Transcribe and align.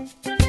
Musik 0.00 0.39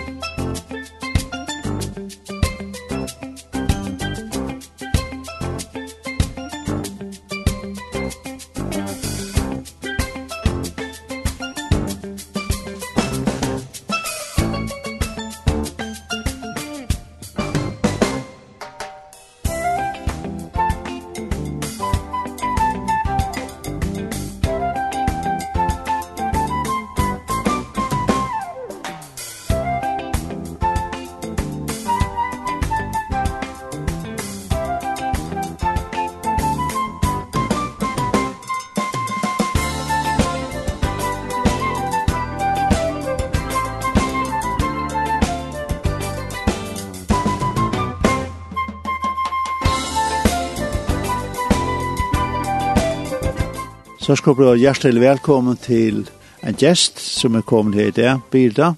Så 54.11 54.15
skal 54.19 54.35
du 54.35 54.57
hjertelig 54.59 54.99
velkommen 54.99 55.55
til 55.55 56.01
en 56.43 56.55
gjest 56.59 56.97
som 56.99 57.37
er 57.39 57.45
kommet 57.47 57.77
her 57.79 57.85
i 57.87 57.93
dag, 57.95 58.17
Birda 58.27 58.73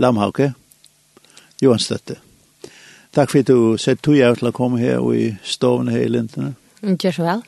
Lamhauke, 0.00 0.46
Johan 1.60 1.82
Støtte. 1.82 2.16
Takk 3.12 3.28
for 3.28 3.44
at 3.44 3.50
du 3.50 3.76
sett 3.76 4.00
to 4.00 4.14
jeg 4.16 4.38
til 4.40 4.48
å 4.48 4.54
komme 4.56 4.80
her 4.80 5.02
og 5.04 5.12
i 5.12 5.26
stovene 5.44 5.92
her 5.92 6.06
i 6.06 6.08
Lindene. 6.14 6.54
Gjør 6.80 7.18
så 7.18 7.26
vel. 7.26 7.42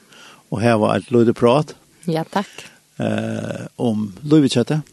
Og 0.52 0.60
her 0.66 0.76
var 0.82 1.00
et 1.00 1.08
løyde 1.16 1.32
prat. 1.32 1.72
Ja, 2.04 2.26
takk. 2.28 2.52
Eh, 3.00 3.64
om 3.80 4.10
løyvetsettet. 4.20 4.84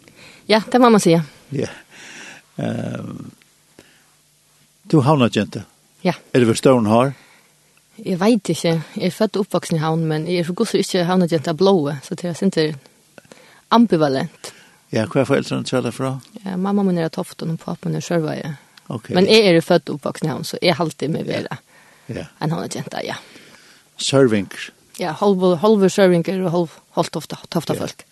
Ja, 0.47 0.61
det 0.63 0.79
må 0.79 0.87
man 0.87 1.03
si. 1.03 1.17
Ja. 1.51 1.67
Eh, 2.63 3.11
du 4.87 5.01
havnet, 5.03 5.35
jente. 5.35 5.65
Ja. 6.07 6.15
Er 6.31 6.39
det 6.39 6.47
hva 6.47 6.55
støvn 6.55 6.87
har? 6.87 7.11
Ja. 7.11 7.22
Jeg 7.97 8.17
vet 8.19 8.49
ikke. 8.49 8.73
Jeg 8.95 9.05
er 9.05 9.13
født 9.13 9.37
og 9.37 9.45
oppvoksen 9.45 9.77
i 9.77 9.83
havn, 9.83 10.05
men 10.09 10.25
jeg 10.27 10.41
er 10.41 10.47
for 10.47 10.57
god 10.57 10.71
så 10.71 10.81
ikke 10.81 11.05
havnet 11.05 11.33
gjent 11.33 11.47
av 11.51 11.57
blået, 11.59 12.01
så 12.05 12.17
det 12.17 12.31
er 12.31 12.43
ikke 12.47 12.75
ambivalent. 13.73 14.53
Ja, 14.93 15.05
hva 15.09 15.23
er 15.23 15.29
foreldrene 15.29 15.65
til 15.65 15.81
deg 15.85 15.93
fra? 15.93 16.15
Ja, 16.43 16.55
mamma 16.57 16.85
min 16.85 16.97
er 17.01 17.09
av 17.09 17.13
Tofton 17.15 17.53
og 17.53 17.61
pappa 17.61 17.89
min 17.89 17.97
er 17.97 18.05
Sjørveie. 18.05 18.55
Ok. 18.93 19.09
Men 19.15 19.29
jeg 19.29 19.49
er 19.49 19.61
født 19.61 19.89
og 19.89 19.99
oppvoksen 19.99 20.27
i 20.27 20.31
havn, 20.31 20.45
så 20.45 20.57
jeg 20.61 20.73
er 20.73 20.81
alltid 20.81 21.13
med 21.13 21.29
vera 21.29 21.59
ja. 22.11 22.25
en 22.41 22.51
havnet 22.53 22.75
gjent 22.77 22.97
ja. 23.05 23.17
Serving. 23.97 24.49
Ja, 24.99 25.13
halve, 25.17 25.55
halve 25.61 25.89
Sørvinker 25.89 26.41
og 26.43 26.51
halv, 26.53 26.73
halve 26.97 27.13
tofta, 27.13 27.39
tofta 27.49 27.77
ja. 27.77 27.85
folk. 27.85 28.03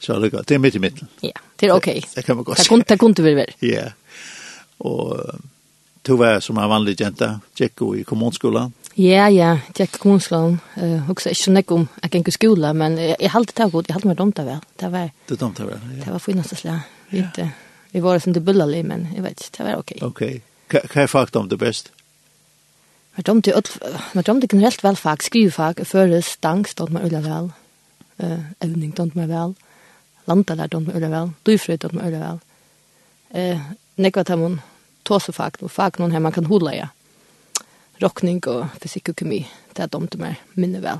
Så 0.00 0.18
det 0.18 0.30
er 0.30 0.36
godt. 0.38 0.48
Det 0.48 0.54
er 0.56 0.62
midt 0.62 0.76
i 0.78 0.82
midten? 0.82 1.08
Ja, 1.22 1.38
det 1.60 1.68
er 1.68 1.74
ok. 1.74 1.88
Det, 1.94 2.12
det 2.14 2.24
kan 2.24 2.36
man 2.36 2.44
godt 2.44 2.62
si. 2.62 2.82
Det 2.88 2.98
kunne 2.98 3.14
det 3.14 3.36
være. 3.36 3.56
Ja. 3.62 3.88
Og... 4.80 5.40
Du 6.02 6.16
var 6.16 6.40
som 6.40 6.58
en 6.58 6.68
vanlig 6.68 6.94
jenta, 6.96 7.34
Tjekko 7.54 7.90
i 7.94 8.04
kommunskolan. 8.08 8.72
Ja, 8.98 9.28
ja, 9.30 9.52
jeg 9.70 9.86
gikk 9.86 10.00
kommunskolen. 10.02 10.56
Uh, 10.74 10.98
husker 11.06 11.30
ikke 11.30 11.52
nekk 11.54 11.72
om 11.76 11.84
jeg 12.02 12.10
gikk 12.16 12.30
i 12.32 12.34
skola, 12.34 12.72
men 12.74 12.98
jeg, 12.98 13.14
jeg 13.22 13.30
halte 13.30 13.54
det 13.54 13.68
godt, 13.70 13.88
jeg 13.88 13.96
halte 13.96 14.10
meg 14.10 14.18
dumt 14.18 14.36
det 14.36 14.46
vel. 14.48 14.64
Det 14.82 14.90
var, 14.90 15.12
det 15.28 15.38
dumt 15.38 15.60
det 15.60 15.68
vel, 15.68 15.84
ja. 15.94 16.02
Det 16.04 16.14
var 16.16 16.24
finast 16.24 16.56
slag. 16.58 16.90
Vi, 17.12 17.22
ja. 17.22 17.46
vi 17.92 18.02
var 18.02 18.18
som 18.18 18.34
det 18.34 18.42
bullali, 18.44 18.82
men 18.86 19.06
jeg 19.14 19.22
vet 19.22 19.46
ikke, 19.46 19.54
det 19.56 19.68
var 19.68 19.84
ok. 19.84 19.94
Ok. 20.10 20.22
Hva 20.74 21.02
er 21.04 21.10
fakt 21.10 21.38
om 21.38 21.48
det 21.50 21.58
best? 21.58 21.92
Jeg 23.16 23.26
dumt 23.26 23.46
det, 23.46 23.54
jeg 23.54 24.26
dumt 24.26 24.42
det 24.42 24.50
generelt 24.50 24.84
vel 24.84 24.98
fag, 24.98 25.22
skrivefag, 25.22 25.86
føres, 25.86 26.34
dansk, 26.42 26.78
dumt 26.78 26.94
meg 26.98 27.06
ulla 27.06 27.22
vel. 27.24 27.50
Uh, 28.18 28.38
evning, 28.60 28.94
dumt 28.96 29.14
meg 29.18 29.30
vel. 29.30 29.54
Landalær, 30.30 30.70
dumt 30.70 30.90
meg 30.90 30.98
ulla 30.98 31.14
vel. 31.14 31.34
Dufrøy, 31.46 31.78
dumt 31.78 31.98
meg 31.98 32.10
ulla 32.10 32.24
vel. 32.26 32.46
Uh, 33.30 33.74
nekva 34.02 34.26
tamon, 34.26 34.58
tåsefag, 35.06 35.62
og 35.62 35.70
fag 35.70 36.02
noen 36.02 36.14
her 36.14 36.26
man 36.26 36.34
kan 36.34 36.50
hula, 36.50 36.74
ja. 36.74 36.90
Mm 36.90 36.99
rockning 38.00 38.40
och 38.46 38.64
fysik 38.80 39.08
och 39.08 39.18
kemi. 39.18 39.48
Det 39.72 39.82
är 39.82 39.86
de 39.86 40.08
som 40.08 40.22
är 40.22 40.34
minne 40.52 40.80
väl. 40.80 40.98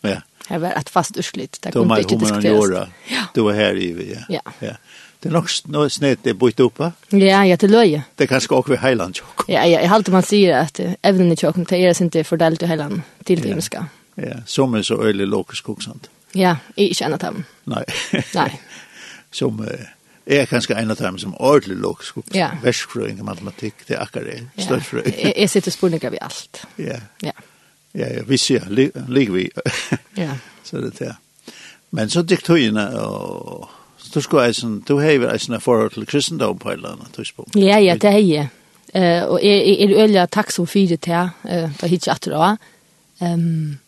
Ja. 0.00 0.22
Det 0.48 0.58
var 0.58 0.70
ett 0.70 0.90
fast 0.90 1.16
urslit. 1.16 1.58
Det 1.62 1.72
kunde 1.72 2.00
inte 2.00 2.16
diskuteras. 2.16 2.88
Ja. 3.08 3.22
Du 3.34 3.40
var 3.40 3.52
här 3.52 3.76
i, 3.76 4.14
ja. 4.14 4.40
Ja. 4.44 4.52
ja. 4.58 4.72
Det 5.20 5.28
är 5.28 5.32
nog 5.32 5.48
no, 5.64 5.88
snett 5.90 6.18
det 6.22 6.34
bytt 6.34 6.60
uppe. 6.60 6.92
Ja, 7.08 7.44
ja, 7.44 7.56
det 7.56 7.68
löje. 7.68 8.02
Det 8.14 8.26
kanske 8.26 8.54
också 8.54 8.70
vid 8.70 8.80
Heiland 8.80 9.16
tjock. 9.16 9.40
Ja, 9.48 9.66
ja, 9.66 9.80
jag 9.80 9.92
alltid 9.92 10.12
man 10.12 10.22
säger 10.22 10.58
att 10.58 10.80
även 11.02 11.32
i 11.32 11.36
tjock, 11.36 11.56
det 11.68 11.76
är 11.76 12.02
inte 12.02 12.24
fördelt 12.24 12.62
i 12.62 12.66
Heiland 12.66 13.00
till 13.24 13.40
det 13.40 13.48
himmelska. 13.48 13.86
Ja, 14.14 14.36
som 14.46 14.74
är 14.74 14.82
så 14.82 15.02
öjlig 15.04 15.26
lokisk 15.26 15.68
också. 15.68 15.98
Ja, 16.32 16.56
jag 16.74 16.96
känner 16.96 17.18
dem. 17.18 17.44
Nej. 17.64 17.84
Nej. 18.34 18.60
som... 19.30 19.68
Eh, 19.68 19.80
Jeg 20.28 20.42
er 20.44 20.48
kanskje 20.50 20.76
en 20.76 20.90
av 20.92 20.98
dem 21.00 21.18
som 21.18 21.34
ordentlig 21.40 21.78
logisk 21.80 22.18
opp. 22.20 22.34
Ja. 22.34 22.50
Versfrøyng, 22.62 23.22
matematikk, 23.24 23.86
det 23.88 23.96
er 23.96 24.02
akkurat 24.04 24.26
det. 24.26 24.40
Ja. 24.58 24.64
Størfrøyng. 24.66 25.14
Jeg, 25.14 25.32
jeg 25.36 25.50
sitter 25.50 25.72
spurninger 25.72 26.10
ved 26.10 26.18
alt. 26.20 26.64
Ja. 26.78 26.98
Ja. 27.22 27.32
Ja, 27.94 28.10
ja, 28.12 28.22
vi 28.28 28.36
sier, 28.36 28.68
ligger 28.68 29.32
vi. 29.32 29.48
ja. 30.16 30.36
Så 30.68 30.82
det 30.84 31.00
er 31.00 31.04
det. 31.04 31.14
Men 31.90 32.10
så 32.10 32.22
diktøyene, 32.22 33.00
og 33.00 33.70
så 33.96 34.10
du 34.14 34.20
skulle 34.20 34.46
eisen, 34.46 34.80
du 34.88 34.98
har 34.98 35.10
hever 35.10 35.32
eisen 35.32 35.60
forhold 35.60 35.90
til 35.90 36.06
kristendom 36.06 36.58
på 36.58 36.68
et 36.68 36.76
eller 36.76 36.92
annet 36.92 37.14
tidspunkt. 37.16 37.56
Ja, 37.56 37.78
ja, 37.78 37.94
det 37.94 38.10
er 38.10 38.18
jeg. 38.18 38.48
Uh, 38.94 39.32
og 39.32 39.40
jeg 39.44 39.64
jeg 39.68 39.90
er 39.90 40.02
øyelig 40.02 40.30
takk 40.30 40.50
som 40.50 40.66
fyrir 40.66 40.96
til, 40.96 41.30
uh, 41.44 41.70
da 41.80 41.86
hittir 41.86 42.12
atter 42.12 42.36
da. 42.36 42.50
Um, 43.20 43.78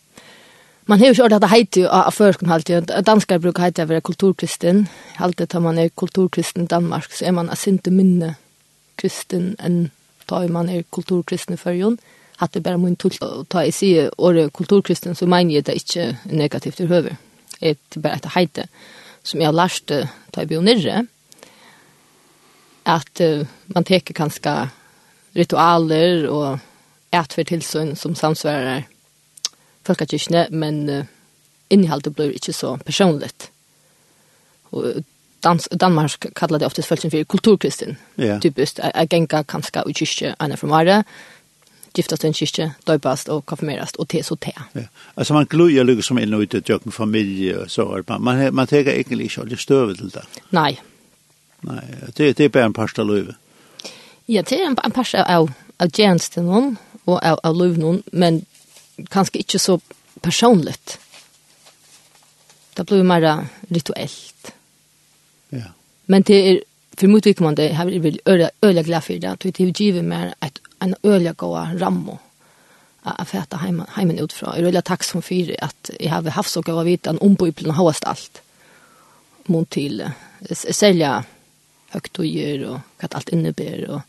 man 0.91 0.99
har 0.99 1.05
ju 1.05 1.09
inte 1.09 1.27
det 1.27 1.35
att 1.35 1.51
hejta 1.51 2.05
av 2.07 2.11
förskan 2.11 2.49
halvtid. 2.49 2.91
Danskar 3.03 3.37
brukar 3.37 3.63
hejta 3.63 3.85
vara 3.85 4.01
kulturkristen. 4.01 4.87
Alltid 5.17 5.49
tar 5.49 5.59
man 5.59 5.77
är 5.77 5.89
kulturkristen 5.89 6.63
i 6.63 6.65
Danmark 6.65 7.11
så 7.11 7.25
är 7.25 7.31
man 7.31 7.49
alltså 7.49 7.69
inte 7.69 7.91
minne 7.91 8.35
kristen 8.95 9.55
en 9.59 9.89
tar 10.25 10.47
man 10.47 10.69
är 10.69 10.83
kulturkristen 10.83 11.53
i 11.53 11.57
förrjun. 11.57 11.97
Hatt 12.35 12.51
det 12.51 12.59
bara 12.59 12.77
min 12.77 12.95
tull 12.95 13.11
att 13.21 13.49
ta 13.49 13.63
i 13.63 13.71
sig 13.71 14.09
året 14.17 14.53
kulturkristen 14.53 15.15
så 15.15 15.27
menar 15.27 15.51
jag 15.51 15.63
det 15.63 15.73
inte 15.73 16.17
negativt 16.23 16.79
i 16.79 16.85
höver. 16.85 17.15
Det 17.59 17.69
är 17.69 17.99
bara 17.99 18.13
att 18.13 18.25
hejta 18.25 18.61
som 19.23 19.41
jag 19.41 19.47
har 19.47 19.53
lärt 19.53 19.91
ta 20.31 20.41
i 20.41 20.45
bionirre 20.45 21.05
att 22.83 23.21
uh, 23.21 23.45
man 23.65 23.83
teker 23.83 24.13
ganska 24.13 24.69
ritualer 25.31 26.27
och 26.27 26.59
ätfärd 27.11 27.47
tillsyn 27.47 27.95
som 27.95 28.15
samsvarar 28.15 28.83
folkekirkene, 29.87 30.47
men 30.51 30.83
uh, 30.89 31.05
innholdet 31.71 32.15
blir 32.15 32.35
ikke 32.35 32.53
så 32.53 32.75
personligt. 32.85 33.49
Og 34.71 35.03
dans, 35.43 35.67
Danmark 35.81 36.25
kallar 36.35 36.59
det 36.59 36.65
oftast 36.65 36.87
folkene 36.87 37.11
for 37.11 37.23
kulturkristen, 37.23 37.97
yeah. 38.19 38.41
typiskt. 38.41 38.79
Jeg 38.83 39.09
genga 39.09 39.43
kanskje 39.43 39.83
i 39.87 39.93
kyrkje 39.93 40.35
ene 40.41 40.57
fra 40.57 40.67
Mare, 40.67 41.03
giftast 41.95 42.25
en 42.25 42.35
kyrkje, 42.35 42.69
døypast 42.87 43.29
og 43.29 43.45
konfirmerast, 43.45 43.97
og 43.99 44.07
tes 44.09 44.27
så 44.31 44.35
te. 44.35 44.53
Ja. 44.75 44.85
Altså 45.15 45.33
man 45.33 45.49
glujer 45.51 45.83
lykke 45.83 46.05
som 46.05 46.19
inn 46.21 46.33
og 46.33 46.45
ut 46.45 46.55
i 46.55 46.61
djøkken 46.63 46.91
familie 46.91 47.57
og 47.63 47.71
så, 47.71 47.87
man, 48.07 48.21
man, 48.21 48.45
man 48.55 48.67
teker 48.67 48.93
egentlig 48.93 49.31
ikke 49.31 49.41
aldri 49.45 49.59
støve 49.59 49.97
til 49.99 50.13
det. 50.13 50.23
Nei. 50.55 50.77
Nei, 51.67 51.83
det, 52.17 52.37
det 52.37 52.45
er 52.45 52.53
bare 52.53 52.71
en 52.71 52.77
parst 52.77 52.99
av 52.99 53.09
løyve. 53.09 53.35
Ja, 54.27 54.41
det 54.41 54.61
er 54.61 54.69
en, 54.69 54.77
en 54.85 54.95
parst 54.95 55.15
av, 55.19 55.27
av, 55.27 55.51
av 55.83 55.91
tjenesten 55.91 56.47
noen, 56.47 56.77
og 57.05 57.19
av, 57.19 57.41
av 57.43 57.57
løyve 57.57 57.81
noen, 57.81 58.01
men 58.13 58.43
kanskje 59.09 59.39
ikke 59.39 59.59
så 59.59 59.79
personligt. 60.21 60.99
Det 62.73 62.83
blir 62.83 63.03
mer 63.03 63.47
rituellt. 63.69 64.51
Ja. 65.49 65.71
Men 66.05 66.23
det 66.27 66.39
er, 66.49 66.59
for 66.97 67.07
motvikkommende, 67.07 67.67
her 67.75 67.85
vill 67.85 68.03
vi 68.03 68.19
øyelig 68.27 68.85
glad 68.85 69.01
for 69.01 69.13
det, 69.13 69.43
det 69.43 69.59
er 69.59 69.71
givet 69.71 70.05
mer 70.05 70.33
et, 70.43 70.59
en 70.81 70.95
øyelig 71.03 71.37
god 71.37 71.81
rammo 71.81 72.17
av 73.05 73.25
fæta 73.25 73.57
heimen, 73.57 73.87
heimen 73.95 74.19
utfra. 74.21 74.53
Jeg 74.55 74.61
er 74.61 74.67
øyelig 74.69 74.83
takk 74.85 75.03
som 75.03 75.21
for 75.21 75.55
at 75.61 75.91
jeg 75.99 76.11
har 76.11 76.29
haft 76.29 76.49
så 76.49 76.61
god 76.61 76.83
vitan 76.85 77.19
om 77.21 77.35
på 77.35 77.47
yppelen 77.47 77.71
og 77.71 77.77
høyest 77.77 78.07
alt. 78.07 78.41
Mot 79.47 79.69
til 79.69 80.03
selja 80.53 81.23
høgt 81.91 82.19
og 82.19 82.25
gjør 82.25 82.67
og 82.69 83.01
hva 83.01 83.09
alt 83.17 83.29
innebär 83.33 83.89
og 83.89 84.01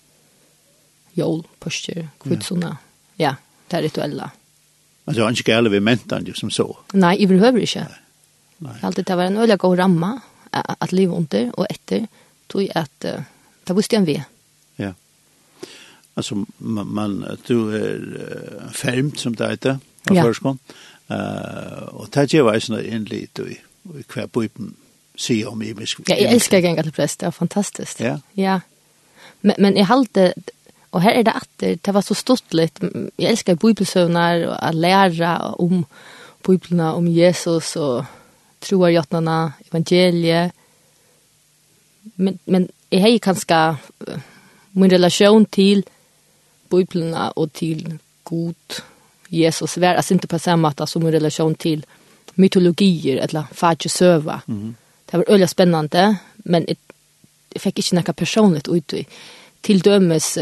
jål, 1.16 1.42
pørster, 1.60 2.06
kvidsona. 2.20 2.76
Ja. 3.18 3.24
ja, 3.24 3.34
det 3.70 3.78
er 3.78 3.82
rituella. 3.88 4.30
Ja 4.30 4.41
Men 5.04 5.14
det 5.14 5.22
var 5.22 5.34
ikke 5.34 5.50
gale 5.50 5.70
ved 5.70 5.80
mentan, 5.80 6.26
som 6.38 6.50
så. 6.50 6.68
Nei, 6.94 7.16
i 7.18 7.26
behøver 7.26 7.64
ikke. 7.64 7.86
Nei. 8.62 8.76
Alltid 8.86 9.08
det 9.08 9.16
var 9.18 9.30
en 9.30 9.40
øyelig 9.42 9.58
god 9.58 9.78
ramma, 9.78 10.12
at 10.52 10.92
liv 10.92 11.12
under 11.14 11.50
og 11.58 11.66
etter, 11.70 12.06
tog 12.48 12.62
jeg 12.62 12.76
at 12.76 13.08
uh, 13.08 13.24
det 13.68 13.76
visste 13.76 13.96
jeg 13.96 14.00
en 14.00 14.06
ved. 14.06 14.20
Ja. 14.78 14.92
Altså, 16.16 16.44
man, 16.58 16.86
man 16.86 17.24
du 17.48 17.70
er 17.70 17.98
uh, 17.98 18.70
fermt, 18.72 19.20
som 19.20 19.34
det 19.34 19.48
heter, 19.48 19.80
av 20.10 20.16
ja. 20.16 20.22
førskånd, 20.22 20.58
uh, 21.10 21.88
og 21.98 22.08
det 22.14 22.28
gjør 22.34 22.52
jeg 22.52 22.66
sånn 22.66 22.78
egentlig 22.82 23.24
i, 23.26 23.58
i 23.98 24.06
hver 24.06 24.30
bøypen 24.30 24.74
sier 25.18 25.50
om 25.50 25.62
imisk. 25.62 26.04
Ja, 26.08 26.16
jeg 26.16 26.36
elsker 26.36 26.60
ikke 26.60 26.72
engang 26.72 26.88
til 26.88 26.96
prest, 26.96 27.20
det 27.20 27.26
er 27.26 27.36
fantastisk. 27.36 28.00
Ja. 28.00 28.18
Ja. 28.38 28.60
Men, 29.42 29.58
men 29.58 29.76
jeg 29.76 29.88
halte, 29.90 30.32
Og 30.92 31.02
her 31.02 31.18
er 31.18 31.22
det 31.22 31.34
at 31.34 31.64
det 31.84 31.94
var 31.94 32.04
så 32.04 32.14
stort 32.14 32.54
litt. 32.54 32.82
Jeg 33.18 33.30
elsker 33.32 33.56
bibelsøvner 33.56 34.46
og 34.50 34.56
å 34.58 34.72
lære 34.76 35.30
om 35.62 35.86
bibelene, 36.44 36.90
om 36.92 37.06
Jesus 37.08 37.76
og 37.80 38.04
troarjottene, 38.62 39.38
evangeliet. 39.70 40.52
Men, 42.16 42.38
men 42.46 42.68
jeg 42.92 43.00
har 43.00 43.18
kanskje 43.24 43.60
min 44.76 44.92
relasjon 44.92 45.46
til 45.46 45.84
bibelene 46.72 47.30
og 47.36 47.52
til 47.56 47.98
god 48.24 48.82
Jesus 49.32 49.74
Det 49.74 49.88
er 49.88 50.12
inte 50.12 50.28
på 50.28 50.38
samma 50.38 50.68
måte 50.68 50.86
som 50.86 51.02
min 51.02 51.12
relation 51.12 51.54
till 51.54 51.86
mytologier 52.34 53.16
eller 53.16 53.44
färdsöva. 53.52 54.42
Mm. 54.48 54.74
Det 55.10 55.16
var 55.16 55.24
öliga 55.28 55.48
spännande, 55.48 56.16
men 56.36 56.66
jag 57.52 57.62
fick 57.62 57.78
inte 57.78 57.94
noe 57.94 58.12
personligt 58.12 58.68
ut 58.68 58.92
i. 58.92 59.06
Till 59.60 59.80
dömes 59.80 60.38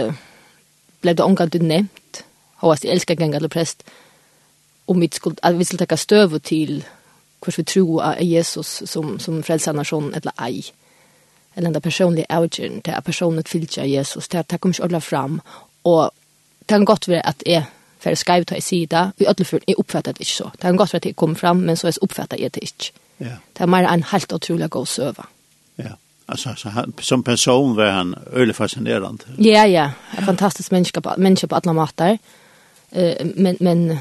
blev 1.01 1.15
det 1.15 1.25
omgang 1.25 1.47
omgående 1.47 1.69
nämnt. 1.69 2.25
Hoppas 2.55 2.85
jeg 2.85 2.93
elsker 2.93 3.15
gang 3.15 3.35
eller 3.35 3.49
prest, 3.49 3.83
Om 4.87 5.01
vi 5.01 5.09
skulle, 5.13 5.37
at 5.43 5.59
vi 5.59 5.65
skulle 5.65 5.87
ta 5.87 5.97
stöv 5.97 6.41
til 6.41 6.85
hvordan 7.39 7.57
vi 7.57 7.63
tror 7.63 8.03
at 8.03 8.31
Jesus 8.31 8.83
som, 8.87 9.19
som 9.19 9.43
frelser 9.43 9.73
nasjonen, 9.73 10.15
eller 10.15 10.33
ei, 10.47 10.65
Eller 11.57 11.71
den 11.71 11.83
där 12.17 12.27
avgjøren 12.29 12.83
til 12.83 12.91
at 12.91 13.05
personen 13.05 13.45
fyller 13.45 13.85
Jesus. 13.85 14.29
Det 14.29 14.45
här 14.51 14.59
kommer 14.59 14.75
ikke 14.75 14.83
ordentlig 14.83 15.03
fram. 15.03 15.41
og 15.85 16.13
det 16.59 16.69
kan 16.69 16.85
godt 16.85 16.87
gott 16.87 17.09
vara 17.09 17.21
att 17.21 17.43
jag 17.47 17.65
för 17.99 18.15
til 18.15 18.55
en 18.55 18.63
sida. 18.63 19.11
i 19.19 19.25
alle 19.25 19.45
fall, 19.45 19.61
jeg 19.69 19.79
uppfattar 19.79 20.13
det 20.13 20.21
ikke 20.21 20.33
så. 20.33 20.49
Det 20.53 20.61
kan 20.61 20.77
godt 20.77 20.93
være 20.93 20.99
at 20.99 21.07
jeg 21.07 21.17
kom 21.17 21.37
fram, 21.37 21.57
men 21.57 21.77
så 21.77 21.87
är 21.87 22.37
jeg 22.39 22.55
det 22.55 22.63
ikke. 22.63 22.93
Ja. 23.21 23.25
Det 23.25 23.61
er 23.61 23.67
mer 23.67 23.89
en 23.89 24.03
helt 24.03 24.33
utrolig 24.33 24.71
god 24.71 24.87
søve. 24.87 25.15
Ja. 25.19 25.40
Alltså 26.31 26.55
så 26.57 26.69
han, 26.69 26.93
som 27.01 27.23
person 27.23 27.77
var 27.77 27.91
han 27.91 28.15
öle 28.33 28.53
fascinerande. 28.53 29.25
Ja 29.39 29.67
ja, 29.67 29.91
en 30.19 30.27
fantastisk 30.27 30.71
människa 30.71 31.01
på 31.01 31.15
människa 31.17 31.47
på 31.47 31.55
alla 31.55 31.73
matar. 31.73 32.19
Eh 32.91 33.27
men 33.35 33.57
men 33.61 33.99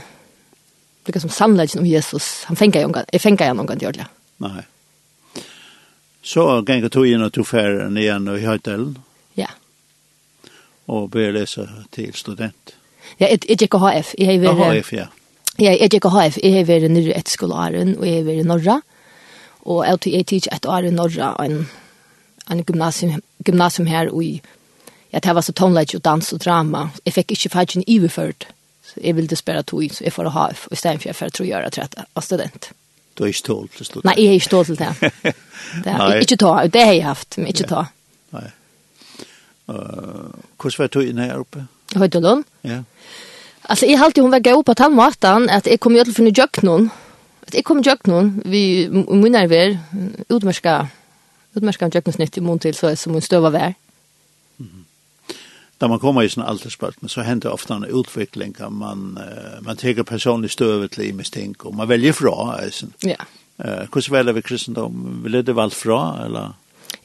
det 1.03 1.19
som 1.19 1.29
samlades 1.29 1.75
om 1.75 1.85
Jesus. 1.85 2.43
Han 2.45 2.55
fänkar 2.55 2.79
jag 2.79 3.03
jag 3.11 3.21
fänkar 3.21 3.47
jag 3.47 3.55
någon 3.55 3.79
gjorde. 3.79 4.05
Nej. 4.37 4.63
Så 6.21 6.61
gick 6.61 6.69
jag 6.69 6.91
tog 6.91 7.07
in 7.07 7.21
och 7.21 7.33
tog 7.33 7.47
färden 7.47 7.97
igen 7.97 8.27
och 8.27 8.39
i 8.39 8.45
hotellen. 8.45 8.99
Ja. 9.33 9.47
Och 10.85 11.09
började 11.09 11.39
läsa 11.39 11.67
till 11.89 12.13
student. 12.13 12.75
Ja, 13.17 13.27
jag 13.27 13.61
gick 13.61 13.73
och 13.73 13.79
HF. 13.79 14.15
Jag 14.17 14.33
är 14.35 14.79
HF, 14.79 14.93
ja. 14.93 15.05
Ja, 15.57 15.71
jeg 15.75 15.91
gikk 15.91 16.05
HF, 16.05 16.37
jeg 16.39 16.53
har 16.55 16.67
vært 16.69 16.91
nyrre 16.91 17.17
etter 17.19 17.33
skolaren 17.35 17.97
og 17.97 18.05
jeg 18.07 18.21
har 18.21 18.27
vært 18.29 18.39
i 18.39 18.47
Norra. 18.47 18.75
Og 19.67 19.83
jeg 20.07 20.25
teach 20.25 20.47
at 20.47 20.63
et 20.63 20.69
år 20.71 20.87
i 20.87 20.91
Norra, 20.95 21.33
en 21.43 21.67
en 22.49 22.63
gymnasium, 22.63 23.21
gymnasium 23.45 23.87
her 23.87 24.09
og 24.13 24.23
i 24.23 24.41
Ja, 25.09 25.19
det 25.19 25.35
var 25.35 25.41
så 25.41 25.53
tonelage 25.57 25.97
og 25.97 26.05
dans 26.05 26.33
og 26.33 26.39
drama. 26.43 26.87
Jeg 27.05 27.13
fikk 27.13 27.31
ikke 27.31 27.49
faktisk 27.49 27.77
en 27.77 27.83
iverført. 27.87 28.47
Så 28.85 28.99
jeg 29.03 29.15
ville 29.15 29.35
spara 29.35 29.61
tog, 29.61 29.89
så 29.93 30.03
jeg 30.03 30.13
får 30.13 30.29
ha 30.29 30.49
i 30.71 30.75
stedet 30.75 31.01
for 31.01 31.09
jeg 31.09 31.15
får 31.15 31.33
tro 31.33 31.45
gjøre 31.45 31.69
trette 31.73 32.05
av 32.15 32.21
student. 32.25 32.69
Du 33.17 33.23
er 33.23 33.33
ikke 33.33 33.45
tål 33.49 33.65
til 33.77 33.85
student? 33.85 34.05
Nei, 34.05 34.15
jeg 34.17 34.27
er 34.27 34.37
ikke 34.39 34.49
tål 34.53 34.65
til 34.65 34.77
det. 34.79 34.89
det 35.83 35.93
er, 35.93 36.13
ikke 36.23 36.37
ta, 36.37 36.53
det 36.67 36.85
har 36.85 36.93
jeg 36.93 37.05
haft, 37.05 37.37
men 37.37 37.49
ikke 37.51 37.67
ta. 37.69 37.83
Nei. 38.37 38.45
Uh, 39.69 40.29
hvordan 40.57 40.77
var 40.79 40.93
du 40.93 40.99
inne 41.01 41.27
her 41.27 41.41
oppe? 41.43 41.65
Høydelund? 41.95 42.45
Ja. 42.63 42.79
Altså, 43.69 43.85
jeg 43.85 43.99
halte 44.01 44.21
hun 44.21 44.31
var 44.31 44.41
gøy 44.45 44.63
på 44.65 44.73
den 44.73 44.95
måten 44.97 45.49
at 45.53 45.67
jeg 45.67 45.79
kom 45.79 45.93
i 45.93 46.01
alle 46.01 46.09
fall 46.09 46.21
for 46.21 46.29
noen 46.29 46.39
jøkken. 46.39 46.89
At 47.49 47.57
jeg 47.57 47.65
kom 47.65 47.81
i 47.81 47.85
jøkken, 47.85 48.31
vi 48.45 48.63
munner 48.89 49.49
vi 49.49 49.77
utmersker 50.29 50.89
utmärska 51.53 51.85
en 51.85 51.91
jökningsnytt 51.93 52.37
i 52.37 52.41
mån 52.41 52.59
till 52.59 52.75
så 52.75 52.87
är 52.87 52.95
som 52.95 53.15
en 53.15 53.21
stöva 53.21 53.49
vär. 53.49 53.73
Mm. 54.59 54.85
Där 55.77 55.87
man 55.87 55.99
kommer 55.99 56.23
i 56.23 56.29
såna 56.29 56.47
alterspalt, 56.47 57.01
men 57.01 57.09
så 57.09 57.21
händer 57.21 57.51
ofta 57.51 57.75
en 57.75 57.83
utveckling 57.83 58.55
att 58.59 58.73
man, 58.73 59.19
man 59.61 59.77
teker 59.77 60.03
personligt 60.03 60.51
stövet 60.51 60.91
till 60.91 61.09
imestink 61.09 61.65
och 61.65 61.75
man 61.75 61.87
väljer 61.87 62.13
fra. 62.13 62.53
Alltså. 62.63 62.85
Ja. 62.99 63.15
Eh, 63.57 63.83
hur 63.93 64.11
väljer 64.11 64.33
vi 64.33 64.41
kristendom? 64.41 65.21
Vill 65.23 65.45
det 65.45 65.53
valt 65.53 65.73
fra, 65.73 66.25
eller? 66.25 66.53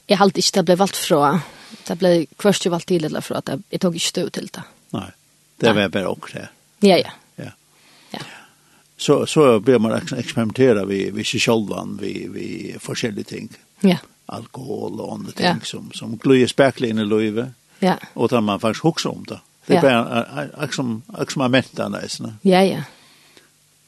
Jag 0.07 0.17
har 0.17 0.25
inte 0.25 0.39
inte 0.39 0.63
blivit 0.63 0.79
valt 0.79 0.95
fra. 0.95 1.41
Det 1.87 1.95
blev 1.95 2.25
kvart 2.25 2.65
ju 2.65 2.69
valt 2.69 2.85
till 2.85 3.05
eller 3.05 3.21
fra, 3.21 3.37
att 3.37 3.49
jag 3.69 3.81
tog 3.81 3.93
inte 3.93 4.05
stöv 4.05 4.29
till 4.29 4.49
det. 4.51 4.63
Nej, 4.89 5.11
det 5.57 5.73
var 5.73 5.89
bara 5.89 6.09
också 6.09 6.37
det. 6.37 6.49
Ja, 6.79 6.97
ja. 6.97 7.11
Ja. 7.35 7.51
ja 8.09 8.19
så 8.97 9.25
så 9.25 9.59
börjar 9.59 9.79
man 9.79 10.01
experimentera 10.17 10.85
vi 10.85 11.11
vi 11.11 11.23
själva 11.23 11.87
vi 12.01 12.27
vi 12.33 12.75
forskjellige 12.79 13.23
ting. 13.23 13.49
Ja 13.79 13.97
alkohol 14.27 14.99
og 15.01 15.13
andre 15.13 15.31
ting 15.31 15.59
ja. 15.61 15.67
som, 15.67 15.91
som 15.93 16.17
gløyer 16.17 16.47
spekler 16.47 16.89
inn 16.89 16.99
i 16.99 17.05
löjve. 17.05 17.51
Ja. 17.79 17.97
Og 18.13 18.29
där 18.29 18.41
man 18.41 18.59
faktisk 18.59 18.85
också 18.85 19.09
om 19.09 19.25
det. 19.27 19.39
Det 19.67 19.75
er 19.75 19.81
bare 19.81 20.23
akkurat 20.57 21.31
som 21.31 21.41
er 21.41 21.47
ment 21.47 21.79
av 21.79 21.91
nästan. 21.91 22.37
Ja, 22.41 22.61
ja. 22.61 22.83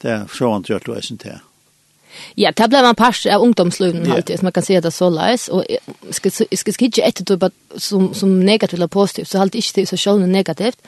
Det 0.02 0.12
er 0.12 0.26
så 0.34 0.52
han 0.52 0.64
gjort 0.64 0.88
er 0.88 1.02
sin 1.02 1.18
til. 1.18 1.40
Ja, 2.36 2.52
det 2.52 2.70
blev 2.70 2.84
man 2.84 2.96
pass 2.96 3.26
av 3.26 3.42
ungdomslöven 3.42 4.06
ja. 4.06 4.16
alltid, 4.16 4.40
så 4.40 4.46
man 4.46 4.52
kan 4.52 4.64
se 4.64 4.80
det 4.80 4.92
så 4.92 5.10
läs. 5.10 5.48
Och 5.48 5.64
ska 6.12 6.30
ska 6.56 6.72
skicka 6.72 7.02
ett 7.02 7.26
typ 7.28 7.44
som, 7.76 8.14
som 8.14 8.40
negativt 8.40 8.74
eller 8.74 8.88
positivt, 8.88 9.28
så 9.28 9.42
alltid 9.42 9.64
inte 9.78 9.86
så 9.86 9.98
själv 9.98 10.28
negativt. 10.28 10.82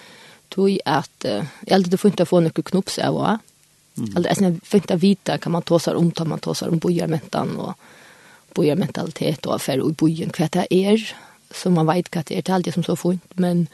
Tog 0.50 0.80
att, 0.86 1.26
uh, 1.26 1.44
jag 1.66 1.76
alltid 1.76 2.00
får 2.00 2.12
inte 2.12 2.26
få 2.26 2.40
några 2.40 2.62
knops 2.62 3.00
av. 3.00 3.38
Mm. 3.98 4.16
Alltså, 4.16 4.44
jag 4.44 4.60
får 4.64 4.78
inte 4.78 4.96
vita 4.96 5.38
kan 5.38 5.52
man 5.52 5.62
ta 5.62 5.80
sig 5.80 5.96
om, 5.96 6.12
man 6.26 6.40
tar 6.40 6.54
sig 6.54 6.70
om 6.70 6.78
bojarmentan 6.78 7.58
och 7.58 7.74
bojarmentalitet 8.54 9.46
og 9.46 9.56
affär 9.56 9.80
och 9.80 9.94
bojen 9.94 10.30
kvätt 10.30 10.52
det 10.52 10.68
är 10.74 11.14
så 11.52 11.70
man 11.70 11.88
vet 11.88 12.18
att 12.18 12.26
det 12.26 12.50
är 12.50 12.54
allt 12.54 12.74
som 12.74 12.84
så 12.84 12.96
fint 12.96 13.24
men 13.36 13.68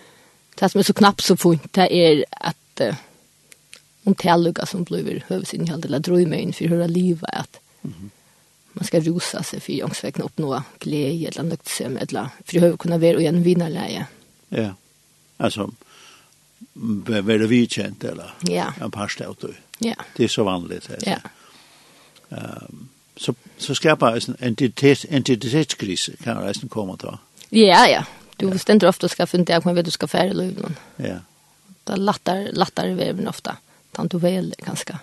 det 0.59 0.69
som 0.69 0.79
är 0.79 0.83
så 0.83 0.93
knappt 0.93 1.21
så 1.21 1.37
fint 1.37 1.73
det 1.73 1.93
är 1.93 2.25
att 2.31 2.81
uh, 2.81 2.95
om 4.03 4.15
tälluga 4.15 4.65
som 4.65 4.83
blir 4.83 5.23
hövsinnehåll 5.27 5.83
eller 5.85 5.99
drömmer 5.99 6.37
in 6.37 6.53
för 6.53 6.65
hur 6.67 6.87
livet 6.87 7.29
att 7.33 7.59
mm 7.83 7.95
-hmm. 7.95 8.09
man 8.73 8.85
ska 8.85 8.99
rosa 8.99 9.43
sig 9.43 9.59
för 9.59 9.73
jungsvägen 9.73 10.21
uppnå 10.21 10.63
glädje 10.79 11.29
eller 11.29 11.43
nöjdsam 11.43 11.97
eller 11.97 12.29
för 12.45 12.59
hur 12.59 12.77
kunna 12.77 12.97
vara 12.97 13.21
i 13.21 13.25
en 13.25 13.43
vinnarläge. 13.43 14.05
Ja. 14.49 14.73
Alltså 15.37 15.71
være 16.75 17.47
det 17.47 17.69
kjent, 17.69 18.03
eller 18.03 18.33
ja. 18.41 18.73
en 18.81 18.91
par 18.91 19.07
stout. 19.07 19.43
Ja. 19.79 19.95
Det 20.17 20.23
är 20.23 20.27
så 20.27 20.43
vanligt. 20.43 20.89
Alltså. 20.89 21.09
Ja. 21.09 21.17
Ehm 22.29 22.65
um, 22.69 22.89
så, 23.17 23.33
så 23.57 23.75
skapar 23.75 24.15
en 24.15 24.35
entitet, 24.39 25.05
entitetskris 25.09 26.09
kan 26.23 26.37
reisen 26.37 26.69
komma 26.69 26.95
då. 26.99 27.19
Ja, 27.49 27.87
ja. 27.87 28.05
Du 28.37 28.49
ja. 28.49 28.57
ständer 28.57 28.87
ofta 28.87 29.09
ska 29.09 29.27
finna 29.27 29.45
jag 29.47 29.73
vet 29.73 29.85
du 29.85 29.91
ska 29.91 30.07
färre 30.07 30.33
löven. 30.33 30.75
Ja. 30.95 31.15
Det 31.83 31.95
lattar 31.95 32.49
lattar 32.51 32.89
väven 32.89 33.27
ofta. 33.27 33.57
Tant 33.91 34.11
du 34.11 34.17
väl 34.17 34.55
ganska. 34.57 34.99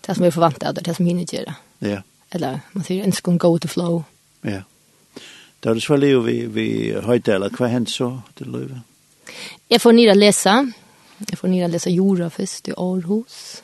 Det 0.00 0.14
som 0.14 0.24
är 0.24 0.30
förväntat 0.30 0.74
det, 0.74 0.80
det 0.80 0.94
som 0.94 1.06
hinner 1.06 1.34
göra. 1.34 1.54
Ja. 1.78 2.02
Eller 2.30 2.60
man 2.72 2.84
säger 2.84 3.04
en 3.04 3.12
skon 3.12 3.38
go 3.38 3.58
to 3.58 3.68
flow. 3.68 4.04
Ja. 4.40 4.62
Det 5.60 5.80
skulle 5.80 6.12
så 6.12 6.20
vi 6.20 6.46
vi 6.46 6.92
höjde 7.02 7.34
eller 7.34 7.50
vad 7.58 7.70
hänt 7.70 7.90
så 7.90 8.22
det 8.34 8.44
löven. 8.44 8.80
Jag 9.68 9.82
får 9.82 9.92
nira 9.92 10.14
läsa. 10.14 10.72
Jag 11.18 11.38
får 11.38 11.48
nira 11.48 11.66
läsa 11.66 11.90
Jura 11.90 12.30
först 12.30 12.68
i 12.68 12.72
Aarhus. 12.76 13.62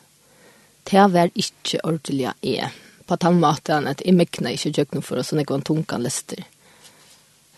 Det 0.83 1.07
var 1.07 1.31
inte 1.35 1.81
ordentligt 1.85 2.35
är 2.41 2.71
på 3.09 3.17
den 3.17 3.41
måten 3.41 3.89
at 3.89 4.03
jeg 4.05 4.17
mekna 4.17 4.53
ikke 4.53 4.75
gjøkken 4.81 5.05
for 5.05 5.21
oss, 5.21 5.33
sånn 5.33 5.41
jeg 5.41 5.49
var 5.49 5.61
en 5.61 5.69
tunkan 5.69 6.05
lester. 6.05 6.45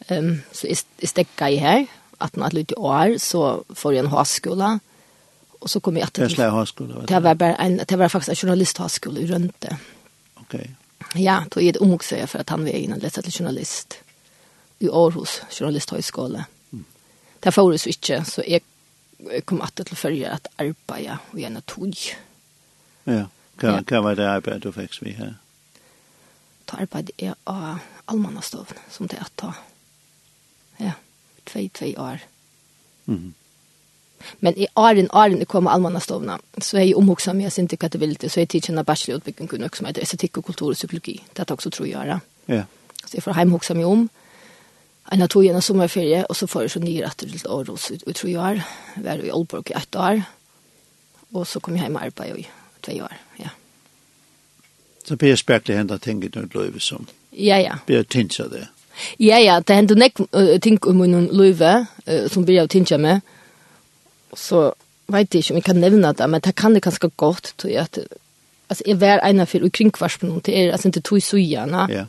Um, 0.09 0.41
så 0.55 0.71
jeg, 0.71 0.85
jeg 1.03 1.11
stekka 1.11 1.51
i 1.51 1.59
her, 1.61 1.89
at 2.21 2.37
når 2.37 2.51
jeg 2.51 2.59
lytte 2.61 2.79
år, 2.79 3.17
så 3.23 3.63
får 3.75 3.97
jeg 3.97 4.05
en 4.05 4.15
högskola 4.15 4.71
og 5.61 5.69
så 5.69 5.81
kom 5.85 5.99
jeg 5.99 6.09
etter. 6.09 6.33
Hva 6.39 6.51
høyskole? 6.55 7.05
Det 7.09 7.23
var, 7.23 7.37
bare 7.37 7.57
en, 7.61 7.81
det 7.85 7.99
var 8.01 8.09
faktisk 8.13 8.33
en 8.33 8.41
journalisthåskola 8.43 9.21
i 9.21 9.27
Rønte. 9.29 9.77
Ok. 10.41 10.55
Ja, 11.15 11.45
då 11.51 11.61
är 11.61 11.73
det 11.73 11.79
omgångsöja 11.79 12.27
för 12.27 12.39
att 12.39 12.49
han 12.49 12.65
var 12.65 12.71
egen 12.71 12.99
läsa 12.99 13.23
till 13.23 13.33
journalist 13.33 13.99
i 14.79 14.89
Aarhus, 14.89 15.43
journalisthögskola. 15.51 16.45
Mm. 16.73 16.85
Det 17.41 17.53
får 17.53 17.73
det 17.73 17.79
så 17.79 17.89
inte, 17.89 18.25
så 18.25 18.43
jag 18.47 18.61
kom 19.45 19.61
att 19.61 19.75
till 19.75 19.97
följa 19.97 20.33
att 20.33 20.47
arbeta 20.57 21.19
och 21.31 21.41
gärna 21.41 21.61
tog. 21.61 21.97
Ja. 23.05 23.25
Hva, 23.61 23.81
hva 23.85 24.01
var 24.01 24.17
det 24.17 24.29
arbeidet 24.29 24.65
du 24.65 24.73
fikk 24.73 24.97
vi 25.03 25.13
her? 25.19 25.35
Ta 26.67 26.81
arbeid 26.81 27.11
er 27.19 27.35
av 27.47 27.81
allmannastovn, 28.09 28.79
som 28.91 29.09
det 29.11 29.19
er 29.21 29.29
ta. 29.37 29.53
Ja, 30.81 30.97
tvei, 31.47 31.69
tvei 31.69 31.95
år. 31.99 32.19
Mm 33.07 33.19
-hmm. 33.19 33.33
Men 34.41 34.59
i 34.59 34.67
åren, 34.77 35.09
åren 35.13 35.39
jeg 35.39 35.49
kom 35.49 35.67
av 35.67 35.75
allmannastovna, 35.75 36.39
så 36.61 36.77
er 36.77 36.83
jeg 36.83 36.97
omhoksa 36.97 37.33
med 37.33 37.51
sin 37.53 37.69
tikk 37.69 37.85
at 37.85 37.93
det 37.93 38.01
vil 38.01 38.15
til, 38.17 38.31
så 38.31 38.41
jeg 38.41 38.49
tidkjenn 38.49 38.79
av 38.79 38.85
bachelorutbygging 38.85 39.49
kunne 39.49 39.71
som 39.75 39.87
heter 39.87 40.03
estetikk 40.03 40.39
og 40.39 40.45
kultur 40.45 40.69
og 40.69 40.75
psykologi. 40.75 41.23
Det 41.37 41.39
er 41.39 41.43
också 41.43 41.53
også 41.53 41.71
tror 41.71 41.89
jag 41.89 42.07
göra. 42.07 42.21
Ja. 42.49 42.65
Så 43.07 43.11
jeg 43.15 43.23
får 43.23 43.33
heimhoksa 43.33 43.75
mig 43.75 43.85
om, 43.85 44.11
en 45.13 45.23
av 45.23 45.29
tog 45.29 45.45
gjennom 45.45 45.63
sommerferie, 45.63 46.27
og 46.29 46.37
så 46.37 46.47
får 46.47 46.61
jeg 46.61 46.71
så 46.71 46.81
nye 46.81 47.07
retter 47.07 47.27
til 47.27 47.49
Åros, 47.49 47.91
jeg 48.07 48.15
tror 48.15 48.29
jeg 48.31 48.63
var 48.97 49.15
i 49.15 49.31
Aalborg 49.31 49.71
i 49.71 49.77
ett 49.77 49.97
år, 49.97 50.23
og 51.35 51.47
så 51.47 51.61
kom 51.61 51.75
jeg 51.75 51.83
hjem 51.83 51.97
og 51.97 52.03
arbeid 52.03 52.39
i 52.39 52.49
två 52.81 52.93
år, 52.93 53.13
ja. 53.37 53.49
Så 55.05 55.17
blir 55.17 55.31
det 55.31 55.37
spärkliga 55.37 55.79
hända 55.79 55.99
i 56.07 56.15
nu 56.15 56.49
löjve 56.55 56.81
som? 56.81 57.07
Ja, 57.31 57.59
ja. 57.59 57.79
Blir 57.87 57.97
det 57.97 58.09
tinsa 58.09 58.49
det? 58.49 58.69
Ja, 59.17 59.39
ja, 59.39 59.61
det 59.61 59.75
händer 59.75 59.97
nek 59.97 60.21
uh, 60.21 60.59
ting 60.59 60.79
om 60.83 60.99
min 60.99 61.27
löjve 61.27 61.87
uh, 62.09 62.29
som 62.29 62.45
blir 62.45 62.63
av 62.63 62.67
tinsa 62.67 62.99
med. 62.99 63.21
Så 64.33 64.75
vet 65.07 65.35
jag 65.35 65.41
inte 65.41 65.53
om 65.53 65.57
jag 65.57 65.65
kan 65.65 65.81
nämna 65.81 66.13
det, 66.13 66.27
men 66.27 66.41
det 66.41 66.53
kan 66.53 66.75
det 66.75 66.81
ganska 66.81 67.11
gott, 67.17 67.57
tror 67.57 67.73
jag. 67.73 67.83
Att, 67.83 67.99
alltså, 68.67 68.85
jag 68.87 68.97
var 68.97 69.19
ena 69.19 69.47
för 69.47 69.71
kringkvarspen, 69.71 70.41
det 70.45 70.53
är 70.53 70.73
alltså 70.73 70.89
inte 70.89 71.01
tog 71.01 71.19
i 71.19 71.21
sujana. 71.21 71.89
Ja. 71.93 72.07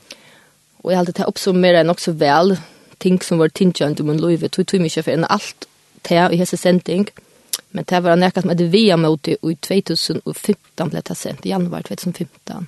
Och 0.77 0.91
jag 0.91 0.97
hade 0.97 1.11
det 1.11 1.23
uppsummerat 1.23 1.89
också 1.89 2.11
väl, 2.11 2.57
ting 2.97 3.21
som 3.21 3.37
var 3.37 3.49
tinsa 3.49 3.85
om 3.85 4.07
min 4.07 4.21
löjve, 4.21 4.49
tog 4.49 4.67
tog 4.67 4.81
mycket 4.81 5.05
för 5.05 5.11
en 5.11 5.25
allt, 5.25 5.67
det 6.01 6.15
är 6.15 6.31
i 6.33 6.35
hese 6.35 6.57
sending. 6.57 7.07
Ja 7.15 7.30
Men 7.71 7.85
det 7.87 7.99
var 8.03 8.15
nekast 8.15 8.47
med 8.47 8.61
via 8.61 8.97
mot 8.97 9.23
det 9.23 9.37
i 9.41 9.55
2015 9.55 10.89
ble 10.89 11.01
det 11.01 11.17
sent, 11.17 11.45
i 11.45 11.53
januar 11.53 11.87
2015. 11.87 12.67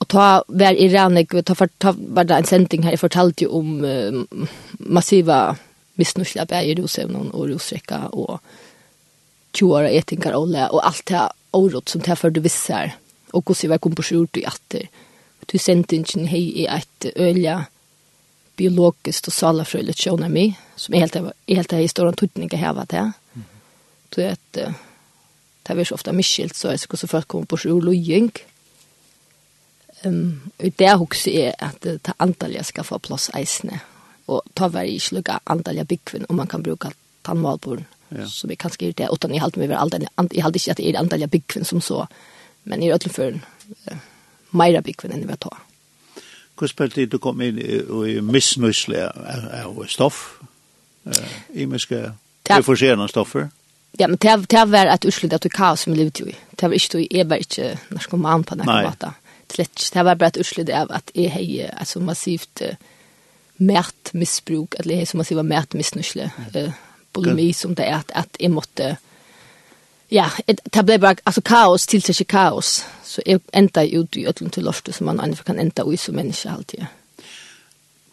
Og 0.00 0.08
ta 0.08 0.42
var 0.48 0.78
i 0.78 0.88
Ranik, 0.88 1.34
ta, 1.46 1.54
ta 1.78 1.92
var 1.96 2.24
det 2.24 2.36
en 2.36 2.48
sending 2.48 2.86
her, 2.86 2.96
jeg 2.96 3.02
fortalte 3.02 3.44
jo 3.44 3.60
om 3.60 3.84
uh, 3.84 4.46
massiva 4.78 5.56
misnusla 6.00 6.46
bär 6.46 6.62
i 6.62 6.74
Rosevnen 6.74 7.30
och 7.30 7.48
Rosrekka 7.48 8.08
och 8.08 8.40
20 9.52 9.74
år 9.74 9.84
etingar 9.84 10.32
og 10.32 10.74
och 10.74 10.86
allt 10.86 11.06
det 11.06 11.28
året 11.52 11.88
som 11.88 12.00
det 12.00 12.30
du 12.30 12.40
visser, 12.40 12.96
og 13.32 13.50
Och 13.50 13.64
vi 13.64 13.78
kom 13.78 13.94
på 13.94 14.02
skjort 14.02 14.36
i 14.36 14.46
atter. 14.46 14.88
Du 15.46 15.58
sendte 15.58 15.96
ikke 15.96 16.26
hej 16.26 16.52
i 16.62 16.66
ett 16.66 17.04
ölja 17.16 17.64
biologiskt 18.56 19.26
och 19.26 19.32
salafröjligt 19.32 19.98
tjona 19.98 20.28
mig, 20.28 20.58
som 20.76 20.94
är 20.94 21.00
helt, 21.00 21.16
helt 21.48 21.72
historien 21.72 22.14
tog 22.14 22.28
inte 22.34 22.56
häva 22.56 22.84
det. 22.84 23.12
Du 24.10 24.20
vet, 24.20 24.40
det 24.54 25.78
er 25.78 25.84
så 25.84 25.94
ofta 25.94 26.12
miskilt, 26.12 26.56
så 26.56 26.68
er 26.68 26.78
det 26.78 26.98
så 26.98 27.06
folk 27.06 27.28
kommer 27.28 27.46
på 27.46 27.60
sjul 27.62 27.88
og 27.88 27.94
gjeng. 27.94 28.32
Um, 30.04 30.50
og 30.58 30.72
det 30.78 30.92
også 30.94 31.30
er 31.30 31.54
at 31.58 31.82
det 31.82 32.14
antallet 32.18 32.66
skal 32.66 32.84
få 32.84 32.98
plass 32.98 33.30
eisene. 33.36 33.80
Og 34.26 34.42
ta 34.56 34.70
vær 34.72 34.88
i 34.88 34.98
slugga 34.98 35.38
antallet 35.46 35.88
byggvinn, 35.88 36.26
om 36.28 36.36
man 36.36 36.48
kan 36.48 36.62
bruka 36.62 36.90
tannmalboren. 37.26 37.86
Ja. 38.10 38.26
Så 38.26 38.46
vi 38.46 38.54
kan 38.54 38.70
skrive 38.70 38.92
det, 38.98 39.08
utan 39.12 39.30
jeg 39.30 39.40
halte 39.40 39.60
meg 39.60 39.70
alt, 39.70 39.94
jeg 40.32 40.42
halte 40.42 40.58
ikke 40.58 40.70
at 40.70 40.76
det 40.78 40.88
er 40.88 40.98
antallet 40.98 41.30
byggvinn 41.30 41.64
som 41.64 41.80
så, 41.80 42.06
men 42.64 42.82
i 42.82 42.90
ødelenføren, 42.90 43.44
uh, 43.90 43.98
meira 44.50 44.80
byggvinn 44.80 45.14
enn 45.14 45.26
vi 45.28 45.36
har 45.36 45.42
tatt. 45.44 45.66
Hvordan 46.56 46.72
spørte 46.74 47.06
du 47.06 47.18
kom 47.18 47.40
inn 47.40 47.56
i 47.60 48.18
misnøysle 48.20 49.06
av 49.06 49.78
stoff? 49.88 50.40
Uh, 51.06 51.14
Imiske, 51.54 52.10
det 52.48 52.56
er 52.56 52.66
forskjellige 52.66 53.12
stoffer? 53.12 53.48
Ja, 53.98 54.06
men 54.06 54.16
det, 54.16 54.36
det 54.50 54.64
var 54.70 54.86
et 54.86 55.04
utslut 55.04 55.32
at 55.32 55.42
du 55.42 55.50
kaos 55.52 55.84
som 55.84 55.94
livet 55.96 56.20
jo 56.20 56.28
i. 56.30 56.36
Det 56.56 56.68
var 56.68 56.76
ikke, 56.76 57.02
jeg 57.10 57.26
var 57.30 57.42
ikke 57.42 57.72
narkoman 57.90 58.44
på 58.44 58.56
narkomata. 58.60 59.12
Slett, 59.50 59.82
det 59.94 60.04
var 60.06 60.14
bare 60.14 60.30
et 60.30 60.40
utslut 60.44 60.70
av 60.70 60.92
at 60.94 61.10
jeg 61.14 61.32
har 61.34 61.82
et 61.82 61.88
så 61.90 62.00
massivt 62.00 62.62
uh, 62.62 62.76
mært 63.58 64.12
misbruk, 64.14 64.76
eller 64.78 64.94
jeg 64.94 65.02
har 65.02 65.10
så 65.10 65.18
massivt 65.18 65.44
mært 65.44 65.74
misnusle, 65.74 66.28
uh, 66.54 66.76
bulimi 67.12 67.50
som 67.52 67.74
det 67.74 67.88
er, 67.88 67.98
at, 67.98 68.14
at 68.14 68.38
jeg 68.40 68.52
måtte, 68.54 68.92
ja, 70.10 70.28
det 70.46 70.84
ble 70.86 71.00
bare, 71.02 71.18
altså 71.26 71.42
kaos 71.42 71.88
til 71.90 72.04
seg 72.06 72.28
kaos, 72.30 72.84
så 73.04 73.26
jeg 73.26 73.42
enda 73.52 73.82
ut 73.82 74.16
i 74.16 74.26
ødelen 74.30 74.54
til 74.54 74.70
lortet 74.70 74.94
som 74.94 75.10
man 75.10 75.20
andre 75.20 75.42
kan 75.42 75.58
enda 75.58 75.82
ut 75.82 75.98
som 76.00 76.14
menneske 76.14 76.50
alltid, 76.50 76.86
ja. 76.86 76.92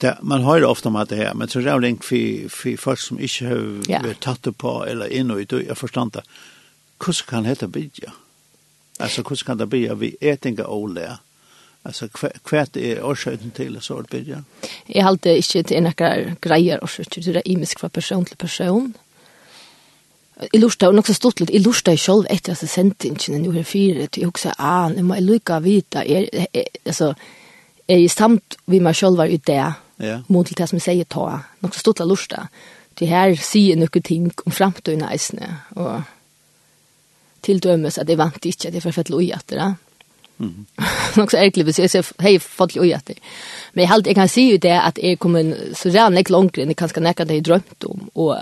Det, 0.02 0.14
man 0.22 0.44
hører 0.44 0.68
ofte 0.68 0.88
om 0.88 0.96
at 0.96 1.10
det 1.10 1.18
her, 1.18 1.34
men 1.34 1.50
så 1.50 1.60
er 1.60 1.64
det 1.64 1.82
lenge 1.82 2.04
for, 2.06 2.50
for 2.54 2.78
folk 2.78 3.00
som 3.02 3.20
ikke 3.20 3.48
har 3.50 3.64
ja. 3.90 4.02
vært 4.06 4.22
tatt 4.22 4.50
på 4.58 4.74
eller 4.86 5.10
inn 5.10 5.32
og 5.34 5.42
ut, 5.42 5.56
jeg 5.66 5.78
forstand 5.78 6.14
det. 6.20 6.24
Hvordan 6.98 7.30
kan 7.30 7.48
dette 7.50 7.68
bygge? 7.68 8.12
Altså, 9.00 9.22
hvordan 9.22 9.46
kan 9.46 9.58
det 9.58 9.70
bygge 9.70 9.98
vi 10.00 10.16
etinga 10.22 10.70
og 10.70 10.94
lære? 10.94 11.18
Alltså 11.88 12.08
kvärt 12.44 12.78
är 12.78 13.02
orsaken 13.02 13.52
till 13.52 13.82
så 13.82 14.02
det 14.02 14.10
bygga. 14.10 14.44
Jag 14.86 15.04
har 15.04 15.10
alltid 15.10 15.36
inte 15.36 15.64
till 15.64 15.84
några 15.84 16.36
grejer 16.42 16.84
och 16.84 16.90
så 16.90 17.04
till 17.04 17.34
det 17.34 17.50
imisk 17.50 17.80
från 17.80 17.90
person 17.90 18.26
till 18.26 18.38
person. 18.38 18.94
I 20.52 20.58
lusta 20.58 20.90
och 20.90 20.98
också 20.98 21.14
stort 21.14 21.40
lite 21.40 21.56
i 21.56 21.60
lusta 21.60 21.94
i 21.94 21.98
själv 21.98 22.26
efter 22.30 22.52
att 22.52 22.70
sent 22.70 23.06
inte 23.06 23.32
nu 23.32 23.60
är 23.60 23.64
fyra 23.64 24.08
till 24.08 24.26
också 24.28 24.52
ah, 24.58 24.90
nu 24.90 25.04
må 25.04 25.16
jag 25.16 25.24
lucka 25.24 25.60
vita 25.60 26.06
är 26.06 26.48
alltså 26.86 27.16
är 27.88 27.98
ju 27.98 28.10
samt 28.10 28.58
vi 28.66 28.80
man 28.80 28.94
själv 28.94 29.18
var 29.18 29.26
ute 29.26 29.52
där 29.52 29.74
Ja. 29.98 30.20
Mot 30.28 30.50
det 30.58 30.68
som 30.68 30.80
säger 30.80 31.04
ta. 31.04 31.40
Något 31.60 31.74
så 31.74 31.80
stort 31.80 32.00
lusta. 32.00 32.48
Det 32.94 33.06
här 33.06 33.36
säger 33.36 33.76
något 33.76 34.04
ting 34.04 34.32
om 34.46 34.52
framtiden 34.52 35.00
nästan 35.00 35.40
och 35.70 36.02
till 37.42 37.60
dömes 37.60 37.98
att 37.98 38.08
det 38.08 38.16
vant 38.16 38.46
inte 38.46 38.68
att 38.68 38.74
det 38.74 38.82
för 38.82 38.92
fett 38.92 39.10
lojat 39.10 39.48
det. 39.48 39.76
Mm. 40.40 40.66
Något 41.16 41.32
så 41.32 41.38
ärligt 41.38 41.76
så 41.76 41.82
jag 41.82 41.90
säger 41.90 42.06
hej 42.18 42.40
fett 42.40 42.76
lojat. 42.76 43.10
Men 43.74 43.82
jag 43.82 43.90
halt 43.90 44.06
jag 44.06 44.16
kan 44.16 44.30
se 44.30 44.42
ju 44.42 44.58
det 44.58 44.82
att 44.82 44.98
är 44.98 45.16
kommer 45.16 45.58
så 45.74 45.90
redan 45.90 46.18
är 46.18 46.32
långt 46.32 46.58
än 46.58 46.68
det 46.68 46.74
kanske 46.74 47.00
näka 47.00 47.26
det 47.26 47.40
drömt 47.42 47.84
om 47.84 48.10
och 48.14 48.38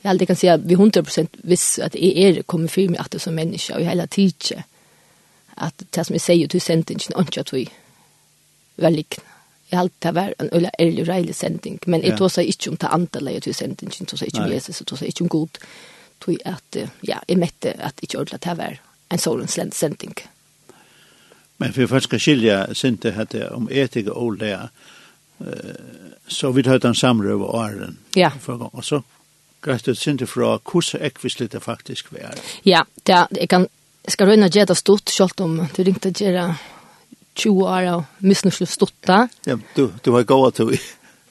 jag 0.00 0.08
halt 0.10 0.20
jag 0.20 0.26
kan 0.28 0.36
säga 0.36 0.56
vi 0.56 0.76
100% 0.76 1.28
viss 1.32 1.78
att 1.78 1.94
är 1.94 2.42
kommer 2.42 2.68
för 2.68 2.88
mig 2.88 2.98
att 2.98 3.10
det 3.10 3.18
som 3.18 3.34
människa 3.34 3.74
och 3.74 3.84
hela 3.84 4.06
tiden 4.06 4.62
att 5.54 5.82
det 5.90 6.04
som 6.04 6.14
jag 6.14 6.20
säger 6.20 6.48
till 6.48 6.60
sentingen 6.60 7.18
inte 7.18 7.40
att 7.40 7.52
vi 7.52 7.70
väldigt 8.76 9.20
Jeg 9.70 9.78
halte 9.78 9.96
det 10.02 10.14
var 10.14 10.32
en 10.38 10.50
øyla 10.54 10.70
ærlig 10.78 11.08
reilig 11.08 11.34
sending, 11.34 11.80
men 11.86 12.04
jeg 12.04 12.18
tog 12.18 12.30
seg 12.30 12.46
ikke 12.46 12.70
om 12.70 12.76
det 12.76 12.90
andre 12.92 13.32
jeg 13.32 13.42
tog 13.42 13.54
sendingen, 13.54 14.06
tog 14.06 14.18
seg 14.18 14.30
ikke 14.30 14.44
om 14.44 14.52
Jesus, 14.52 14.82
tog 14.86 14.98
seg 14.98 15.10
ikke 15.10 15.26
om 15.26 15.28
god, 15.28 15.58
tog 16.22 16.36
at, 16.44 16.78
ja, 17.02 17.18
jeg 17.28 17.38
mette 17.38 17.74
at 17.82 17.98
ikke 18.02 18.22
øyla 18.22 18.38
det 18.38 18.56
var 18.58 18.78
en 19.10 19.22
sånn 19.22 19.72
sending. 19.74 20.14
Men 21.58 21.72
for 21.72 21.88
først 21.88 22.10
skal 22.10 22.20
skilja 22.20 22.56
sinte 22.76 23.14
hette 23.16 23.48
om 23.54 23.68
etik 23.72 24.10
og 24.12 24.22
ålda, 24.22 24.68
så 26.28 26.50
vi 26.52 26.62
tar 26.62 26.78
den 26.78 26.94
samrøv 26.94 27.42
over 27.42 27.54
åren. 27.54 27.98
Ja. 28.16 28.30
Og 28.46 28.84
så 28.84 29.00
greit 29.64 29.88
ut 29.88 29.98
sinte 29.98 30.26
fra 30.26 30.56
hvordan 30.58 31.02
ekvislet 31.08 31.52
det 31.52 31.62
faktisk 31.62 32.12
var. 32.12 32.36
Ja, 32.64 32.84
det, 33.06 33.14
er, 33.14 33.26
jeg 33.40 33.48
kan, 33.48 33.66
jeg 34.04 34.12
skal 34.12 34.30
røyne 34.30 34.50
gjøre 34.52 34.70
det 34.72 34.76
stort, 34.76 35.10
selv 35.10 35.40
om 35.40 35.58
du 35.76 35.82
ringte 35.82 36.12
gjøre 36.14 36.54
20 37.36 37.64
år 37.64 37.86
og 37.90 37.92
av 37.92 38.04
missnuslu 38.24 38.66
da. 39.06 39.26
Ja, 39.46 39.56
du, 39.76 39.90
du 40.04 40.12
har 40.12 40.24
gått 40.24 40.56
til 40.56 40.78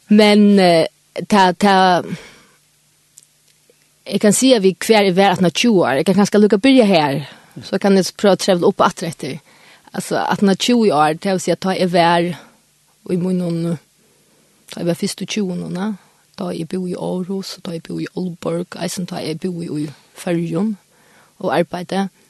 Men 0.09 0.59
uh, 0.59 0.85
ta, 1.27 1.51
ta, 1.51 2.03
jeg 4.05 4.21
kan 4.21 4.33
si 4.33 4.53
at 4.53 4.63
vi 4.63 4.75
hver 4.77 5.09
i 5.09 5.15
verden 5.15 5.49
20 5.49 5.81
år. 5.81 5.97
Jeg 5.99 6.05
kan 6.05 6.15
kanskje 6.15 6.41
lukka 6.41 6.57
byrja 6.61 6.85
her, 6.85 7.19
så 7.63 7.79
kan 7.81 7.97
jeg 7.97 8.13
prøve 8.17 8.37
å 8.37 8.41
trevle 8.41 8.69
opp 8.69 8.81
at 8.85 9.03
rett 9.03 9.23
Altså, 9.95 10.17
Alltså 10.17 10.47
att 10.49 10.61
20 10.61 10.91
år, 10.91 11.13
det 11.13 11.31
vil 11.31 11.39
si 11.39 11.51
at 11.51 11.61
ta 11.61 11.71
er 11.71 11.87
vär 11.87 12.35
og 13.05 13.13
i 13.13 13.17
munnen 13.17 13.77
ta 14.71 14.81
i 14.81 14.83
vär 14.83 14.93
första 14.93 15.25
20 15.25 15.51
år, 15.51 15.95
da 16.37 16.49
jeg 16.51 16.67
bo 16.67 16.87
i 16.87 16.95
Aarhus, 16.95 17.59
da 17.65 17.71
jeg 17.71 17.83
bo 17.83 17.99
i 17.99 18.07
Aalborg, 18.17 18.75
eisen 18.75 19.05
ta 19.05 19.19
i 19.19 19.35
bo 19.35 19.61
i 19.61 19.89
Färjum 20.15 20.75
og 21.39 21.57
arbeta. 21.57 22.03
Mm 22.03 22.24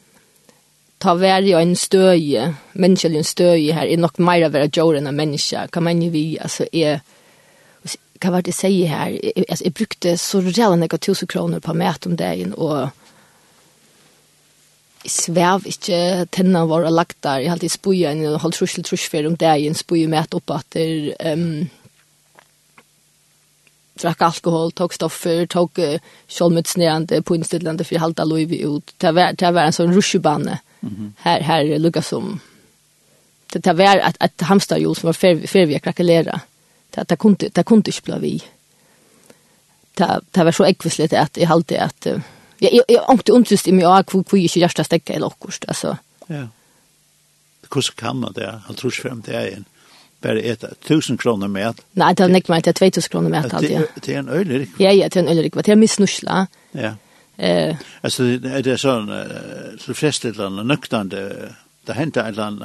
ta 0.99 1.15
vær 1.19 1.43
i 1.43 1.53
en 1.57 1.75
støye, 1.77 2.47
mennesker 2.73 3.13
i 3.13 3.19
en 3.19 3.27
støye 3.27 3.75
her, 3.75 3.89
er 3.89 4.01
nok 4.01 4.19
mer 4.23 4.47
å 4.47 4.51
være 4.53 4.71
jorden 4.75 5.09
av 5.09 5.17
menneske. 5.17 5.67
hva 5.71 5.83
mener 5.83 6.09
vi, 6.13 6.25
altså, 6.41 6.67
er, 6.71 7.01
hva 8.21 8.31
var 8.31 8.45
det 8.45 8.53
jeg 8.53 8.61
sier 8.61 8.93
her, 8.93 9.15
jeg, 9.15 9.45
altså, 9.47 9.63
jeg 9.63 9.73
brukte 9.73 10.17
så 10.17 10.43
reelle 10.43 10.79
nekka 10.79 10.97
tusen 10.97 11.27
kroner 11.27 11.59
på 11.59 11.75
mæt 11.75 12.07
om 12.07 12.15
dagen, 12.15 12.53
og 12.57 12.89
jeg 15.05 15.13
svev 15.13 15.67
ikke, 15.69 16.27
tennene 16.31 16.65
våre 16.69 16.91
lagt 16.91 17.19
der, 17.23 17.43
jeg 17.43 17.53
hadde 17.53 17.69
spøye 17.69 18.11
en, 18.11 18.27
og 18.33 18.41
holdt 18.45 18.61
trussel 18.87 19.27
om 19.27 19.35
dagen, 19.35 19.75
spøye 19.75 20.07
mæt 20.07 20.33
opp 20.33 20.55
at 20.55 20.77
der, 20.79 21.11
um, 21.33 21.67
drakk 24.01 24.21
alkohol, 24.25 24.71
tok 24.71 24.95
stoffer, 24.95 25.45
tok 25.45 25.79
uh, 25.83 25.99
kjolmutsnerende, 26.31 27.21
på 27.21 27.35
innstillende, 27.35 27.83
for 27.83 27.99
jeg 27.99 28.27
lov 28.31 28.55
ut, 28.79 28.95
det 29.01 29.13
var, 29.15 29.35
det 29.35 29.53
var 29.53 29.67
en 29.67 29.75
sånn 29.75 29.93
rusjebane, 29.93 30.55
mm 30.55 30.71
-hmm. 30.89 31.11
Här 31.17 31.41
här 31.41 31.79
Lucas 31.79 32.07
som 32.07 32.39
det 33.53 33.61
tar 33.61 33.73
väl 33.73 33.99
att 33.99 34.15
att 34.19 34.41
hamsterhjul 34.41 34.95
som 34.95 35.07
var 35.07 35.13
för 35.13 35.47
för 35.47 35.65
vi 35.65 35.79
krackelera. 35.79 36.41
Det 36.89 37.01
att 37.01 37.07
det 37.07 37.15
kunde 37.15 37.49
det 37.49 37.63
kunde 37.63 37.89
inte 37.89 38.01
bli 38.03 38.19
vi. 38.19 38.43
Det 39.93 40.19
det 40.31 40.43
var 40.43 40.51
så 40.51 40.65
ekvisligt 40.65 41.13
att 41.13 41.37
jag 41.37 41.47
hade 41.47 41.81
att 41.81 42.07
jag 42.57 42.83
jag 42.87 43.09
ångte 43.09 43.31
ontrust 43.31 43.67
i 43.67 43.71
mig 43.71 43.85
och 43.85 44.11
hur 44.13 44.23
hur 44.31 44.37
jag 44.37 44.61
just 44.61 44.85
stäcka 44.85 45.13
eller 45.13 45.29
kost 45.29 45.65
alltså. 45.67 45.97
Ja. 46.27 46.47
Hur 47.73 47.81
kan 47.95 48.19
man 48.19 48.33
det? 48.33 48.61
Han 48.65 48.75
tror 48.75 48.91
fram 48.91 49.21
det 49.25 49.33
är 49.33 49.55
en 49.55 49.65
bara 50.21 50.39
ett 50.39 50.63
1000 50.63 51.17
kronor 51.17 51.47
med. 51.47 51.81
Nej, 51.91 52.15
det 52.15 52.23
är 52.23 52.35
inte 52.35 52.51
mer, 52.51 52.61
det 52.61 52.73
2000 52.73 53.09
kronor 53.09 53.29
med 53.29 53.53
allt. 53.53 53.67
Det 54.01 54.13
är 54.13 54.19
en 54.19 54.29
öjlig. 54.29 54.69
Ja, 54.77 54.91
ja, 54.91 55.09
det 55.09 55.19
är 55.19 55.23
en 55.23 55.29
öjlig. 55.29 55.53
Det 55.53 55.71
är 55.71 55.75
missnuschla. 55.75 56.47
Ja. 56.71 56.93
Eh. 57.37 57.75
Alltså 58.01 58.23
det 58.23 58.71
är 58.71 58.77
sån 58.77 59.11
så 59.79 59.93
festliga 59.93 60.49
nöktande 60.49 61.49
det 61.85 61.93
hänt 61.93 62.17
ett 62.17 62.35
land 62.35 62.63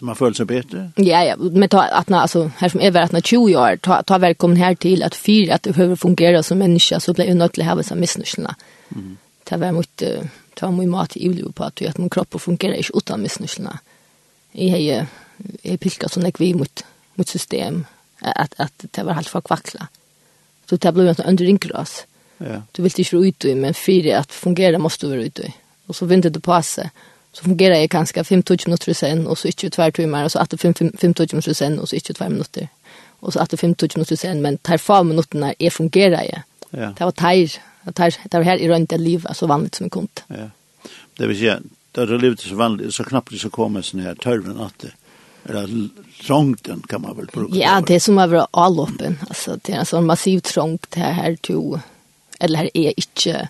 man 0.00 0.16
föll 0.16 0.34
sig 0.34 0.46
bättre. 0.46 0.90
Ja 0.96 1.24
ja, 1.24 1.36
men 1.36 1.68
ta 1.68 1.82
att 1.82 2.08
när 2.08 2.18
alltså 2.18 2.50
här 2.56 2.68
som 2.68 2.80
är 2.80 2.90
värt 2.90 3.12
när 3.12 3.20
20 3.20 3.56
år 3.56 3.76
ta 3.76 4.02
ta 4.02 4.18
välkommen 4.18 4.56
här 4.56 4.74
till 4.74 5.02
att 5.02 5.14
fyra 5.14 5.54
att 5.54 5.62
behöver 5.62 5.96
fungera 5.96 6.42
som 6.42 6.58
människa 6.58 7.00
så 7.00 7.12
blir 7.12 7.24
ju 7.24 7.34
något 7.34 7.58
att 7.58 7.64
ha 7.64 7.82
så 7.82 7.94
missnöjna. 7.94 8.54
Mm. 8.94 9.16
Ta 9.44 9.56
var 9.56 9.72
mot 9.72 10.02
ta 10.54 10.70
mot 10.70 10.88
mat 10.88 11.16
i 11.16 11.28
Uleå 11.28 11.52
på 11.52 11.64
att 11.64 11.82
att 11.82 11.98
min 11.98 12.10
kropp 12.10 12.40
fungerar 12.40 12.74
inte 12.74 12.92
utan 12.94 13.22
missnöjna. 13.22 13.78
I 14.52 14.68
hej 14.68 15.06
är 15.62 15.76
pilka 15.76 16.08
som 16.08 16.22
vi 16.38 16.54
mot 16.54 16.84
mot 17.14 17.28
system 17.28 17.86
att 18.20 18.54
att 18.56 18.84
det 18.90 19.02
var 19.02 19.12
helt 19.12 19.28
för 19.28 19.40
kvackla. 19.40 19.88
Så 20.70 20.76
det 20.76 20.92
blev 20.92 21.08
en 21.08 21.26
underringras. 21.26 22.06
Mm 22.06 22.13
Ja. 22.38 22.62
Du 22.72 22.82
vill 22.82 22.92
inte 22.98 23.16
vara 23.16 23.26
ute 23.26 23.48
i, 23.48 23.54
men 23.54 23.74
för 23.74 24.14
att 24.14 24.32
fungera 24.32 24.78
måste 24.78 25.06
du 25.06 25.10
vara 25.10 25.22
ute 25.22 25.42
i. 25.42 25.54
Och 25.86 25.96
så 25.96 26.06
vinner 26.06 26.30
du 26.30 26.40
på 26.40 26.62
sig. 26.62 26.90
Så 27.32 27.44
fungerar 27.44 27.74
jag 27.74 27.88
ganska 27.88 28.22
5-20 28.22 28.68
minutter 28.68 28.92
sen, 28.92 29.26
och 29.26 29.38
så 29.38 29.48
inte 29.48 29.70
två 29.70 29.90
timmar, 29.90 30.24
och 30.24 30.32
så 30.32 30.38
att 30.38 30.52
5-20 30.52 30.98
minuter 31.02 31.52
sen, 31.52 31.78
och 31.78 31.88
så 31.88 31.96
inte 31.96 32.14
två 32.14 32.28
minutter. 32.28 32.68
Och 33.20 33.32
så 33.32 33.40
att 33.40 33.52
5-20 33.52 33.96
minutter 33.96 34.16
sen, 34.16 34.42
men 34.42 34.58
tar 34.58 34.78
få 34.78 35.02
minuterna 35.02 35.54
är 35.58 35.70
fungerar 35.70 36.22
jag. 36.22 36.42
Ja. 36.70 36.94
Det 36.98 37.04
var 37.04 37.10
tajr. 37.10 37.52
Det 37.82 37.98
var, 37.98 38.14
det 38.30 38.36
var 38.36 38.44
här 38.44 38.56
i 38.56 38.86
det 38.86 38.98
liv, 38.98 39.26
så 39.32 39.46
vanligt 39.46 39.74
som 39.74 39.84
vi 39.84 39.90
kunde. 39.90 40.22
Ja. 40.26 40.50
Det 41.16 41.26
vill 41.26 41.38
säga, 41.38 41.60
där 41.92 42.06
det 42.06 42.18
livet 42.18 42.40
är 42.40 42.48
så 42.48 42.54
vanligt, 42.54 42.94
så 42.94 43.04
knappt 43.04 43.30
det 43.30 43.38
så 43.38 43.50
kommer 43.50 43.82
sån 43.82 44.00
här 44.00 44.14
törven 44.14 44.60
att 44.60 44.78
det 44.78 44.90
eller 45.48 45.88
trångten 46.22 46.82
kan 46.88 47.02
man 47.02 47.16
väl 47.16 47.26
bruka. 47.26 47.56
Ja, 47.56 47.82
det 47.86 48.00
som 48.00 48.18
är 48.18 48.46
avloppen. 48.50 49.18
Alltså, 49.28 49.58
det 49.62 49.72
är 49.72 49.76
en 49.76 49.86
sån 49.86 50.06
massiv 50.06 50.40
trångt 50.40 50.94
här, 50.94 51.12
här 51.12 51.36
till 51.36 51.78
eller 52.44 52.70
er 52.74 52.96
ikke 52.96 53.48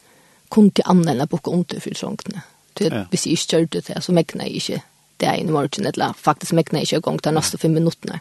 kun 0.54 0.70
til 0.70 0.86
annen 0.86 1.12
enn 1.14 1.24
å 1.24 1.30
bukke 1.30 1.52
under 1.52 1.82
for 1.82 1.98
sångene. 1.98 2.44
Ja. 2.80 3.04
Hvis 3.10 3.26
jeg 3.26 3.38
ikke 3.38 3.60
gjør 3.60 3.66
det 3.76 4.02
så 4.02 4.12
mekner 4.14 4.48
jeg 4.48 4.62
ikke 4.62 4.82
det 5.22 5.28
er 5.30 5.34
i 5.38 5.44
morgen, 5.46 5.86
eller 5.86 6.14
faktisk 6.18 6.52
mekner 6.58 6.82
jeg 6.82 6.88
ikke 6.88 6.96
en 6.96 7.02
gang 7.02 7.20
til 7.22 7.36
neste 7.36 7.58
fem 7.58 7.70
minutter. 7.70 8.18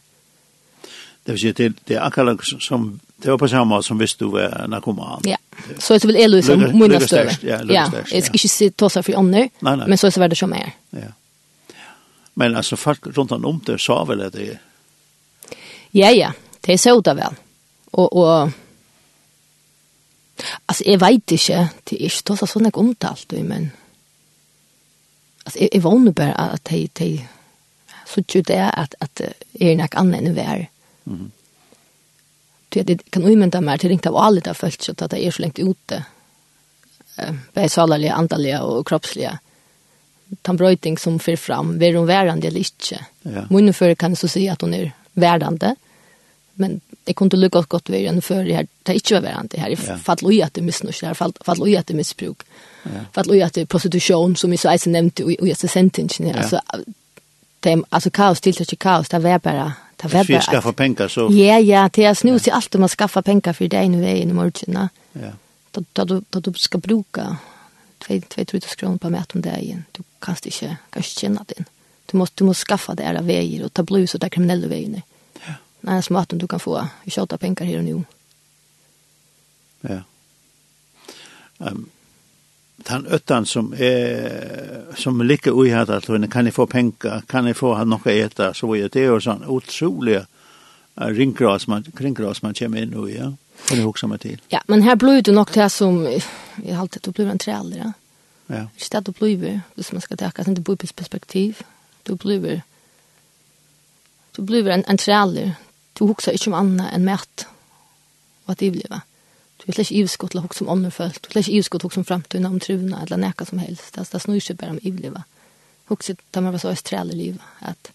Det 1.25 1.33
vil 1.33 1.39
si, 1.39 1.51
det, 1.57 1.69
det 1.87 1.95
er 1.97 2.03
akkurat 2.05 2.43
som, 2.43 2.99
det 3.23 3.31
var 3.31 3.39
på 3.41 3.47
samme 3.47 3.71
måte 3.71 3.87
som 3.87 3.97
hvis 3.97 4.15
du 4.19 4.27
var 4.33 4.67
narkoman. 4.67 5.23
Ja, 5.25 5.39
så 5.79 5.97
jeg 5.97 6.07
vil 6.07 6.19
jeg 6.19 6.29
løse 6.29 6.57
mine 6.57 6.99
større. 7.01 7.35
Ja, 7.43 7.61
ja, 7.63 7.87
jeg 8.11 8.25
skal 8.27 8.39
ikke 8.39 8.51
si 8.51 8.69
tåse 8.69 9.03
for 9.03 9.19
ånder, 9.19 9.49
men 9.63 9.97
så 9.97 10.11
er 10.11 10.27
det 10.27 10.37
som 10.37 10.53
er. 10.53 10.73
Ja. 10.93 11.13
Men 12.35 12.55
altså, 12.55 12.75
folk 12.75 13.07
rundt 13.17 13.31
om 13.31 13.61
det 13.65 13.79
sa 13.81 14.03
vel 14.09 14.21
at 14.25 14.33
det 14.33 14.57
Ja, 15.93 16.09
ja, 16.09 16.31
det 16.65 16.73
er 16.73 16.77
så 16.77 16.99
det 17.01 17.15
vel. 17.15 17.35
Og, 17.93 18.15
og 18.17 18.51
Alltså 20.65 20.83
jag 20.83 20.99
vet 20.99 21.31
inte, 21.31 21.69
det 21.83 22.03
är 22.03 22.05
inte 22.05 22.37
så 22.37 22.47
sånn 22.47 22.65
jeg 22.65 22.77
omtalt, 22.77 23.31
men 23.31 23.71
alltså 25.43 25.59
jag, 25.59 25.69
jag 25.73 25.81
vågner 25.81 26.11
bara 26.11 26.33
att 26.33 26.71
jag, 26.71 26.89
jag 26.97 27.27
så 28.05 28.19
inte 28.19 28.41
det 28.41 28.69
att, 28.69 28.95
att 28.99 29.21
jag 29.51 29.71
är 29.71 29.75
något 29.75 29.95
annat 29.95 30.21
än 30.21 30.33
vi 30.33 30.41
är. 30.41 30.69
Mm. 31.07 31.31
Det 32.69 33.11
kan 33.11 33.23
umynda 33.23 33.61
mig 33.61 33.79
till 33.79 33.91
inte 33.91 34.09
av 34.09 34.17
alla 34.17 34.41
det 34.41 34.49
har 34.49 34.53
följt 34.53 34.81
så 34.81 34.91
att 34.91 35.11
det 35.11 35.25
är 35.25 35.31
så 35.31 35.41
länge 35.41 35.53
ute. 35.57 36.05
Både 37.53 37.69
salaliga, 37.69 38.13
andaliga 38.13 38.63
och 38.63 38.87
kroppsliga. 38.87 39.39
Den 40.25 40.57
bröjting 40.57 40.97
som 40.97 41.19
för 41.19 41.35
fram, 41.35 41.81
är 41.81 41.93
hon 41.93 42.05
värande 42.05 42.47
eller 42.47 42.57
inte? 42.57 43.05
Ja. 43.21 43.45
Min 43.49 43.95
kan 43.95 44.15
så 44.15 44.27
säga 44.27 44.53
att 44.53 44.61
hon 44.61 44.73
är 44.73 44.91
värdande, 45.13 45.75
men 46.53 46.81
det 47.03 47.13
kunde 47.13 47.37
lukka 47.37 47.61
gott 47.67 47.89
vi 47.89 48.07
en 48.07 48.21
för 48.21 48.43
det 48.43 48.53
här. 48.53 48.67
Det 48.83 48.93
inte 48.93 49.13
var 49.13 49.21
varande 49.21 49.57
här. 49.57 49.69
I 49.69 49.75
fall 49.75 50.17
och 50.21 50.33
att 50.43 50.53
det 50.53 50.61
missnös 50.61 50.99
där 50.99 51.13
fall 51.13 51.33
fall 51.45 51.61
och 51.61 51.67
att 51.67 51.87
det 51.87 51.93
missbruk. 51.93 52.41
Fall 53.11 53.29
och 53.29 53.35
att 53.35 53.53
det 53.53 53.65
prostitution 53.65 54.35
som 54.35 54.51
vi 54.51 54.57
så 54.57 54.67
ens 54.67 54.85
nämnde 54.85 55.23
och 55.23 55.47
jag 55.47 55.57
sent 55.57 55.97
Ja. 56.19 56.33
alltså 56.33 56.61
dem 57.59 57.85
alltså 57.89 58.09
kaos 58.09 58.41
till 58.41 58.53
till 58.53 58.77
kaos. 58.77 59.09
Där 59.09 59.19
var 59.19 59.39
bara 59.39 59.73
Det 59.95 60.13
var 60.13 60.23
bara 60.23 60.41
skaffa 60.41 60.73
pengar 60.73 61.07
så 61.07 61.21
ja 61.31 61.59
ja 61.59 61.89
det 61.93 62.03
är 62.03 62.13
snus 62.13 62.47
i 62.47 62.51
allt 62.51 62.75
om 62.75 62.81
man 62.81 62.89
skaffa 62.89 63.21
pengar 63.21 63.53
för 63.53 63.67
det 63.67 63.77
en 63.77 64.01
väg 64.01 64.21
i 64.21 64.25
morgon 64.25 64.89
ja. 65.11 65.31
Då 65.71 65.81
då 65.93 66.21
då 66.29 66.39
du 66.39 66.53
ska 66.53 66.77
bruka 66.77 67.37
2 67.97 68.21
2 68.27 68.45
3 68.45 68.59
kronor 68.59 68.97
på 68.97 69.09
mat 69.09 69.35
om 69.35 69.41
dagen. 69.41 69.85
Du 69.91 70.03
kan 70.19 70.35
inte 70.45 70.77
kanske 70.89 71.19
känna 71.19 71.45
din. 71.47 71.65
du 72.11 72.17
måste 72.17 72.35
du 72.37 72.43
måste 72.45 72.65
skaffa 72.65 72.95
det 72.95 73.03
där 73.03 73.21
vägar 73.21 73.65
och 73.65 73.73
ta 73.73 73.83
blus 73.83 74.13
och 74.13 74.19
där 74.19 74.29
kriminella 74.29 74.67
vägar 74.67 75.01
när 75.83 76.01
som 76.01 76.15
att 76.15 76.29
du 76.29 76.47
kan 76.47 76.59
få 76.59 76.87
vi 77.03 77.11
tjata 77.11 77.37
pengar 77.37 77.65
här 77.65 77.77
och 77.77 77.83
nu. 77.83 78.03
Ja. 79.81 80.01
Ehm 81.59 81.67
um, 81.67 81.89
den 82.77 83.07
öttan 83.07 83.45
som 83.45 83.73
är 83.77 84.85
som 84.95 85.21
ligger 85.21 85.67
i 85.67 85.69
här 85.69 85.91
att 85.91 86.05
hon 86.05 86.27
kan 86.27 86.45
ni 86.45 86.51
få 86.51 86.67
pengar, 86.67 87.21
kan 87.27 87.45
ni 87.45 87.53
få 87.53 87.73
ha 87.73 87.83
något 87.83 88.07
att 88.07 88.13
äta 88.13 88.53
så 88.53 88.75
är 88.75 88.89
det 88.89 89.09
och 89.09 89.23
sån 89.23 89.45
otroliga 89.45 90.25
ringgras 90.95 91.67
man 91.67 91.83
ringgras 91.97 92.41
man 92.41 92.53
kommer 92.53 92.81
in 92.81 92.93
och 92.93 93.11
ja. 93.11 93.33
Kan 93.67 93.77
ni 93.77 93.83
huxa 93.83 94.07
mig 94.07 94.19
till? 94.19 94.41
Ja, 94.47 94.61
men 94.67 94.81
här 94.81 94.95
blir 94.95 95.21
det 95.21 95.31
nog 95.31 95.47
det 95.53 95.69
som 95.69 96.19
jag 96.65 96.79
alltid 96.79 97.01
då 97.01 97.11
blir 97.11 97.27
en 97.27 97.37
träll 97.37 97.75
ja. 97.77 97.91
Ja. 98.47 98.67
Det 98.89 98.97
är 98.97 99.01
det 99.01 99.19
blir 99.19 99.61
det 99.75 99.91
man 99.91 100.01
ska 100.01 100.15
ta 100.15 100.25
att 100.25 100.47
inte 100.47 100.61
bo 100.61 100.75
perspektiv. 100.75 101.61
Då 102.03 102.15
blir 102.15 102.41
det 102.41 102.61
Du 104.31 104.41
blir 104.41 104.67
en 104.67 104.83
en 104.87 104.97
träller. 104.97 105.55
Du 105.93 106.05
hugsar 106.09 106.35
ikkje 106.35 106.51
om 106.51 106.59
anna 106.59 106.89
enn 106.93 107.05
mæt 107.05 107.45
og 108.45 108.55
at 108.55 108.61
ivliva. 108.65 109.03
Du 109.59 109.67
vil 109.67 109.79
ikkje 109.79 110.01
ivskott 110.01 110.33
til 110.33 110.41
å 110.41 110.43
hugsa 110.43 110.65
om 110.65 110.71
ånderfølt. 110.73 111.21
Du 111.23 111.29
vil 111.31 111.43
ikkje 111.43 111.57
ivskott 111.59 111.81
til 111.81 111.87
å 111.87 111.91
hugsa 111.91 112.01
om 112.01 112.07
framtiden, 112.07 112.47
om 112.49 112.59
trivna, 112.59 113.03
eller 113.03 113.21
neka 113.21 113.45
som 113.47 113.61
helst. 113.63 113.93
Det 113.95 114.09
det 114.11 114.21
snur 114.21 114.39
ikkje 114.39 114.57
bare 114.59 114.75
om 114.75 114.81
ivliva. 114.83 115.23
Hugsa 115.91 116.15
til 116.17 116.43
man 116.43 116.55
var 116.55 116.63
så 116.63 116.73
østræl 116.73 117.13
i 117.13 117.19
livet, 117.19 117.41
at 117.61 117.91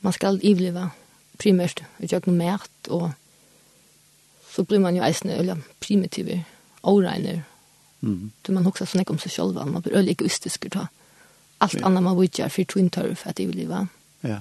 man 0.00 0.12
skal 0.12 0.40
ivliva 0.42 0.88
primært 1.38 1.82
utjøkken 2.02 2.38
mæt, 2.38 2.88
og 2.88 3.12
så 4.52 4.64
blir 4.64 4.80
man 4.80 4.96
jo 4.96 5.04
eisne 5.04 5.36
eller 5.36 5.60
primitiver, 5.80 6.44
åregner. 6.82 7.42
Mm. 8.00 8.32
Du 8.46 8.52
man 8.52 8.64
hugsa 8.66 8.86
sånn 8.86 9.02
ikke 9.02 9.14
om 9.14 9.22
seg 9.22 9.34
sjølva, 9.34 9.66
man 9.66 9.82
blir 9.82 9.96
øyelig 9.98 10.16
egoistisk, 10.16 10.66
Allt 11.62 11.74
yeah. 11.74 11.86
annat 11.86 12.02
man 12.02 12.20
vill 12.20 12.30
göra 12.32 12.50
för 12.50 12.64
twin 12.64 12.90
turf 12.90 13.26
att 13.26 13.36
det 13.36 13.46
vill 13.46 13.86
Ja. 14.20 14.40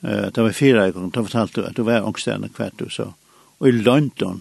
Eh, 0.00 0.26
det 0.34 0.42
var 0.42 0.52
fyra 0.52 0.90
gånger, 0.90 1.10
då 1.10 1.22
fortalte 1.22 1.60
du 1.60 1.66
att 1.66 1.76
du 1.76 1.82
var 1.82 2.06
ångstärna 2.06 2.48
kvart 2.48 2.72
du 2.76 2.88
så. 2.90 3.14
Och 3.58 3.68
i 3.68 3.72
London 3.72 4.40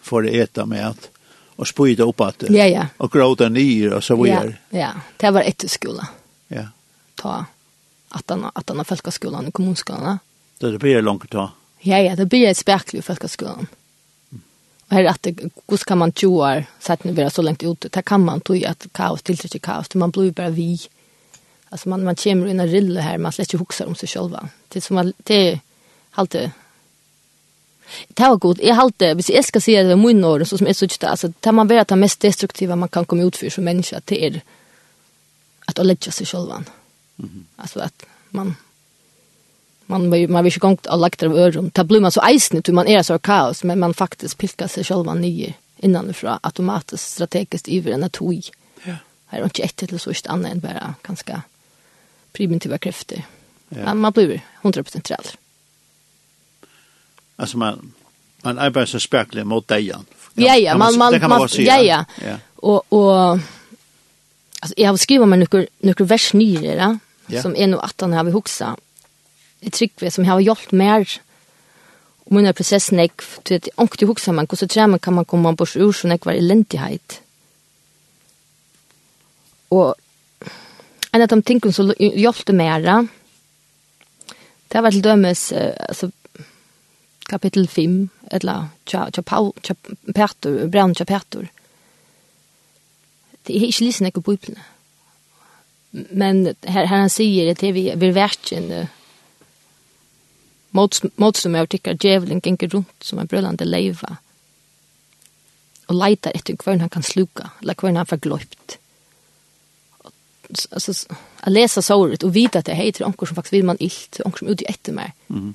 får 0.00 0.22
du 0.22 0.28
äta 0.28 0.66
med 0.66 0.88
att 0.88 1.10
och 1.56 1.68
spyda 1.68 2.04
upp 2.04 2.20
att 2.20 2.38
det. 2.38 2.52
Ja, 2.52 2.66
ja. 2.66 2.86
Och 2.96 3.12
gråta 3.12 3.48
ner 3.48 3.92
och 3.92 4.04
så 4.04 4.22
vidare. 4.22 4.54
Ja, 4.70 4.78
ja. 4.78 4.90
Det 5.16 5.30
var 5.30 5.40
ett 5.42 5.70
skola. 5.70 6.08
Ja. 6.48 6.68
Ta 7.14 7.44
att 8.08 8.30
han 8.30 8.50
att 8.54 8.68
han 8.68 8.78
har 8.78 9.10
skolan 9.10 9.48
i 9.48 9.50
kommunskolan. 9.50 10.18
Det 10.58 10.78
blir 10.78 11.02
långt 11.02 11.30
ta. 11.30 11.50
Ja, 11.80 11.98
ja, 11.98 12.16
det 12.16 12.26
blir 12.26 12.48
ett 12.48 12.56
spärklig 12.56 13.04
folkskolan. 13.04 13.66
Och 14.86 14.92
här 14.92 15.04
att 15.04 15.26
hur 15.68 15.76
ska 15.76 15.94
man 15.94 16.12
tjoar 16.12 16.64
så 16.80 16.92
att 16.92 17.04
ni 17.04 17.12
blir 17.12 17.28
så 17.28 17.42
långt 17.42 17.62
ute. 17.62 17.88
Det 17.88 18.02
kan 18.02 18.24
man 18.24 18.40
tog 18.40 18.64
att 18.64 18.86
kaos 18.92 19.22
tilltrycker 19.22 19.58
kaos. 19.58 19.94
Man 19.94 20.10
blir 20.10 20.30
bara 20.30 20.48
vi. 20.48 20.78
Alltså 21.68 21.88
man 21.88 22.04
man 22.04 22.16
kommer 22.16 22.46
in 22.46 22.60
i 22.60 22.66
rille 22.66 23.00
här, 23.00 23.18
man 23.18 23.32
släcker 23.32 23.58
huxa 23.58 23.86
om 23.86 23.94
sig 23.94 24.08
själva. 24.08 24.48
Det 24.68 24.78
är 24.78 24.80
som 24.80 24.98
att 24.98 25.12
det 25.18 25.34
är 25.34 25.60
alltid 26.10 26.50
Det 28.08 28.22
var 28.22 28.36
gott. 28.36 28.58
Jag 28.62 28.74
halte, 28.74 29.14
hvis 29.14 29.30
jeg 29.30 29.44
ska 29.44 29.60
säga 29.60 29.82
det 29.82 29.88
var 29.88 29.96
min 29.96 30.24
år, 30.24 30.44
så 30.44 30.58
som 30.58 30.66
jeg 30.66 30.76
synes 30.76 30.98
det, 30.98 31.08
alltså, 31.08 31.32
det 31.40 31.52
man 31.52 31.68
vet 31.68 31.88
det 31.88 31.96
mest 31.96 32.20
destruktiva 32.20 32.76
man 32.76 32.88
kan 32.88 33.04
komme 33.04 33.24
ut 33.24 33.36
för 33.36 33.50
som 33.50 33.64
människa, 33.64 34.00
det 34.04 34.26
är 34.26 34.40
att 35.66 35.86
lägga 35.86 36.12
sig 36.12 36.26
själva. 36.26 36.54
Mm 36.54 37.30
-hmm. 37.30 37.44
Alltså 37.56 37.80
att 37.80 38.06
man, 38.30 38.56
man, 39.86 40.08
man, 40.08 40.32
man 40.32 40.44
vill 40.44 40.52
inte 40.52 40.60
gångt 40.60 40.86
av 40.86 41.00
lagt 41.00 41.22
av 41.22 41.36
öron. 41.36 41.70
Det 41.74 41.84
blir 41.84 42.00
man 42.00 42.12
så 42.12 42.20
eisnigt 42.20 42.68
hur 42.68 42.74
man 42.74 42.88
är 42.88 43.02
så 43.02 43.18
kaos, 43.18 43.64
men 43.64 43.78
man 43.78 43.94
faktiskt 43.94 44.38
pilkar 44.38 44.68
sig 44.68 44.84
själva 44.84 45.14
nye 45.14 45.54
innanifrån, 45.76 46.38
automatiskt, 46.42 47.12
strategiskt, 47.12 47.68
iver 47.68 47.92
än 47.92 48.10
tog. 48.10 48.50
Ja. 48.84 48.96
Det 49.30 49.36
är 49.36 49.44
inte 49.44 49.62
ett 49.62 49.82
eller 49.82 49.98
så, 49.98 50.10
inte 50.10 50.30
annat 50.30 50.52
än 50.52 50.60
bara 50.60 50.94
ganska 51.02 51.42
primitiva 52.36 52.78
krafter. 52.78 53.22
Ja. 53.68 53.84
Man, 53.84 53.98
man 53.98 54.12
blir 54.12 54.40
100% 54.62 55.00
trall. 55.00 55.26
Alltså 57.36 57.58
man, 57.58 57.92
man 58.42 58.58
arbetar 58.58 58.86
så 58.86 59.00
spärklig 59.00 59.46
mot 59.46 59.68
dejan. 59.68 60.04
Ja, 60.34 60.56
ja, 60.56 60.76
man, 60.76 60.98
man, 60.98 61.12
man, 61.12 61.20
man, 61.20 61.30
man 61.30 61.48
ja, 61.52 61.78
ja, 61.78 62.04
ja. 62.24 62.36
Och, 62.56 62.92
och 62.92 63.38
alltså, 64.60 64.74
jag 64.76 64.90
har 64.90 64.96
skrivit 64.96 65.28
mig 65.28 65.38
några, 65.38 65.66
några 65.78 66.04
vers 66.04 66.32
nyare, 66.32 66.76
ja? 66.76 66.98
ja. 67.26 67.42
som 67.42 67.56
är 67.56 67.66
nog 67.66 67.80
att 67.84 68.00
han 68.00 68.12
har 68.12 68.24
vi 68.24 68.30
huxa. 68.30 68.76
Det 69.60 69.70
tryck 69.70 69.92
som 70.10 70.24
jag 70.24 70.32
har 70.32 70.40
gjort 70.40 70.72
mer 70.72 71.20
om 72.24 72.36
mina 72.36 72.52
processen 72.52 72.98
jag 72.98 73.38
till 73.42 73.56
att 73.56 73.68
hur 73.76 74.06
huxa 74.06 74.32
man 74.32 74.46
hur 74.46 74.56
så 74.56 74.66
man 74.86 74.98
kan 74.98 75.14
man 75.14 75.24
komma 75.24 75.56
på 75.56 75.66
ur 75.74 75.92
så 75.92 76.08
när 76.08 76.18
var 76.24 76.32
elendighet. 76.32 77.20
Och 79.68 79.94
En 81.12 81.22
av 81.22 81.28
de 81.28 81.40
tingene 81.42 81.72
som 81.72 81.92
hjelpte 81.98 82.52
mer, 82.56 82.86
det 84.68 84.82
var 84.82 84.92
til 84.92 85.04
dømes, 85.04 85.52
altså, 85.52 86.10
kapitel 87.30 87.68
5, 87.68 87.98
eller 88.36 88.68
tja, 88.86 89.06
tja, 89.10 89.22
Paul, 89.22 89.52
tja, 89.62 89.74
Petur, 90.14 90.66
brann 90.70 90.94
tja 90.94 91.06
Petur. 91.08 91.46
Det 93.46 93.54
er 93.54 93.68
ikke 93.68 93.86
lysen 93.86 94.10
ikke 94.10 94.24
bøyblene. 94.26 94.62
Men 96.10 96.44
her, 96.66 96.84
her 96.84 96.92
han 96.92 97.12
sier 97.12 97.52
at 97.54 97.62
vi 97.62 97.86
er 97.88 98.12
verken 98.12 98.68
mot, 100.76 100.98
mot 101.16 101.38
som 101.38 101.54
jeg 101.56 101.70
tykker 101.72 101.96
djevelen 102.02 102.42
ganger 102.44 102.74
rundt 102.74 103.06
som 103.06 103.22
en 103.22 103.30
brølande 103.30 103.64
leiva 103.64 104.18
og 105.86 105.94
leiter 105.94 106.34
etter 106.34 106.58
hver 106.58 106.80
han 106.82 106.90
kan 106.90 107.04
sluka, 107.06 107.52
eller 107.62 107.78
hver 107.78 107.94
han 107.94 108.08
får 108.10 108.22
gløypt 108.24 108.76
alltså 110.70 110.92
att 111.40 111.52
läsa 111.52 111.82
såret 111.82 112.22
och 112.22 112.36
vita 112.36 112.58
att 112.58 112.64
det 112.64 112.74
heter 112.74 113.06
onkel 113.06 113.28
som 113.28 113.34
faktiskt 113.34 113.52
vill 113.52 113.64
man 113.64 113.76
illt, 113.80 114.20
onkel 114.24 114.38
som 114.38 114.48
ut 114.48 114.62
i 114.62 114.64
ett 114.64 114.88
med. 114.88 115.12
Mm. 115.30 115.54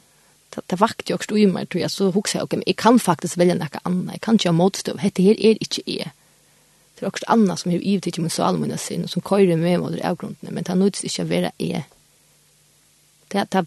Det, 0.49 0.61
det 0.67 0.75
vakt 0.75 1.09
jag 1.09 1.15
också 1.15 1.37
i 1.37 1.47
mig 1.47 1.65
tror 1.65 1.81
jag 1.81 1.91
så 1.91 2.11
huxar 2.11 2.39
jag 2.39 2.43
okej, 2.43 2.63
jag 2.65 2.75
kan 2.75 2.99
faktiskt 2.99 3.37
välja 3.37 3.55
något 3.55 3.75
annat. 3.83 4.13
Jag 4.13 4.21
kan 4.21 4.33
inte 4.33 4.47
ha 4.47 4.53
motstånd. 4.53 4.99
Det 4.99 5.23
här 5.23 5.39
är 5.39 5.63
inte 5.63 5.91
är. 5.91 6.11
Det 6.99 7.05
är 7.05 7.07
också 7.07 7.25
annat 7.27 7.59
som 7.59 7.71
har 7.71 7.79
givet 7.79 8.13
till 8.13 8.21
min 8.21 8.29
salmona 8.29 8.77
sin 8.77 9.07
som 9.07 9.21
köjer 9.21 9.57
med 9.57 9.79
mot 9.79 9.91
det 9.91 10.09
avgrunden, 10.09 10.53
men 10.53 10.63
det 10.63 10.75
nuts 10.75 11.03
inte 11.03 11.23
vara 11.23 11.51
är. 11.57 11.83
Det 13.27 13.45
det 13.51 13.65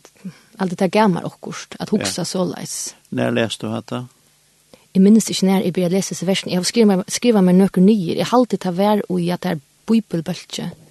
allt 0.57 0.79
det 0.79 0.89
gamla 0.89 1.21
och 1.21 1.55
att 1.79 1.89
huxa 1.89 2.21
ja. 2.21 2.25
så 2.25 2.45
läs. 2.45 2.95
När 3.09 3.31
läste 3.31 3.67
du 3.67 3.73
detta? 3.73 4.07
Jeg 4.95 5.03
minnes 5.03 5.27
ikke 5.31 5.47
når 5.47 5.65
jeg 5.65 5.73
begynner 5.75 5.91
å 5.91 5.97
lese 5.97 6.15
disse 6.15 6.27
versene. 6.27 6.53
Jeg 6.53 6.61
har 6.61 6.67
skrivet 6.69 6.87
meg, 6.87 7.01
skrivet 7.11 7.43
meg 7.43 7.57
noen 7.59 7.83
nye. 7.83 8.15
Jeg 8.15 8.29
har 8.31 8.39
alltid 8.39 8.61
tatt 8.63 8.77
vær 8.79 9.01
og 9.09 9.19
i 9.19 9.31
at 9.35 9.43
det 9.43 9.51
er 9.51 9.63
bibelbølge. 9.91 10.69
Mm 10.71 10.84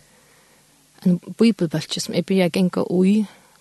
en 1.08 1.20
bibelbølge 1.40 2.02
som 2.02 2.16
jeg 2.16 2.26
begynte 2.26 2.50
å 2.50 2.60
gjenge 2.60 2.86
ui, 2.92 3.16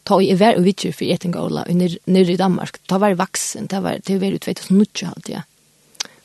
ta 0.08 0.18
i 0.18 0.34
vær 0.34 0.58
og 0.58 0.66
vitjer 0.66 0.94
for 0.96 1.06
eting 1.14 1.34
og 1.38 1.52
la, 1.54 1.64
nere 1.70 2.34
i 2.34 2.38
Danmark, 2.38 2.80
ta 2.90 2.98
var 3.02 3.18
vaksen, 3.18 3.68
ta 3.70 3.82
var, 3.84 4.00
det 4.02 4.18
var 4.20 4.34
i 4.34 4.40
2009 4.42 5.06
halvt, 5.06 5.32
ja. 5.32 5.44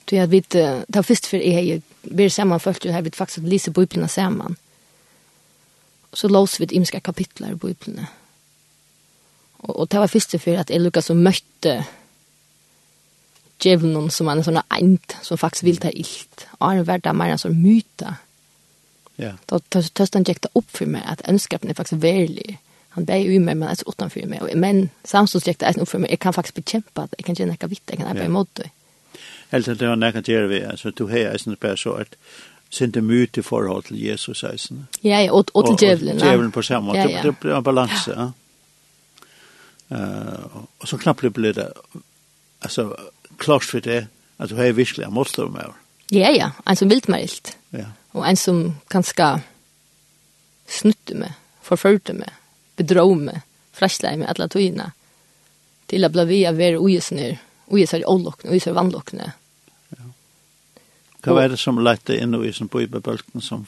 Så 0.08 0.16
jeg 0.16 0.32
vet, 0.32 0.54
det 0.56 0.96
var 0.96 1.04
først 1.04 1.28
for 1.28 1.44
jeg, 1.44 1.82
vi 2.02 2.24
er 2.24 2.32
sammenfølt, 2.32 2.86
og 2.86 2.94
jeg 2.94 3.06
vet 3.06 3.18
faktisk 3.18 3.44
at 3.44 3.50
lise 3.52 3.74
bibelene 3.76 4.08
sammen. 4.08 4.56
Så 6.16 6.30
lås 6.32 6.56
vi 6.60 6.64
et 6.64 6.76
imska 6.78 7.02
kapitler 7.04 7.52
i 7.52 7.60
bibelene. 7.60 8.08
Og, 9.68 9.80
og 9.80 9.90
det 9.92 10.00
var 10.00 10.08
først 10.08 10.38
for 10.40 10.62
at 10.62 10.72
jeg 10.72 10.80
lukket 10.82 11.04
som 11.04 11.20
møtte 11.20 11.82
djevelen 13.60 14.08
som 14.14 14.30
han 14.30 14.40
er 14.40 14.48
sånn 14.48 14.62
eint, 14.78 15.18
som 15.26 15.40
faktisk 15.40 15.68
vil 15.68 15.82
ta 15.82 15.92
ilt. 15.92 16.48
Og 16.60 16.70
han 16.70 16.88
var 16.88 17.04
det 17.04 17.16
mer 17.18 17.34
en 17.34 17.42
sånn 17.42 17.60
myte, 17.60 18.16
Ja. 19.20 19.32
Då 19.46 19.60
töstan 19.94 20.24
jäkta 20.24 20.50
upp 20.54 20.78
för 20.78 20.86
mig 20.86 21.02
att 21.06 21.30
önskapen 21.30 21.70
är 21.70 21.74
faktiskt 21.74 22.04
väldigt 22.04 22.58
han 22.90 23.06
ber 23.06 23.16
ju 23.16 23.40
med 23.40 23.58
men 23.58 23.70
alltså 23.70 23.86
utan 23.90 24.10
för 24.10 24.26
mig 24.26 24.56
men 24.56 24.90
samstundes 25.04 25.48
jäkta 25.48 25.66
är 25.66 25.80
upp 25.80 25.90
för 25.90 26.00
mig 26.00 26.10
jag 26.10 26.20
kan 26.20 26.34
faktiskt 26.34 26.56
bekämpa 26.56 27.02
det. 27.02 27.16
jag 27.18 27.26
kan 27.26 27.36
känna 27.36 27.52
något 27.52 27.72
vitt 27.72 27.82
jag 27.86 27.98
kan 27.98 28.08
arbeta 28.08 28.26
emot 28.26 28.50
det. 28.54 28.70
Alltså 29.50 29.74
det 29.74 29.86
har 29.86 29.96
något 29.96 30.16
att 30.16 30.30
vi 30.30 30.66
alltså 30.66 30.92
du 30.92 31.04
har 31.04 31.18
ju 31.18 31.38
en 31.48 31.56
person 31.56 32.02
att 32.02 32.16
sinte 32.70 33.02
myte 33.02 33.44
förhåll 33.44 33.84
till 33.84 33.98
Jesus 33.98 34.44
eisen. 34.44 34.88
Ja, 35.02 35.22
ja, 35.22 35.32
og, 35.32 35.50
och 35.54 35.78
till 35.78 35.88
djevelen. 35.88 36.16
Og 36.16 36.28
djevelen 36.28 36.52
på 36.52 36.62
samma. 36.62 36.86
måte. 36.86 37.00
Ja, 37.00 37.10
ja. 37.10 37.22
Det 37.42 37.52
er 37.52 37.58
en 37.58 37.64
balanse. 37.64 38.12
Ja. 38.12 38.32
Uh, 39.92 40.64
og 40.80 40.88
så 40.88 40.98
knappt 40.98 41.34
blir 41.34 41.54
det 41.54 41.74
altså, 42.62 42.96
klart 43.38 43.64
for 43.64 43.80
det 43.80 44.08
Att 44.38 44.50
du 44.50 44.56
har 44.56 44.72
virkelig 44.72 45.10
måste 45.10 45.42
med. 45.42 45.74
Ja, 46.12 46.30
ja, 46.30 46.52
altså 46.66 46.86
vilt 46.86 47.08
meg 47.08 47.30
Ja 47.72 47.86
og 48.18 48.26
en 48.28 48.40
som 48.40 48.62
ganske 48.92 49.30
snutte 50.68 51.16
meg, 51.18 51.36
forførte 51.64 52.16
meg, 52.18 52.32
bedrå 52.80 53.08
meg, 53.20 53.44
frasla 53.78 54.16
meg 54.18 54.32
alle 54.34 54.50
tøyene, 54.52 54.92
til 55.88 56.04
å 56.04 56.12
bli 56.12 56.26
vi 56.28 56.44
av 56.50 56.60
være 56.60 56.82
ugesnir, 56.82 57.38
ugesar 57.72 58.04
i 58.04 58.08
ålokne, 58.08 58.52
ugesar 58.52 58.74
i 58.74 58.78
vannlokne. 58.78 59.32
Ja. 59.96 60.06
Hva 61.24 61.40
var 61.40 61.52
det 61.54 61.60
som 61.62 61.80
lette 61.84 62.18
inn 62.18 62.36
og 62.36 62.46
isen 62.48 62.72
på 62.72 62.84
ibebølken 62.86 63.44
som 63.44 63.68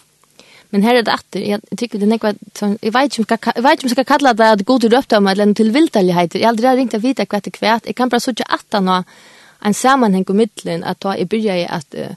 Men 0.69 0.83
her 0.85 0.99
er 0.99 1.01
det 1.01 1.13
atter, 1.15 1.41
jeg 1.41 1.77
tykker 1.81 1.97
det 1.97 2.05
er 2.05 2.11
nekva, 2.11 2.31
jeg 2.77 2.91
vet 2.93 3.15
ikke 3.15 3.23
om 3.25 3.87
jeg 3.87 3.95
skal 3.95 4.05
kalla 4.05 4.35
det 4.37 4.49
at 4.53 4.65
god 4.69 4.83
røpte 4.93 5.17
om 5.17 5.27
eller 5.27 5.53
til 5.57 5.71
vildelighet, 5.73 6.35
jeg 6.35 6.45
har 6.45 6.51
aldri 6.51 6.73
ringt 6.77 6.93
å 6.93 7.01
vite 7.01 7.25
hva 7.25 7.39
det 7.41 7.55
kvært, 7.55 7.87
jeg 7.89 7.97
kan 7.97 8.11
bare 8.11 8.21
sutja 8.21 8.45
atter 8.53 8.83
nå 8.85 8.99
en 9.65 9.73
sammenheng 9.73 10.27
om 10.29 10.37
middelen, 10.37 10.83
at 10.85 11.01
da 11.01 11.15
jeg 11.17 11.25
begynner 11.31 11.65
at 11.73 11.97
uh, 11.97 12.13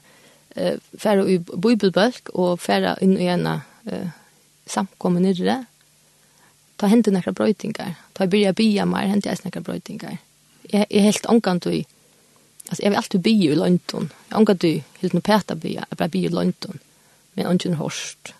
eh 0.55 0.77
færa 0.97 1.25
i 1.27 1.37
bibelbøk 1.39 2.29
og 2.33 2.59
færa 2.59 2.95
inn 3.01 3.17
i 3.17 3.27
ena 3.27 3.61
eh 3.85 4.07
samkomme 4.67 5.19
nyrre. 5.19 5.65
Ta 6.77 6.87
hente 6.87 7.11
nakra 7.11 7.31
brøytingar. 7.31 7.95
Ta 8.13 8.25
byrja 8.25 8.53
bia 8.53 8.85
meir 8.85 9.07
hente 9.07 9.29
jeg 9.29 9.43
nakra 9.43 9.61
brøytingar. 9.61 10.17
Jeg 10.71 10.87
er 10.89 11.01
helt 11.01 11.25
angant 11.29 11.65
i 11.65 11.85
Altså, 12.69 12.83
jeg 12.83 12.91
vil 12.91 12.97
alltid 12.97 13.19
bia 13.19 13.51
i 13.51 13.55
London. 13.55 14.05
Jeg 14.29 14.37
angar 14.37 14.55
du, 14.55 14.69
helt 15.01 15.13
noe 15.13 15.21
peta 15.21 15.55
bia, 15.59 15.83
jeg 15.89 15.97
bare 15.99 16.09
bia 16.09 16.29
i 16.29 16.31
London. 16.31 16.79
Men 17.35 17.49
angen 17.49 17.75
hårst. 17.75 18.31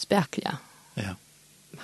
Spekla. 0.00 0.54
Ja. 0.96 1.12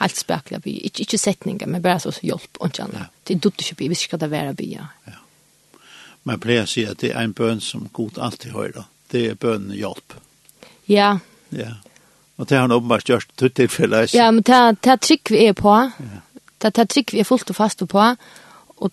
Helt 0.00 0.16
spekla 0.16 0.58
bia. 0.64 0.80
Ikke, 0.88 1.04
ikke 1.04 1.20
setningar 1.20 1.68
men 1.68 1.84
bare 1.84 2.00
så 2.00 2.14
hjelp, 2.22 2.56
angen. 2.64 2.96
Ja. 2.96 3.04
Det 3.22 3.36
er 3.36 3.44
dutt 3.44 3.60
ikke 3.60 3.76
bia, 3.82 3.92
hvis 3.92 4.06
ikke 4.06 4.20
det 4.22 4.30
være 4.32 4.56
bia. 4.56 4.88
Ja 5.06 5.20
man 6.26 6.42
pleier 6.42 6.66
å 6.66 6.70
si 6.70 6.84
at 6.88 7.00
det 7.02 7.12
er 7.14 7.22
en 7.22 7.34
bøn 7.36 7.60
som 7.62 7.86
god 7.94 8.18
alltid 8.18 8.54
hører. 8.56 8.86
Det 9.12 9.22
er 9.30 9.38
bøn 9.38 9.70
hjelp. 9.74 10.16
Ja. 10.90 11.18
Ja. 11.54 11.76
Og 12.36 12.48
det 12.48 12.56
har 12.56 12.66
han 12.66 12.74
åpenbart 12.74 13.08
gjort 13.08 13.30
til 13.38 13.50
tilfellet. 13.50 14.14
Ja, 14.14 14.30
men 14.30 14.42
det, 14.42 14.78
det 14.84 14.92
er 14.92 14.96
trygg 15.00 15.30
vi 15.30 15.46
er 15.46 15.54
på. 15.56 15.72
Ja. 15.72 16.22
Det, 16.62 16.72
det 16.76 16.82
er 16.82 17.12
vi 17.12 17.22
er 17.22 17.28
fullt 17.28 17.50
og 17.50 17.56
fast 17.56 17.84
på. 17.88 18.08
Og 18.76 18.90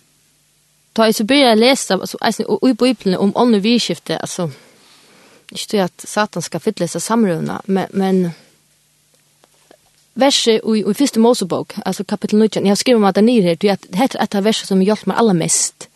da 0.96 1.08
jeg 1.10 1.18
så 1.18 1.26
begynner 1.28 1.54
jeg 1.54 1.58
å 1.58 1.64
lese 1.64 1.98
altså, 1.98 2.46
og, 2.46 2.70
i 2.70 2.78
Bibelen 2.78 3.18
om 3.20 3.34
ånden 3.36 3.64
vidskiftet, 3.64 4.20
altså, 4.22 4.50
ikke 5.52 5.72
det 5.72 5.84
at 5.88 6.06
Satan 6.08 6.46
skal 6.46 6.62
fytlese 6.62 7.00
samrøvna, 7.00 7.60
men, 7.66 7.90
men 7.92 8.22
verset 10.16 10.62
i, 10.62 10.84
i 10.84 10.94
første 10.94 11.20
Mosebok, 11.20 11.76
altså 11.86 12.04
kapittel 12.04 12.40
19, 12.40 12.64
jeg 12.64 12.72
har 12.72 12.80
skrivet 12.80 13.02
meg 13.02 13.16
det 13.18 13.26
nye 13.26 13.42
her, 13.42 13.58
det 13.58 13.74
er 13.74 14.16
et 14.22 14.36
av 14.38 14.46
verset 14.46 14.70
som 14.70 14.82
hjelper 14.82 15.12
meg 15.12 15.20
aller 15.20 15.40
mest. 15.42 15.90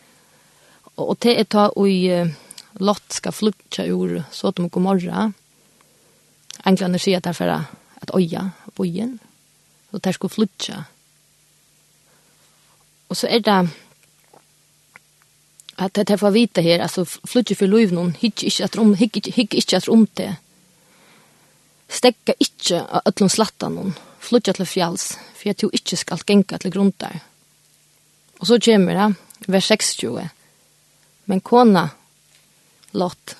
Och 0.97 1.17
det 1.19 1.39
är 1.39 1.43
ta 1.43 1.71
uh, 1.77 2.27
lott 2.71 3.11
ska 3.11 3.31
flytta 3.31 3.85
ur 3.85 4.23
så 4.31 4.47
att 4.47 4.55
de 4.55 4.69
går 4.69 4.81
sier 6.99 7.17
at 7.17 7.23
det 7.23 7.29
er 7.29 7.33
därför 7.33 7.65
att 8.01 8.11
oja 8.11 8.51
bojen. 8.75 9.19
Så 9.91 9.97
där 9.97 10.11
ska 10.11 10.29
flytta. 10.29 10.85
Och 13.07 13.17
så 13.17 13.27
är 13.27 13.39
det 13.39 13.69
att 15.75 15.93
det 15.93 16.17
får 16.17 16.31
vita 16.31 16.61
här 16.61 16.79
alltså 16.79 17.05
flytta 17.05 17.55
för 17.55 17.67
lov 17.67 17.93
någon 17.93 18.15
hitch 18.19 18.43
inte 18.43 18.65
att 18.65 18.75
om 18.75 18.95
hick 18.95 19.27
hick 19.27 19.53
ikke 19.53 19.77
att 19.77 19.87
om 19.87 20.07
det. 20.13 20.35
Stekka 21.89 22.33
inte 22.39 22.81
av 23.05 23.13
de 23.15 23.29
slatta 23.29 23.69
någon. 23.69 23.93
Flytta 24.19 24.53
till 24.53 24.65
fjälls 24.65 25.17
för 25.35 25.49
jeg 25.49 25.57
tror 25.57 25.71
inte 25.73 25.97
ska 25.97 26.17
genka 26.17 26.57
till 26.57 26.71
grunn 26.71 26.93
der. 26.97 27.19
Och 28.39 28.47
så 28.47 28.59
kommer 28.59 28.93
det 28.93 29.13
vers 29.47 29.67
60. 29.67 30.29
Men 31.27 31.43
kona, 31.43 31.89
Lott, 32.97 33.35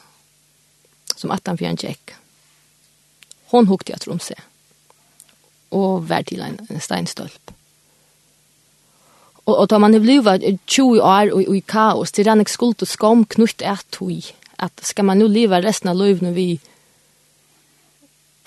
som 1.15 1.31
at 1.33 1.47
han 1.47 1.59
fjern 1.59 1.79
tjekk, 1.79 2.13
hon 3.53 3.69
hukte 3.69 3.93
jeg 3.93 4.03
tromse, 4.03 4.35
og 5.71 6.07
vær 6.09 6.25
til 6.27 6.43
en, 6.43 6.59
en 6.67 6.83
steinstølp. 6.83 7.53
Og, 9.47 9.53
og 9.53 9.69
da 9.71 9.79
man 9.79 9.95
er 9.95 10.03
blivet 10.03 10.43
20 10.67 10.99
år 10.99 11.31
og, 11.31 11.45
og 11.47 11.55
i 11.55 11.63
kaos, 11.63 12.11
det 12.11 12.27
er 12.27 12.35
ikke 12.35 12.51
skuld 12.51 12.83
og 12.83 12.91
skam 12.91 13.23
knutt 13.37 13.63
et 13.63 13.85
tog, 13.95 14.33
at 14.59 14.83
skal 14.83 15.07
man 15.07 15.21
nu 15.21 15.29
leva 15.31 15.61
resten 15.63 15.89
av 15.89 15.99
livet 15.99 16.25
når 16.25 16.35
vi 16.35 16.49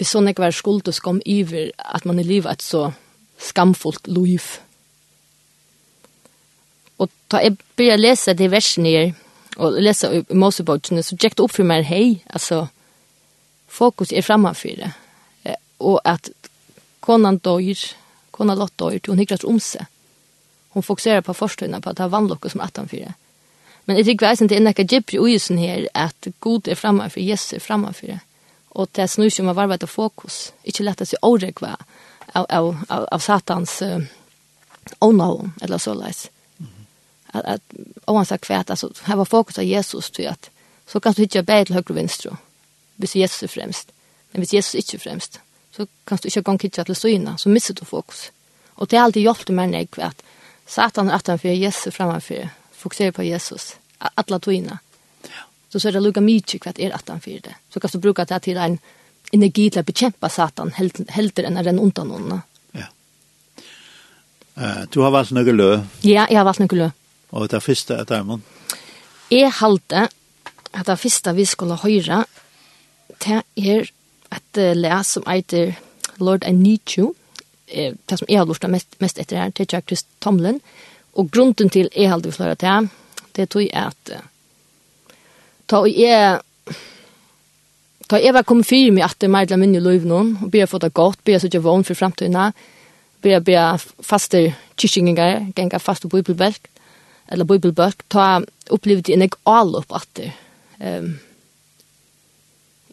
vi 0.00 0.06
sånn 0.08 0.30
ikke 0.30 0.46
være 0.46 0.56
skuld 0.56 0.88
og 0.88 0.96
skam 0.96 1.18
iver 1.28 1.74
at 1.76 2.06
man 2.08 2.18
er 2.20 2.28
livet 2.28 2.54
et 2.54 2.64
så 2.64 2.86
skamfullt 3.40 4.08
liv. 4.08 4.46
Og 7.00 7.10
ta 7.28 7.42
jeg 7.44 7.58
begynner 7.76 8.00
å 8.00 8.04
lese 8.06 8.34
det 8.36 8.48
versen 8.52 8.88
her, 8.88 9.12
och 9.60 9.82
läsa 9.82 10.14
i 10.14 10.24
Mosebogene, 10.28 11.02
så 11.02 11.16
gick 11.20 11.36
det 11.36 11.42
upp 11.42 11.52
för 11.52 11.64
mig 11.64 11.82
hej 11.82 12.24
alltså 12.26 12.68
fokus 13.68 14.12
är 14.12 14.22
framför 14.22 14.68
det 14.68 14.92
eh, 15.42 15.56
och 15.78 16.00
att 16.04 16.30
konan 17.00 17.38
dör 17.38 17.76
konan 18.30 18.58
lott 18.58 18.78
dör 18.78 19.00
hon 19.06 19.18
hicklas 19.18 19.44
om 19.44 19.60
sig 19.60 19.86
hon 20.68 20.82
fokuserar 20.82 21.20
på 21.20 21.34
förstånda 21.34 21.80
på 21.80 21.90
att 21.90 21.98
ha 21.98 22.08
vannlock 22.08 22.50
som 22.50 22.60
att 22.60 22.76
han 22.76 22.88
det. 22.90 23.12
men 23.84 23.96
det 23.96 24.02
gick 24.02 24.22
väsen 24.22 24.46
det 24.46 24.56
är 24.56 24.60
näka 24.60 24.82
gipri 24.82 25.18
och 25.18 25.28
här 25.58 25.88
att 25.94 26.26
god 26.38 26.68
är 26.68 26.74
framför 26.74 27.20
Jesus 27.20 27.52
är 27.52 27.60
framför 27.60 28.18
och 28.68 28.88
det 28.92 29.02
snur 29.02 29.08
snus 29.08 29.34
som 29.34 29.48
att 29.48 29.56
varvet 29.56 29.82
ett 29.82 29.90
fokus 29.90 30.52
inte 30.62 30.82
lätt 30.82 31.00
att 31.00 31.08
se 31.08 31.16
oräkva 31.22 31.76
av, 32.32 32.46
av, 32.48 32.76
av, 32.88 33.04
av 33.04 33.18
satans 33.18 33.82
uh, 33.82 33.98
onavum 34.98 35.52
eller 35.60 35.78
så 35.78 35.94
läs. 35.94 36.30
Mm 36.30 36.39
att 37.32 37.44
att 37.44 37.62
om 38.04 38.14
man 38.14 38.26
sa 38.26 38.38
kvärt 38.38 38.70
alltså 38.70 38.92
här 39.02 39.16
var 39.16 39.24
fokus 39.24 39.58
av 39.58 39.64
Jesus 39.64 40.10
till 40.10 40.28
att 40.28 40.50
så 40.86 41.00
kan 41.00 41.12
du 41.12 41.22
hitta 41.22 41.42
bättre 41.42 41.64
till 41.64 41.74
höger 41.74 41.90
och 41.90 41.96
vänster. 41.96 42.36
Hvis 42.96 43.16
Jesus 43.16 43.42
är 43.42 43.48
främst. 43.48 43.92
Men 44.30 44.40
hvis 44.40 44.52
Jesus 44.52 44.74
är 44.74 44.78
inte 44.78 44.98
främst 44.98 45.40
så 45.76 45.86
kan 46.04 46.18
du 46.22 46.26
inte 46.26 46.40
gå 46.40 46.52
och 46.52 46.62
hitta 46.62 46.84
till 46.84 46.96
syna 46.96 47.38
så 47.38 47.48
missar 47.48 47.74
du 47.74 47.84
fokus. 47.84 48.32
Och 48.68 48.86
det 48.86 48.96
är 48.96 49.00
alltid 49.00 49.22
hjälpt 49.22 49.48
med 49.48 49.68
mig 49.68 49.86
kvärt. 49.86 50.22
Satan 50.66 51.10
är 51.10 51.14
att 51.14 51.26
han 51.26 51.38
för 51.38 51.48
Jesus 51.48 51.94
framför 51.94 52.48
fokusera 52.72 53.12
på 53.12 53.22
Jesus 53.22 53.76
alla 53.98 54.38
tvinna. 54.38 54.78
Ja. 55.22 55.28
Så 55.68 55.80
så 55.80 55.88
är 55.88 55.92
det 55.92 56.00
lugga 56.00 56.20
mycket 56.20 56.62
kvärt 56.62 56.78
är 56.78 56.90
att 56.90 57.08
han 57.08 57.20
för 57.20 57.30
det. 57.30 57.54
Så 57.68 57.80
kan 57.80 57.90
du 57.92 57.98
bruka 57.98 58.24
det 58.24 58.40
till 58.40 58.56
en 58.56 58.78
energi 59.32 59.70
till 59.70 59.80
att 59.80 59.86
bekämpa 59.86 60.28
Satan 60.28 60.72
helt 60.72 61.10
helt 61.10 61.38
än 61.38 61.54
den 61.54 61.78
undan 61.78 62.10
honom. 62.10 62.42
Ja. 62.72 62.80
Eh 64.54 64.62
uh, 64.62 64.84
du 64.90 65.00
har 65.00 65.10
valt 65.10 65.30
några 65.30 65.52
lö. 65.52 65.80
Ja, 66.00 66.26
jag 66.30 66.38
har 66.38 66.44
valt 66.44 66.58
några 66.58 66.76
lö. 66.76 66.90
Og 67.30 67.50
det 67.50 67.62
første 67.62 67.94
er 67.94 68.04
det, 68.04 68.40
Jeg 69.30 69.52
halte 69.60 70.08
at 70.74 70.86
det 70.86 70.98
første 70.98 71.34
vi 71.34 71.44
skulle 71.44 71.76
høre, 71.76 72.24
det 73.24 73.42
er 73.56 73.90
et 74.30 74.60
les 74.76 75.06
som 75.06 75.26
heter 75.26 75.74
Lord 76.18 76.44
I 76.46 76.52
Need 76.52 76.98
You, 76.98 77.14
det 77.70 78.18
som 78.18 78.26
jeg 78.28 78.38
har 78.38 78.46
lurt 78.46 78.66
mest, 78.68 78.96
mest 79.00 79.18
etter 79.18 79.36
her, 79.36 79.50
det 79.50 79.72
er 79.72 79.80
Chris 79.80 80.04
Tomlin, 80.20 80.60
og 81.14 81.30
grunden 81.30 81.70
til 81.70 81.88
jeg 81.96 82.10
halte 82.10 82.30
vi 82.30 82.34
flere 82.34 82.54
til, 82.54 82.88
det 83.36 83.48
tror 83.50 83.60
jeg 83.60 83.90
at 83.90 84.22
ta 85.68 85.82
og 85.82 85.90
jeg 85.90 86.40
ta 88.10 88.18
jeg 88.18 88.34
var 88.34 88.42
kommet 88.42 88.66
fyr 88.66 88.90
med 88.92 89.06
at 89.06 89.18
det 89.20 89.28
er 89.28 89.34
meidler 89.34 89.56
min 89.56 89.74
i 89.74 89.82
løyv 89.82 90.06
noen, 90.06 90.36
og 90.42 90.50
be 90.50 90.66
få 90.66 90.78
det 90.78 90.94
godt, 90.94 91.22
be 91.24 91.38
så 91.38 91.46
ikke 91.46 91.62
vågen 91.62 91.84
for 91.84 91.94
fremtiden, 91.94 92.52
be 93.22 93.40
be 93.40 93.78
faste 94.02 94.54
kyrkjengar, 94.76 95.52
genga 95.54 95.78
faste 95.78 96.08
bibelbelk, 96.08 96.70
eller 97.30 97.46
bibelbøk, 97.48 98.06
ta 98.10 98.40
opplevde 98.74 99.14
en 99.14 99.24
jeg 99.24 99.36
all 99.48 99.74
opp 99.78 99.92
atter. 99.96 100.32
Um, 100.78 101.18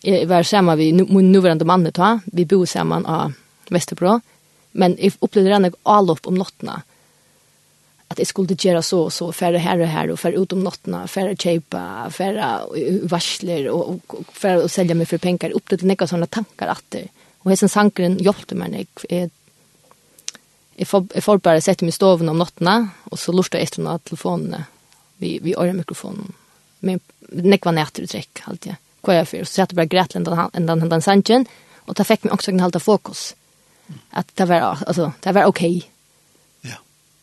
jeg 0.06 0.28
var 0.30 0.46
sammen 0.46 0.78
med 0.78 1.08
min 1.10 1.32
nuvarende 1.34 1.66
mann 1.66 1.88
ta, 1.92 2.20
vi 2.26 2.46
bor 2.46 2.66
sammen 2.70 3.06
av 3.06 3.34
Vesterbro, 3.74 4.20
men 4.78 4.96
jeg 5.02 5.18
opplevde 5.26 5.58
en 5.58 5.68
jeg 5.68 5.80
all 5.90 6.14
opp 6.14 6.30
om 6.30 6.38
nottene. 6.38 6.78
At 8.08 8.22
jeg 8.22 8.30
skulle 8.30 8.56
gjøre 8.56 8.84
så 8.86 9.02
og 9.08 9.12
så, 9.12 9.32
færre 9.36 9.60
her 9.60 9.82
og 9.84 9.90
her, 9.92 10.12
og 10.14 10.20
færre 10.22 10.40
ut 10.40 10.54
om 10.56 10.62
nottene, 10.64 11.02
færre 11.12 11.36
kjøpe, 11.36 11.82
færre 12.16 12.52
varsler, 13.12 13.68
og, 13.74 13.98
og 14.08 14.30
færre 14.32 14.64
å 14.64 14.72
selge 14.72 14.96
meg 14.96 15.10
for 15.10 15.20
penger. 15.20 15.50
Jeg 15.50 15.60
opplevde 15.60 15.90
en 15.90 15.96
jeg 15.98 16.12
sånne 16.14 16.30
tanker 16.32 16.72
atter. 16.72 17.10
Og 17.44 17.52
hessen 17.52 17.72
sankeren 17.72 18.16
hjelpte 18.24 18.56
meg, 18.56 18.86
jeg 19.10 19.34
Jeg 20.78 20.88
får, 20.88 21.08
jeg 21.16 21.26
får 21.26 21.40
bare 21.42 21.62
sette 21.64 21.86
meg 21.86 21.94
i 21.94 21.98
stoven 21.98 22.30
om 22.30 22.38
nottene, 22.38 22.76
og 23.10 23.18
så 23.18 23.34
lortet 23.34 23.62
jeg 23.62 23.72
etter 23.72 23.86
noen. 23.86 24.52
Vi, 25.18 25.38
vi 25.42 25.56
ører 25.58 25.74
mikrofonen. 25.74 26.36
Men 26.86 27.02
nekva 27.34 27.74
nætter 27.74 28.06
i 28.06 28.12
trekk, 28.12 28.44
alltid. 28.52 28.78
Hva 29.02 29.16
jeg 29.16 29.30
fyr? 29.32 29.48
Så 29.48 29.58
jeg 29.58 29.66
hadde 29.66 29.80
bare 29.80 29.90
greit 29.90 30.14
til 30.14 30.22
en 30.22 30.68
den 30.68 30.84
hendan 30.84 31.02
sanjen, 31.02 31.48
og 31.88 31.98
da 31.98 32.06
fikk 32.06 32.28
meg 32.28 32.36
også 32.36 32.54
en 32.54 32.62
halta 32.62 32.82
fokus. 32.84 33.32
At 34.12 34.30
det 34.38 34.48
var, 34.50 34.84
altså, 34.86 35.12
det 35.24 35.34
var 35.34 35.50
ok. 35.50 35.64
Ja. 36.68 36.78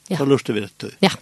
ja. 0.09 0.19
Så 0.19 0.27
lortet 0.27 0.57
vi 0.57 0.65
det. 0.65 0.95
Ja. 1.05 1.13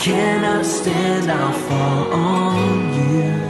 cannot 0.00 0.64
stand 0.64 1.30
I'll 1.30 1.52
fall 1.52 2.12
on 2.12 2.94
you. 2.94 3.49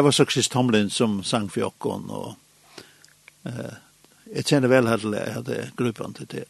det 0.00 0.04
var 0.04 0.10
så 0.10 0.24
Chris 0.24 0.48
Tomlin 0.48 0.90
som 0.90 1.22
sang 1.22 1.48
för 1.48 1.60
Jockon 1.60 2.10
och 2.10 2.34
eh 3.44 3.72
jag 4.34 4.46
känner 4.46 4.68
väl 4.68 4.86
här 4.86 4.98
det 4.98 5.32
hade 5.32 5.70
gruppen 5.76 6.14
till 6.14 6.26
det. 6.26 6.44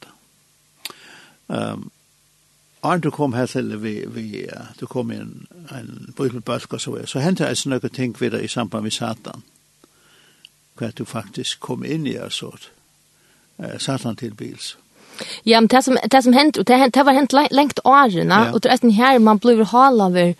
Ehm 1.54 1.90
Arne, 2.80 3.00
du 3.00 3.10
kom 3.10 3.32
her 3.32 3.46
til, 3.46 3.76
vi, 3.76 4.04
vi 4.06 4.48
du 4.80 4.86
kom 4.86 5.12
i 5.12 5.16
en, 5.16 5.46
en 5.70 6.14
bibelbalk 6.16 6.72
og 6.72 6.80
så 6.80 6.90
videre. 6.90 7.06
Så 7.06 7.18
hände 7.18 7.44
det 7.44 7.66
noen 7.66 7.90
ting 7.90 8.20
videre 8.20 8.44
i 8.44 8.48
samband 8.48 8.82
med 8.82 8.92
Satan. 8.92 9.42
Hva 10.78 10.90
du 10.90 11.04
faktisk 11.04 11.60
kom 11.60 11.84
inn 11.84 12.06
i 12.06 12.18
og 12.18 12.32
sort 12.32 12.70
eh, 13.58 13.78
Satan 13.78 14.16
til 14.16 14.34
bils. 14.34 14.76
Ja, 15.44 15.60
men 15.60 15.68
det 15.68 15.84
som, 15.84 15.96
det 16.12 16.24
som 16.24 16.32
hent, 16.32 16.58
og 16.58 16.66
det, 16.66 16.94
det 16.94 17.06
var 17.06 17.12
hent 17.12 17.32
lengt 17.50 17.80
årene, 17.84 18.34
ja. 18.34 18.52
og 18.52 18.62
det 18.62 18.70
er 18.72 18.90
her 18.90 19.18
man 19.18 19.38
blir 19.38 19.64
halaver 19.64 20.34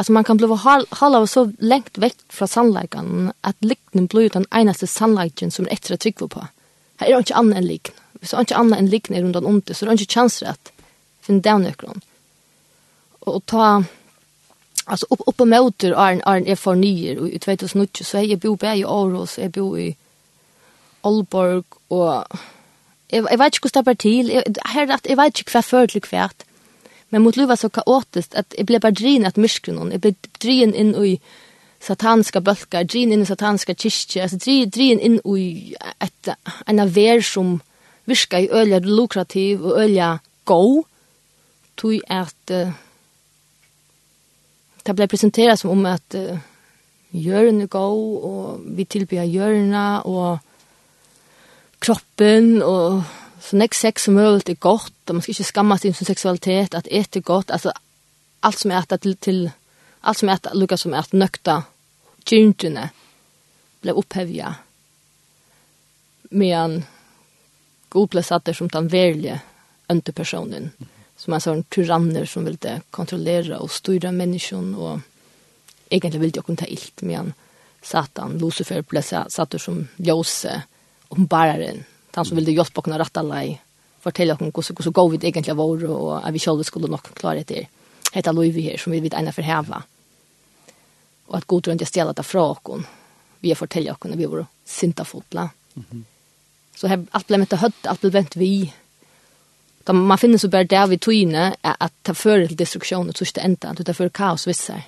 Alltså 0.00 0.12
man 0.12 0.24
kan 0.24 0.36
bli 0.36 0.46
hålla 0.90 1.26
så 1.26 1.52
längt 1.58 1.98
väck 1.98 2.16
från 2.28 2.48
sannligheten 2.48 3.32
att 3.40 3.56
liknen 3.58 4.06
blir 4.06 4.30
den 4.30 4.46
enaste 4.50 4.86
sannligheten 4.86 5.50
som 5.50 5.66
är 5.66 5.70
extra 5.70 5.96
trygg 5.96 6.18
på. 6.18 6.46
Här 6.96 7.06
är 7.06 7.12
det 7.12 7.18
inte 7.18 7.34
annat 7.34 7.56
än 7.56 7.66
likn. 7.66 7.92
Hvis 8.12 8.30
det 8.30 8.36
är 8.36 8.40
inte 8.40 8.56
annat 8.56 8.78
än 8.78 8.86
likn 8.86 9.14
är 9.14 9.22
runt 9.22 9.36
om 9.36 9.60
det 9.66 9.74
så 9.74 9.84
det 9.84 9.90
är 9.90 9.92
inte 9.92 10.14
chanser 10.14 10.46
att 10.46 10.72
finna 11.20 11.40
den 11.40 11.66
ökron. 11.66 12.00
Och 13.18 13.46
ta 13.46 13.84
alltså 14.84 15.06
upp 15.10 15.20
upp 15.26 15.40
emot 15.40 15.84
är 15.84 16.10
en 16.12 16.22
är 16.26 16.48
en 16.48 16.56
för 16.56 16.74
nyer 16.74 17.18
och 17.18 17.28
i 17.28 17.38
2009 17.38 17.88
så 18.04 18.18
är 18.18 18.22
jag 18.22 18.38
bo 18.38 18.56
på 18.56 18.66
i 18.66 18.84
Aarhus, 18.84 19.38
jag 19.38 19.50
bo 19.50 19.78
i 19.78 19.96
Aalborg 21.00 21.62
och 21.88 22.24
Jeg, 23.12 23.26
jeg 23.30 23.38
vet 23.38 23.54
ikke 23.54 23.68
hvordan 23.68 23.84
det 23.84 23.90
er 23.90 23.94
til. 23.94 24.26
Jeg, 24.28 24.42
här, 24.66 24.80
jag 24.80 25.16
vet 25.16 25.26
inte 25.26 25.42
hur 25.42 25.52
det 25.52 25.58
är 25.58 25.62
för 25.62 25.86
till 25.86 26.02
kvärt 26.02 26.44
Men 27.12 27.22
mot 27.22 27.36
luva 27.36 27.56
så 27.56 27.68
kaotiskt 27.68 28.34
att 28.34 28.54
jag 28.58 28.66
blev 28.66 28.80
bara 28.80 28.90
drin 28.90 29.26
att 29.26 29.36
myskren 29.36 29.78
hon. 29.78 29.90
Jag 29.90 30.00
blev 30.00 30.14
drin 30.38 30.74
in 30.74 30.94
i 30.94 31.20
satanska 31.80 32.40
bölkar, 32.40 32.84
drin 32.84 33.12
in 33.12 33.22
i 33.22 33.26
satanska 33.26 33.74
kyrkje, 33.74 34.22
alltså 34.22 34.36
drin, 34.36 34.70
drin 34.70 35.00
in 35.00 35.20
i 35.36 35.74
ett, 35.98 36.28
en 36.66 36.80
av 36.80 36.98
er 36.98 37.20
som 37.20 37.60
virka 38.04 38.40
i 38.40 38.48
öliga 38.48 38.78
lukrativ 38.78 39.62
och 39.62 39.82
öliga 39.82 40.18
go. 40.44 40.84
Tog 41.74 42.00
att 42.08 42.50
uh, 42.50 42.70
det 44.82 44.92
blev 44.92 45.06
presenterat 45.06 45.60
som 45.60 45.70
om 45.70 45.86
att 45.86 46.14
uh, 46.14 46.38
jörn 47.10 47.60
är 47.60 47.66
go 47.66 48.14
och 48.14 48.60
vi 48.66 48.84
tillbyr 48.84 49.22
jörna 49.22 50.00
och 50.00 50.38
kroppen 51.78 52.62
och 52.62 53.02
Så 53.40 53.56
nek 53.56 53.74
sex 53.74 54.04
som 54.04 54.14
möjligt 54.14 54.48
er 54.48 54.54
gott, 54.54 54.92
og 55.08 55.14
man 55.14 55.22
skal 55.22 55.32
ikke 55.32 55.44
skamme 55.48 55.78
sig 55.78 55.94
sin 55.94 56.06
sexualitet, 56.06 56.74
att 56.74 56.88
et 56.90 57.16
er 57.16 57.20
gott, 57.20 57.50
alltså 57.50 57.72
allt 58.40 58.58
som 58.58 58.70
är 58.70 58.78
äta 58.78 58.98
till, 58.98 59.16
till 59.16 59.50
allt 60.00 60.18
som 60.18 60.28
är 60.28 60.34
äta, 60.34 60.54
lukar 60.54 60.76
som 60.76 60.94
är 60.94 60.98
äta 60.98 61.16
nökta, 61.16 61.62
kyrntjene, 62.24 62.90
blev 63.80 63.94
upphävja. 63.94 64.54
Medan 66.30 66.84
god 67.88 68.08
ble 68.08 68.22
satt 68.22 68.56
som 68.56 68.68
den 68.68 68.88
verlige 68.88 69.40
öntepersonen, 69.88 70.70
som 71.16 71.32
är 71.32 71.38
sånn 71.38 71.64
tyranner 71.64 72.26
som 72.26 72.44
ville 72.44 72.80
kontrollera 72.90 73.58
och 73.58 73.70
styra 73.70 74.12
människan 74.12 74.74
och 74.74 75.00
egentligen 75.88 76.20
ville 76.20 76.36
jag 76.36 76.46
kunne 76.46 76.56
ta 76.56 76.66
illt, 76.66 77.02
medan 77.02 77.32
Satan, 77.82 78.38
Lucifer, 78.38 78.82
ble 78.82 79.02
satt 79.02 79.60
som 79.60 79.88
Jose, 79.96 80.62
ombararen, 81.08 81.84
han 82.16 82.26
som 82.26 82.38
ville 82.38 82.54
hjelpe 82.54 82.80
oss 82.80 82.90
å 82.90 82.98
rette 82.98 83.20
alle, 83.20 83.58
fortelle 84.00 84.34
oss 84.34 84.40
hvordan 84.40 84.84
så 84.86 84.90
går 84.90 85.10
vi 85.10 85.20
egentlig 85.28 85.56
var, 85.56 85.84
og 85.90 86.10
at 86.18 86.34
vi 86.34 86.42
selv 86.42 86.64
skulle 86.64 86.90
nok 86.90 87.12
klare 87.14 87.44
etter 87.44 87.68
hette 88.12 88.32
Loivi 88.32 88.66
her, 88.66 88.78
som 88.78 88.92
vi 88.92 89.00
vet 89.00 89.14
ene 89.14 89.32
forheva. 89.32 89.82
Og 91.30 91.36
at 91.38 91.46
god 91.46 91.68
rundt 91.68 91.84
jeg 91.84 91.92
stjeler 91.92 92.16
det 92.16 92.26
fra 92.26 92.48
oss, 92.50 92.86
vi 93.40 93.52
har 93.52 93.58
fortelle 93.58 93.92
oss 93.92 94.16
vi 94.16 94.26
var 94.26 94.46
sintafotla. 94.64 95.48
Mm 95.74 95.84
-hmm. 95.90 96.02
Så 96.74 96.88
her, 96.88 97.02
alt 97.12 97.26
ble 97.26 97.38
ment 97.38 97.52
høtt, 97.52 97.86
alt 97.86 98.00
ble 98.00 98.12
vent 98.12 98.36
vi. 98.36 98.72
Da 99.86 99.92
man 99.92 100.18
finner 100.18 100.38
så 100.38 100.48
bare 100.48 100.64
det 100.64 100.90
vi 100.90 100.96
tøyne, 100.96 101.54
at 101.62 101.92
det 102.06 102.16
fører 102.16 102.46
til 102.46 102.58
destruksjon, 102.58 103.08
og 103.08 103.14
så 103.14 103.24
ikke 103.24 103.44
enda, 103.44 103.72
det 103.72 103.96
fører 103.96 104.08
kaos 104.08 104.46
visser. 104.46 104.86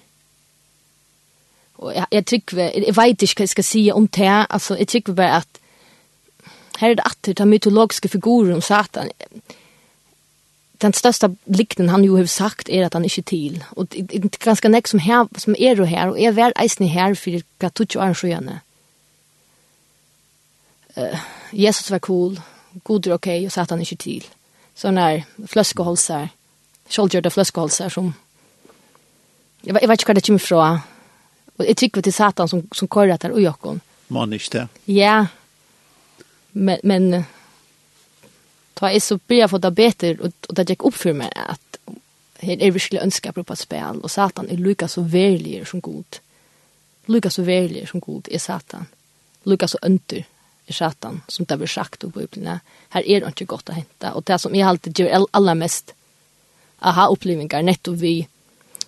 Og 1.74 1.94
jeg, 1.94 2.06
jeg 2.12 2.26
trykker, 2.26 2.58
jeg, 2.58 2.84
jeg 2.86 2.96
vet 2.96 3.22
ikke 3.22 3.40
hva 3.40 3.42
jeg 3.42 3.48
skal 3.48 3.64
si 3.64 3.90
om 3.90 4.06
det, 4.08 4.46
altså 4.50 4.76
jeg 4.78 4.88
trykker 4.88 5.12
bare 5.12 5.36
at 5.36 5.61
Här 6.78 6.90
är 6.90 6.94
det 6.94 7.02
att 7.02 7.28
den 7.36 7.50
mytologiska 7.50 8.08
figuren 8.08 8.54
om 8.54 8.62
Satan. 8.62 9.08
Den 10.72 10.92
största 10.92 11.34
likten 11.44 11.88
han 11.88 12.04
ju 12.04 12.10
har 12.10 12.26
sagt 12.26 12.68
är 12.68 12.84
att 12.84 12.94
han 12.94 13.04
inte 13.04 13.22
till. 13.22 13.64
Och 13.70 13.86
det 13.86 14.16
är 14.16 14.44
ganska 14.44 14.68
näck 14.68 14.88
som, 14.88 14.98
här, 14.98 15.28
som 15.36 15.56
är 15.58 15.76
du 15.76 15.84
här. 15.84 16.08
Och 16.08 16.18
är 16.18 16.32
väl 16.32 16.52
eisen 16.56 16.88
här 16.88 17.14
för 17.14 17.42
att 17.66 17.74
du 17.74 17.82
inte 17.82 17.98
är 17.98 18.14
Uh, 20.96 21.18
Jesus 21.50 21.90
var 21.90 21.98
cool. 21.98 22.40
God 22.72 23.06
är 23.06 23.12
okej 23.12 23.38
okay, 23.38 23.46
och 23.46 23.52
Satan 23.52 23.78
är 23.78 23.92
inte 23.92 23.96
till. 23.96 24.24
Sådana 24.74 25.00
här 25.00 25.24
flöskeholsar. 25.48 26.28
Kjoldgjörda 26.88 27.30
flöskeholsar 27.30 27.88
som... 27.88 28.14
Jag, 29.60 29.82
jag 29.82 29.88
vet 29.88 30.00
inte 30.00 30.04
vad 30.06 30.16
det 30.16 30.26
kommer 30.26 30.38
ifrån. 30.38 30.78
Och 31.56 31.64
jag 31.64 31.76
tycker 31.76 31.98
att 31.98 32.04
det 32.04 32.10
är 32.10 32.12
Satan 32.12 32.48
som, 32.48 32.68
som 32.72 32.88
korrar 32.88 33.18
där 33.18 33.30
och 33.30 33.40
Jakob. 33.40 33.80
Man 34.08 34.32
inte 34.32 34.58
det. 34.58 34.92
Ja, 34.92 35.26
men, 36.52 36.78
men 36.82 37.24
ta 38.74 38.90
är 38.90 39.00
så 39.00 39.18
bra 39.26 39.48
för 39.48 39.58
det 39.58 39.70
bättre 39.70 40.16
och, 40.20 40.32
och 40.48 40.54
det 40.54 40.70
gick 40.70 40.84
upp 40.84 40.94
för 40.94 41.12
mig 41.12 41.32
att 41.34 41.78
här 42.38 42.62
är 42.62 42.70
verkligen 42.70 43.04
önska 43.04 43.32
på 43.32 43.44
att 43.52 43.58
spela 43.58 43.90
och 43.90 44.10
satan 44.10 44.48
är 44.48 44.56
lika 44.56 44.88
så 44.88 45.00
värlig 45.02 45.68
som 45.68 45.80
god. 45.80 46.16
Lika 47.06 47.30
så 47.30 47.42
värlig 47.42 47.88
som 47.88 48.00
god 48.00 48.28
är 48.30 48.38
satan. 48.38 48.86
Lika 49.42 49.68
så 49.68 49.78
önter 49.82 50.24
är 50.66 50.72
satan 50.72 51.20
som 51.28 51.44
det 51.44 51.56
blir 51.56 51.66
sagt 51.66 52.04
och 52.04 52.10
bibeln. 52.10 52.58
Här 52.88 53.08
är 53.08 53.20
det 53.20 53.26
inte 53.26 53.44
gott 53.44 53.68
att 53.68 53.74
hämta 53.74 54.12
och 54.12 54.22
det 54.22 54.38
som 54.38 54.54
jag 54.54 54.68
alltid 54.68 54.98
gör 54.98 55.26
allra 55.30 55.54
mest 55.54 55.94
aha 56.78 57.06
upplevelser 57.08 57.62
netto 57.62 57.92
vi 57.92 58.28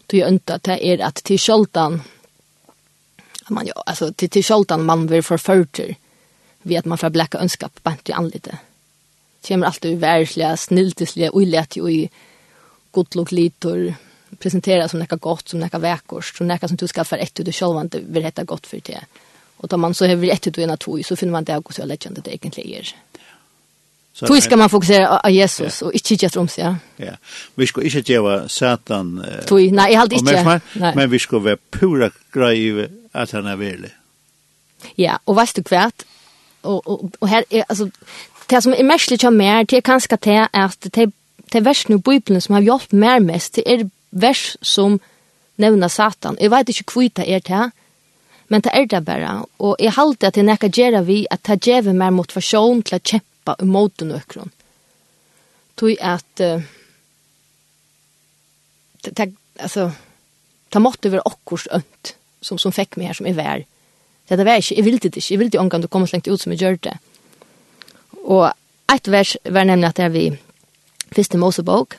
då 0.07 0.17
jag 0.17 0.29
öntar 0.29 0.55
att 0.55 0.63
det 0.63 0.87
är 0.87 0.99
att 0.99 1.15
till 1.15 1.39
sköldan 1.39 2.03
man 3.49 3.67
ja 3.67 3.83
alltså 3.87 4.13
till 4.13 4.31
till 4.31 4.45
sköldan 4.45 4.85
man 4.85 5.07
vill 5.07 5.23
förförter 5.23 5.97
ved 6.65 6.79
att 6.79 6.85
man 6.85 6.99
får 6.99 7.11
blekka 7.11 7.39
på 7.69 7.81
bant 7.83 8.09
i 8.09 8.13
anlite. 8.13 8.59
Det 9.41 9.49
kommer 9.49 9.67
alltid 9.67 9.93
uværslige, 9.93 10.57
sniltislige, 10.57 11.31
uilet 11.35 11.77
ju 11.77 11.89
i 11.89 12.11
godlok 12.91 13.33
litor, 13.33 13.95
presentera 14.39 14.89
som 14.89 15.01
näka 15.01 15.17
gott, 15.17 15.49
som 15.49 15.61
näka 15.61 15.79
väkors, 15.79 16.37
som 16.37 16.49
näka 16.49 16.69
som 16.69 16.77
du 16.77 16.89
skaffar 16.89 17.19
ett 17.19 17.41
ut 17.41 17.63
og 17.63 17.81
inte 17.81 18.01
vill 18.01 18.23
heta 18.25 18.45
gott 18.45 18.67
för 18.67 18.81
det. 18.85 19.05
Och 19.57 19.69
då 19.69 19.77
man 19.77 19.95
så 19.95 20.05
hever 20.05 20.33
ett 20.33 20.47
ut 20.47 20.59
og 20.59 20.65
en 20.65 20.71
av 20.71 20.77
tog, 20.77 21.05
så 21.05 21.17
finner 21.17 21.33
man 21.33 21.45
det 21.45 21.57
också 21.57 21.83
god 21.83 21.99
det 22.25 22.35
egentligen 22.35 22.81
är. 22.81 22.95
Så 24.15 24.27
Tog 24.27 24.43
ska 24.43 24.57
man 24.57 24.71
fokusera 24.71 25.21
på 25.25 25.31
Jesus 25.31 25.81
ja. 25.81 25.87
og 25.87 25.95
ikke 25.95 26.17
gjøre 26.17 26.41
om 26.41 26.49
sig. 26.49 26.77
Ja. 26.99 27.17
Vi 27.57 27.67
skal 27.67 27.83
ikke 27.83 28.03
gjøre 28.03 28.49
satan. 28.49 29.19
Uh, 29.19 29.41
Tog, 29.47 29.59
nei, 29.59 29.89
jeg 29.91 29.99
halte 29.99 30.15
ikke. 30.15 30.61
Men 30.95 31.11
vi 31.11 31.19
skal 31.19 31.45
være 31.45 31.57
pura 31.71 32.11
grei 32.33 32.87
at 33.13 33.31
han 33.31 33.47
er 33.47 33.57
veldig. 33.57 33.91
Ja, 34.99 35.17
og 35.27 35.37
veist 35.37 35.57
du 35.57 35.63
kvärt? 35.63 36.07
og, 36.65 36.83
og, 36.87 37.11
og 37.21 37.29
her 37.29 37.45
er, 37.51 37.65
altså, 37.69 37.91
det 38.51 38.63
som 38.63 38.73
är 38.73 38.83
mestligt 38.83 39.23
jag 39.23 39.33
mer 39.33 39.65
det 39.65 39.77
er 39.77 39.81
kanskje 39.81 40.17
det 40.17 40.49
at 40.53 40.87
det 40.95 41.13
det 41.53 41.65
versene 41.65 41.97
i 41.97 42.03
Bibelen 42.03 42.41
som 42.41 42.55
har 42.55 42.63
hjulpet 42.63 42.93
mer 42.93 43.21
mest 43.21 43.57
det 43.57 43.65
er 43.67 43.89
vers 44.11 44.57
som 44.63 45.01
nevner 45.57 45.89
satan. 45.89 46.37
Jeg 46.41 46.51
vet 46.51 46.69
ikke 46.69 46.93
hur 46.95 47.09
det 47.09 47.29
er 47.29 47.39
det 47.39 47.73
men 48.49 48.61
det 48.61 48.71
er 48.75 48.87
det 48.87 49.05
bare. 49.05 49.45
Og 49.59 49.77
jeg 49.81 49.93
halte 49.93 50.27
at 50.27 50.35
det 50.35 50.43
er 50.43 50.51
nekka 50.51 50.69
gera 50.69 51.01
vi 51.03 51.27
at 51.31 51.47
det 51.47 51.61
geva 51.65 51.93
mer 51.93 52.11
mot 52.11 52.33
försjon 52.33 52.83
till 52.83 52.95
att 52.95 53.07
kämpa 53.07 53.57
emot 53.59 53.99
den 53.99 54.13
ökron. 54.13 54.51
Tui 55.75 55.97
att 56.01 56.41
uh, 56.41 56.61
det 59.05 59.21
uh, 59.21 59.33
altså, 59.59 59.91
det 60.73 60.83
måtte 60.83 61.13
være 61.13 61.27
akkurat 61.27 61.69
ønt 61.73 62.17
som 62.43 62.59
som 62.59 62.73
fikk 62.73 62.97
meg 62.97 63.07
her 63.07 63.15
som 63.15 63.27
er 63.27 63.33
värd 63.33 63.65
Det 64.29 64.39
var 64.41 64.57
ikke, 64.57 64.75
jeg 64.77 64.85
ville 64.85 64.99
det 64.99 65.17
ikke, 65.17 65.33
jeg 65.33 65.39
ville 65.39 65.51
det 65.51 65.61
omgang 65.61 65.83
du 65.83 65.89
kom 65.89 66.07
så 66.07 66.17
lengt 66.17 66.29
ut 66.29 66.41
som 66.41 66.53
jeg 66.53 66.61
gjør 66.61 66.77
det. 66.89 66.95
Og 68.25 68.49
et 68.95 69.11
vers 69.11 69.37
var 69.45 69.65
nemlig 69.65 69.89
at 69.89 69.97
det 69.97 70.05
er 70.05 70.15
vi 70.15 70.25
første 71.15 71.39
Mosebok. 71.39 71.97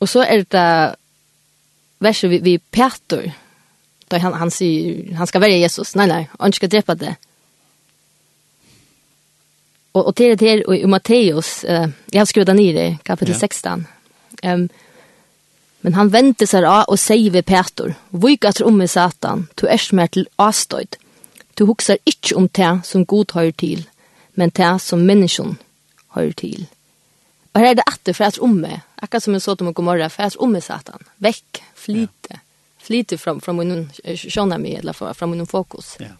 Og 0.00 0.08
så 0.08 0.24
er 0.24 0.42
det 0.42 0.96
verset 2.00 2.30
vi, 2.30 2.38
vi 2.44 2.58
Peter, 2.58 3.30
da 4.10 4.18
han, 4.20 4.34
han 4.36 4.50
sier, 4.52 5.14
han 5.16 5.26
skal 5.26 5.40
være 5.44 5.60
Jesus, 5.60 5.94
nei, 5.96 6.06
nei, 6.10 6.24
han 6.40 6.52
skal 6.52 6.72
drepe 6.72 6.96
det. 7.00 7.14
Og, 9.94 10.06
og 10.06 10.16
til 10.16 10.34
det 10.34 10.48
her, 10.48 10.62
og 10.66 10.76
i 10.76 10.88
Matteus, 10.90 11.62
uh, 11.64 11.86
jeg 12.12 12.20
har 12.20 12.28
skrevet 12.28 12.50
det 12.50 12.56
nere, 12.58 12.86
kapitel 13.06 13.34
ja. 13.36 13.46
16, 13.46 13.86
um, 14.44 14.66
Men 15.84 15.98
han 15.98 16.12
vente 16.12 16.46
seg 16.48 16.64
av 16.64 16.88
og 16.88 16.96
sier 16.96 17.34
ved 17.34 17.44
Peter, 17.44 17.92
«Vik 18.10 18.46
at 18.48 18.62
romme 18.64 18.86
satan, 18.88 19.48
du 19.60 19.66
er 19.68 19.82
mer 19.92 20.08
til 20.08 20.24
avstøyd. 20.40 20.96
Du 21.58 21.66
hukser 21.68 22.00
ikke 22.08 22.38
om 22.40 22.48
det 22.48 22.70
som 22.88 23.04
god 23.04 23.34
hører 23.36 23.52
til, 23.52 23.84
men 24.34 24.50
det 24.56 24.80
som 24.80 25.04
menneskene 25.04 25.58
hører 26.16 26.32
til.» 26.40 26.64
Og 27.54 27.60
her 27.60 27.70
er 27.70 27.76
det 27.78 27.84
etter 27.86 28.16
for 28.16 28.26
at 28.26 28.40
romme, 28.42 28.80
akkurat 28.98 29.22
som 29.22 29.36
jeg 29.36 29.44
så 29.44 29.54
til 29.54 29.68
meg 29.68 29.78
om 29.78 29.86
morgenen, 29.86 30.10
for 30.10 30.26
at 30.26 30.40
romme 30.40 30.60
satan, 30.64 31.04
vekk, 31.22 31.60
flyte, 31.78 32.40
flyte 32.82 33.18
fra, 33.20 33.36
fra 33.44 33.52
min 33.54 33.84
skjønnami, 34.02 34.74
eller 34.80 34.96
fra, 34.96 35.12
fra 35.14 35.28
min 35.30 35.46
fokus. 35.46 35.94
Ja. 36.00 36.16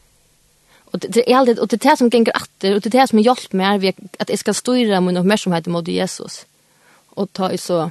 Og 0.92 1.02
det 1.02 1.14
det 1.14 1.24
er 1.26 1.40
alltid, 1.40 1.58
og 1.58 1.70
det 1.70 1.80
er 1.80 1.88
det 1.88 1.98
som 1.98 2.10
ganger 2.10 2.36
atter, 2.38 2.76
og 2.76 2.84
det 2.84 2.92
er 2.92 3.00
det 3.00 3.08
som 3.10 3.18
har 3.18 3.24
hjulpet 3.24 3.54
meg, 3.58 3.94
at 4.20 4.30
jeg 4.30 4.38
skal 4.38 4.54
styre 4.54 5.00
min 5.00 5.16
oppmerksomhet 5.16 5.66
mot 5.66 5.88
Jesus. 5.88 6.44
Og 7.16 7.32
ta 7.34 7.48
i 7.50 7.58
så 7.58 7.88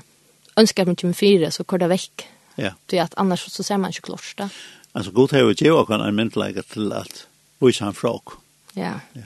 önskar 0.55 0.85
man 0.85 0.95
till 0.95 1.13
fyra 1.13 1.51
så 1.51 1.63
kör 1.63 1.77
det 1.77 1.87
väck. 1.87 2.27
Ja. 2.55 2.71
Det 2.85 2.97
är 2.97 3.03
att 3.03 3.13
annars 3.17 3.51
så 3.51 3.63
ser 3.63 3.77
man 3.77 3.89
inte 3.89 4.01
klart 4.01 4.33
det. 4.37 4.49
Alltså 4.91 5.11
god 5.11 5.31
har 5.31 5.39
ju 5.39 5.67
jag 5.67 5.87
kan 5.87 6.01
en 6.01 6.15
mentläge 6.15 6.63
till 6.63 6.93
att 6.93 7.27
visa 7.59 7.85
han 7.85 7.93
fråg. 7.93 8.21
Ja. 8.73 8.91
Ja. 9.13 9.21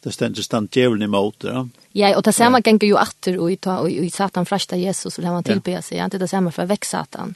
Det 0.00 0.12
ständer 0.12 0.42
stand 0.42 0.68
djävulen 0.72 1.02
emot 1.02 1.40
det. 1.40 1.48
Ja, 1.48 1.68
ja 1.92 2.16
och 2.16 2.22
det 2.22 2.50
man 2.50 2.62
gänger 2.64 2.84
ju 2.84 2.94
åter 2.94 3.38
och 3.38 3.52
i 3.52 3.56
ta 3.56 3.78
och 3.78 3.90
i 3.90 4.10
satan 4.10 4.46
frästa 4.46 4.76
Jesus 4.76 5.18
och 5.18 5.24
lämna 5.24 5.42
till 5.42 5.60
på 5.60 5.82
sig. 5.82 5.98
Inte 5.98 6.18
det 6.18 6.40
man 6.40 6.52
för 6.52 6.66
växa 6.66 6.98
satan. 6.98 7.34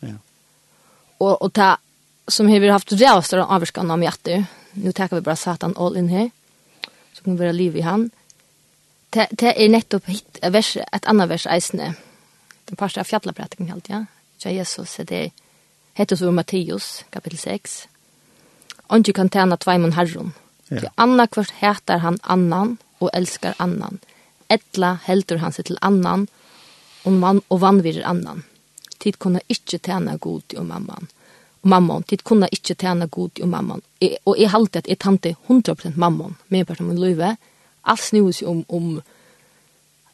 Ja. 0.00 0.14
Och 1.18 1.42
och 1.42 1.52
ta 1.52 1.78
som 2.28 2.48
har 2.48 2.60
vi 2.60 2.68
haft 2.68 2.88
det 2.88 2.96
där 2.96 3.38
avskan 3.38 3.90
om 3.90 4.02
hjärtat. 4.02 4.44
Nu 4.72 4.92
tar 4.92 5.08
vi 5.10 5.20
bara 5.20 5.36
satan 5.36 5.74
all 5.76 5.96
in 5.96 6.08
här. 6.08 6.30
Så 7.12 7.24
kan 7.24 7.32
vi 7.32 7.38
vara 7.38 7.52
liv 7.52 7.76
i 7.76 7.80
han 7.80 8.10
det, 9.14 9.26
det 9.40 9.54
er 9.56 9.70
nettopp 9.72 10.08
hit, 10.10 10.40
vers, 10.52 10.76
et 10.76 11.08
annet 11.08 11.30
vers 11.30 11.46
eisene. 11.48 11.94
Den 12.68 12.76
parste 12.76 13.00
av 13.00 13.08
fjallapratikken 13.08 13.70
helt, 13.72 13.88
ja. 13.88 14.04
Så 14.38 14.52
Jesus, 14.52 14.96
det 15.08 15.30
heter 15.98 16.16
så 16.16 16.30
Matteus, 16.32 17.04
kapittel 17.10 17.38
6. 17.38 17.78
Ongi 18.92 19.12
kan 19.12 19.30
tjene 19.32 19.56
tveimun 19.56 19.96
herron. 19.96 20.34
Ja. 20.68 20.80
Til 20.80 20.90
anna 20.96 21.26
kvart 21.26 21.56
heter 21.60 22.04
han 22.04 22.20
annan 22.22 22.76
og 23.00 23.10
elskar 23.16 23.56
annan. 23.58 23.98
Etla 24.52 24.94
helter 25.04 25.40
han 25.42 25.52
seg 25.52 25.68
til 25.68 25.80
annan 25.84 26.28
og, 27.04 27.12
man, 27.12 27.42
og 27.48 27.60
vannvirer 27.64 28.06
annan. 28.06 28.44
Tid 28.98 29.18
kunne 29.18 29.40
inte 29.48 29.78
tjene 29.78 30.16
god 30.18 30.54
i 30.54 30.60
mamman. 30.60 31.08
Og 31.62 31.70
mamman, 31.72 32.02
tid 32.02 32.22
kunne 32.24 32.48
inte 32.52 32.74
tjene 32.74 33.06
god 33.06 33.38
i 33.38 33.46
mamman. 33.46 33.82
E, 34.00 34.16
og 34.24 34.38
jeg 34.38 34.52
halte 34.52 34.82
at 34.82 34.88
jeg 34.88 35.00
tante 35.02 35.34
100% 35.48 35.96
mamman, 35.96 36.36
med 36.48 36.66
på 36.66 36.82
min 36.82 37.00
løyve, 37.00 37.36
allt 37.82 38.00
snus 38.00 38.42
om, 38.42 38.64
om 38.68 39.02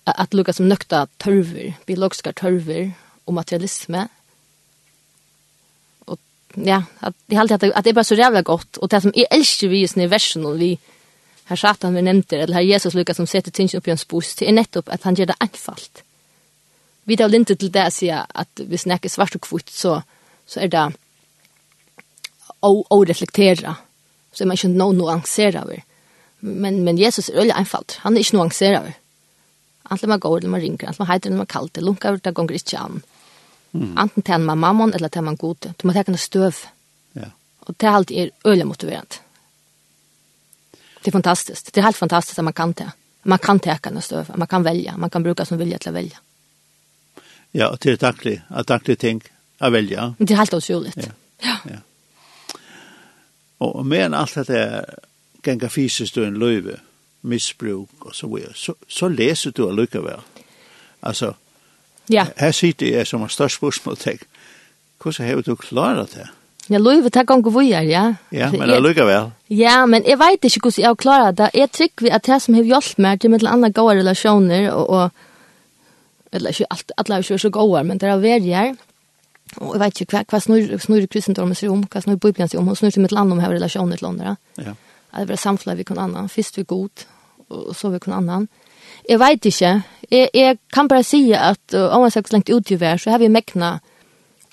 att 0.05 0.35
lukka 0.35 0.53
som 0.53 0.69
nökta 0.69 1.07
törver, 1.17 1.75
biologiska 1.87 2.33
törver 2.33 2.93
och 3.25 3.35
materialisme. 3.35 4.09
Och 6.05 6.21
ja, 6.55 6.83
att 6.99 7.15
det 7.27 7.37
alltid 7.37 7.55
att, 7.55 7.77
att 7.77 7.85
det 7.85 7.91
är 7.91 7.95
bara 7.95 8.05
så 8.05 8.15
jävla 8.15 8.43
gott 8.43 8.77
och 8.77 8.89
det 8.89 9.01
som 9.01 9.13
är 9.15 9.27
älskar 9.31 9.69
vi 9.69 9.81
just 9.81 9.97
nu 9.97 10.03
i 10.03 10.07
versen 10.07 10.47
och 10.47 10.61
vi 10.61 10.79
här 11.45 11.57
satan 11.57 11.95
vi 11.95 12.03
nämnde 12.03 12.37
eller 12.37 12.55
här 12.55 12.63
Jesus 12.63 12.95
lukka 12.95 13.15
som 13.15 13.27
sätter 13.27 13.51
tingen 13.51 13.77
upp 13.77 13.89
i 13.89 13.91
en 13.91 13.99
spos 13.99 14.35
till 14.35 14.49
är 14.49 14.53
nettopp 14.53 14.89
att 14.89 15.03
han 15.03 15.15
gör 15.15 15.27
det 15.27 15.35
enkfalt. 15.39 16.03
Vi 17.03 17.17
tar 17.17 17.35
inte 17.35 17.57
till 17.57 17.73
det 17.73 17.87
att 17.87 17.95
säga 17.95 18.27
att 18.29 18.61
vi 18.61 18.79
snackar 18.79 19.09
svart 19.09 19.35
och 19.35 19.41
kvitt 19.43 19.69
så, 19.69 20.03
så 20.47 20.61
är 20.61 20.69
det 20.69 20.93
å, 22.61 22.87
å 22.89 23.05
reflektera 23.05 23.77
så 24.33 24.45
är 24.45 24.47
man 24.47 24.57
inte 24.57 24.69
noe 24.69 24.93
noe 24.93 25.13
ansere 25.13 25.63
over 25.63 25.85
men, 26.45 26.83
men 26.85 26.99
Jesus 27.01 27.31
er 27.31 27.39
veldig 27.41 27.57
einfalt. 27.57 27.99
Han 28.03 28.17
er 28.17 28.25
ikke 28.25 28.37
noe 28.37 28.45
angserer. 28.45 28.93
Antler 29.93 30.11
man 30.13 30.21
går, 30.21 30.39
eller 30.39 30.53
man 30.53 30.61
ringer, 30.61 30.89
antler 30.89 31.05
man 31.05 31.11
heiter, 31.11 31.31
eller 31.31 31.41
man 31.41 31.49
kalter, 31.49 31.85
lunkar, 31.85 32.19
det 32.21 32.33
gonger 32.37 32.59
ikke 32.59 32.81
an. 32.81 32.99
Mm. 33.73 33.95
Anten 34.03 34.25
til 34.25 34.45
man 34.45 34.61
mammon, 34.61 34.93
eller 34.95 35.13
til 35.13 35.25
man 35.25 35.39
god. 35.41 35.71
Du 35.73 35.87
må 35.89 35.95
ta 35.95 36.03
henne 36.05 36.21
støv. 36.21 36.61
Ja. 37.17 37.31
Og 37.65 37.77
det 37.81 37.89
er 37.89 37.97
alltid 37.97 38.21
er 38.21 38.51
øyelig 38.51 38.67
motiverende. 38.69 39.23
Det 41.01 41.11
er 41.11 41.17
fantastisk. 41.17 41.73
Det 41.73 41.81
er 41.81 41.89
helt 41.89 42.01
fantastisk 42.01 42.39
at 42.39 42.45
man 42.45 42.57
kan 42.57 42.77
det. 42.77 42.91
Man 43.25 43.41
kan 43.41 43.61
ta 43.61 43.79
en 43.89 44.03
støv, 44.03 44.37
man 44.37 44.49
kan 44.49 44.65
velge, 44.65 44.93
man 44.97 45.11
kan 45.11 45.23
bruka 45.25 45.45
som 45.45 45.59
vilja 45.59 45.79
til 45.79 45.93
å 45.93 45.97
velge. 45.97 46.21
Ja, 47.55 47.71
og 47.71 47.81
til 47.81 47.97
takklig, 47.99 48.43
at 48.51 48.69
takklig 48.69 48.99
ting 49.01 49.23
å 49.61 49.71
velge. 49.73 50.13
Det 50.19 50.31
er 50.31 50.43
helt 50.43 50.55
utrolig. 50.55 50.93
Ja. 50.97 51.13
ja. 51.45 51.57
ja. 51.71 51.81
Og 53.65 53.87
mer 53.87 54.13
alt 54.13 54.37
dette 54.37 54.61
er 54.61 54.95
ganga 55.45 55.71
fysiskt 55.73 56.19
en 56.19 56.39
løyve, 56.41 56.79
missbruk 57.23 57.89
og 58.05 58.15
så 58.15 58.29
videre, 58.29 58.53
så, 58.55 58.75
så 58.89 59.09
leser 59.09 59.55
du 59.57 59.67
allikevel. 59.69 60.23
Altså, 61.03 61.33
ja. 62.13 62.27
her 62.37 62.53
sitter 62.53 62.97
jeg 62.99 63.07
som 63.07 63.25
har 63.25 63.33
størst 63.33 63.61
spørsmål, 63.61 63.97
tenk, 64.01 64.27
hvordan 65.03 65.27
har 65.27 65.45
du 65.45 65.55
klarat 65.55 66.17
det? 66.17 66.29
Ja, 66.71 66.79
løyve, 66.81 67.11
det 67.13 67.27
går 67.29 67.51
hvor 67.51 67.61
er, 67.61 67.85
ja. 67.85 68.15
Ja, 68.33 68.51
men 68.51 68.71
allikevel. 68.71 69.31
Ja, 69.51 69.85
men 69.87 70.05
jeg 70.09 70.19
vet 70.19 70.45
ikke 70.45 70.65
hvordan 70.65 70.83
jeg 70.83 70.89
har 70.89 70.95
klarat 70.95 71.39
det. 71.39 71.51
Jeg 71.55 71.71
trykker 71.71 72.15
at 72.15 72.27
det 72.27 72.43
som 72.43 72.55
har 72.55 72.65
hjulpet 72.65 72.99
meg 72.99 73.21
til 73.21 73.31
mellom 73.31 73.53
andre 73.53 73.73
gode 73.73 73.99
relasjoner, 73.99 74.71
og, 74.73 74.91
og 74.91 75.11
eller 76.35 76.51
ikke 76.51 76.67
alt, 76.71 76.93
alle 76.97 77.15
er 77.15 77.19
ikke 77.23 77.39
så 77.39 77.51
gode, 77.51 77.85
men 77.85 78.01
det 78.01 78.09
er 78.09 78.17
verger. 78.19 78.75
Og 79.57 79.75
jeg 79.75 79.81
vet 79.81 80.01
ikke 80.01 80.17
hva, 80.17 80.25
hva 80.31 80.41
snur, 80.43 80.79
snur 80.83 81.05
kristendommen 81.11 81.55
seg 81.55 81.71
om, 81.71 81.85
hva 81.91 82.01
snur 82.03 82.19
Bibelen 82.19 82.51
seg 82.51 82.59
om, 82.59 82.73
og 82.73 82.79
snur 82.81 82.91
til 82.91 83.05
mitt 83.05 83.15
land 83.15 83.33
om 83.33 83.43
her 83.43 83.53
relasjoner 83.55 84.01
til 84.01 84.09
andre. 84.09 84.37
Ja 84.59 84.75
at 85.15 85.29
vi 85.29 85.37
samfunnet 85.37 85.79
vi 85.79 85.87
kan 85.87 85.99
annan. 85.99 86.29
Først 86.29 86.59
vi 86.59 86.63
god, 86.63 87.07
og 87.49 87.75
så 87.77 87.91
vi 87.91 87.99
kan 87.99 88.13
annan. 88.13 88.49
Jeg 89.09 89.19
vet 89.21 89.45
ikke. 89.45 89.83
Jeg, 90.11 90.29
jeg 90.35 90.59
kan 90.73 90.89
bare 90.89 91.03
si 91.03 91.33
at 91.33 91.75
uh, 91.75 91.81
om 91.95 92.01
man 92.01 92.11
sagt 92.11 92.33
lengt 92.33 92.51
ut 92.51 92.71
i 92.71 92.81
vær, 92.81 92.97
så 92.97 93.11
har 93.11 93.19
vi 93.19 93.29
mekna 93.29 93.79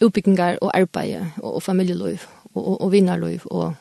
utbyggingar 0.01 0.57
og 0.61 0.71
arbeid 0.73 1.25
og, 1.41 1.55
og 1.55 1.63
familieløyv 1.63 2.19
og, 2.53 2.67
og, 2.67 2.81
og 2.81 2.91
vinnerløyv. 2.91 3.39
Og, 3.45 3.73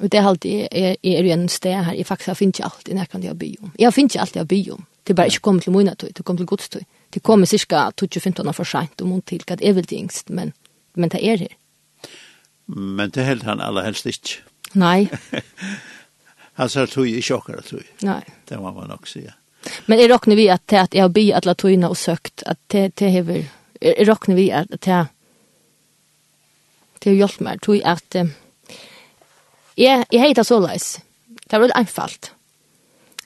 og 0.00 0.12
det 0.12 0.18
er 0.18 0.26
alltid, 0.26 0.50
jeg, 0.72 0.96
jeg 1.04 1.12
er 1.12 1.26
jo 1.26 1.32
en 1.32 1.48
sted 1.48 1.74
her, 1.84 1.92
jeg 1.92 2.06
faktisk 2.06 2.36
finner 2.36 2.56
ikke 2.56 2.70
alt 2.70 2.88
i 2.88 2.94
nærkant 2.94 3.24
jeg 3.24 3.30
har 3.30 3.40
by 3.40 3.50
om. 3.62 3.72
Jeg 3.78 3.94
finner 3.94 4.14
ikke 4.14 4.20
alt 4.20 4.36
jeg 4.36 4.40
har 4.40 4.52
by 4.52 4.60
om. 4.70 4.86
Det 5.06 5.12
er 5.12 5.16
bare 5.16 5.26
ikke 5.32 5.44
kommet 5.44 5.62
til 5.62 5.72
møynatøy, 5.72 6.08
det 6.16 6.24
kommer 6.24 6.38
til 6.38 6.46
godstøy. 6.46 6.82
Det 7.14 7.22
kommer 7.22 7.46
cirka 7.46 7.88
20-15 8.02 8.48
år 8.48 8.52
for 8.52 8.64
sent 8.64 9.00
og 9.00 9.08
måned 9.08 9.26
til, 9.26 9.42
at 9.48 9.60
jeg 9.60 9.74
vil 9.74 9.88
det 9.90 9.98
yngst, 9.98 10.30
men, 10.30 10.52
men 10.94 11.10
det 11.10 11.20
er 11.26 11.36
her. 11.36 11.56
Men 12.66 13.10
det 13.10 13.24
helt 13.26 13.42
han 13.42 13.60
aller 13.60 13.84
helst 13.84 14.06
ikke. 14.06 14.42
Nei. 14.78 15.08
Han 16.60 16.66
altså, 16.66 16.86
tog 16.86 17.08
ikke 17.08 17.38
akkurat 17.38 17.64
tog. 17.64 17.84
Nei. 18.04 18.20
Det 18.48 18.58
må 18.60 18.72
man 18.76 18.90
nok 18.92 19.08
si. 19.08 19.22
Men 19.88 20.00
jeg 20.00 20.10
råkner 20.12 20.36
vi 20.36 20.48
at 20.52 20.66
det 20.68 20.78
at 20.80 20.94
jeg 20.96 21.04
har 21.04 21.12
bi 21.14 21.30
alle 21.32 21.54
togene 21.56 21.88
og 21.88 21.96
søkt, 21.96 22.44
at 22.46 22.58
det, 22.72 22.90
det 23.00 23.10
hever, 23.12 23.46
er 23.80 24.04
råkner 24.08 24.36
vi 24.36 24.50
at 24.52 24.72
det 24.76 25.06
det 27.00 27.14
har 27.14 27.16
hjulpet 27.16 27.44
meg, 27.46 27.60
tog 27.64 27.80
at 27.88 28.16
um, 28.20 28.32
jeg, 29.80 30.04
jeg 30.12 30.20
heter 30.20 30.44
så 30.44 30.58
leis. 30.60 30.88
Det 31.46 31.56
er 31.56 31.62
veldig 31.62 31.78
einfalt. 31.78 32.34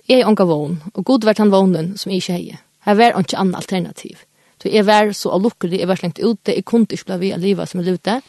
Jeg 0.06 0.20
er 0.20 0.28
unga 0.30 0.46
vogn, 0.46 0.76
og 0.94 1.02
god 1.08 1.26
vært 1.26 1.42
han 1.42 1.50
vognen 1.50 1.94
som 1.98 2.12
jeg 2.12 2.22
ikke 2.22 2.36
heier. 2.36 2.60
Her 2.86 2.98
var 3.00 3.18
ikke 3.18 3.40
annet 3.40 3.58
alternativ. 3.58 4.22
Så 4.62 4.70
jeg 4.70 4.86
var 4.86 5.10
så 5.16 5.34
lukkelig, 5.42 5.80
jeg 5.80 5.88
var 5.90 5.98
slengt 5.98 6.22
ute, 6.22 6.54
jeg 6.54 6.64
kunne 6.64 6.86
ikke 6.88 7.18
bli 7.18 7.32
av 7.34 7.42
livet 7.42 7.68
som 7.68 7.82
jeg 7.82 7.90
levde. 7.90 8.20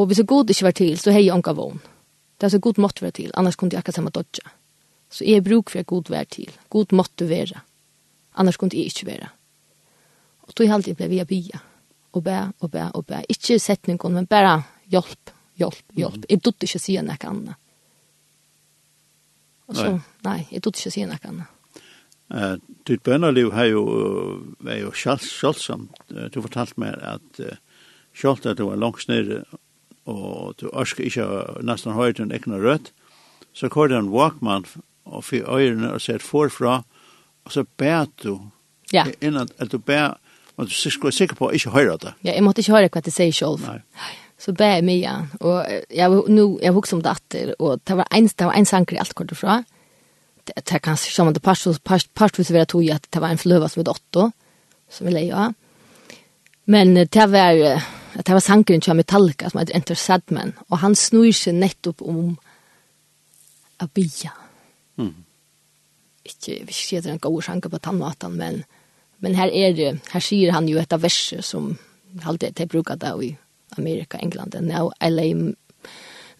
Og 0.00 0.08
hvis 0.08 0.22
god 0.26 0.50
ikke 0.50 0.64
var 0.64 0.76
til, 0.76 0.96
så 0.98 1.12
hei 1.12 1.26
jeg 1.26 1.34
anka 1.34 1.52
vogn. 1.56 1.80
Det 2.40 2.48
er 2.48 2.54
så 2.54 2.62
god 2.62 2.78
måtte 2.80 3.04
være 3.04 3.18
til, 3.18 3.32
annars 3.36 3.58
kunne 3.60 3.74
jeg 3.74 3.82
akkurat 3.82 3.98
samme 3.98 4.12
dodja. 4.14 4.52
Så 5.12 5.26
jeg 5.26 5.44
bruk 5.44 5.72
for 5.72 5.82
at 5.82 5.88
god 5.90 6.08
vær 6.08 6.24
til. 6.24 6.48
God 6.72 6.94
måtte 6.96 7.28
være. 7.28 7.60
Annars 8.40 8.56
kunne 8.56 8.78
jeg 8.78 8.88
ikke 8.88 9.10
være. 9.10 9.28
Og 10.48 10.54
tog 10.54 10.72
alltid 10.72 10.96
ble 10.96 11.10
vi 11.10 11.20
a 11.20 11.26
bya. 11.28 11.60
Og 12.16 12.24
bæ, 12.24 12.38
og 12.60 12.70
bæ, 12.70 12.86
og 12.94 13.06
bæ. 13.06 13.20
Ikke 13.28 13.58
setningen, 13.58 14.14
men 14.14 14.26
bare 14.26 14.62
hjelp, 14.90 15.34
hjelp, 15.58 15.82
hjelp. 15.94 16.24
Jeg 16.30 16.44
dodde 16.44 16.66
ikke 16.66 16.80
si 16.80 16.96
noe 16.96 17.28
annet. 17.28 17.58
Og 19.68 19.76
så, 19.76 19.90
nei, 20.24 20.38
jeg 20.50 20.64
dodde 20.64 20.80
ikke 20.80 20.94
si 20.96 21.04
noe 21.04 21.20
annet. 21.28 21.56
Uh, 22.30 22.56
ditt 22.86 23.02
bønnerliv 23.02 23.52
har 23.52 23.66
jo, 23.66 23.84
er 24.66 24.80
jo 24.84 24.94
sjølvsamt. 24.94 26.14
Du 26.30 26.40
fortalte 26.40 26.78
meg 26.82 26.94
at 27.02 27.42
uh, 27.42 27.58
Sjalt 28.16 28.46
at 28.46 28.58
du 28.58 28.66
var 28.66 28.80
langs 28.80 29.06
nere 29.08 29.44
og 30.10 30.56
du 30.60 30.68
orsker 30.72 31.06
ikke 31.06 31.26
nesten 31.66 31.94
høyre 31.96 32.16
til 32.18 32.26
en 32.26 32.34
ekne 32.34 32.60
rødt, 32.62 32.90
så 33.56 33.70
kom 33.70 33.88
det 33.90 33.98
en 33.98 34.10
walkman 34.12 34.66
og 35.10 35.24
fyr 35.26 35.46
øyrene 35.50 35.92
og 35.94 36.02
sier 36.02 36.22
forfra, 36.22 36.80
og 37.44 37.54
så 37.54 37.64
bæt 37.78 38.24
du, 38.24 38.36
ja. 38.92 39.06
innan, 39.20 39.50
at 39.58 39.72
du 39.72 39.78
bæt, 39.78 40.18
og 40.56 40.68
du 40.68 40.74
skulle 40.74 41.14
sikker 41.14 41.38
på 41.38 41.48
å 41.48 41.54
ikke 41.56 41.72
høre 41.74 41.96
det. 42.02 42.14
Ja, 42.26 42.34
jeg 42.34 42.44
måtte 42.44 42.62
ikke 42.62 42.76
høre 42.76 42.90
hva 42.92 43.02
det 43.04 43.14
sier 43.14 43.32
selv. 43.34 43.64
Nei. 43.64 43.80
Så 44.40 44.54
bæt 44.56 44.78
jeg 44.78 44.86
mye, 44.88 45.14
og 45.40 45.58
jeg, 45.68 46.22
nu, 46.32 46.44
jeg 46.62 46.74
vokste 46.76 46.96
om 46.96 47.04
datter, 47.04 47.54
og 47.58 47.80
det 47.84 47.96
var 47.98 48.08
en, 48.16 48.28
det 48.28 48.48
var 48.48 48.56
en 48.56 48.68
sanker 48.68 48.96
i 48.96 49.00
alt 49.02 49.14
kort 49.16 49.34
fra. 49.36 49.60
Det, 50.48 50.56
det 50.70 50.82
kan 50.84 50.96
se 50.96 51.12
om 51.22 51.32
det 51.34 51.42
parstvis 51.44 51.80
part, 51.84 52.08
part, 52.16 52.38
være 52.40 52.68
tog 52.70 52.86
at 52.92 53.08
det 53.12 53.20
var 53.20 53.34
en 53.34 53.40
fløva 53.40 53.68
som 53.68 53.82
var 53.82 53.96
åtte, 53.98 54.30
som 54.90 55.08
vi 55.08 55.16
leier 55.16 55.36
av. 55.48 55.58
Men 56.70 56.94
det 56.94 57.26
var 57.32 57.82
det 58.26 58.34
var 58.34 58.44
sangen 58.44 58.80
til 58.80 58.96
Metallica 58.96 59.50
som 59.50 59.60
heter 59.60 59.76
Enter 59.76 59.94
Sadman, 59.94 60.54
og 60.68 60.78
han 60.82 60.94
snur 60.94 61.30
seg 61.32 61.54
nettopp 61.54 62.02
om 62.02 62.38
Abia. 63.80 64.32
Mm. 64.96 65.14
Ikke, 66.24 66.58
vi 66.66 66.72
ser 66.72 67.00
det 67.00 67.12
en 67.12 67.22
god 67.22 67.42
sang 67.42 67.62
på 67.62 67.78
tannmaten, 67.78 68.36
men, 68.36 68.64
men 69.20 69.34
her 69.34 69.48
er 69.48 69.72
det, 69.76 69.92
her 70.12 70.20
sier 70.24 70.52
han 70.52 70.68
jo 70.68 70.78
et 70.78 70.92
av 70.92 71.02
verset 71.02 71.44
som 71.44 71.76
alltid 72.24 72.58
de 72.58 72.66
bruker 72.66 72.98
da 73.00 73.14
i 73.22 73.36
Amerika, 73.78 74.18
England. 74.18 74.54
Now 74.60 74.92
I 75.00 75.10
lay 75.10 75.34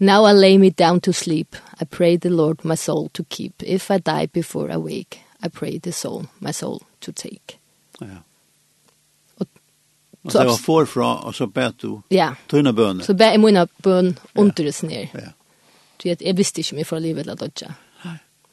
Now 0.02 0.24
I 0.24 0.32
lay 0.32 0.58
me 0.58 0.70
down 0.70 1.00
to 1.00 1.12
sleep. 1.12 1.56
I 1.78 1.84
pray 1.84 2.16
the 2.16 2.30
Lord 2.30 2.64
my 2.64 2.74
soul 2.74 3.10
to 3.12 3.24
keep. 3.24 3.62
If 3.62 3.90
I 3.90 3.98
die 3.98 4.26
before 4.32 4.72
I 4.72 4.78
wake, 4.78 5.20
I 5.42 5.48
pray 5.48 5.78
the 5.78 5.92
soul 5.92 6.26
my 6.40 6.52
soul 6.52 6.82
to 7.00 7.12
take. 7.12 7.58
Ja. 8.00 8.22
Så 10.28 10.38
det 10.38 10.46
var 10.50 10.58
forfra, 10.60 11.10
og 11.24 11.34
så 11.34 11.46
bet 11.48 11.78
du 11.80 12.02
ja. 12.12 12.34
tøyne 12.48 12.74
bønene. 12.76 13.04
Så 13.04 13.14
bet 13.16 13.32
jeg 13.32 13.40
mine 13.40 13.64
bøn 13.82 14.12
underes 14.36 14.82
ned. 14.84 15.14
Ja. 15.16 15.30
Du 16.02 16.08
vet, 16.08 16.20
jeg 16.20 16.36
visste 16.36 16.60
ikke 16.60 16.74
om 16.74 16.80
jeg 16.82 16.88
får 16.88 17.00
livet 17.04 17.24
eller 17.24 17.38
dodja. 17.40 17.72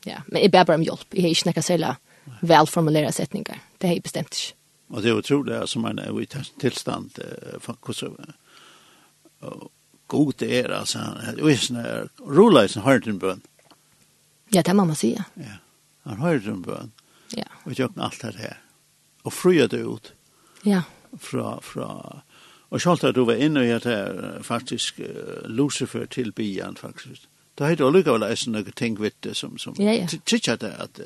Ja, 0.08 0.22
men 0.28 0.42
jeg 0.42 0.52
bet 0.54 0.68
bare 0.68 0.80
om 0.80 0.86
hjelp. 0.86 1.08
Jeg 1.12 1.26
har 1.26 1.34
ikke 1.36 1.50
nekka 1.50 1.64
særlig 1.66 1.96
velformulere 2.48 3.12
setninger. 3.12 3.60
Det 3.82 3.90
har 3.90 3.98
jeg 3.98 4.04
bestemt 4.06 4.38
ikke. 4.38 4.54
Og 4.90 5.04
det 5.04 5.12
er 5.12 5.20
utrolig, 5.20 5.58
som 5.68 5.84
man 5.84 6.00
er 6.00 6.16
i 6.16 6.26
tilstand, 6.62 7.20
for 7.60 7.76
hvordan, 7.84 8.16
god 10.08 10.34
det 10.40 10.52
er, 10.60 10.72
altså, 10.72 11.04
visen 11.44 11.76
er, 11.76 12.08
Rolaisen 12.24 12.82
har 12.82 13.00
den 13.04 13.20
bøn. 13.20 13.42
Ja, 14.56 14.62
det 14.62 14.76
må 14.76 14.86
man 14.88 14.96
sier. 14.96 15.28
Ja, 15.36 15.60
han 16.08 16.24
har 16.24 16.40
den 16.40 16.62
bøn. 16.64 16.94
Ja. 17.36 17.50
Og 17.66 17.76
gjør 17.76 17.92
alt 18.00 18.22
det 18.22 18.38
her. 18.40 18.62
Og 19.28 19.34
fryer 19.36 19.68
det 19.68 19.84
ut. 19.84 20.14
Ja 20.64 20.86
fra, 21.18 21.60
fra 21.62 22.22
Og 22.70 22.82
sjalt 22.84 23.04
at 23.08 23.16
du 23.16 23.24
var 23.26 23.40
inne 23.40 23.64
i 23.64 23.72
at 23.72 23.86
her 23.88 24.42
faktisk 24.44 25.00
uh, 25.00 25.48
Lucifer 25.48 26.06
til 26.06 26.32
bian 26.36 26.76
faktisk. 26.78 27.30
Da 27.58 27.70
heit 27.70 27.80
du 27.80 27.90
lukka 27.90 28.14
vel 28.14 28.26
eisen 28.28 28.54
noen 28.54 28.76
ting 28.76 29.00
vitt 29.02 29.18
det 29.24 29.38
som, 29.38 29.58
som 29.58 29.78
ja, 29.80 29.96
ja. 29.96 30.08
tykker 30.08 30.60
det 30.62 30.74
at 30.78 31.02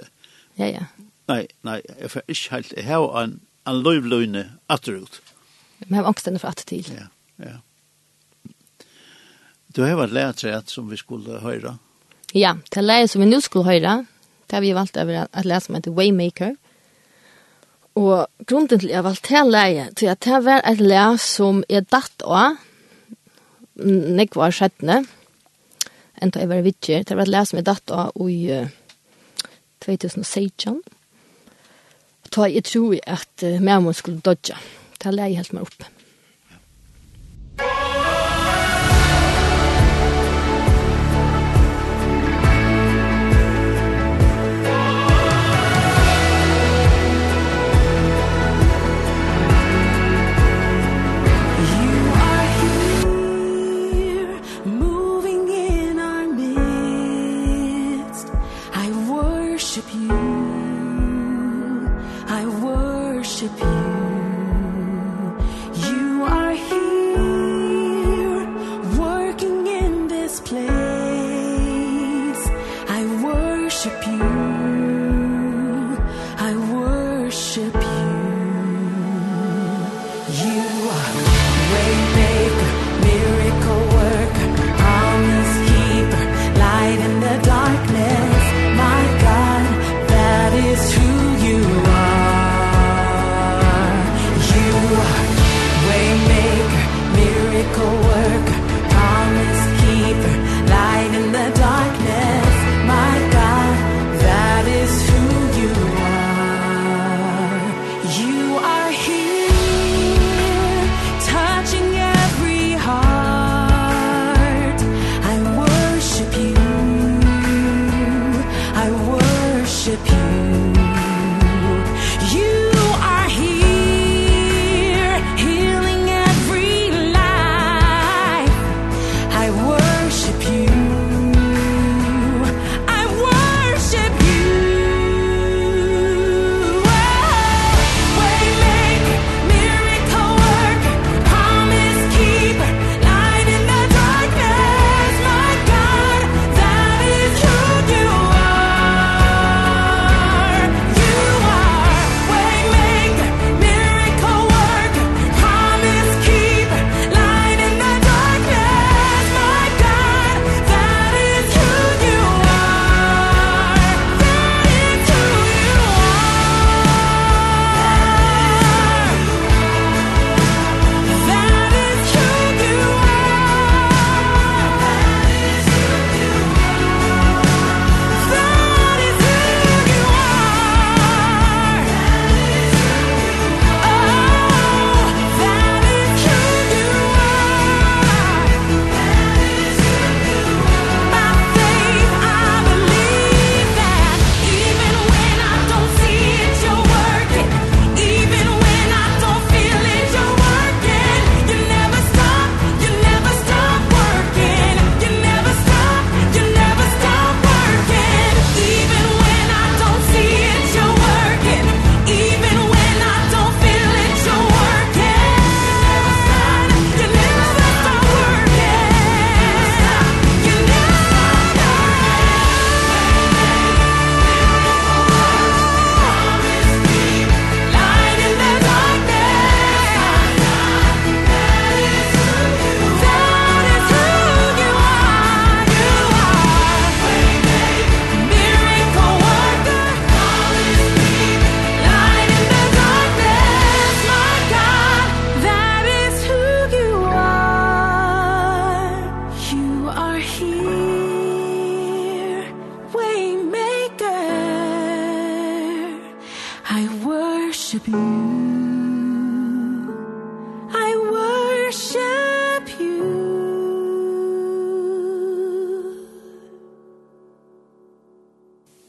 Ja, 0.58 0.68
ja. 0.68 0.86
Nei, 1.30 1.46
nei, 1.64 1.80
jeg 2.00 2.12
får 2.12 2.24
ikke 2.28 2.56
helt, 2.56 2.74
jeg 2.76 2.86
har 2.86 3.22
en, 3.22 3.38
en 3.68 3.84
løyvløyne 3.86 4.44
atterut. 4.70 5.22
Men 5.80 5.96
jeg 5.96 6.02
har 6.02 6.10
angstene 6.10 6.42
for 6.42 6.52
attertil. 6.52 6.90
Ja, 6.92 7.08
ja. 7.40 7.60
Du 9.72 9.86
har 9.86 9.96
vært 9.96 10.12
lært 10.12 10.44
rett 10.44 10.74
som 10.74 10.90
vi 10.92 10.98
skulle 11.00 11.40
høre 11.40 11.78
Ja, 12.36 12.58
det 12.68 12.82
er 12.82 12.84
lært 12.84 13.14
som 13.14 13.24
vi 13.24 13.30
nu 13.30 13.40
skulle 13.40 13.70
høre 13.70 14.02
Det 14.50 14.58
har 14.58 14.66
vi 14.66 14.74
valgt 14.76 14.98
over 15.00 15.28
at 15.32 15.46
lære 15.48 15.62
som 15.64 15.78
heter 15.78 15.96
Waymaker. 15.96 16.58
Og 18.00 18.28
grunden 18.48 18.80
til 18.80 18.92
jeg 18.94 19.04
valgte 19.04 19.36
det 19.36 19.52
leie, 19.52 19.88
til 20.00 20.12
at 20.12 20.24
det 20.24 20.44
var 20.46 20.64
et 20.68 20.80
leie 20.80 21.18
som 21.20 21.64
er 21.70 21.84
datt 21.84 22.24
av, 22.24 22.60
nek 23.82 24.38
var 24.38 24.54
skjettene, 24.56 25.02
enda 26.22 26.40
jeg 26.40 26.52
var 26.52 26.64
vidtjer, 26.64 27.04
det 27.04 27.18
var 27.18 27.28
et 27.28 27.34
leie 27.34 27.50
som 27.50 27.60
er 27.60 27.68
datt 27.68 27.92
av 27.92 28.16
i 28.30 28.48
2016. 29.84 30.82
Da 32.32 32.48
jeg 32.48 32.64
tror 32.64 32.96
at 33.04 33.44
uh, 33.44 33.60
mamma 33.60 33.92
skulle 33.92 34.24
dodja. 34.24 34.56
Det 35.02 35.12
leie 35.12 35.36
helt 35.36 35.52
meg 35.52 35.68
oppe. 35.68 35.90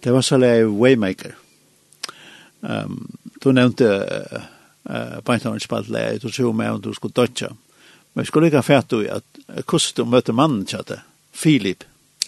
Det 0.03 0.13
var 0.13 0.23
så 0.23 0.37
lei 0.37 0.65
Waymaker. 0.65 1.37
Um, 2.61 3.07
du 3.43 3.53
nevnte 3.53 3.87
uh, 4.91 5.21
Beintarns 5.27 5.67
spaltlei, 5.67 6.19
du 6.19 6.29
sier 6.31 6.53
meg 6.55 6.75
om 6.75 6.83
du 6.83 6.91
skulle 6.95 7.15
dodja. 7.15 7.53
Men 8.15 8.27
skulle 8.27 8.51
ikke 8.51 8.61
ha 8.61 8.67
fært 8.67 8.91
du 8.91 9.05
at 9.09 9.25
hvordan 9.47 9.97
du 9.97 10.05
møtte 10.11 10.35
mannen 10.37 10.67
til 10.69 10.83
det? 10.89 11.01
Filip. 11.33 11.85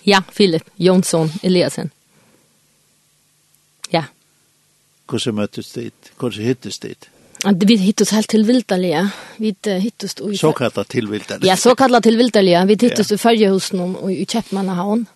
Ja, 0.06 0.22
Filip 0.32 0.70
Jonsson 0.78 1.30
Eliasen. 1.42 1.90
Ja. 3.92 4.06
Hvordan 5.10 5.34
møttes 5.42 5.74
dit? 5.74 6.12
Hvordan 6.18 6.46
hittes 6.46 6.78
dit? 6.78 7.10
Vi 7.44 7.76
hittes 7.76 8.10
helt 8.10 8.30
tilvildelige. 8.30 9.02
Vi 9.38 9.52
hittes... 9.82 10.14
I... 10.24 10.36
Så 10.36 10.52
kallet 10.56 10.88
tilvildelige. 10.88 11.46
Ja, 11.46 11.56
så 11.56 11.74
kallet 11.74 12.02
tilvildelige. 12.02 12.66
Vi 12.66 12.76
hittes 12.80 13.10
ja. 13.12 13.14
i 13.14 13.20
Førjehusen 13.20 13.80
og 13.84 14.12
i 14.12 14.24
Kjeppmannahavn. 14.24 15.06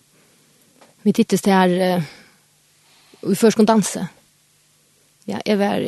Vi 1.03 1.13
hittes 1.17 1.41
til 1.41 1.53
her... 1.53 1.97
Uh, 1.97 2.18
vi 3.21 3.35
først 3.35 3.57
kunne 3.57 3.67
danse. 3.67 4.07
Ja, 5.27 5.39
jeg 5.45 5.59
var, 5.59 5.83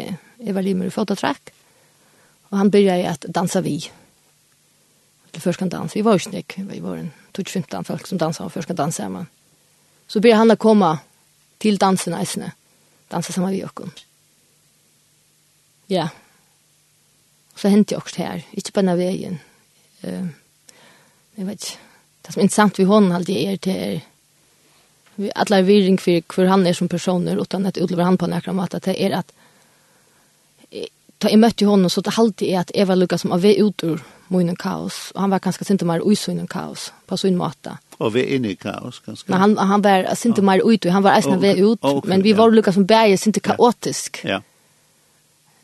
jeg 0.46 0.56
var 0.56 0.62
limer 0.62 0.86
i 0.86 0.94
fototrekk, 0.94 1.52
og 2.52 2.58
han 2.58 2.72
begynte 2.72 3.10
at 3.10 3.26
dansa 3.36 3.62
vi. 3.66 3.78
Til 5.32 5.42
først 5.42 5.60
kunne 5.60 5.72
danse. 5.72 5.96
Vi 5.96 6.06
var 6.06 6.18
jo 6.18 6.26
snikk, 6.26 6.58
vi 6.58 6.82
var 6.84 7.00
en 7.00 7.14
20-15 7.38 7.88
folk 7.88 8.08
som 8.08 8.20
dansa, 8.20 8.44
og 8.44 8.52
først 8.52 8.68
kunne 8.68 8.82
danse 8.84 9.02
sammen. 9.04 9.30
Så 10.08 10.20
begynte 10.20 10.44
han 10.44 10.56
å 10.56 10.60
komme 10.60 10.92
til 11.62 11.80
dansen 11.80 12.14
eisene, 12.18 12.52
dansa 13.12 13.34
sammen 13.34 13.56
vi 13.56 13.64
åkken. 13.64 13.94
Ja. 15.92 16.10
Så 17.56 17.70
hendte 17.70 17.96
jeg 17.96 18.02
også 18.02 18.24
her, 18.24 18.44
ikke 18.52 18.76
på 18.76 18.82
denne 18.82 18.98
veien. 19.00 19.40
Uh, 20.04 20.28
jeg 21.38 21.48
vet 21.48 21.64
ikke, 21.64 21.90
det 22.22 22.34
som 22.34 22.40
er 22.40 22.46
interessant 22.46 22.80
vi 22.80 22.88
hånden 22.90 23.16
alltid 23.16 23.38
er 23.42 23.60
til 23.62 23.78
er, 23.82 24.02
vi 25.22 25.32
alla 25.36 25.61
virring 25.61 25.97
för 25.97 26.41
hur 26.41 26.45
han 26.45 26.67
är 26.67 26.74
som 26.74 26.88
personer 26.88 27.41
utan 27.41 27.65
att 27.65 27.78
utleva 27.78 28.03
han 28.03 28.17
på 28.17 28.28
några 28.28 28.53
mat 28.53 28.74
att 28.74 28.84
det 28.84 29.03
är 29.05 29.11
att 29.11 29.32
ta 31.22 31.30
i 31.30 31.38
mötte 31.38 31.65
honom 31.65 31.89
så 31.89 32.01
det 32.01 32.11
alltid 32.17 32.47
är 32.47 32.59
att 32.59 32.72
Eva 32.74 32.95
Lucas 32.95 33.22
som 33.22 33.32
av 33.32 33.45
ut 33.45 33.84
ur 33.84 33.99
munnen 34.28 34.55
kaos 34.55 35.11
och 35.15 35.22
han 35.22 35.30
var 35.30 35.39
ganska 35.39 35.65
sent 35.65 35.82
mer 35.82 36.11
i 36.11 36.32
i 36.32 36.47
kaos 36.47 36.93
på 37.05 37.17
sin 37.17 37.38
mata 37.38 37.78
Och 37.97 38.15
vi 38.15 38.36
inne 38.36 38.49
i 38.49 38.55
kaos 38.55 38.99
ganska. 38.99 39.32
Men 39.32 39.39
han 39.41 39.57
han 39.57 39.82
var 39.82 40.15
sent 40.15 40.38
mer 40.38 40.72
ut 40.72 40.86
han 40.86 41.03
var 41.03 41.11
nästan 41.11 41.39
väl 41.39 41.59
ut 41.59 41.80
men 42.03 42.22
vi 42.22 42.34
var 42.34 42.51
Lucas 42.51 42.74
som 42.74 42.86
bäge 42.86 43.17
sent 43.17 43.41
kaotisk. 43.41 44.22
Ja. 44.24 44.41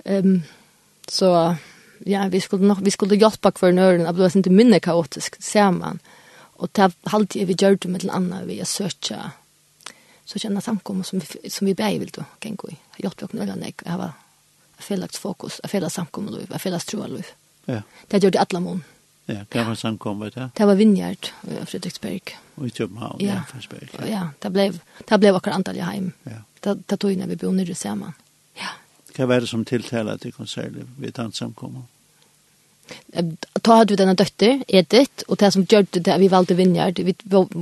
Ehm 0.05 0.41
så 1.07 1.55
ja 2.05 2.27
vi 2.29 2.41
skulle 2.41 2.67
nog 2.67 2.83
vi 2.83 2.91
skulle 2.91 3.15
hjälpa 3.15 3.51
kvar 3.51 3.71
nörden 3.71 4.07
att 4.07 4.15
bli 4.15 4.29
sent 4.29 4.45
mindre 4.45 4.79
kaotisk 4.79 5.43
ser 5.43 5.71
man. 5.71 5.99
Och 6.59 6.73
ta 6.73 6.91
halt 7.03 7.35
vi 7.35 7.55
gjorde 7.59 7.87
med 7.87 7.99
till 8.01 8.09
annan 8.09 8.47
vi 8.47 8.65
söka 8.65 9.31
så 10.27 10.39
känna 10.39 10.61
samkomma 10.61 11.03
som 11.03 11.19
vi, 11.19 11.49
som 11.49 11.67
vi 11.67 11.75
bär 11.75 11.99
vill 11.99 12.09
då 12.09 12.23
kan 12.39 12.55
gå 12.55 12.69
i. 12.69 12.77
Jag 12.97 13.15
tror 13.15 13.27
att 13.27 13.33
någon 13.33 13.63
jag 13.85 13.91
har 13.91 14.11
felaktigt 14.77 15.21
fokus, 15.21 15.59
jag 15.63 15.71
felaktigt 15.71 15.95
samkomma 15.95 16.31
då, 16.31 16.39
jag 16.49 16.61
felaktigt 16.61 16.89
tro 16.89 17.07
då. 17.07 17.21
Ja. 17.65 17.81
Det 18.07 18.23
gjorde 18.23 18.39
alla 18.39 18.59
mån. 18.59 18.83
Ja, 19.25 19.45
det 19.49 19.63
var 19.63 19.75
samkomma 19.75 20.29
det. 20.29 20.49
Det 20.55 20.65
var 20.65 20.75
Vinjard 20.75 21.27
i 21.41 21.65
Fredriksberg. 21.65 22.21
Och 22.55 22.67
i 22.67 22.69
Köpenhamn, 22.69 23.15
ja, 23.19 23.43
Fredriksberg. 23.47 23.89
Ja. 23.99 24.07
ja, 24.07 24.29
det 24.39 24.49
blev 24.49 24.79
det 25.07 25.17
blev 25.17 25.35
akkurat 25.35 25.55
antal 25.55 25.75
hem. 25.75 26.11
Ja. 26.23 26.31
Det 26.59 26.77
det 26.85 26.97
tog 26.97 27.17
när 27.17 27.27
vi 27.27 27.35
bodde 27.35 27.57
nere 27.57 27.75
samman. 27.75 28.13
Ja. 28.53 28.69
Kan 29.15 29.27
vara 29.27 29.45
som 29.45 29.65
tilltalat 29.65 30.25
i 30.25 30.31
konserter 30.31 30.85
vid 30.99 31.13
tant 31.13 31.35
samkomma 31.35 31.83
ta 33.61 33.75
hade 33.75 33.91
vi 33.91 33.95
denna 33.95 34.13
dotter 34.13 34.63
Edith 34.67 35.23
och 35.27 35.35
det 35.37 35.51
som 35.51 35.61
gjorde 35.61 35.99
det 35.99 36.17
vi 36.17 36.27
valde 36.27 36.53
vinjard 36.53 36.99
vi 36.99 37.15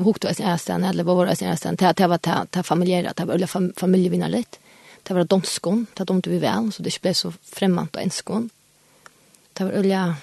hukte 0.03 0.29
oss 0.29 0.39
ästan 0.39 0.83
eller 0.83 1.03
vad 1.03 1.15
var 1.15 1.25
det 1.25 1.41
ästan 1.45 1.75
det 1.75 1.93
det 1.97 2.07
var 2.07 2.19
det 2.23 2.45
det 2.49 2.63
familjära 2.63 3.13
det 3.15 3.25
var 3.25 3.79
familjevinnarligt 3.79 4.59
det 5.03 5.13
var 5.13 5.23
donskon 5.23 5.87
det 5.93 6.03
domte 6.03 6.29
vi 6.29 6.39
väl 6.39 6.71
så 6.71 6.83
det 6.83 7.01
blev 7.01 7.13
så 7.13 7.33
främmant 7.43 7.95
och 7.95 8.01
enskon 8.01 8.49
det 9.53 9.63
var 9.63 9.79
olja 9.79 10.15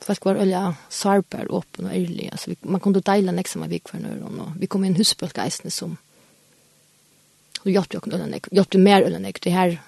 folk 0.00 0.24
var 0.24 0.40
olja 0.40 0.74
sarper 0.88 1.58
öppen 1.58 1.86
och 1.86 1.92
ärlig 1.92 2.32
så 2.38 2.54
man 2.60 2.80
kunde 2.80 3.00
dela 3.00 3.32
nästa 3.32 3.58
med 3.58 3.68
vik 3.68 3.88
för 3.88 3.98
nu 3.98 4.22
och 4.22 4.46
vi 4.60 4.66
kom 4.66 4.84
en 4.84 4.94
husbulkgeisne 4.94 5.70
som 5.70 5.96
och 7.60 7.70
jag 7.70 7.88
tog 7.88 8.06
någon 8.06 8.34
jag 8.50 8.68
tog 8.68 8.80
mer 8.80 9.02
eller 9.02 9.32
det 9.40 9.50
här 9.50 9.80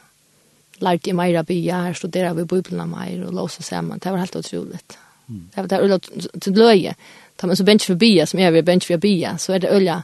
lærte 0.81 1.11
jeg 1.11 1.17
mer 1.17 1.39
av 1.41 1.49
bya, 1.49 1.85
her 1.87 1.97
studerade 1.99 2.37
vi 2.41 2.49
bibelna 2.49 2.87
mer 2.89 3.27
og 3.27 3.35
låse 3.37 3.63
sammen. 3.63 3.99
Det 3.99 4.13
var 4.13 4.23
helt 4.23 4.37
utroligt. 4.37 4.99
Mm. 5.27 5.43
Det 5.55 5.57
var 5.57 5.67
det 5.67 5.81
øyla 5.81 5.99
til 6.41 6.53
løye. 6.53 6.95
Ta 7.39 7.47
man 7.47 7.57
så 7.57 7.65
bench 7.65 7.87
for 7.87 7.95
bya, 7.95 8.27
som 8.27 8.41
er 8.41 8.51
vi 8.51 8.63
bench 8.63 8.87
for 8.87 9.01
bya, 9.01 9.37
så 9.39 9.55
er 9.55 9.59
det 9.59 9.73
øyla, 9.73 10.03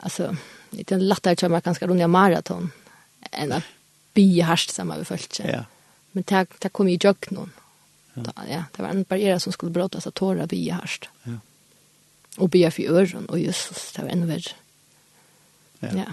altså, 0.00 0.34
det 0.70 0.92
er 0.92 1.02
lettere 1.02 1.34
til 1.34 1.50
meg 1.50 1.62
ganske 1.64 1.86
rundt 1.86 2.10
maraton 2.10 2.70
enn 3.32 3.52
at 3.52 3.66
bya 4.14 4.48
herst 4.50 4.72
sammen 4.74 4.98
vi 4.98 5.04
følte. 5.04 5.46
Ja. 5.46 5.62
Men 6.12 6.24
det, 6.28 6.46
det 6.62 6.72
kom 6.72 6.88
i 6.88 6.98
jøk 6.98 7.30
noen. 7.30 7.52
Ja. 8.16 8.32
ja, 8.48 8.62
det 8.74 8.82
var 8.82 8.90
en 8.90 9.04
barriere 9.04 9.38
som 9.40 9.52
skulle 9.52 9.72
bråtas 9.72 10.06
av 10.06 10.16
tåra 10.18 10.46
bya 10.50 10.80
herst. 10.80 11.08
Ja. 11.24 11.38
Og 12.38 12.50
bya 12.50 12.70
for 12.70 12.98
øren, 13.00 13.26
og 13.28 13.42
Jesus, 13.42 13.92
det 13.92 14.04
var 14.04 14.12
enda 14.14 14.26
verre. 14.26 14.56
Ja. 15.82 15.92
ja. 15.94 16.12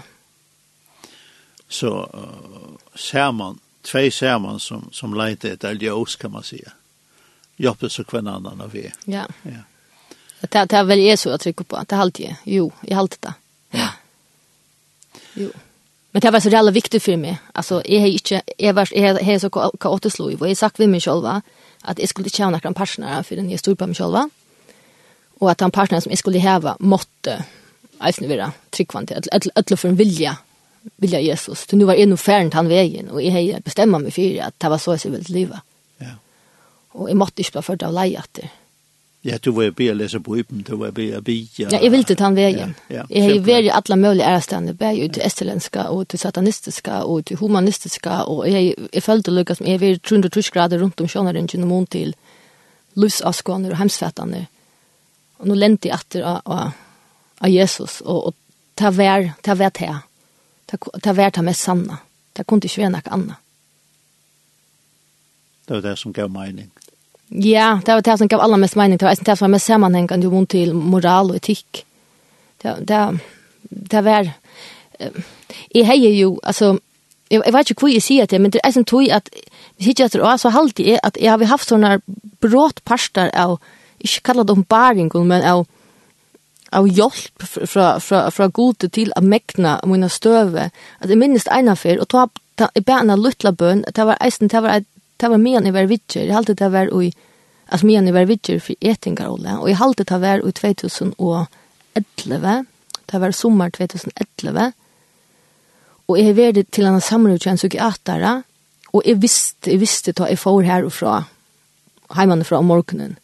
Så 1.68 1.90
uh, 2.14 2.76
ser 2.94 3.30
man 3.34 3.58
två 3.86 4.10
samman 4.10 4.60
som, 4.60 4.88
som 4.92 5.14
leite 5.14 5.50
ett 5.50 5.82
ljøs, 5.82 6.16
kan 6.16 6.30
man 6.30 6.42
säga. 6.42 6.72
Jobbet 7.56 7.98
och 7.98 8.06
kvann 8.06 8.26
annan 8.26 8.60
av 8.60 8.70
vi. 8.70 8.92
Ja. 9.04 9.24
ja. 9.42 9.50
Det, 10.40 10.64
det 10.64 10.76
är 10.76 10.84
väl 10.84 10.98
Jesu 10.98 11.30
jag 11.30 11.40
trycker 11.40 11.64
på. 11.64 11.76
Det 11.76 11.96
er 11.96 12.00
alltid. 12.00 12.34
Jo, 12.44 12.72
i 12.82 12.94
allt 12.94 13.22
det. 13.22 13.34
Ja. 13.70 13.88
Jo. 15.34 15.50
Men 16.10 16.20
det 16.20 16.30
var 16.30 16.40
så 16.40 16.48
jävla 16.48 16.70
viktigt 16.70 17.02
för 17.02 17.16
mig. 17.16 17.38
Alltså, 17.52 17.82
jag 17.84 18.00
har 18.00 18.06
inte, 18.06 18.42
jag 18.58 18.74
var, 18.74 18.88
jag 18.92 19.24
har 19.24 19.38
så 19.38 19.50
kaotiskt 19.80 20.18
liv. 20.18 20.40
Och 20.40 20.46
jag 20.46 20.50
har 20.50 20.54
sagt 20.54 20.80
vid 20.80 20.88
mig 20.88 21.00
själva 21.00 21.42
att 21.80 21.98
jag 21.98 22.08
skulle 22.08 22.26
inte 22.26 22.42
ha 22.42 22.50
några 22.50 22.72
partner 22.72 23.22
för 23.22 23.36
den 23.36 23.50
jag 23.50 23.60
stod 23.60 23.78
på 23.78 23.86
mig 23.86 23.96
själva. 23.96 24.30
Och 25.38 25.50
att 25.50 25.60
han 25.60 25.70
partner 25.70 26.00
som 26.00 26.10
jag 26.10 26.18
skulle 26.18 26.38
häva 26.38 26.76
måtte, 26.80 27.44
jag 27.98 28.06
vet 28.06 28.20
inte, 28.20 28.52
tryggvande, 28.70 29.22
eller 29.54 29.76
för 29.76 29.88
en 29.88 29.96
vilja 29.96 30.36
vilja 30.96 31.20
Jesus. 31.20 31.66
Så 31.68 31.76
nu 31.76 31.84
var 31.84 31.94
jag 31.94 32.08
nog 32.08 32.20
färdigt 32.20 32.54
han 32.54 32.68
vägen 32.68 33.10
och 33.10 33.22
jag 33.22 33.32
hade 33.32 33.60
bestämma 33.60 33.98
mig 33.98 34.10
för 34.10 34.42
att 34.42 34.60
det 34.60 34.68
var 34.68 34.78
så 34.78 34.90
jag 35.04 35.10
ville 35.10 35.24
leva. 35.28 35.60
Ja. 35.98 36.06
Och 36.88 37.10
jag 37.10 37.16
måtte 37.16 37.40
inte 37.42 37.52
bli 37.52 37.62
förd 37.62 37.82
av 37.82 37.92
lejater. 37.92 38.50
Ja, 39.20 39.38
du 39.42 39.50
var 39.50 39.62
ju 39.62 39.70
be 39.70 39.94
läsa 39.94 40.18
Bibeln, 40.18 40.62
du 40.62 40.76
var 40.76 40.90
be 40.90 41.18
att 41.18 41.24
be. 41.24 41.32
Ja, 41.56 41.68
jag 41.70 41.90
ville 41.90 42.04
ta 42.04 42.14
den 42.14 42.34
vägen. 42.34 42.74
Ja, 42.88 42.96
ja. 42.96 43.06
Jeg 43.10 43.22
har 43.22 43.30
ju 43.30 43.38
varit 43.38 43.72
alla 43.72 43.96
möjliga 43.96 44.26
ärastande, 44.26 44.72
bär 44.72 44.92
ju 44.92 45.08
till 45.08 45.22
estelenska, 45.22 45.88
och 45.88 46.08
till 46.08 46.18
satanistiska 46.18 47.04
och 47.04 47.24
till 47.24 47.36
humanistiska 47.36 48.22
och 48.22 48.48
jag, 48.48 48.74
jag 48.92 49.02
följde 49.04 49.30
lycka 49.30 49.54
som 49.54 49.66
jag 49.66 49.78
var 49.78 49.98
330 49.98 50.52
grader 50.54 50.78
runt 50.78 51.00
om 51.00 51.08
tjänaren 51.08 51.46
genom 51.46 51.68
mån 51.68 51.86
til 51.86 52.14
livsaskåner 52.94 53.70
och 53.70 53.76
hemsfettene. 53.76 54.46
Och 55.36 55.46
nå 55.46 55.54
lente 55.54 55.88
jag 55.88 55.94
etter 55.94 56.40
av 56.44 57.48
Jesus 57.48 58.00
och, 58.00 58.26
og 58.26 58.34
ta 58.74 58.90
vær, 58.90 59.32
ta 59.42 59.54
vär 59.54 59.70
till 59.70 59.96
Det 60.66 61.16
var 61.16 61.30
det 61.30 61.44
mest 61.44 61.62
sanna. 61.62 62.00
Det 62.36 62.46
kunne 62.46 62.64
ikke 62.64 62.82
være 62.82 62.94
noe 62.96 63.12
annet. 63.16 63.42
Det 65.66 65.74
var 65.74 65.82
det 65.82 65.98
som 65.98 66.12
gav 66.14 66.30
mening. 66.30 66.70
Ja, 67.30 67.80
det 67.86 67.94
var 67.94 68.02
det 68.06 68.18
som 68.18 68.28
gav 68.28 68.40
alla 68.40 68.56
mest 68.56 68.76
mening. 68.76 68.98
Det 68.98 69.06
var 69.06 69.14
det 69.14 69.38
som 69.38 69.46
var 69.46 69.54
mest 69.56 69.66
sammenhengende 69.66 70.30
mot 70.30 70.48
til 70.48 70.74
moral 70.74 71.30
og 71.30 71.36
etikk. 71.40 71.84
Det, 72.62 72.76
det, 72.88 73.20
det 73.92 74.04
var... 74.04 74.32
Jeg 75.74 75.86
heier 75.86 76.14
jo, 76.20 76.38
altså... 76.42 76.78
Jeg, 77.30 77.42
jeg 77.44 77.52
vet 77.52 77.70
ikke 77.70 77.82
hvor 77.82 77.90
jeg 77.90 78.02
sier 78.02 78.26
det, 78.30 78.38
men 78.40 78.52
det 78.54 78.60
er 78.62 78.70
sånn 78.70 78.86
tog 78.86 79.08
at 79.10 79.26
hvis 79.76 79.88
ikke 79.90 80.06
etter 80.06 80.22
å, 80.22 80.36
så 80.38 80.52
halte 80.54 80.84
jeg 80.86 81.00
at 81.02 81.16
jeg 81.18 81.32
har 81.32 81.42
haft 81.50 81.72
sånne 81.72 81.96
brått 82.40 82.84
parster 82.86 83.32
av, 83.34 83.56
ikke 83.98 84.28
kallet 84.30 84.52
om 84.54 84.62
baringen, 84.62 85.26
men 85.26 85.42
av 85.42 85.64
av 86.72 86.88
hjelp 86.88 87.42
fra, 87.42 88.00
fra, 88.00 88.30
fra 88.30 88.48
gode 88.48 88.88
til 88.92 89.12
å 89.16 89.22
mekne 89.22 89.76
mine 89.86 90.08
støve. 90.12 90.70
At 91.00 91.10
jeg 91.10 91.20
minnes 91.20 91.46
en 91.52 91.70
av 91.72 91.80
fyr, 91.80 92.00
og 92.02 92.08
ta, 92.12 92.26
ta, 92.58 92.70
jeg 92.74 92.86
ber 92.88 93.02
en 93.02 93.14
luttla 93.20 93.52
bøn, 93.52 93.84
det 93.86 94.06
var 94.08 94.18
eisen, 94.24 94.50
det 94.52 94.62
var, 94.64 94.82
det 95.16 95.30
var 95.32 95.42
mye 95.42 95.62
jeg 95.62 95.76
var 95.76 95.90
vidtjer, 95.90 96.26
jeg 96.26 96.36
halte 96.36 96.56
det 96.58 96.70
var 96.72 96.90
i, 97.02 97.12
altså 97.68 97.88
mye 97.88 98.02
jeg 98.02 98.16
var 98.16 98.30
vidtjer 98.30 98.64
for 98.64 98.90
etingar, 98.92 99.30
Ole, 99.32 99.58
og 99.60 99.70
jeg 99.70 99.80
halte 99.82 100.08
det 100.08 100.20
var 100.24 100.42
i 100.42 100.56
2011, 100.62 102.56
det 103.06 103.22
var 103.22 103.36
sommer 103.36 103.70
2011, 103.70 104.72
og 106.06 106.18
jeg 106.20 106.36
var 106.38 106.52
det 106.54 106.68
til 106.70 106.86
en 106.86 107.00
samrutjen 107.02 107.58
psykiatere, 107.58 108.40
og 108.94 109.02
jeg 109.04 109.20
visste, 109.20 109.70
jeg 109.70 109.80
visste 109.82 110.14
da 110.16 110.28
jeg 110.30 110.38
får 110.40 110.66
herfra, 110.66 111.20
hjemmefra 112.14 112.60
om 112.62 112.70
morgenen, 112.70 113.16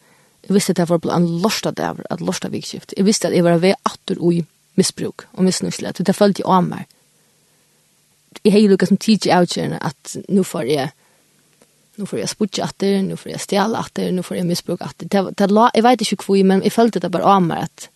Jeg 0.47 0.55
visste 0.55 0.73
at 0.75 0.79
jeg 0.79 0.89
var 0.89 0.99
på 0.99 1.11
en 1.11 1.27
lorsta 1.41 1.71
der, 1.71 2.01
at 2.09 2.21
lorsta 2.21 2.49
vikskift. 2.51 2.93
Jeg 2.97 3.05
visste 3.05 3.27
at 3.27 3.35
jeg 3.35 3.43
var 3.43 3.61
ved 3.63 3.77
atter 3.85 4.19
og 4.19 4.33
i 4.33 4.41
misbruk 4.75 5.27
og 5.33 5.43
misnusle, 5.43 5.91
det 5.91 6.15
følte 6.15 6.43
jeg 6.43 6.49
av 6.49 6.65
meg. 6.65 6.89
Jeg 8.43 8.51
har 8.51 8.59
jo 8.59 8.73
lukket 8.73 8.89
som 8.89 8.97
tidlig 8.97 9.31
avgjørende 9.31 9.79
at 9.79 10.15
nå 10.27 10.43
får 10.43 10.67
jeg 10.67 10.91
nu 11.95 12.05
får 12.05 12.19
jag 12.19 12.29
sputja 12.29 12.63
atter, 12.63 13.01
nu 13.01 13.17
får 13.17 13.31
jag 13.31 13.41
stjäla 13.41 13.77
atter, 13.77 14.11
nu 14.11 14.23
får 14.23 14.37
jag 14.37 14.45
missbruka 14.45 14.85
atter. 14.85 15.05
Det, 15.05 15.31
det 15.37 15.47
la, 15.47 15.71
jag 15.73 15.83
vet 15.83 16.01
inte 16.01 16.23
hur 16.27 16.43
men 16.43 16.63
jag 16.63 16.73
följde 16.73 16.99
det 16.99 17.09
bara 17.09 17.23
av 17.23 17.41
mig 17.41 17.61
att 17.61 17.89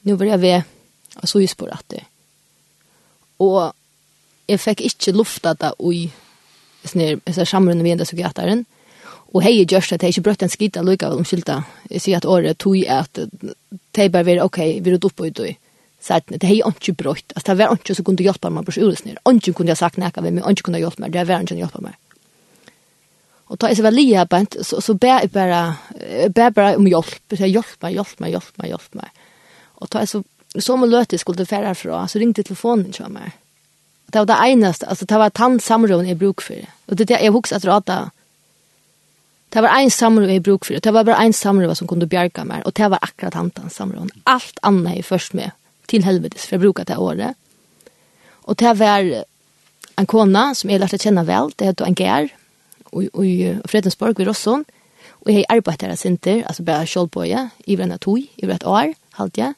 nu 0.00 0.14
var 0.14 0.26
jag 0.26 0.38
ved 0.38 0.62
och 1.16 1.28
så 1.28 1.40
just 1.40 1.56
på 1.56 1.66
atter. 1.66 2.04
Och 3.36 3.72
jag 4.46 4.60
fick 4.60 4.80
inte 4.80 5.12
lufta 5.12 5.54
det 5.54 5.72
i 5.92 6.12
sån 7.34 7.46
samrunde 7.46 7.84
vid 7.84 7.92
enda 7.92 8.04
sugattaren. 8.04 8.64
Og 9.32 9.42
hei 9.42 9.56
er 9.60 9.70
gjørst 9.70 9.96
at 9.96 10.04
hei 10.04 10.12
ikke 10.12 10.28
brøtt 10.28 10.44
en 10.46 10.52
skita 10.52 10.82
lukka 10.84 11.10
om 11.14 11.24
skylda. 11.26 11.62
Jeg 11.90 12.04
sier 12.04 12.20
at 12.20 12.28
året 12.28 12.60
tog 12.62 12.76
er 12.78 13.02
at 13.02 13.18
hei 13.96 14.08
bare 14.12 14.28
var 14.28 14.44
ok, 14.44 14.60
vi 14.84 14.92
er 14.92 14.98
oppe 15.00 15.30
ut 15.30 15.42
og 15.42 15.56
sætne. 16.04 16.38
Det 16.38 16.50
hei 16.50 16.60
ikke 16.60 16.94
brøtt. 17.00 17.34
Altså 17.34 17.52
det 17.52 17.58
var 17.62 17.74
ikke 17.74 17.96
så 17.96 18.04
kunne 18.06 18.26
hjelpe 18.26 18.52
meg 18.52 18.66
på 18.66 18.76
sjulesnir. 18.76 19.18
Ikke 19.30 19.56
kunne 19.56 19.74
jeg 19.74 19.80
sagt 19.80 19.98
nekka 19.98 20.22
ved 20.22 20.36
meg, 20.36 20.46
ikke 20.50 20.68
kunne 20.68 20.82
hjelpe 20.82 21.02
meg. 21.02 21.14
Det 21.14 21.26
var 21.28 21.46
ikke 21.46 21.58
hjelpe 21.58 21.82
meg. 21.82 21.98
Og 23.52 23.60
da 23.60 23.68
jeg 23.68 23.78
så 23.78 23.84
var 23.84 23.94
lia 23.94 24.24
bant, 24.24 24.56
så, 24.64 24.80
så 24.80 24.94
ber 24.96 25.20
jeg 25.20 25.30
bare, 25.34 25.62
ber 26.34 26.54
bare 26.54 26.76
om 26.78 26.86
hjelp. 26.88 27.34
Jeg 27.36 27.52
hjelp 27.52 27.74
meg, 27.82 27.96
hjelp 27.98 28.20
meg, 28.20 28.36
hjelp 28.36 28.60
meg, 28.60 28.70
hjelp 28.72 29.00
meg. 29.00 29.24
Og 29.82 29.90
da 29.92 30.04
jeg 30.04 30.12
så, 30.14 30.22
så 30.56 30.76
en 30.78 30.90
løte 30.90 31.18
skulle 31.20 31.42
det 31.42 31.50
fære 31.50 31.72
herfra, 31.72 32.04
så 32.08 32.22
ringte 32.22 32.44
telefonen 32.46 32.94
til 32.94 33.10
meg. 33.12 33.34
Det 34.14 34.22
var 34.22 34.28
det 34.30 34.52
eneste, 34.52 34.86
altså 34.86 35.06
det 35.10 35.18
var 35.18 35.32
tann 35.34 35.58
samrån 35.60 36.06
jeg 36.06 36.18
bruk 36.20 36.42
for. 36.44 36.60
Og 36.86 36.96
det 36.96 37.06
er 37.06 37.14
det 37.14 37.22
jeg 37.24 37.34
husker 37.34 37.72
at 37.74 37.86
det 37.88 38.00
Det 39.54 39.62
var 39.62 39.78
en 39.78 39.90
samråd 39.90 40.30
jeg 40.32 40.42
bruk 40.42 40.64
for. 40.66 40.80
Det 40.82 40.92
var 40.92 41.04
bare 41.06 41.24
en 41.24 41.32
samråd 41.32 41.76
som 41.78 41.86
kunne 41.86 42.08
bjerke 42.10 42.42
meg, 42.44 42.64
og 42.66 42.74
det 42.74 42.88
var 42.90 42.98
akkurat 43.06 43.36
han 43.38 43.52
den 43.54 43.70
samråden. 43.70 44.10
Alt 44.26 44.58
annet 44.66 44.96
jeg 44.96 45.04
først 45.04 45.34
med 45.34 45.54
til 45.88 46.02
helvedes, 46.02 46.46
for 46.46 46.56
jeg 46.56 46.64
brukar 46.64 46.88
det 46.88 46.98
året. 46.98 47.36
Og 48.44 48.58
det 48.58 48.78
var 48.78 49.06
en 49.98 50.06
kona 50.06 50.48
som 50.54 50.70
jeg 50.70 50.80
lærte 50.82 50.98
kjenne 50.98 51.26
vel, 51.26 51.52
det 51.58 51.70
heter 51.70 51.86
Anger, 51.86 52.28
og 52.94 53.26
i 53.26 53.54
Fredensborg 53.70 54.18
ved 54.18 54.28
Rosson, 54.28 54.64
og 55.24 55.32
jeg 55.32 55.46
arbeidet 55.48 55.88
her 55.88 55.94
sinter, 55.94 56.42
altså 56.46 56.62
bare 56.62 56.86
kjølbøye, 56.86 57.48
i 57.66 57.74
hverandre 57.74 57.98
tog, 57.98 58.18
i 58.18 58.46
hverandre 58.46 58.68
år, 58.68 58.94
halte 59.20 59.40
jeg. 59.40 59.54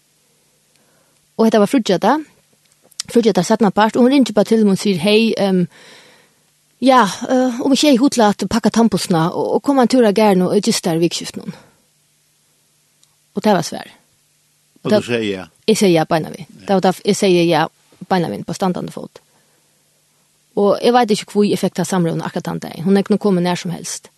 Og 1.36 1.46
dette 1.46 1.60
var 1.60 1.70
frutjata, 1.72 2.18
frutjata 3.12 3.42
satt 3.42 3.64
part, 3.74 3.96
og 3.96 4.02
hun 4.02 4.12
ringte 4.12 4.32
bare 4.32 4.44
til 4.44 4.60
og 4.62 4.74
hun 4.74 4.80
sier, 4.80 5.00
hei, 5.00 5.32
um, 5.40 5.66
Ja, 6.84 7.06
uh, 7.06 7.60
om 7.64 7.72
ikke 7.72 7.88
jeg 7.88 8.00
hodla 8.00 8.30
at 8.34 8.44
pakka 8.52 8.70
tampusna, 8.70 9.30
og, 9.30 9.54
og 9.56 9.62
kom 9.64 9.78
han 9.80 9.88
tura 9.88 10.12
gærne 10.12 10.48
og 10.50 10.60
just 10.60 10.84
der 10.84 11.00
vikskift 11.00 11.38
noen. 11.38 11.54
Og 13.36 13.44
det 13.44 13.52
var 13.52 13.64
svær. 13.64 13.92
Og 14.84 14.92
du 14.92 15.00
sier 15.02 15.24
ja? 15.24 15.46
Jeg 15.66 15.80
sier 15.80 15.92
ja, 15.92 16.04
beina 16.08 16.30
vi. 16.32 16.44
Ja. 16.44 16.66
Det 16.66 16.74
var 16.74 16.84
derfor 16.88 17.08
jeg 17.08 17.16
sier 17.18 17.48
ja, 17.48 17.66
beina 18.08 18.28
vi, 18.32 18.42
på 18.44 18.56
standande 18.56 18.92
fot. 18.92 19.20
Og 20.56 20.78
jeg 20.80 20.94
vet 20.96 21.12
ikke 21.12 21.32
hvor 21.32 21.44
jeg 21.44 21.60
fikk 21.60 21.76
ta 21.76 21.84
samrøvn 21.84 22.22
akkurat 22.24 22.52
han 22.52 22.60
dag. 22.62 22.84
Hun 22.84 22.96
er 22.96 23.04
ikke 23.04 23.16
noe 23.16 23.24
kommet 23.24 23.44
nær 23.44 23.60
som 23.60 23.74
helst. 23.74 24.08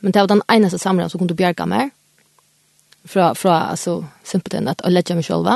Men 0.00 0.14
det 0.14 0.22
var 0.22 0.30
den 0.30 0.44
eneste 0.50 0.78
samrøvn 0.78 1.10
som 1.10 1.22
kunne 1.22 1.38
bjerga 1.38 1.66
meg. 1.66 1.90
Fra, 3.08 3.32
fra 3.34 3.70
altså, 3.72 4.02
simpelthen 4.26 4.68
at 4.70 4.82
jeg 4.84 4.94
lette 4.94 5.16
meg 5.18 5.26
selv. 5.26 5.48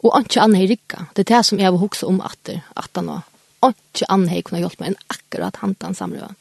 Og 0.00 0.16
ikke 0.22 0.42
annet 0.42 0.64
i 0.64 0.70
rikka. 0.72 1.06
Det 1.14 1.26
er 1.26 1.34
det 1.36 1.42
som 1.46 1.60
jeg 1.60 1.68
har 1.68 1.78
hokset 1.78 2.08
om 2.08 2.22
atter, 2.24 2.64
atter 2.78 3.04
nå 3.04 3.20
ikke 3.68 4.08
annet 4.08 4.32
jeg 4.34 4.44
kunne 4.48 4.62
hjulpet 4.62 4.80
meg 4.80 4.92
enn 4.92 5.12
akkurat 5.12 5.60
hantan 5.60 5.94
samrøven. 5.94 6.36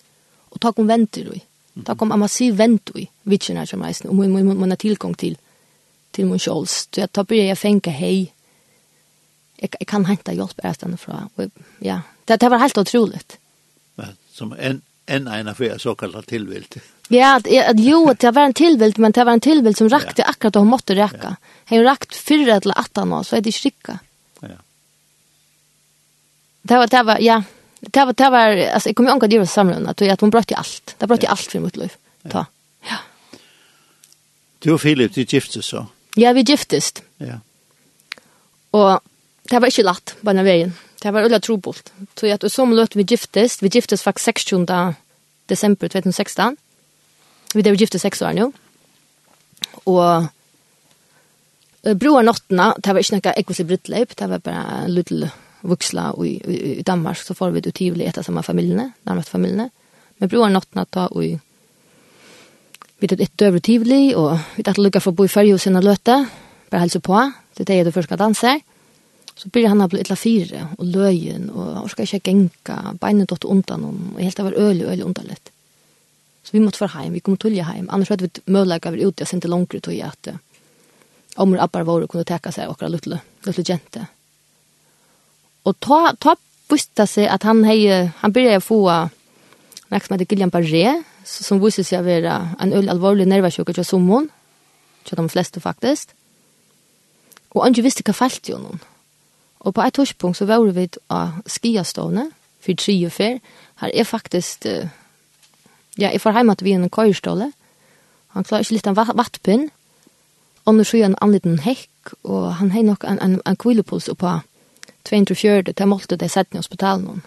Og 0.49 0.61
takk 0.63 0.79
om 0.79 0.87
venter 0.89 1.27
du. 1.27 1.37
Takk 1.85 2.01
om 2.01 2.11
amasi 2.15 2.49
venter 2.55 2.95
du. 2.95 3.05
Vitsjen 3.29 3.59
er 3.59 3.69
som 3.69 3.83
reisen, 3.83 4.09
og 4.09 4.15
man 4.15 4.71
har 4.71 4.79
tilgang 4.79 5.15
til, 5.17 5.37
til 6.15 6.29
min 6.29 6.41
kjøls. 6.41 6.87
Så 6.87 7.03
jeg 7.03 7.11
tar 7.13 7.27
bryr 7.27 7.49
jeg 7.51 7.59
fengt 7.59 7.91
hei. 7.91 8.31
Jeg, 9.59 9.73
jeg 9.75 9.87
kan 9.87 10.07
hente 10.07 10.33
hjelp 10.33 10.63
jeg 10.63 10.79
stedet 10.79 10.99
fra. 10.99 11.25
Og, 11.35 11.51
ja, 11.83 12.01
det, 12.27 12.39
det 12.41 12.51
var 12.51 12.63
helt 12.63 12.79
utrolig. 12.79 13.21
Som 14.33 14.53
en, 14.57 14.81
en 15.05 15.27
ena 15.27 15.55
för 15.55 15.73
så 15.73 15.79
såkalt 15.79 16.27
tilvilt. 16.27 16.77
Ja, 17.09 17.35
att 17.35 17.79
jo 17.79 18.13
det 18.19 18.31
var 18.31 18.41
en 18.41 18.53
tilvilt, 18.53 18.97
men 18.97 19.11
det 19.11 19.23
var 19.23 19.33
en 19.33 19.39
tilvilt 19.39 19.77
som 19.77 19.89
rakte 19.89 20.23
akkurat 20.23 20.53
da 20.53 20.59
och 20.59 20.67
måste 20.67 20.95
räcka. 20.95 21.35
Hun 21.65 21.83
rakt 21.83 22.15
fyrre 22.15 22.55
eller 22.55 22.79
åtta 22.79 23.03
år, 23.03 23.23
så 23.23 23.35
er 23.35 23.41
det 23.41 23.49
ikke 23.49 23.65
rikket 23.65 24.08
det 26.69 26.77
var, 26.77 26.87
det 26.87 27.03
var, 27.03 27.17
ja, 27.19 27.43
det 27.79 28.05
var, 28.05 28.13
det 28.13 28.29
var, 28.29 28.73
alltså 28.73 28.89
jag 28.89 28.95
kommer 28.95 29.09
ihåg 29.09 29.25
att 29.25 29.33
göra 29.33 29.45
samlande, 29.45 29.89
att, 29.89 30.01
att 30.01 30.21
hon 30.21 30.29
bröt 30.29 30.51
ju 30.51 30.55
allt. 30.55 30.95
Det 30.97 31.07
bröt 31.07 31.23
ju 31.23 31.27
allt 31.27 31.41
för 31.51 31.59
mitt 31.59 31.77
liv. 31.77 31.91
Ta. 32.29 32.45
Ja. 32.89 32.97
Du 34.59 34.71
och 34.71 34.81
Filip, 34.81 35.13
du 35.13 35.21
giftes 35.21 35.65
så? 35.65 35.85
Ja, 36.15 36.33
vi 36.33 36.41
giftes. 36.41 36.93
Ja. 37.17 37.39
Och 38.71 39.01
det 39.43 39.59
var 39.59 39.67
inte 39.67 39.83
lätt 39.83 40.15
på 40.21 40.33
den 40.33 40.45
vägen. 40.45 40.73
Det 41.01 41.11
var 41.11 41.23
ulla 41.23 41.39
trobult. 41.39 41.93
Så 42.15 42.27
jag 42.27 42.45
att 42.45 42.51
som 42.51 42.73
löt 42.73 42.95
vi 42.95 43.03
giftes, 43.03 43.63
vi 43.63 43.67
giftes 43.67 44.03
faktiskt 44.03 44.25
16 44.25 44.65
december 45.45 45.87
2016. 45.89 46.57
Vi 47.53 47.61
det 47.61 47.69
var 47.71 47.77
6 47.77 48.01
sex 48.01 48.21
år 48.21 48.33
nu. 48.33 48.51
Och 49.83 50.23
Broar 51.95 52.23
nottena, 52.23 52.75
det 52.77 52.93
var 52.93 52.99
ikke 52.99 53.15
noe 53.15 53.33
ekvise 53.39 53.63
brittleip, 53.63 54.15
det 54.19 54.27
var 54.27 54.41
bare 54.43 54.83
en 54.83 54.93
liten 54.93 55.29
vuxla 55.61 56.15
i, 56.25 56.27
i, 56.27 56.79
i 56.79 56.81
Danmark 56.81 57.17
så 57.17 57.33
får 57.33 57.51
vi 57.51 57.61
det 57.61 57.69
utivlig 57.69 58.07
äta 58.07 58.23
samma 58.23 58.43
familjerna, 58.43 58.91
närmast 59.03 59.29
familjerna. 59.29 59.69
Men 60.17 60.29
broren 60.29 60.53
nåttna 60.53 60.85
ta 60.85 61.23
i 61.23 61.39
vi 62.99 63.07
det 63.07 63.19
ett 63.19 63.41
över 63.41 63.59
tivlig 63.59 64.17
och 64.17 64.37
vi 64.55 64.63
att 64.67 64.77
lucka 64.77 64.99
för 64.99 65.11
bo 65.11 65.25
i 65.25 65.27
färghusen 65.27 65.75
och 65.75 65.83
löta 65.83 66.25
bara 66.69 66.77
hälsa 66.77 66.99
på. 66.99 67.31
Det 67.53 67.63
det 67.63 67.73
är 67.73 67.85
det 67.85 67.91
första 67.91 68.17
danser 68.17 68.61
så 69.35 69.49
blir 69.49 69.67
han 69.67 69.81
att 69.81 69.89
bli 69.89 70.01
ett 70.01 70.19
fyra 70.19 70.67
och 70.77 70.85
löjen 70.85 71.49
och 71.49 71.83
orska 71.83 72.03
inte 72.03 72.29
gänka 72.29 72.97
benen 73.01 73.25
dott 73.25 73.43
undan 73.43 73.83
om 73.85 74.13
och 74.15 74.21
helt 74.21 74.39
var 74.39 74.51
öl 74.51 74.81
öl 74.81 75.01
underligt 75.01 75.51
så 76.43 76.49
vi 76.51 76.59
måste 76.59 76.77
för 76.77 76.87
hem 76.87 77.13
vi 77.13 77.19
kommer 77.19 77.37
tulla 77.37 77.63
hem. 77.63 77.89
Annars 77.89 78.09
hade 78.09 78.23
vi 78.23 78.51
möjlighet 78.51 78.85
att 78.85 78.93
ut 78.93 79.19
jag 79.19 79.27
sen 79.27 79.37
inte 79.37 79.47
långt 79.47 79.73
ut 79.73 79.87
och 79.87 79.93
att 79.93 80.27
om 81.35 81.53
abbar 81.53 81.63
appar 81.63 81.83
var 81.83 82.01
och 82.01 82.09
kunde 82.09 82.25
täcka 82.25 82.51
sig 82.51 82.67
och 82.67 82.81
lilla 82.81 83.19
lilla 83.43 83.63
gente 83.63 84.07
Og 85.67 85.75
ta, 85.83 86.13
ta 86.21 86.35
busta 86.69 87.05
seg 87.09 87.29
at 87.31 87.45
han 87.47 87.63
hei, 87.67 87.81
han 88.21 88.33
byrja 88.35 88.59
å 88.59 88.65
få 88.65 88.79
nek 89.89 90.05
som 90.05 90.15
heter 90.15 90.29
Gillian 90.29 90.53
Barré, 90.53 90.99
som 91.25 91.61
viser 91.61 91.85
seg 91.85 92.01
å 92.01 92.07
være 92.07 92.35
en 92.61 92.73
øl 92.77 92.89
alvorlig 92.91 93.27
nervasjoker 93.29 93.77
til 93.77 93.87
sommeren, 93.87 94.29
til 95.05 95.17
de 95.19 95.27
fleste 95.31 95.61
faktisk. 95.63 96.13
Og 97.55 97.63
han 97.63 97.73
ikke 97.73 97.87
visste 97.87 98.05
hva 98.05 98.15
falt 98.15 98.49
jo 98.49 98.59
noen. 98.61 98.81
Og 99.65 99.73
på 99.75 99.83
et 99.83 99.95
torspunkt 99.95 100.37
så 100.39 100.47
var 100.47 100.63
vi 100.63 100.87
av 101.11 101.41
skiastående, 101.49 102.29
for 102.59 102.75
tre 102.75 102.95
og 103.07 103.11
fer, 103.15 103.39
Her 103.79 103.91
er 103.95 104.03
faktisk, 104.03 104.65
ja, 105.97 106.09
jeg 106.11 106.21
får 106.21 106.33
hjemme 106.35 106.51
at 106.51 106.63
vi 106.63 106.73
er 106.73 106.81
en 106.81 106.89
køyrståle. 106.89 107.51
Han 108.35 108.43
klarer 108.43 108.65
ikke 108.65 108.75
litt 108.75 108.87
av 108.87 109.15
vattpinn. 109.15 109.69
Og 110.65 110.75
nå 110.75 110.83
skjer 110.83 111.07
han 111.07 111.15
en 111.23 111.31
liten 111.31 111.59
hekk, 111.63 112.11
og 112.23 112.59
han 112.59 112.71
har 112.71 112.83
nok 112.83 113.05
en, 113.07 113.19
en, 113.23 113.39
en 113.45 113.55
kvilepuls 113.55 114.09
oppå 114.11 114.41
240, 115.07 115.73
det 115.73 115.87
målte 115.87 116.17
det 116.19 116.31
sett 116.31 116.53
i 116.53 116.59
hospitalen 116.59 117.07
hon. 117.07 117.21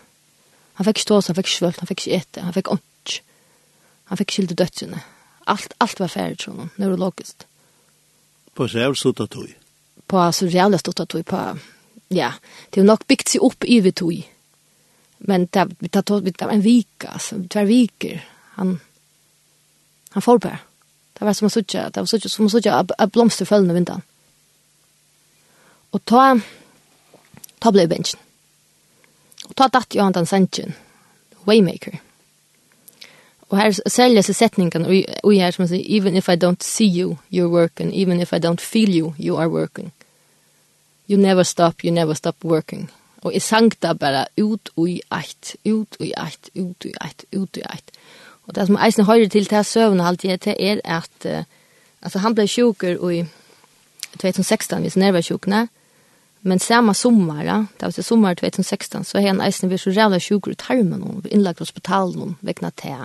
Han 0.79 0.89
fikk 0.89 1.03
stås, 1.03 1.29
han 1.29 1.37
fikk 1.37 1.51
svølt, 1.53 1.81
han 1.81 1.89
fikk 1.91 2.05
ikke 2.05 2.19
ete, 2.19 2.45
han 2.45 2.55
fikk 2.57 2.71
ånds. 2.73 3.21
Han 4.11 4.21
fikk 4.21 4.35
skylde 4.35 4.57
dødsene. 4.59 5.01
Alt, 5.51 5.75
alt 5.81 6.01
var 6.01 6.13
ferdig, 6.13 6.39
tror 6.43 6.61
hon, 6.61 6.71
neurologisk. 6.81 7.47
På 8.55 8.69
sjævl 8.69 8.97
stått 8.99 9.23
av 9.25 9.31
tog? 9.33 9.49
På 10.07 10.25
surreale 10.37 10.79
stått 10.81 11.01
av 11.01 11.09
tog, 11.09 11.25
på, 11.27 11.41
ja, 12.13 12.33
det 12.71 12.83
er 12.83 12.89
nok 12.89 13.07
bygd 13.09 13.33
seg 13.33 13.45
opp 13.47 13.65
i 13.65 13.81
vi 13.85 13.93
tog. 13.97 14.23
Men 15.23 15.47
det, 15.51 15.69
det, 15.81 15.93
det, 15.95 16.21
det 16.33 16.45
var 16.45 16.55
en 16.55 16.65
vika, 16.65 17.15
altså, 17.17 17.41
tver 17.51 17.69
viker. 17.69 18.23
Han, 18.59 18.77
han 20.13 20.23
får 20.23 20.39
på 20.39 20.57
Det 21.19 21.27
var 21.27 21.37
som 21.39 21.47
å 21.47 21.53
sitte, 21.53 21.89
det 21.95 22.03
var 22.03 22.29
som 22.29 22.49
å 22.49 22.53
sitte 22.53 22.75
av 22.75 23.13
blomsterfølgende 23.15 23.77
vinteren. 23.77 24.03
Og 25.93 26.01
ta, 26.09 26.33
Ta 27.63 27.71
blei 27.71 27.87
bensjen. 27.87 28.21
Og 29.49 29.55
ta 29.59 29.69
datt 29.71 29.95
jo 29.95 30.03
han 30.03 30.15
den 30.17 30.27
sentjen. 30.27 30.75
Waymaker. 31.47 32.01
Og 33.53 33.59
her 33.61 33.75
selger 33.87 34.25
seg 34.25 34.37
setningen, 34.39 34.87
og 34.87 35.35
her 35.37 35.53
som 35.53 35.67
sier, 35.69 35.85
even 35.85 36.17
if 36.17 36.31
I 36.33 36.39
don't 36.41 36.65
see 36.65 36.89
you, 36.89 37.19
you're 37.31 37.53
working. 37.53 37.93
Even 37.93 38.21
if 38.21 38.33
I 38.33 38.39
don't 38.41 38.61
feel 38.61 38.89
you, 38.89 39.15
you 39.19 39.37
are 39.37 39.49
working. 39.49 39.93
You 41.07 41.19
never 41.19 41.43
stop, 41.45 41.85
you 41.85 41.93
never 41.93 42.15
stop 42.15 42.37
working. 42.45 42.91
Og 43.23 43.33
jeg 43.33 43.43
sang 43.43 43.73
da 43.83 43.93
bare 43.93 44.25
ut 44.41 44.71
og 44.77 44.89
i 44.89 45.01
eit, 45.13 45.57
ut 45.69 45.97
og 46.01 46.07
i 46.07 46.13
eit, 46.17 46.51
ut 46.57 46.87
og 46.87 46.91
i 46.91 46.95
eit, 47.05 47.25
ut 47.37 47.57
og 47.57 47.61
i 47.61 47.67
eit. 47.75 47.93
Og 48.49 48.55
det 48.55 48.67
som 48.67 48.79
eisen 48.87 49.05
høyre 49.05 49.29
til 49.29 49.47
til 49.47 49.65
søvn 49.65 50.01
alltid 50.01 50.31
alt 50.31 50.47
er 50.47 50.81
at, 50.85 51.27
uh, 51.27 51.45
altså 52.03 52.19
han 52.19 52.35
ble 52.35 52.49
sjuker 52.49 52.97
i 53.11 53.23
2016, 54.19 54.81
hvis 54.81 54.95
han 54.95 55.15
og 55.15 55.69
Men 56.43 56.59
samma 56.59 56.95
sommar, 56.95 57.45
ja, 57.45 57.59
det 57.79 57.87
var 57.87 58.03
sommar 58.03 58.35
2016, 58.35 59.05
så 59.05 59.19
har 59.19 59.29
han 59.29 59.43
eisen 59.45 59.71
vært 59.71 59.85
så 59.85 59.93
rævla 59.95 60.19
sjukur 60.19 60.55
i 60.55 60.59
tarmen 60.59 61.05
og 61.07 61.29
innlagt 61.31 61.63
hospitalen 61.63 62.23
og 62.25 62.47
vekna 62.47 62.73
til. 62.75 63.05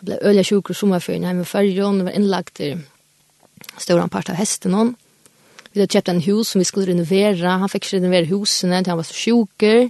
Han 0.00 0.08
ble 0.08 0.18
øyla 0.20 0.44
sjukur 0.44 0.76
i 0.76 0.80
sommerferien 0.80 1.24
hjemme 1.24 1.46
i 1.46 1.48
fyrjon 1.48 2.02
og 2.02 2.10
var 2.10 2.18
innlagt 2.18 2.60
i 2.60 2.74
stora 3.80 4.08
part 4.12 4.28
av 4.28 4.36
hesten 4.36 4.76
hon. 4.76 4.92
Vi 5.72 5.80
hadde 5.80 5.94
kjøpt 5.94 6.12
en 6.12 6.22
hus 6.24 6.52
som 6.52 6.60
vi 6.60 6.68
skulle 6.68 6.90
renovera. 6.90 7.56
Han 7.62 7.70
fikk 7.72 7.86
ikke 7.86 8.00
renovera 8.00 8.28
husene 8.28 8.82
til 8.82 8.92
han 8.92 9.00
var 9.00 9.08
så 9.08 9.16
sjukur. 9.16 9.88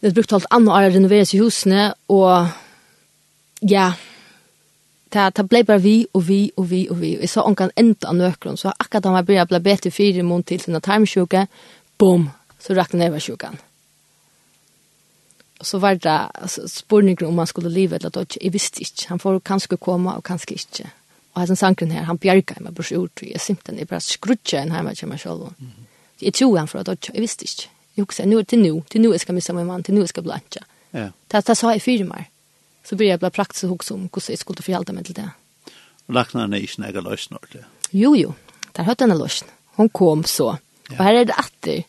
Vi 0.00 0.08
hadde 0.08 0.16
brukt 0.16 0.32
alt 0.34 0.50
annet 0.50 0.72
å 0.72 0.82
renovera 0.96 1.28
seg 1.28 1.44
husene, 1.44 1.90
og 2.08 2.48
ja, 3.68 3.90
ta 5.10 5.30
ta 5.30 5.42
blev 5.42 5.64
bara 5.66 5.78
vi 5.78 6.06
och 6.12 6.30
vi 6.30 6.50
och 6.56 6.72
vi 6.72 6.88
och 6.90 7.02
vi. 7.02 7.24
Och 7.24 7.30
så 7.30 7.40
hon 7.40 7.56
kan 7.56 7.70
inte 7.76 8.08
an 8.08 8.18
nökron 8.18 8.56
så 8.56 8.72
akkurat 8.76 9.04
han 9.04 9.14
var 9.14 9.22
börja 9.22 9.46
bli 9.46 9.60
bättre 9.60 9.90
fyra 9.90 10.22
mån 10.22 10.42
till 10.42 10.60
sina 10.60 10.80
tarmsjuka. 10.80 11.46
Bom, 11.98 12.30
så 12.58 12.74
räknar 12.74 12.98
ner 12.98 13.10
var 13.10 13.20
sjukan. 13.20 13.56
Och 15.58 15.66
så 15.66 15.78
var 15.78 15.94
det 15.94 16.30
spårningar 16.68 17.24
om 17.24 17.34
man 17.34 17.46
skulle 17.46 17.68
leva 17.68 17.96
eller 17.96 18.18
att 18.18 18.36
jag 18.40 18.50
visste 18.50 18.80
inte. 18.80 19.02
Han 19.06 19.18
får 19.18 19.40
kanske 19.40 19.76
komma 19.76 20.16
och 20.16 20.24
kanske 20.24 20.52
inte. 20.54 20.90
Och 21.32 21.40
hans 21.40 21.60
sanken 21.60 21.90
här, 21.90 22.02
han 22.02 22.16
bjärkar 22.16 22.60
mig 22.60 22.74
på 22.74 22.82
ut. 22.82 23.18
Jag 23.22 23.40
simpelthen 23.40 23.78
är 23.78 23.84
bara 23.84 24.00
skrutcha 24.00 24.58
en 24.58 24.70
hemma 24.70 24.94
till 24.94 25.08
mig 25.08 25.18
själv. 25.18 25.54
Jag 26.18 26.34
tror 26.34 26.58
han 26.58 26.68
för 26.68 26.78
att 26.78 27.08
jag 27.08 27.20
visste 27.20 27.44
inte. 27.44 27.62
Jag 27.94 28.02
också, 28.02 28.24
nu 28.24 28.44
till 28.44 28.58
nu, 28.58 28.82
till 28.88 29.00
nu 29.00 29.18
ska 29.18 29.30
jag 29.30 29.34
missa 29.34 29.52
min 29.52 29.66
man, 29.66 29.82
till 29.82 29.94
nu 29.94 30.06
ska 30.06 30.18
jag 30.18 30.24
blancha. 30.24 30.64
Ja. 30.90 31.08
Det 31.26 31.54
sa 31.54 31.72
jag 31.72 31.82
fyra 31.82 32.04
mig 32.04 32.30
så 32.84 32.96
blir 32.96 33.12
jeg 33.12 33.20
bare 33.20 33.34
praktisk 33.34 33.70
hos 33.70 33.90
om 33.90 34.08
hvordan 34.08 34.34
jeg 34.34 34.38
skulle 34.38 34.62
förhålla 34.62 34.92
meg 34.92 35.04
til 35.04 35.16
det. 35.16 35.30
Og 36.08 36.16
Och 36.16 36.26
han 36.32 36.52
är 36.52 36.58
inte 36.58 36.80
några 36.80 37.10
lösning 37.10 37.38
til? 37.52 37.64
Jo, 37.92 38.14
jo. 38.16 38.32
Der 38.76 38.82
hörde 38.82 39.04
en 39.04 39.18
lösning. 39.18 39.50
Hun 39.76 39.88
kom 39.88 40.24
så. 40.24 40.56
Ja. 40.90 40.96
Og 40.98 41.04
her 41.04 41.14
er 41.14 41.24
det 41.24 41.34
atter. 41.38 41.82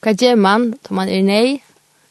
Hva 0.00 0.12
gjør 0.12 0.34
man? 0.36 0.72
Tar 0.84 0.94
man 0.94 1.08
er 1.08 1.22
nei? 1.22 1.62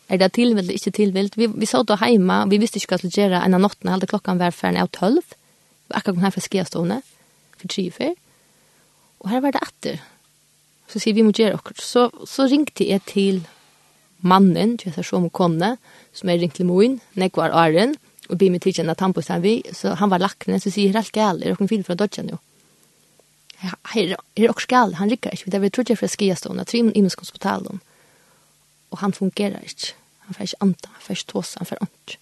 Er 0.10 0.18
det 0.18 0.34
tilvilt 0.34 0.60
eller 0.60 0.74
ikke 0.74 0.92
tilvilt? 0.92 1.38
Vi, 1.38 1.48
vi 1.48 1.66
satt 1.66 1.88
då 1.88 1.96
hemma, 1.96 2.46
vi 2.46 2.58
visste 2.58 2.78
ikke 2.78 2.94
hva 2.94 3.02
til 3.02 3.10
å 3.10 3.18
gjøre 3.18 3.42
en 3.46 3.54
av 3.54 3.62
natten, 3.62 3.90
halde 3.90 4.10
klokken 4.10 4.40
var 4.40 4.52
ferdig 4.52 4.82
av 4.82 4.92
tølv. 4.94 5.24
Vi 5.88 5.96
akkurat 5.96 6.16
kom 6.16 6.24
her 6.24 6.34
fra 6.36 6.42
skiastående, 6.42 7.02
for 7.58 7.68
tre 7.68 7.86
før. 7.92 8.14
Og 9.24 9.30
her 9.30 9.42
var 9.42 9.56
det 9.56 9.64
atter. 9.64 10.02
Så 10.92 11.00
sier 11.00 11.18
vi 11.18 11.26
må 11.26 11.34
gjøre 11.34 11.58
akkurat. 11.58 11.82
Så, 11.82 12.10
så 12.30 12.46
ringte 12.52 12.86
jeg 12.86 13.02
til 13.10 13.42
mannen, 14.24 14.78
til 14.80 14.94
jeg 14.96 15.06
som 15.06 15.30
konne, 15.30 15.76
som 16.16 16.30
er 16.30 16.40
ringt 16.42 16.58
til 16.60 16.68
moen, 16.70 17.00
nekvar 17.20 17.54
åren, 17.54 17.96
og 18.30 18.40
blir 18.40 18.54
med 18.54 18.64
tidsen 18.64 18.90
at 18.90 19.02
han 19.04 19.14
på 19.14 19.22
vi, 19.44 19.62
så 19.74 19.96
han 20.00 20.10
var 20.10 20.24
lakne, 20.24 20.60
så 20.60 20.72
sier 20.72 20.94
helt 20.96 21.12
gæl, 21.12 21.44
er 21.44 21.54
dere 21.54 21.68
fyller 21.68 21.84
fra 21.84 21.96
dodgen 22.00 22.30
jo. 22.32 22.40
Her 23.60 23.76
er 23.96 24.16
dere 24.38 24.68
gæl, 24.68 24.96
han 24.96 25.10
rikker 25.12 25.34
ikke, 25.34 25.52
det 25.52 25.60
er 25.60 25.66
vi 25.66 25.70
trodde 25.70 25.92
jeg 25.92 26.00
fra 26.00 26.08
skiastående, 26.08 26.66
tre 26.66 26.80
imenskonspotalene, 26.80 27.80
og 28.92 29.00
han 29.00 29.14
fungerer 29.14 29.64
ikke. 29.64 29.94
Han 30.28 30.36
får 30.36 30.44
ikke 30.44 30.62
anta, 30.64 30.90
han 30.94 31.02
får 31.02 31.18
ikke 31.18 31.32
tåse, 31.34 31.58
han 31.60 31.68
får 31.68 31.84
ikke. 31.84 32.20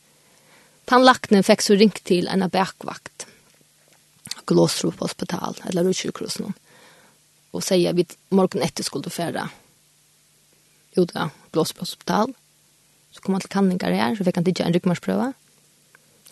Tannlaknen 0.89 1.45
fikk 1.45 1.61
så 1.61 1.77
ringt 1.77 2.01
til 2.05 2.27
en 2.27 2.49
bakvakt, 2.49 3.27
Glåsro 4.47 4.89
på 4.91 5.05
hospital, 5.05 5.55
eller 5.69 5.87
utsjukrosen, 5.87 6.53
og 7.51 7.63
sier 7.63 7.93
vi 7.93 8.07
morgen 8.33 8.63
etter 8.65 8.83
skulle 8.83 9.05
du 9.05 9.13
fære 9.13 9.45
jo 10.97 11.05
av 11.15 11.31
blåst 11.51 11.77
hospital. 11.79 12.33
Så 13.11 13.21
kom 13.21 13.35
han 13.35 13.43
til 13.43 13.51
kanningar 13.51 13.93
her, 13.95 14.15
så 14.15 14.23
fikk 14.23 14.39
han 14.39 14.47
tidligere 14.47 14.71
en 14.71 14.75
ryggmarsprøve. 14.75 15.31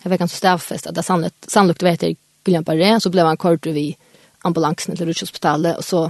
Jeg 0.00 0.12
fikk 0.12 0.22
han 0.24 0.32
så 0.32 0.40
stavfest 0.40 0.88
at 0.88 0.96
det 0.96 1.04
sannløkt, 1.04 1.48
sannløkt 1.52 1.84
vet 1.84 2.04
jeg 2.04 2.16
Guilherme 2.44 2.64
Barré, 2.64 2.92
så 3.00 3.12
ble 3.12 3.24
han 3.26 3.40
kort 3.40 3.66
vid 3.68 3.98
ambulansen 4.48 4.96
til 4.96 5.10
Rutshospitalet, 5.10 5.76
og 5.76 5.84
så, 5.84 6.06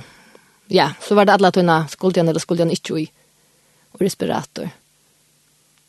ja, 0.71 0.93
så 1.03 1.17
var 1.19 1.27
det 1.27 1.35
alle 1.35 1.51
tøyna 1.55 1.81
skuldjan 1.91 2.31
eller 2.31 2.43
skuldjan 2.43 2.71
ikke 2.71 3.01
i, 3.01 3.09
og 3.97 4.05
respirator. 4.05 4.71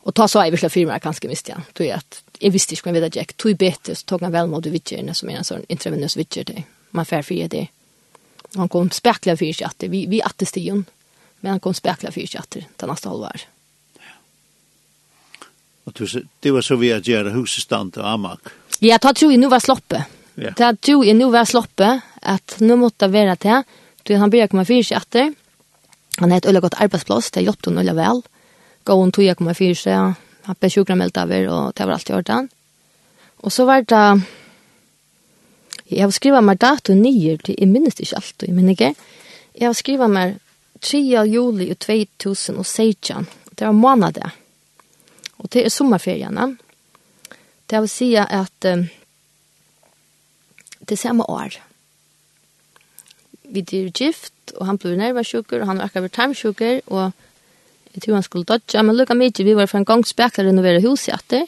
Og 0.02 0.14
ta 0.18 0.26
så 0.26 0.42
jeg 0.42 0.56
virkelig 0.56 0.72
firma 0.74 0.98
kanskje 0.98 1.30
miste 1.30 1.52
jeg, 1.52 1.62
tog 1.78 1.86
jeg 1.86 2.00
at 2.00 2.22
jeg 2.42 2.50
visste 2.50 2.74
ikke 2.74 2.90
om 2.90 2.96
jeg 2.96 3.04
vet 3.04 3.12
at 3.12 3.20
jeg 3.20 3.36
tog 3.38 3.58
bete, 3.58 3.94
så 3.94 4.06
tog 4.06 4.24
han 4.26 4.34
vel 4.34 4.50
mot 4.50 4.66
vidtjerne, 4.66 5.14
som 5.14 5.30
er 5.30 5.38
en 5.38 5.46
sånn 5.46 5.62
intravenøs 5.70 6.18
vidtjerne, 6.18 6.64
man 6.90 7.06
fær 7.06 7.22
fire 7.22 7.46
det. 7.52 7.68
Han 8.58 8.68
kom 8.68 8.90
spekler 8.92 9.38
fire 9.38 9.54
seg 9.62 9.86
vi, 9.92 10.08
vi 10.10 10.18
atte 10.26 10.48
stigen, 10.48 10.82
Men 11.42 11.50
han 11.50 11.60
kom 11.60 11.74
spekla 11.74 12.12
för 12.12 12.26
chatter 12.26 12.66
den 12.76 12.88
nästa 12.88 13.08
halvår. 13.08 13.40
Och 15.84 15.92
du 15.92 16.06
det 16.40 16.50
var 16.50 16.62
så 16.62 16.76
vi 16.76 16.92
att 16.92 17.06
göra 17.06 17.30
husstand 17.30 17.96
och 17.96 18.08
amak. 18.08 18.40
Ja, 18.78 18.98
ta 18.98 19.14
tror 19.14 19.32
ju 19.32 19.38
nu 19.38 19.48
var 19.48 19.60
sloppe. 19.60 20.04
Ja. 20.34 20.52
Ta 20.52 20.76
tror 20.76 21.04
ju 21.04 21.14
nu 21.14 21.30
var 21.30 21.44
sloppe 21.44 22.00
att 22.22 22.56
nu 22.60 22.76
måste 22.76 23.08
vara 23.08 23.34
det. 23.34 23.62
Du 24.02 24.16
han 24.16 24.30
började 24.30 24.48
komma 24.48 24.64
för 24.64 24.82
chatter. 24.82 25.34
Han 26.16 26.30
har 26.30 26.38
ett 26.38 26.46
öle 26.46 26.60
gott 26.60 26.74
arbetsplats, 26.74 27.30
det 27.30 27.40
hjälpte 27.40 27.70
honom 27.70 27.80
öle 27.82 27.92
väl. 27.92 28.22
Gå 28.84 28.92
hon 28.92 29.12
tog 29.12 29.24
jag 29.24 29.38
komma 29.38 29.54
för 29.54 29.74
sig. 29.74 29.92
Han 30.42 30.54
blev 30.60 30.70
sjukramelt 30.70 31.16
över 31.16 31.48
och 31.48 31.72
det 31.74 31.84
var 31.84 31.92
allt 31.92 32.10
i 32.10 32.12
ordan. 32.12 32.48
Och 33.36 33.52
så 33.52 33.64
var 33.64 33.82
det 33.82 34.22
Jeg 35.92 36.06
har 36.06 36.12
skrivet 36.14 36.44
meg 36.44 36.60
dato 36.60 36.94
nyer 36.96 37.40
til, 37.44 37.56
jeg 37.58 37.68
minnes 37.68 37.98
ikke 38.00 38.16
alt, 38.16 38.44
jeg 38.46 38.54
minnes 38.56 38.78
ikke. 38.78 38.94
Jeg 39.58 39.68
har 39.68 39.76
skrivet 39.76 40.10
meg 40.10 40.38
3. 40.82 40.98
juli 41.26 41.70
i 41.70 41.74
2016. 41.74 43.26
Det 43.50 43.66
var 43.66 43.72
månader. 43.72 44.30
Og 45.38 45.50
det 45.52 45.64
er 45.64 45.70
sommerferiene. 45.70 46.56
Det 47.70 47.80
vil 47.80 47.88
si 47.88 48.14
at 48.18 48.66
um, 48.68 48.86
det 50.80 50.96
er 50.96 51.00
samme 51.00 51.26
år. 51.30 51.56
Vi 53.52 53.60
er 53.60 53.90
gift, 53.90 54.54
og 54.56 54.66
han 54.66 54.78
ble 54.78 54.96
nervasjuker, 54.98 55.60
og 55.60 55.66
han 55.70 55.78
var 55.78 55.90
akkurat 55.90 56.12
tarmsjuker, 56.12 56.80
og 56.86 57.12
jeg 57.94 58.02
tror 58.02 58.14
han 58.14 58.26
skulle 58.26 58.48
dodge, 58.48 58.82
men 58.82 58.96
lukka 58.96 59.14
mye, 59.14 59.44
vi 59.44 59.56
var 59.56 59.68
for 59.68 59.78
en 59.78 59.88
gang 59.88 60.04
spekler 60.06 60.48
renovere 60.48 60.82
huset 60.82 61.14
etter, 61.14 61.44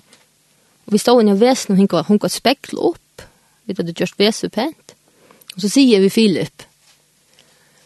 og 0.85 0.93
vi 0.93 1.01
stod 1.01 1.23
inn 1.23 1.33
i 1.33 1.39
vesen, 1.41 1.75
og 1.75 2.07
hun 2.09 2.21
går 2.21 2.33
spekler 2.33 2.85
opp, 2.93 3.25
vi 3.65 3.77
hadde 3.77 3.97
gjort 3.97 4.19
vesen 4.21 4.53
pent, 4.53 4.95
og 5.55 5.65
så 5.65 5.71
sier 5.73 6.03
vi 6.05 6.13
Filip, 6.13 6.67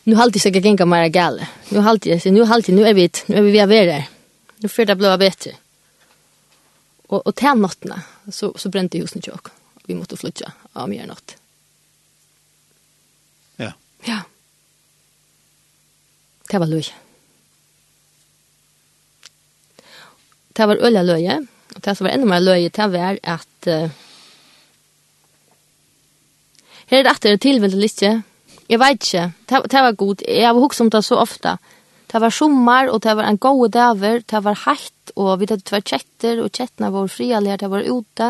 nu 0.08 0.14
har 0.14 0.22
alltid 0.22 0.42
säkert 0.42 0.64
gänga 0.64 0.86
mer 0.86 1.08
gal. 1.08 1.46
Nu 1.68 1.78
har 1.78 1.90
alltid 1.90 2.32
nu 2.32 2.40
har 2.42 2.54
alltid 2.54 2.74
nu 2.74 2.86
är 2.86 2.94
vi 2.94 3.10
nu 3.26 3.36
är 3.36 3.42
vi 3.42 3.50
vi 3.50 3.76
är 3.76 3.86
där. 3.86 4.08
Nu 4.56 4.68
för 4.68 4.84
det 4.84 4.96
blåa 4.96 5.18
bättre. 5.18 5.56
Och 7.06 7.26
och 7.26 7.34
till 7.34 7.48
natten 7.48 8.00
så 8.32 8.54
så 8.58 8.68
brände 8.68 8.98
husen 8.98 9.18
i 9.18 9.22
kök. 9.22 9.46
Vi 9.84 9.94
måste 9.94 10.16
flytta 10.16 10.52
av 10.72 10.88
mer 10.88 11.06
natt. 11.06 11.36
Ja. 13.56 13.72
Ja. 14.04 14.20
Det 16.50 16.58
var 16.58 16.66
löj. 16.66 16.94
Det 20.48 20.66
var 20.66 20.76
ölla 20.76 21.02
löje. 21.02 21.46
Och 21.74 21.80
det 21.80 21.94
som 21.96 22.04
var 22.04 22.12
ännu 22.14 22.26
mer 22.26 22.40
löje, 22.40 22.68
det 22.68 22.86
var 22.86 23.18
att... 23.22 23.66
Uh, 23.66 23.88
här 26.86 26.98
är 26.98 27.04
det 27.04 27.10
att 27.10 27.20
det 27.20 27.30
är 27.30 27.36
tillvänt 27.36 27.74
lite 27.74 28.22
Jeg 28.68 28.80
vet 28.82 29.00
ikke. 29.00 29.26
Det, 29.48 29.60
det 29.72 29.82
var 29.84 29.96
god. 29.96 30.24
Jeg 30.28 30.46
har 30.46 30.58
hukket 30.58 30.80
om 30.84 30.90
det 30.92 31.04
så 31.04 31.20
ofte. 31.22 31.56
Det 32.08 32.20
var 32.20 32.32
sommer, 32.32 32.88
og 32.92 33.02
det 33.04 33.16
var 33.16 33.28
en 33.28 33.40
god 33.40 33.68
daver. 33.76 34.20
Det 34.20 34.42
var 34.44 34.62
hatt, 34.64 35.12
og 35.16 35.40
vi 35.40 35.48
hadde 35.48 35.64
tvær 35.68 35.84
kjetter, 35.84 36.42
og 36.44 36.52
kjettene 36.52 36.92
var 36.92 37.08
frialige. 37.12 37.58
Det 37.64 37.70
var 37.70 37.88
ute. 37.88 38.28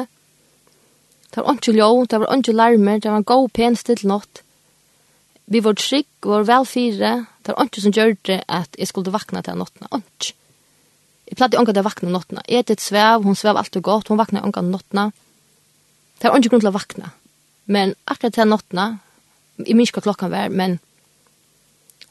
Det 1.34 1.44
var 1.44 1.58
ikke 1.58 1.74
ljå, 1.76 1.90
det 2.10 2.20
var 2.22 2.36
ikke 2.36 2.56
larmer. 2.56 2.98
Det 2.98 3.10
var 3.10 3.22
en 3.22 3.30
god, 3.30 3.48
pen, 3.54 3.76
still 3.76 4.06
natt. 4.08 4.42
Vi 5.48 5.62
var 5.64 5.78
trygg, 5.80 6.08
vi 6.22 6.30
var 6.30 6.46
vel 6.48 6.66
fire. 6.68 7.12
Det 7.46 7.54
var 7.54 7.68
ikke 7.68 7.84
som 7.84 7.94
gjør 7.94 8.16
det 8.28 8.42
at 8.48 8.78
jeg 8.78 8.90
skulle 8.90 9.12
vakna 9.12 9.42
til 9.42 9.58
nattene. 9.58 9.88
Ikke. 9.96 10.34
Jeg 11.28 11.36
pleide 11.36 11.60
ikke 11.60 11.80
å 11.80 11.84
vakna 11.84 12.12
nattene. 12.12 12.42
Jeg 12.48 12.64
et 12.68 12.80
svev, 12.80 13.24
hun 13.24 13.36
svev 13.36 13.56
alltid 13.60 13.84
godt. 13.84 14.08
Hun 14.08 14.20
vakna 14.20 14.42
ikke 14.44 14.64
nattene. 14.64 15.10
Det 16.18 16.30
var 16.30 16.40
ikke 16.40 16.54
grunn 16.54 16.64
til 16.64 16.70
å 16.70 16.76
vakna. 16.76 17.12
Men 17.68 17.94
akkurat 18.08 18.34
til 18.34 18.48
nattene, 18.48 18.86
jag 19.66 19.76
minns 19.76 19.92
hva 19.92 20.02
klockan 20.02 20.30
var, 20.30 20.48
men 20.48 20.78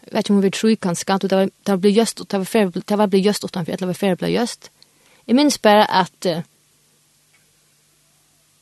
jeg 0.08 0.14
vet 0.14 0.26
ikke 0.26 0.34
om 0.34 0.42
vi 0.44 0.52
tror 0.52 0.76
kanske, 0.76 1.18
det 1.20 1.32
var, 1.32 1.50
det 1.68 1.80
blev 1.82 1.98
just, 1.98 2.18
det 2.18 2.38
var 2.38 2.46
färre, 2.46 2.72
det 2.88 2.98
var 2.98 3.08
blev 3.08 3.26
just 3.26 3.44
utanför, 3.44 3.78
det 3.78 3.88
var 3.88 3.94
färre 3.94 4.16
blev 4.16 4.30
just. 4.30 4.72
Jeg 5.28 5.36
minns 5.36 5.58
bare 5.58 5.92
at 5.92 6.26
uh, 6.26 6.32
jeg 6.32 6.44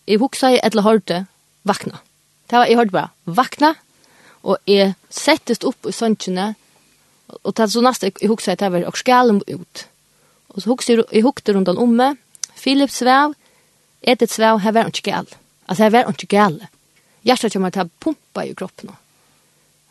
jag 0.07 0.19
huxade 0.19 0.59
eller 0.63 0.81
hørte 0.81 1.25
vakna. 1.63 1.97
Det 2.49 2.57
var, 2.57 2.65
jeg 2.65 2.77
hørte 2.77 2.91
bare 2.91 3.09
vakna, 3.25 3.73
og 4.43 4.57
jeg 4.67 4.93
settest 5.09 5.63
opp 5.63 5.85
i 5.87 5.91
sønkjene, 5.91 6.55
og 7.43 7.55
det 7.57 7.63
er 7.63 7.67
så 7.67 7.81
nesten 7.81 8.11
jeg 8.21 8.29
husker 8.29 8.51
at 8.51 8.59
det 8.59 8.71
var 8.71 8.85
og 8.85 8.97
skalen 8.97 9.41
ut. 9.47 9.87
Og 10.49 10.61
så 10.61 10.69
husker 10.69 10.93
jeg, 10.93 11.03
jeg 11.11 11.23
hukte 11.23 11.53
rundt 11.53 11.69
om 11.69 11.89
meg, 11.89 12.17
Philip 12.55 12.89
svev, 12.89 13.33
Edith 14.01 14.33
svev, 14.33 14.59
her 14.59 14.71
var 14.71 14.81
han 14.81 14.93
ikke 14.93 15.11
gal. 15.11 15.27
Altså, 15.67 15.83
her 15.83 15.89
var 15.89 16.03
han 16.03 16.13
ikke 16.13 16.27
gal 16.27 16.61
hjärtat 17.25 17.53
kommer 17.53 17.77
att 17.77 17.99
pumpa 17.99 18.45
i 18.45 18.55
kroppen. 18.55 18.91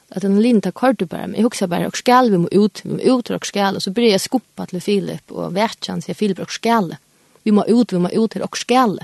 Att 0.08 0.22
den 0.22 0.42
linda 0.42 0.72
kortet 0.72 1.10
bara, 1.10 1.26
men 1.26 1.34
jag 1.34 1.42
huxar 1.42 1.66
bara 1.66 1.86
och 1.86 1.96
skall 1.96 2.30
vi 2.30 2.38
må 2.38 2.48
ut, 2.48 2.80
vi 2.84 2.90
må 2.90 3.18
ut 3.18 3.30
och 3.30 3.46
skall 3.46 3.76
och 3.76 3.82
så 3.82 3.90
blir 3.90 4.10
jag 4.10 4.20
skoppa 4.20 4.66
till 4.66 4.82
Filip 4.82 5.32
och 5.32 5.56
värtchan 5.56 6.02
så 6.02 6.10
jag 6.10 6.16
Filip 6.16 6.38
och 6.38 6.52
skall. 6.52 6.96
Vi 7.42 7.52
må 7.52 7.64
ut, 7.66 7.92
vi 7.92 7.98
må 7.98 8.10
ut 8.10 8.36
och 8.36 8.58
skall. 8.58 9.00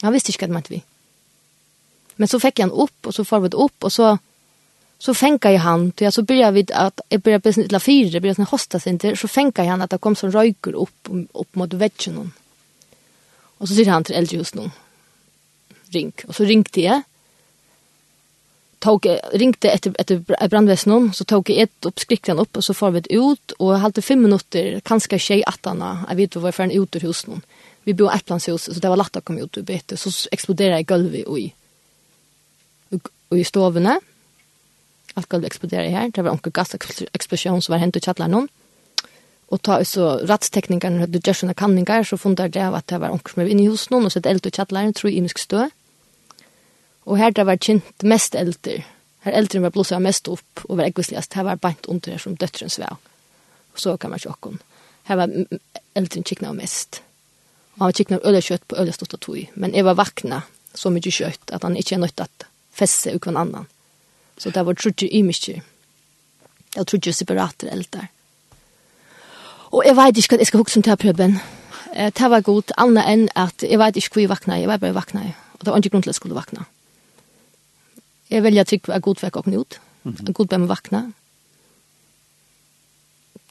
Han 0.00 0.12
visste 0.12 0.32
inte 0.32 0.44
att 0.44 0.50
man 0.50 0.62
vi. 0.68 0.82
Men 2.16 2.28
så 2.28 2.40
fick 2.40 2.58
jag 2.58 2.68
han 2.68 2.78
upp 2.78 3.06
och 3.06 3.14
så 3.14 3.24
får 3.24 3.40
vi 3.40 3.48
upp 3.48 3.84
och 3.84 3.92
så 3.92 4.18
så 4.98 5.14
fänkar 5.14 5.50
jag 5.50 5.60
han 5.60 5.92
till 5.92 6.12
så 6.12 6.22
börjar 6.22 6.52
vi 6.52 6.66
att 6.72 7.00
jag 7.08 7.20
börjar 7.20 7.38
bli 7.38 7.52
lilla 7.52 7.80
fyra 7.80 8.20
börjar 8.20 8.34
sen 8.34 8.44
hosta 8.44 8.80
sig 8.80 8.92
inte 8.92 9.16
så 9.16 9.28
fänkar 9.28 9.64
jag 9.64 9.70
han 9.70 9.82
att 9.82 9.90
det 9.90 9.98
kom 9.98 10.16
som 10.16 10.30
röker 10.32 10.74
upp 10.74 11.08
upp 11.32 11.54
mot 11.54 11.72
väggen 11.72 12.32
och 13.58 13.68
så 13.68 13.74
sitter 13.74 13.90
han 13.90 14.04
till 14.04 14.14
äldre 14.14 14.36
just 14.36 14.54
nu 14.54 14.70
ring 15.90 16.12
och 16.26 16.34
så 16.34 16.44
ringte 16.44 16.80
jag 16.80 17.02
tog 18.82 19.06
ringte 19.32 19.70
etter 19.70 19.94
etter 19.98 20.48
brandväsendet 20.48 21.16
så 21.16 21.24
tog 21.24 21.50
jag 21.50 21.58
ett 21.58 21.86
upp 21.86 22.00
skrikten 22.00 22.38
upp 22.38 22.56
och 22.56 22.64
så 22.64 22.74
får 22.74 22.90
vi 22.90 23.02
ut 23.10 23.50
och 23.50 23.78
hade 23.78 24.02
5 24.02 24.22
minuter 24.22 24.80
kanske 24.84 25.18
tjej 25.18 25.42
attarna 25.46 26.06
jag 26.08 26.16
vet 26.16 26.36
vad 26.36 26.54
för 26.54 26.62
en 26.62 26.70
ut 26.70 26.96
ur 26.96 27.00
husen 27.00 27.40
vi 27.84 27.94
bor 27.94 28.14
ett 28.14 28.24
planshus 28.24 28.64
så 28.64 28.80
det 28.80 28.88
var 28.88 28.96
lätt 28.96 29.16
att 29.16 29.24
komma 29.24 29.40
ut 29.40 29.58
ur 29.58 29.62
bete 29.62 29.96
så 29.96 30.10
exploderade 30.32 30.80
i 30.80 30.82
golvet 30.82 31.26
och 31.26 31.38
i 31.38 31.52
och 33.28 33.38
i 33.38 33.44
stovarna 33.44 34.00
allt 35.14 35.28
golvet 35.28 35.46
exploderade 35.46 35.88
här 35.88 36.10
det 36.14 36.22
var 36.22 36.30
en 36.30 36.40
gasexplosion 36.42 37.62
som 37.62 37.72
var 37.72 37.78
hänt 37.78 37.96
i 37.96 38.00
källaren 38.00 38.48
och 39.46 39.62
ta 39.62 39.84
så 39.84 40.16
rättsteknikerna 40.16 41.00
hade 41.00 41.18
gjort 41.18 41.36
såna 41.36 41.54
kanningar 41.54 42.04
så 42.04 42.18
fundar 42.18 42.48
det 42.48 42.66
att 42.66 42.86
det 42.86 42.98
var 42.98 43.10
onkel 43.10 43.32
som 43.32 43.42
var 43.42 43.50
inne 43.50 43.62
i 43.62 43.66
husen 43.66 44.04
och 44.04 44.12
så 44.12 44.18
ett 44.18 44.26
eld 44.26 44.46
i 44.46 44.50
källaren 44.50 44.92
tror 44.92 45.12
i 45.12 45.20
misk 45.20 45.38
stö 45.38 45.70
Og 47.06 47.18
her 47.18 47.34
det 47.34 47.46
var 47.46 47.58
kjent 47.58 48.04
mest 48.06 48.34
eldre. 48.38 48.82
Her 49.22 49.38
eldre 49.38 49.62
var 49.62 49.74
blåset 49.74 50.02
mest 50.02 50.28
opp 50.30 50.64
og 50.68 50.78
var 50.78 50.88
eggvisligast. 50.88 51.34
Her 51.34 51.46
var 51.46 51.60
bant 51.62 51.86
under 51.90 52.14
her 52.14 52.22
som 52.22 52.36
døttrens 52.38 52.78
vei. 52.78 52.90
Og 53.72 53.80
så 53.80 53.96
kan 53.96 54.10
man 54.10 54.22
sjokken. 54.22 54.60
Her 55.08 55.18
var 55.18 55.34
eldre 55.98 56.22
kikna 56.22 56.52
mest. 56.54 57.02
Og 57.74 57.84
han 57.84 57.90
var 57.90 57.98
kikna 57.98 58.20
øle 58.24 58.42
kjøtt 58.42 58.66
på 58.68 58.78
øle 58.78 58.94
stått 58.94 59.18
tog. 59.20 59.38
Men 59.54 59.74
jeg 59.74 59.86
var 59.86 59.98
vakna 59.98 60.42
så 60.74 60.90
mye 60.90 61.12
kjøtt 61.12 61.52
at 61.52 61.62
han 61.62 61.76
ikke 61.76 61.96
er 61.96 62.04
nødt 62.04 62.16
til 62.16 62.26
at 62.28 62.46
fesse 62.72 63.14
ut 63.14 63.24
hver 63.24 63.38
annan. 63.38 63.68
Så 64.38 64.50
det 64.50 64.66
var 64.66 64.74
trodde 64.74 65.08
i 65.08 65.22
mye. 65.22 65.62
Jeg 66.72 66.86
trutje 66.88 67.12
separater 67.12 67.68
eldre. 67.68 68.06
Og 69.72 69.84
jeg 69.86 69.96
vet 69.96 70.18
ikke 70.18 70.36
hva 70.36 70.42
jeg 70.42 70.50
skal 70.50 70.62
huske 70.62 70.78
om 70.78 70.84
til 70.86 71.00
prøven. 71.00 71.40
Det 71.92 72.30
var 72.30 72.44
godt, 72.44 72.72
annet 72.80 73.08
enn 73.08 73.26
at 73.36 73.64
jeg 73.64 73.78
vet 73.80 73.96
ikke 73.96 74.14
hvor 74.14 74.22
jeg 74.22 74.30
vakna. 74.32 74.60
Jeg 74.60 74.68
var 74.68 74.80
bare 74.80 74.96
vakna. 74.96 75.26
Og 75.58 75.64
det 75.64 75.72
var 75.72 75.80
ikke 75.80 75.92
grunn 75.92 76.04
til 76.04 76.10
at 76.10 76.16
jeg 76.16 76.20
skulle 76.20 76.36
vakna. 76.36 76.64
Jeg 78.32 78.44
velger 78.46 78.68
trygg 78.68 78.88
at 78.88 79.04
god 79.04 79.20
vekk 79.20 79.42
åkne 79.42 79.60
ut. 79.60 79.78
At 80.08 80.32
god 80.34 80.48
bør 80.50 80.64
vakna. 80.70 81.02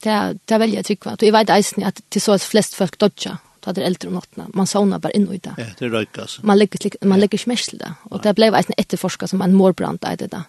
Det, 0.02 0.16
det 0.50 0.58
velger 0.58 0.80
jeg 0.80 0.88
trygg. 0.90 1.06
Og 1.14 1.26
jeg 1.28 1.34
vet 1.36 1.52
eisen 1.54 1.86
at 1.86 2.02
til 2.10 2.24
så 2.24 2.34
at 2.34 2.46
flest 2.46 2.74
folk 2.78 2.98
dodja, 3.00 3.36
da 3.62 3.70
er 3.70 3.78
det 3.78 3.84
eldre 3.86 4.10
om 4.10 4.18
nattene. 4.18 4.48
Man 4.58 4.66
saunar 4.66 5.02
bare 5.02 5.14
inn 5.14 5.28
i 5.30 5.38
det. 5.38 5.54
Ja, 5.60 5.68
det 5.78 5.86
er 5.86 5.94
røyk, 5.94 6.18
altså. 6.24 6.42
Man 6.48 6.58
legger, 6.58 6.96
man 7.06 7.22
legger 7.22 7.38
ikke 7.38 7.52
mest 7.52 7.70
til 7.70 7.78
det. 7.78 7.92
Og 8.10 8.24
det 8.24 8.34
ble 8.38 8.50
eisen 8.50 8.74
etterforsket 8.78 9.30
som 9.30 9.44
en 9.44 9.54
morbrand 9.54 10.02
av 10.08 10.18
det 10.18 10.32
da. 10.34 10.42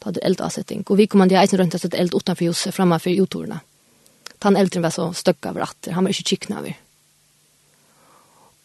Da 0.00 0.10
er 0.10 0.18
det 0.18 0.24
eldre 0.28 0.50
avsetting. 0.50 0.84
Og 0.88 1.00
vi 1.00 1.08
kom 1.08 1.24
til 1.24 1.40
eisen 1.40 1.60
rundt 1.60 1.78
at 1.78 1.88
det 1.88 2.00
eld 2.00 2.14
utenfor 2.14 2.52
huset, 2.52 2.76
fremme 2.76 3.00
for 3.00 3.12
jordtorene. 3.14 3.62
Han 4.44 4.56
eldre 4.56 4.84
var 4.84 4.92
så 4.92 5.10
støkk 5.16 5.50
av 5.50 5.60
ratter. 5.60 5.96
Han 5.96 6.06
var 6.06 6.14
ikke 6.16 6.34
kikkna 6.34 6.60
over. 6.60 6.76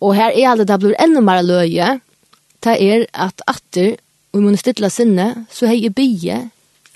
Og 0.04 0.16
her 0.16 0.36
er 0.36 0.60
det 0.60 0.68
da 0.68 0.78
blir 0.80 0.96
enda 1.00 1.24
mer 1.24 1.42
løye, 1.44 2.00
det 2.66 2.76
er 2.82 3.06
at 3.14 3.44
atter 3.48 3.96
og 4.36 4.42
i 4.42 4.44
mun 4.44 4.58
stilla 4.60 4.90
sinne, 4.92 5.46
så 5.48 5.70
hei 5.70 5.86
jeg 5.86 5.96
bygge 5.96 6.50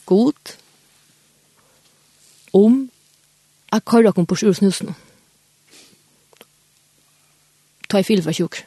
god 0.09 0.55
om 2.53 2.89
at 3.71 3.85
kvar 3.87 4.11
kom 4.11 4.25
på 4.27 4.35
sjur 4.35 4.57
snusen. 4.57 4.91
Ta 7.87 8.01
i 8.01 8.03
fil 8.03 8.25
var 8.25 8.35
sjuk. 8.35 8.57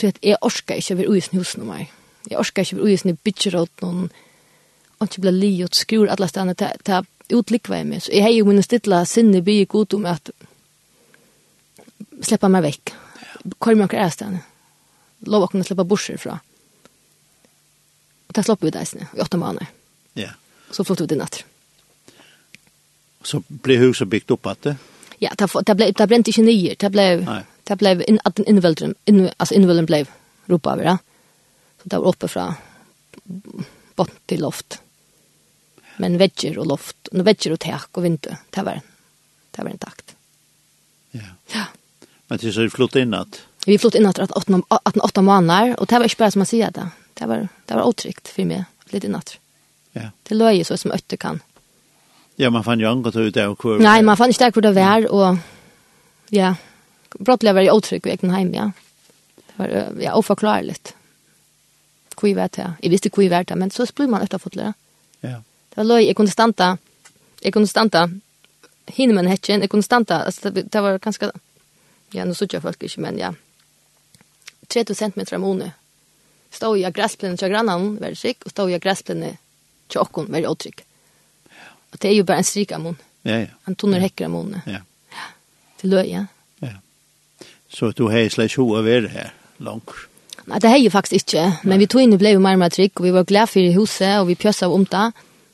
Så 0.00 0.14
at 0.14 0.18
jeg 0.22 0.40
orska 0.40 0.78
ikke 0.80 0.94
over 0.94 1.10
ui 1.12 1.20
snusen 1.20 1.66
meg. 1.68 1.90
Jeg 2.30 2.38
orska 2.40 2.64
ikke 2.64 2.78
over 2.78 2.88
ui 2.88 2.96
snusen 2.96 3.12
i 3.12 3.20
bitjeråd 3.28 3.84
noen 3.84 4.08
og 4.96 5.04
ikke 5.04 5.26
ble 5.26 5.34
li 5.36 5.52
og 5.66 5.76
skrur 5.76 6.08
alle 6.08 6.30
stedene 6.30 6.56
til 6.56 7.36
utlikva 7.36 7.82
i 7.82 7.84
meg. 7.84 8.00
Så 8.06 8.14
jeg 8.16 8.24
hei 8.24 8.32
jo 8.38 8.48
munne 8.48 8.64
stilla 8.64 9.02
sinne 9.04 9.44
bygge 9.44 9.68
god 9.76 9.98
om 10.00 10.08
at 10.08 10.32
släppa 12.24 12.48
meg 12.48 12.64
vekk. 12.70 12.96
Kvar 13.60 13.76
meg 13.76 13.90
akkur 13.90 14.00
er 14.00 14.16
stedene. 14.16 14.42
Lov 15.28 15.44
akkur 15.44 15.68
slippe 15.68 15.84
borser 15.84 16.16
fra. 16.16 16.40
Ja 16.40 16.53
Og 18.34 18.38
det 18.40 18.44
slapp 18.48 18.64
vi 18.66 18.70
deisene 18.74 19.06
i 19.14 19.20
åtte 19.22 19.38
måneder. 19.38 19.68
Ja. 20.18 20.32
Så 20.74 20.82
flott 20.82 21.04
vi 21.04 21.06
det 21.06 21.18
natt. 21.20 21.44
Så 23.22 23.38
ble 23.46 23.76
huset 23.78 24.10
bygd 24.10 24.34
opp 24.34 24.48
at 24.50 24.64
det? 24.66 24.72
Ja, 25.22 25.30
det, 25.38 25.46
det, 25.46 25.76
ble, 25.78 25.92
det 25.94 26.06
brente 26.10 26.32
ikke 26.32 26.42
nye. 26.42 26.74
Det 26.74 26.90
ble, 26.90 27.04
Nei. 27.22 27.42
det 27.70 27.76
ble 27.78 27.92
in, 28.10 28.18
at 28.26 28.34
den 28.34 28.48
innvelden, 28.50 28.96
in, 29.06 29.28
altså 29.38 29.54
innvelden 29.54 29.86
ble 29.86 30.02
ropa 30.50 30.74
over 30.74 30.90
Ja. 30.90 30.96
Så 31.78 31.92
det 31.92 32.00
var 32.00 32.10
oppe 32.10 32.28
fra 32.32 32.48
botten 33.94 34.18
til 34.26 34.42
loft. 34.42 34.80
Men 36.02 36.18
vegger 36.18 36.58
og 36.58 36.66
loft, 36.72 37.12
no, 37.12 37.22
vegger 37.22 37.54
og 37.54 37.62
tak 37.62 37.88
og 37.94 38.02
vindu, 38.02 38.32
det 38.34 38.66
var, 38.66 38.82
det 39.54 39.62
var 39.62 39.70
intakt. 39.70 40.16
Ja. 41.14 41.30
Ja. 41.54 41.68
Men 42.26 42.42
til 42.42 42.50
så 42.50 42.64
er 42.64 42.72
vi 42.72 42.74
flott 42.74 42.98
inn 42.98 43.14
at? 43.14 43.44
Vi 43.68 43.78
flott 43.78 43.94
inn 43.94 44.08
at 44.10 44.18
18 44.18 45.22
måneder, 45.22 45.76
og 45.78 45.86
det 45.86 46.00
var 46.00 46.08
ikke 46.10 46.24
bare 46.24 46.34
som 46.34 46.42
man 46.42 46.50
sier 46.50 46.74
det 46.74 46.88
det 47.14 47.26
var, 47.26 47.48
det 47.64 47.74
var 47.74 47.82
otryggt 47.82 48.28
för 48.28 48.44
mig, 48.44 48.64
lite 48.84 49.08
natt. 49.08 49.38
Ja. 49.92 50.10
Det 50.22 50.34
låg 50.34 50.52
ju 50.52 50.64
så 50.64 50.76
som 50.76 50.90
ötte 50.90 51.16
kan. 51.16 51.40
Ja, 52.36 52.50
man 52.50 52.64
fann 52.64 52.80
ju 52.80 52.86
angått 52.86 53.16
ut 53.16 53.34
där 53.34 53.48
och 53.48 53.58
kvar. 53.58 53.78
Nej, 53.78 54.02
man 54.02 54.16
fann 54.16 54.32
inte 54.32 54.54
där 54.54 54.60
det 54.60 54.72
var 54.72 55.06
och... 55.06 55.36
Ja, 56.28 56.54
brottliga 57.18 57.52
var 57.52 57.60
ju 57.60 57.70
otryggt 57.70 58.06
i 58.06 58.10
egen 58.10 58.30
hem, 58.30 58.54
ja. 58.54 58.72
Det 59.36 59.52
var 59.56 59.92
ja, 60.00 60.14
oförklarligt. 60.14 60.94
Hur 62.22 62.34
vet 62.34 62.58
jag. 62.58 62.72
Jag 62.80 62.90
visste 62.90 63.10
hur 63.16 63.28
vet 63.28 63.50
men 63.56 63.70
så 63.70 63.86
blev 63.94 64.08
man 64.08 64.22
efter 64.22 64.38
lära. 64.54 64.74
Ja. 65.20 65.42
Det 65.68 65.76
var 65.76 65.84
låg, 65.84 66.02
jag 66.02 66.16
kunde 66.16 66.32
stanta... 66.32 66.78
Jag 67.40 67.52
kunde 67.52 67.68
stanta... 67.68 68.10
Hinner 68.86 69.14
man 69.14 69.26
häcken, 69.26 69.60
jag 69.60 69.70
kunde 69.70 69.84
stanta... 69.84 70.22
Alltså, 70.22 70.50
det, 70.50 70.62
det 70.62 70.80
var 70.80 70.98
ganska... 70.98 71.32
Ja, 72.10 72.24
nu 72.24 72.34
såg 72.34 72.54
jag 72.54 72.62
folk 72.62 72.82
inte, 72.82 72.98
men 72.98 73.18
ja... 73.18 73.34
30 74.66 74.94
centimeter 74.94 75.36
om 75.36 75.44
stod 76.54 76.78
jag 76.78 76.92
gräsplanen 76.92 77.36
till 77.36 77.48
grannen 77.48 77.96
väldigt 77.96 78.18
skick 78.18 78.44
och 78.44 78.50
stod 78.50 78.70
jag 78.70 78.80
gräsplanen 78.80 79.36
till 79.88 79.98
åkon 79.98 80.26
väldigt 80.32 80.50
otrygg. 80.50 80.84
Och 81.90 81.96
det 82.00 82.08
är 82.08 82.12
ju 82.12 82.22
bara 82.22 82.36
en 82.36 82.44
stryk 82.44 82.78
mun. 82.78 82.96
Ja, 83.22 83.38
ja. 83.38 83.46
Han 83.62 83.74
tonar 83.74 83.98
häckar 83.98 84.24
amon. 84.24 84.60
Ja. 84.66 84.72
ja. 85.10 85.16
Till 85.76 85.90
löja. 85.90 86.26
Ja. 86.58 86.68
Så 87.68 87.90
du 87.90 88.02
har 88.02 88.28
slash 88.28 88.56
hoa 88.56 88.82
värre 88.82 89.08
här 89.08 89.32
långt. 89.56 89.90
Nej, 90.44 90.60
det 90.60 90.68
har 90.68 90.76
ju 90.76 90.90
faktiskt 90.90 91.34
inte. 91.34 91.58
Men 91.62 91.78
vi 91.78 91.86
tog 91.86 92.00
in 92.00 92.12
och 92.12 92.18
blev 92.18 92.40
mer 92.40 92.70
trygg 92.70 93.00
och 93.00 93.06
vi 93.06 93.10
var 93.10 93.24
glada 93.24 93.46
för 93.46 93.60
i 93.60 93.72
huset 93.72 94.20
och 94.20 94.30
vi 94.30 94.34
pjössade 94.34 94.74
om 94.74 94.84
det. 94.84 95.12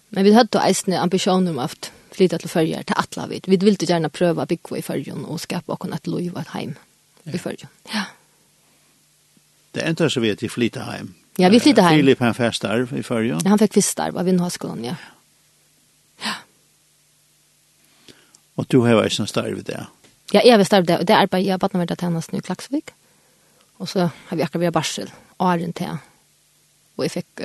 Men 0.08 0.24
vi 0.24 0.32
hade 0.32 0.48
då 0.52 0.58
eisne 0.58 1.00
ambitioner 1.00 1.50
om 1.50 1.58
att 1.58 1.92
flytta 2.10 2.38
till 2.38 2.48
Färjar, 2.48 2.82
till 2.82 2.94
Atlavit. 2.98 3.48
Vi 3.48 3.56
ville 3.56 3.76
gärna 3.80 4.08
pröva 4.08 4.42
att 4.42 4.48
bygga 4.48 4.76
i 4.76 4.82
Färjan 4.82 5.24
och 5.24 5.40
skapa 5.40 5.72
och 5.72 5.80
kunna 5.80 5.96
ett 5.96 6.06
lov 6.06 6.32
och 6.34 6.40
ett 6.40 6.48
hem 6.48 6.74
i 7.24 7.38
Färjan. 7.38 7.68
Ja. 7.84 7.90
ja. 7.92 8.04
Det 9.70 9.80
enda 9.80 10.10
så 10.10 10.20
vet 10.20 10.42
jag 10.42 10.50
flytta 10.50 10.80
heim. 10.80 11.14
Ja, 11.36 11.48
vi 11.48 11.60
flytta 11.60 11.82
hem. 11.82 11.96
Filip 11.96 12.20
han 12.20 12.34
fästar 12.34 12.98
i 12.98 13.02
förra. 13.02 13.40
Han 13.44 13.58
fick 13.58 13.72
fistar 13.72 14.18
av 14.18 14.24
Vinnhögskolan, 14.24 14.84
ja. 14.84 14.96
Ja. 16.22 16.34
Och 18.54 18.66
du 18.68 18.78
har 18.78 18.94
varit 18.94 19.12
som 19.12 19.26
starv 19.26 19.64
där. 19.64 19.86
Ja, 20.32 20.42
jag 20.44 20.58
har 20.58 20.64
starv 20.64 20.84
där. 20.84 21.04
Det 21.04 21.16
arbetar 21.16 21.38
jag 21.38 21.60
bara 21.60 21.78
med 21.78 21.92
att 21.92 22.00
hennes 22.00 22.32
nu 22.32 22.38
i 22.38 22.42
Klaxvik. 22.42 22.90
Och 23.76 23.88
så 23.88 24.00
har 24.00 24.36
vi 24.36 24.42
akkurat 24.42 24.60
varit 24.60 24.74
barsel. 24.74 25.10
Åren 25.38 25.72
till. 25.72 25.96
Och 26.94 27.04
jag 27.04 27.12
fick 27.12 27.40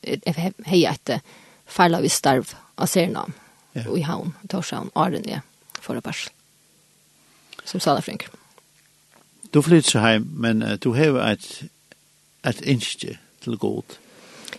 jag 0.00 0.52
heja 0.64 0.90
ett 0.90 1.22
fall 1.66 2.02
vi 2.02 2.08
starv 2.08 2.54
av 2.74 2.86
Sernam. 2.86 3.32
Ja. 3.72 3.88
Och 3.88 3.98
i 3.98 4.02
havn, 4.02 4.32
Torshavn, 4.48 4.90
Åren, 4.94 5.22
ja. 5.26 5.40
Förra 5.80 6.00
barsel. 6.00 6.32
Som 7.64 7.80
sa 7.80 8.00
Fränker. 8.00 8.28
Ja 8.32 8.45
du 9.56 9.62
flytter 9.64 10.02
hjem, 10.04 10.26
men 10.36 10.62
uh, 10.62 10.74
du 10.76 10.92
har 10.92 11.16
et, 11.30 11.46
et 12.44 12.60
innskje 12.68 13.16
til 13.44 13.56
godt. 13.58 13.98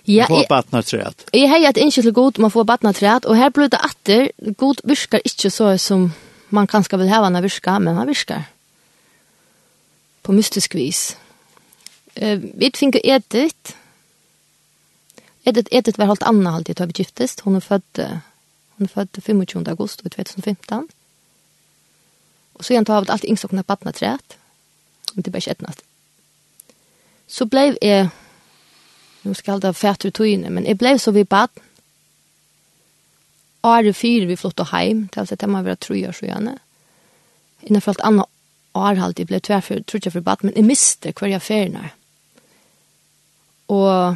Ja, 0.08 0.26
man 0.30 0.42
får 0.42 0.48
batna 0.50 0.82
træt. 0.82 1.26
Jeg 1.36 1.50
har 1.52 1.70
et 1.70 1.78
innskje 1.78 2.08
til 2.08 2.16
godt, 2.16 2.40
man 2.42 2.52
får 2.52 2.66
batna 2.66 2.92
træt, 2.96 3.26
og 3.26 3.38
her 3.38 3.52
blir 3.54 3.70
det 3.70 3.80
atter, 3.84 4.30
godt 4.58 4.82
virker 4.88 5.22
ikke 5.26 5.52
så 5.54 5.76
som 5.78 6.10
man 6.50 6.68
kanskje 6.68 6.98
vil 6.98 7.12
hava 7.12 7.30
når 7.30 7.46
virker, 7.46 7.80
men 7.80 7.96
han 7.96 8.08
virker. 8.08 8.48
På 10.24 10.34
mystisk 10.34 10.76
vis. 10.76 11.18
Uh, 12.18 12.42
vi 12.42 12.72
finner 12.76 13.04
Edith, 13.04 13.78
Edith, 15.46 15.70
Edith 15.72 16.00
var 16.00 16.10
halvt 16.10 16.26
anna 16.28 16.58
til 16.60 16.74
å 16.74 16.80
tar 16.82 16.92
giftest. 16.92 17.46
Hon 17.46 17.56
er 17.56 17.64
født, 17.64 18.02
hon 18.76 18.90
er 18.90 18.92
født 18.92 19.22
25. 19.24 19.62
august 19.72 20.02
2015. 20.04 20.90
Og 22.58 22.66
så 22.66 22.74
igjen 22.74 22.88
tar 22.90 23.06
vi 23.06 23.14
alt 23.14 23.30
yngst 23.30 23.46
og 23.46 23.94
træt 23.96 24.38
men 25.18 25.26
det 25.26 25.34
var 25.34 25.42
ikke 25.42 25.58
etnast. 25.58 25.82
Så 27.28 27.46
blev 27.50 27.76
jeg, 27.82 28.10
nå 29.26 29.34
skal 29.36 29.60
det 29.64 29.74
fært 29.76 30.06
ut 30.06 30.16
togene, 30.16 30.54
men 30.54 30.70
jeg 30.70 30.78
blev 30.78 31.02
så 31.02 31.12
vi 31.12 31.26
bad, 31.28 31.50
Are 33.66 33.92
fire 33.94 34.28
vi 34.30 34.38
flott 34.38 34.62
heim, 34.72 35.08
det 35.12 35.18
var 35.18 35.26
sett 35.26 35.42
hemma 35.42 35.64
vi 35.66 35.74
var 35.74 35.80
troja 35.82 36.12
sjøene. 36.14 36.54
Innenfor 37.66 37.96
alt 37.96 38.04
annet 38.06 38.30
år 38.78 39.02
halvt, 39.02 39.20
jeg 39.20 39.28
ble 39.28 39.40
tverfør, 39.44 39.82
tror 39.84 40.06
jeg 40.06 40.14
for 40.14 40.24
bad, 40.24 40.46
men 40.46 40.56
jeg 40.56 40.68
miste 40.68 41.12
hver 41.12 41.34
jeg 41.34 41.44
feriene. 41.44 41.90
Og 43.74 44.16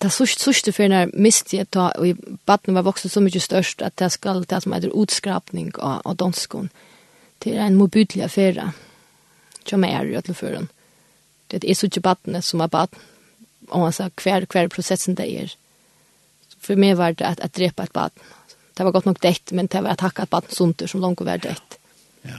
det 0.00 0.12
sørste, 0.12 0.42
sørste 0.42 0.72
for 0.72 1.12
miste 1.12 1.58
jeg 1.58 1.68
ta, 1.70 1.90
og 2.00 2.36
baden 2.48 2.74
var 2.74 2.88
vokset 2.88 3.12
så 3.12 3.20
mye 3.20 3.40
størst, 3.40 3.82
at 3.84 3.98
det 4.00 4.10
skal 4.16 4.44
det 4.48 4.62
som 4.64 4.72
heter 4.72 4.96
utskrapning 4.96 5.74
av, 5.78 6.00
av 6.04 6.16
danskene. 6.16 6.72
Det 7.44 7.54
er 7.56 7.66
en 7.66 7.76
mobidlig 7.76 8.24
affære 8.24 8.70
som 9.68 9.84
er 9.84 10.08
i 10.08 10.16
alle 10.18 10.34
føren. 10.34 10.68
Det 11.50 11.64
er 11.64 11.74
så 11.74 11.88
ikke 11.90 12.04
badene 12.06 12.42
som 12.42 12.60
er 12.60 12.70
bad, 12.70 12.94
om 13.70 13.82
han 13.82 13.92
sa 13.92 14.08
kvar, 14.16 14.46
kvar 14.46 14.68
processen 14.68 15.14
det 15.14 15.28
är. 15.30 15.54
För 16.60 16.76
mig 16.76 16.94
var 16.94 17.12
det 17.12 17.26
att, 17.26 17.40
att 17.40 17.52
drepa 17.52 17.82
ett 17.82 17.92
bad. 17.92 18.10
Det 18.74 18.84
var 18.84 18.92
gott 18.92 19.04
nog 19.04 19.18
dekt, 19.20 19.52
men 19.52 19.66
det 19.66 19.80
var 19.80 19.90
att 19.90 20.00
hacka 20.00 20.22
ett 20.22 20.30
bad 20.30 20.44
sunter 20.48 20.86
som 20.86 21.00
långt 21.00 21.20
var 21.20 21.38
dekt. 21.38 21.78
Ja. 22.22 22.38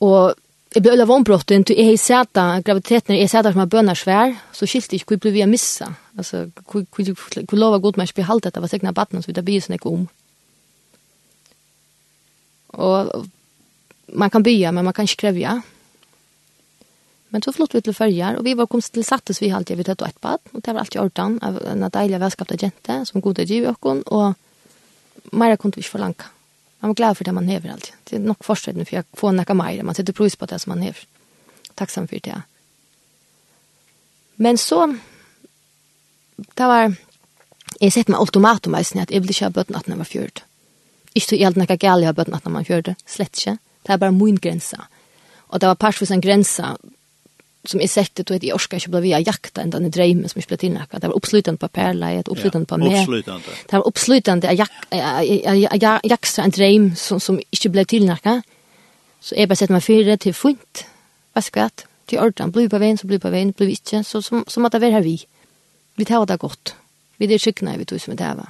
Og 0.00 0.34
jeg 0.72 0.82
ble 0.82 0.94
øyla 0.94 1.04
vannbrotten, 1.04 1.64
til 1.68 1.76
jeg 1.76 1.98
seta, 2.00 2.62
graviteten 2.64 3.12
er 3.14 3.28
seta 3.28 3.52
som 3.52 3.60
er 3.60 3.68
bønner 3.68 3.98
svær, 3.98 4.32
så 4.56 4.66
skilte 4.66 4.96
jeg 4.96 5.04
hvor 5.04 5.20
ble 5.20 5.34
vi 5.34 5.42
a 5.44 5.46
missa. 5.46 5.90
Altså, 6.16 6.46
hvor, 6.70 6.86
hvor, 6.96 7.12
hvor 7.44 7.58
lova 7.58 7.78
god 7.78 8.00
man 8.00 8.08
ikke 8.08 8.22
behalte 8.22 8.48
at 8.48 8.56
det 8.56 8.62
var 8.64 8.72
segna 8.72 8.92
badene, 8.96 9.22
så 9.22 9.28
vi 9.28 9.36
da 9.36 9.44
blir 9.44 9.60
sånn 9.60 9.76
ikke 9.76 9.92
om. 9.92 10.06
Og 12.72 13.12
man 14.16 14.32
kan 14.32 14.44
bya, 14.44 14.72
men 14.72 14.84
man 14.84 14.96
kan 14.96 15.04
ikke 15.04 15.26
krevja. 15.26 15.58
Men 17.32 17.42
så 17.42 17.52
flott 17.56 17.72
vi 17.74 17.80
til 17.80 17.96
fyrjar, 17.96 18.36
og 18.36 18.44
vi 18.44 18.52
var 18.58 18.68
komst 18.68 18.92
til 18.92 19.04
sattes 19.08 19.40
vi 19.40 19.48
alltid, 19.56 19.78
vi 19.80 19.86
tatt 19.88 20.02
og 20.04 20.10
ett 20.10 20.20
bad, 20.20 20.42
og 20.52 20.60
det 20.60 20.74
var 20.74 20.82
alltid 20.82 21.00
ordan 21.00 21.38
av 21.40 21.56
en 21.64 21.86
deilig 21.88 22.20
velskapta 22.20 22.58
jente, 22.60 22.98
som 23.08 23.24
god 23.24 23.40
er 23.40 23.48
giv 23.48 23.70
okkon, 23.70 24.02
og 24.12 25.32
mer 25.32 25.56
kunne 25.56 25.78
vi 25.78 25.80
ikke 25.80 25.94
forlanka. 25.94 26.28
Man 26.82 26.92
var 26.92 26.98
glad 26.98 27.16
for 27.16 27.24
det 27.24 27.32
man 27.32 27.48
hever 27.48 27.72
alltid. 27.72 27.96
Det 28.04 28.18
er 28.18 28.26
nok 28.26 28.44
forskjellen 28.44 28.84
for 28.84 28.98
jeg 28.98 29.08
får 29.16 29.34
nekka 29.38 29.56
mer, 29.56 29.80
man 29.86 29.96
setter 29.96 30.16
pris 30.18 30.36
på 30.36 30.50
det 30.50 30.60
som 30.60 30.74
man 30.74 30.84
hever. 30.84 31.06
Takksam 31.78 32.08
for 32.10 32.20
det. 32.20 32.42
Men 34.36 34.58
så, 34.58 34.84
det 36.36 36.68
var, 36.68 36.92
jeg 37.80 37.96
sett 37.96 38.12
meg 38.12 38.20
ultimatum 38.20 38.76
eisen, 38.76 39.00
at 39.00 39.12
jeg 39.14 39.24
ville 39.24 39.32
ikke 39.32 39.48
ha 39.48 39.56
bøtten 39.56 39.78
at 39.78 39.88
når 39.88 39.96
jeg 39.96 40.04
var 40.04 40.12
fjørt. 40.12 40.42
Ikke 41.14 41.30
så 41.30 41.40
gjeldt 41.40 41.60
nekka 41.60 41.80
gale 41.80 42.10
ha 42.10 42.16
bøtten 42.16 42.36
at 42.36 42.44
når 42.44 42.60
man 42.60 42.68
fjørt, 42.68 42.92
slett 43.08 43.40
ikke. 43.40 43.56
Det 43.86 43.94
er 43.94 44.02
bare 44.04 44.12
min 44.12 44.36
grensa. 44.36 44.84
Og 45.48 45.60
det 45.60 45.70
var 45.70 45.80
parsvis 45.80 46.12
en 46.12 46.24
grensa 46.24 46.76
som 47.64 47.80
är 47.80 47.86
det, 48.14 48.30
att 48.30 48.42
jag 48.42 48.54
orskar 48.54 48.76
inte 48.76 48.88
bli 48.88 49.00
via 49.00 49.20
jakta 49.20 49.60
ända 49.60 49.78
den 49.78 49.90
drejmen 49.90 50.28
som 50.28 50.38
jag 50.38 50.44
spelade 50.44 50.66
in 50.66 50.78
Det 51.00 51.08
var 51.08 51.14
uppslutande 51.14 51.58
på 51.58 51.68
perlejet, 51.68 52.28
uppslutande 52.28 52.66
på 52.66 52.76
mer. 52.76 53.22
Det 53.66 53.76
var 53.76 53.86
uppslutande 53.86 54.48
att 54.48 54.58
jag 55.82 56.00
jaxa 56.02 56.42
en 56.42 56.50
drejm 56.50 56.96
som, 56.96 57.20
som 57.20 57.40
inte 57.50 57.68
blev 57.68 57.84
tillnacka. 57.84 58.42
Så 59.20 59.34
är 59.34 59.46
bara 59.46 59.56
sett 59.56 59.70
mig 59.70 59.80
fyra 59.80 60.16
till 60.16 60.34
fint. 60.34 60.86
Vad 61.32 61.44
ska 61.44 61.60
jag? 61.60 61.70
Till 62.06 62.18
ordan. 62.18 62.50
Blir 62.50 62.68
på 62.68 62.78
vägen 62.78 62.98
så 62.98 63.06
blir 63.06 63.18
på 63.18 63.30
vägen, 63.30 63.52
blir 63.56 63.66
vi 63.66 63.72
inte. 63.72 64.04
Så 64.04 64.22
som, 64.22 64.44
som 64.46 64.64
att 64.64 64.72
det 64.72 64.78
var 64.78 64.90
här 64.90 65.00
vi. 65.00 65.24
Vi 65.94 66.04
tar 66.04 66.26
det 66.26 66.36
gott. 66.36 66.74
Vi 67.16 67.26
det 67.26 67.38
skygna 67.38 67.76
vi 67.76 67.84
tog 67.84 68.00
som 68.00 68.16
det 68.16 68.34
var. 68.36 68.48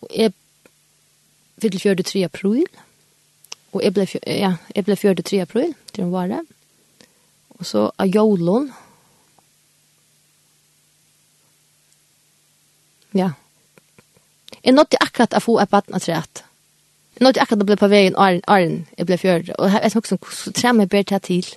Och 0.00 0.08
jag 0.14 0.32
fyllde 1.60 1.78
43 1.78 2.24
april. 2.24 2.66
Och 3.70 3.84
jag 3.84 3.92
blev, 3.92 4.08
ja, 4.22 4.54
jag 4.74 4.84
blev 4.84 4.96
43 4.96 5.40
april 5.40 5.72
till 5.92 6.04
en 6.04 6.10
vara. 6.10 6.24
Mm 6.24 6.46
Og 7.58 7.66
så 7.66 7.90
av 7.98 8.06
jolon. 8.12 8.70
Ja. 13.16 13.30
Jeg 14.62 14.74
nådde 14.74 15.00
akkurat 15.00 15.36
å 15.36 15.40
få 15.40 15.60
et 15.62 15.72
baden 15.72 15.96
av 15.96 16.04
treet. 16.04 16.42
Jeg 17.16 17.24
nådde 17.24 17.40
akkurat 17.40 17.62
å 17.64 17.68
bli 17.68 17.78
på 17.80 17.88
veien 17.88 18.18
åren, 18.20 18.42
åren 18.50 18.82
jeg 18.98 19.08
ble 19.08 19.20
fjørre. 19.20 19.56
Og 19.56 19.72
jeg 19.72 19.92
tenkte 19.92 20.12
som, 20.12 20.20
så 20.30 20.52
tre 20.52 20.72
meg 20.76 20.90
bedre 20.92 21.20
til. 21.20 21.42
til. 21.42 21.54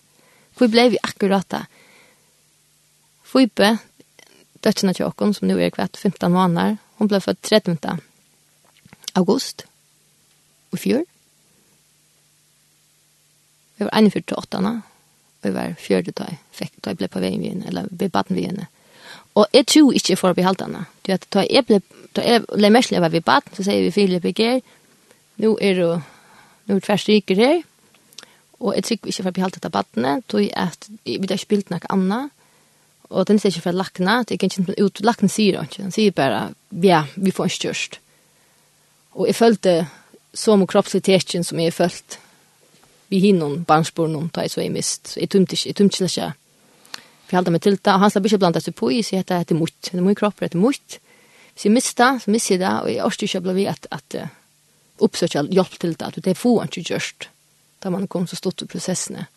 Hvor 0.59 0.67
ble 0.67 0.89
vi 0.91 0.99
akkurat 1.03 1.47
da? 1.51 1.63
Fype, 3.23 3.77
døttene 4.63 4.93
til 4.93 5.07
åkken, 5.07 5.31
som 5.33 5.47
nå 5.47 5.55
er 5.55 5.71
kvart 5.71 5.95
15 5.97 6.31
måneder, 6.33 6.75
hun 6.99 7.07
ble 7.07 7.21
født 7.23 7.39
13. 7.47 8.01
august 9.15 9.65
Og 10.71 10.79
fjør. 10.79 11.05
Vi 13.77 13.87
var 13.87 13.95
41 13.95 14.27
til 14.27 14.37
8 14.37 14.81
vi 15.41 15.49
var 15.49 15.75
fjörde 15.79 16.11
då 16.11 16.25
fick 16.51 16.73
då 16.75 16.93
blev 16.93 17.07
på 17.07 17.19
vägen 17.19 17.43
igen 17.43 17.63
eller 17.67 17.85
vi 17.91 18.09
baden 18.09 18.35
vi 18.37 18.41
henne. 18.41 18.67
Och 19.33 19.47
jag 19.51 19.65
tror 19.65 19.93
inte 19.93 20.15
för 20.15 20.33
behaltarna. 20.33 20.85
Det 21.01 21.13
att 21.13 21.29
ta 21.29 21.43
jag 21.43 21.65
blev 21.65 21.81
då 22.11 22.21
jag 22.21 22.45
lä 22.57 22.69
mest 22.69 22.91
lever 22.91 23.09
vi 23.09 23.21
baden 23.21 23.49
så 23.55 23.63
säger 23.63 23.83
vi 23.83 23.91
Filip 23.91 24.23
Beger. 24.23 24.61
Nu 25.35 25.55
är 25.61 25.75
det 25.75 26.01
nu 26.63 26.79
tvärs 26.79 27.07
ryker 27.07 27.35
här. 27.35 27.63
Och 28.51 28.75
jag 28.75 28.83
tycker 28.83 29.07
inte 29.07 29.23
för 29.23 29.31
behaltet 29.31 29.65
av 29.65 29.71
badene, 29.71 30.21
då 30.25 30.41
är 30.41 30.57
att 30.59 30.89
vi 31.03 31.27
har 31.29 31.37
spilt 31.37 31.69
något 31.69 31.85
annat. 31.89 32.29
Och 33.01 33.25
den 33.25 33.39
ser 33.39 33.49
inte 33.49 33.61
för 33.61 33.71
lackna, 33.71 34.23
det 34.27 34.37
kan 34.37 34.49
inte 34.57 34.81
ut 34.81 34.99
lackna 34.99 35.27
syra, 35.27 35.67
den 35.77 35.91
säger 35.91 36.11
bara 36.11 36.49
ja, 36.69 37.05
vi 37.15 37.31
får 37.31 37.43
en 37.43 37.49
störst. 37.49 37.99
Och 39.09 39.27
jag 39.27 39.35
följde 39.35 39.87
som 40.33 40.67
kroppslig 40.67 41.03
tecken 41.03 41.43
som 41.43 41.59
jag 41.59 41.73
följt 41.73 42.19
vi 43.09 43.19
hinnon 43.23 43.63
barnsbornon 43.67 44.29
ta 44.33 44.45
i 44.45 44.51
så 44.51 44.61
i 44.61 44.69
mist. 44.69 45.13
Så 45.13 45.19
Jeg 45.19 45.29
tømte 45.29 45.55
ikke, 45.55 45.67
jeg 45.69 45.75
tømte 45.75 46.03
ikke 46.03 46.33
Vi 47.29 47.51
meg 47.51 47.61
til 47.61 47.77
det, 47.77 47.93
og 47.93 47.99
han 47.99 48.09
slapp 48.09 48.25
ikke 48.25 48.39
blanda 48.41 48.59
seg 48.59 48.73
på 48.73 48.89
i, 48.89 49.03
så 49.05 49.15
jeg 49.15 49.25
hette 49.29 49.53
mot, 49.53 49.73
det 49.85 49.93
er 49.93 50.01
mye 50.01 50.17
kropp, 50.17 50.39
det 50.39 50.55
er 50.55 50.57
mutt. 50.57 50.97
Så 51.53 51.67
jeg 51.67 51.75
mista, 51.75 52.15
så 52.17 52.31
mister 52.31 52.55
jeg 52.55 52.61
det, 52.63 52.71
og 52.81 52.89
jeg 52.89 53.03
orste 53.05 53.27
ikke 53.27 53.41
å 53.43 53.53
vi 53.53 53.65
at, 53.69 53.85
at 53.93 54.15
uh, 54.17 54.31
oppsøkja 55.05 55.43
hjelp 55.53 55.75
til 55.77 55.93
det, 55.93 56.07
at 56.07 56.17
det 56.25 56.37
får 56.37 56.57
han 56.63 56.71
ikke 56.71 56.95
gjørst, 56.95 57.27
da 57.83 57.91
man 57.93 58.07
kom 58.07 58.25
så 58.25 58.39
stort 58.39 58.63
i 58.65 58.69
prosessene. 58.71 59.27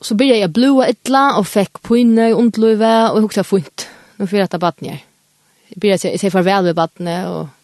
Så 0.00 0.16
byrja 0.16 0.38
jeg 0.40 0.54
blua 0.56 0.88
etla, 0.88 1.26
og 1.36 1.44
fikk 1.50 1.82
pynne 1.84 2.30
i 2.30 2.36
undløyve, 2.36 2.94
og 3.10 3.18
jeg 3.18 3.26
hukta 3.26 3.44
fint. 3.44 3.88
nå 4.16 4.24
fyrir 4.24 4.46
at 4.46 4.52
det 4.56 4.60
badnjer. 4.60 5.04
Jeg 5.68 5.80
byrja, 5.82 5.98
jeg 6.08 6.20
sier 6.22 6.32
farvel 6.32 6.70
ved 6.70 6.78
badne, 6.78 7.16
og 7.28 7.55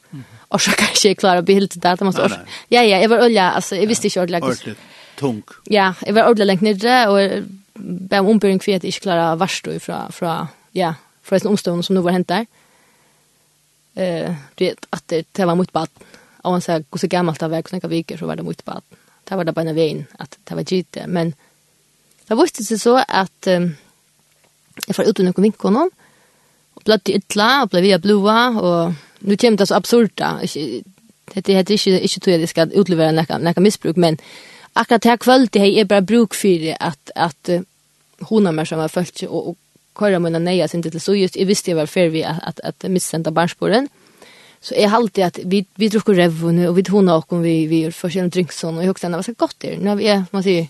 och 0.53 0.61
så 0.61 0.71
kanske 0.71 1.09
jag 1.09 1.19
klarar 1.19 1.43
bild 1.43 1.73
där 1.77 1.97
det 1.97 2.05
måste 2.05 2.41
ja 2.69 2.83
ja 2.83 2.99
jag 2.99 3.09
var 3.09 3.25
olja 3.25 3.51
alltså 3.51 3.77
jag 3.77 3.87
visste 3.87 4.07
inte 4.07 4.21
ordentligt 4.21 4.79
tung. 5.19 5.43
Ja 5.65 5.95
jag 6.07 6.13
var 6.13 6.23
ordentligt 6.23 6.47
längt 6.47 6.61
ner 6.61 7.09
och 7.09 7.21
om 8.21 8.29
ombering 8.29 8.61
för 8.61 8.73
att 8.73 8.83
jag 8.83 8.89
inte 8.89 9.01
klarar 9.01 9.37
varst 9.37 9.65
då 9.65 9.73
ifrån 9.73 10.13
från 10.13 10.47
ja 10.73 10.95
för 11.23 11.37
en 11.37 11.47
omstånd 11.47 11.85
som 11.85 11.95
nu 11.95 12.01
var 12.01 12.13
hänt 12.13 12.29
där 12.29 12.47
eh 13.95 14.35
det 14.55 14.87
att 14.91 15.13
det 15.33 15.45
var 15.45 15.55
mot 15.55 15.73
bad 15.73 15.89
och 16.43 16.53
han 16.53 16.61
sa 16.61 16.73
hur 16.73 16.99
så 16.99 17.07
gammalt 17.07 17.41
det 17.41 17.49
var 17.49 17.63
knäcka 17.63 17.89
viker 17.89 18.17
så 18.17 18.27
var 18.27 18.37
det 18.37 18.43
mot 18.43 18.65
bad 18.65 18.83
det 19.25 19.37
var 19.37 19.45
det 19.45 19.61
en 19.61 19.75
vägen 19.75 20.07
att 20.19 20.39
det 20.45 20.55
var 20.55 20.73
gitt 20.73 20.97
men 21.07 21.35
det 22.27 22.35
visste 22.35 22.65
sig 22.65 22.79
så 22.79 23.05
att 23.09 23.47
um, 23.47 23.77
jag 24.87 24.97
får 24.97 25.05
ut 25.05 25.19
en 25.19 25.25
någon 25.25 25.53
och 25.53 25.63
honom 25.63 25.91
och 26.75 26.83
blötte 26.85 27.13
ytla 27.13 27.63
och 27.63 27.69
blev 27.69 27.83
via 27.83 27.99
blåa 27.99 28.49
och 28.49 28.93
nu 29.25 29.37
kommer 29.37 29.59
det 29.59 29.67
så 29.67 29.75
absurda. 29.75 30.39
Det 31.35 31.55
heter 31.55 31.73
ikke, 31.73 32.01
ikke 32.01 32.21
tror 32.21 32.33
jag 32.33 32.41
det 32.41 32.49
ska 32.49 32.67
utlevera 32.75 33.13
noe 33.13 33.39
några 33.39 33.61
missbruk, 33.61 33.97
men 33.97 34.19
akkurat 34.73 35.03
det 35.03 35.09
här 35.09 35.17
kvället 35.17 35.55
har 35.55 35.67
jag 35.67 35.87
bara 35.87 36.01
bruk 36.01 36.35
för 36.35 36.49
det 36.49 36.77
att, 36.81 37.11
att 37.15 37.51
hon 38.21 38.47
har 38.47 38.53
mig 38.53 38.67
som 38.67 38.79
har 38.79 38.89
følt 38.89 39.19
sig 39.19 39.29
och, 39.29 39.49
och 39.49 39.57
köra 39.99 40.19
mina 40.19 40.39
neja 40.39 40.69
sin 40.69 40.83
til 40.83 41.01
så 41.01 41.13
just 41.13 41.37
jeg 41.37 41.47
visste 41.47 41.71
jeg 41.71 41.77
var 41.77 41.87
för 41.87 42.09
vi 42.09 42.23
att, 42.23 42.41
att, 42.43 42.61
att 42.65 42.91
missända. 42.91 43.31
Så 44.61 44.75
jeg 44.75 44.91
halte 44.91 45.25
at 45.25 45.39
att 45.39 45.45
vi, 45.45 45.67
vi 45.77 45.89
drog 45.89 46.09
och 46.09 46.17
rev 46.17 46.53
nu 46.53 46.69
och 46.69 46.79
vi 46.79 46.83
tog 46.83 47.09
och 47.09 47.45
vi, 47.45 47.67
vi 47.67 47.81
gör 47.81 47.91
första 47.91 48.29
drinkson 48.29 48.79
och 48.79 48.85
jag 48.85 48.91
också 48.91 49.09
vad 49.09 49.25
ska 49.25 49.33
gott 49.33 49.57
det 49.59 49.79
Nu 49.79 49.89
har 49.89 49.97
vi, 49.97 50.07
är, 50.07 50.25
man 50.31 50.43
sier, 50.43 50.69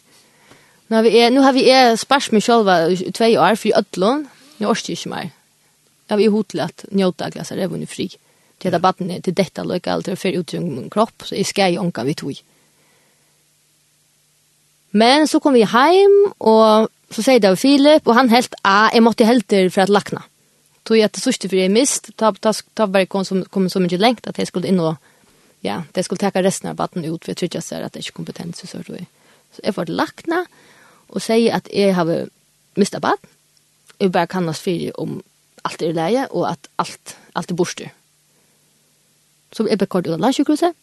nu 0.86 0.96
har 0.96 1.02
vi, 1.02 1.18
är, 1.20 1.30
nu 1.30 1.40
har 1.40 1.52
vi 1.52 1.70
är 1.70 1.96
spars 1.96 2.30
med 2.30 2.44
själva 2.44 2.96
två 3.12 3.24
år 3.24 3.54
för 3.54 3.78
ödlån. 3.78 4.28
Nu 4.56 4.66
orkar 4.66 4.92
jag 4.92 4.98
inte 4.98 5.08
mer. 5.08 5.30
Jag 6.06 6.16
har 6.16 6.20
ju 6.20 6.28
hotlat 6.28 6.84
att 6.84 7.22
av 7.22 7.30
glasar 7.30 7.56
rev 7.56 7.72
nu 7.78 7.86
fri. 7.86 8.04
Mm 8.04 8.31
til 8.62 8.72
det 8.72 8.80
baden 8.82 9.10
til 9.22 9.34
dette 9.34 9.64
løyke 9.66 9.90
alt 9.90 10.06
til 10.06 10.16
å 10.16 10.20
føre 10.20 10.42
ut 10.42 10.54
i 10.54 10.62
min 10.62 10.90
kropp, 10.92 11.26
så 11.26 11.36
jeg 11.36 11.48
skal 11.50 11.74
jo 11.74 11.82
ånka 11.82 12.04
vi 12.06 12.16
tog. 12.18 12.42
Men 14.92 15.26
så 15.26 15.40
kom 15.40 15.56
vi 15.56 15.64
heim, 15.66 16.18
og 16.38 16.90
så 17.12 17.24
sier 17.24 17.40
det 17.40 17.50
av 17.50 17.60
Filip, 17.60 18.06
og 18.06 18.16
han 18.16 18.30
helt, 18.32 18.54
ah, 18.68 18.90
jeg 18.92 19.04
måtte 19.04 19.26
helter 19.28 19.70
for 19.72 19.84
at 19.84 19.92
lakna. 19.92 20.22
Tog 20.84 20.98
jeg 20.98 21.12
til 21.14 21.24
sørste 21.24 21.48
for 21.48 21.60
jeg 21.60 21.72
mist, 21.72 22.10
ta, 22.18 22.32
ta, 22.32 22.52
ta 22.76 22.88
bare 22.90 23.08
kom, 23.10 23.24
som, 23.24 23.42
kom 23.54 23.68
så 23.72 23.80
mye 23.82 24.00
lengt 24.00 24.28
at 24.28 24.38
jeg 24.38 24.50
skulle 24.50 24.68
inn 24.68 24.82
og, 24.82 24.98
ja, 25.64 25.80
det 25.94 26.04
skulle 26.04 26.20
teka 26.20 26.42
resten 26.44 26.72
av 26.72 26.78
baden 26.80 27.06
ut, 27.06 27.22
for 27.22 27.32
jeg 27.32 27.40
trodde 27.40 27.60
jeg 27.60 27.66
ser 27.66 27.86
at 27.86 27.94
det 27.94 28.02
er 28.02 28.08
ikke 28.08 28.20
kompetent, 28.20 28.58
så 28.58 28.68
sørte 28.68 28.98
jeg. 28.98 29.08
Så 29.54 29.64
jeg 29.64 29.76
får 29.78 29.92
lakna, 29.92 30.42
og 31.12 31.24
sier 31.24 31.56
at 31.56 31.68
jeg 31.72 31.96
har 31.96 32.12
mistet 32.76 33.04
baden, 33.04 33.32
og 33.98 34.06
jeg 34.08 34.12
bare 34.12 34.30
kan 34.30 34.48
oss 34.50 34.62
fire 34.64 34.92
om 35.00 35.20
alt 35.64 35.82
er 35.84 35.96
leie, 35.96 36.26
og 36.34 36.48
at 36.50 36.68
alt, 36.82 37.16
alt 37.38 37.52
er 37.52 37.58
borstyr 37.58 37.92
så 39.52 39.66
ble 39.66 39.86
kort 39.86 40.06
ut 40.06 40.14
av 40.16 40.22
landsjukhuset 40.22 40.76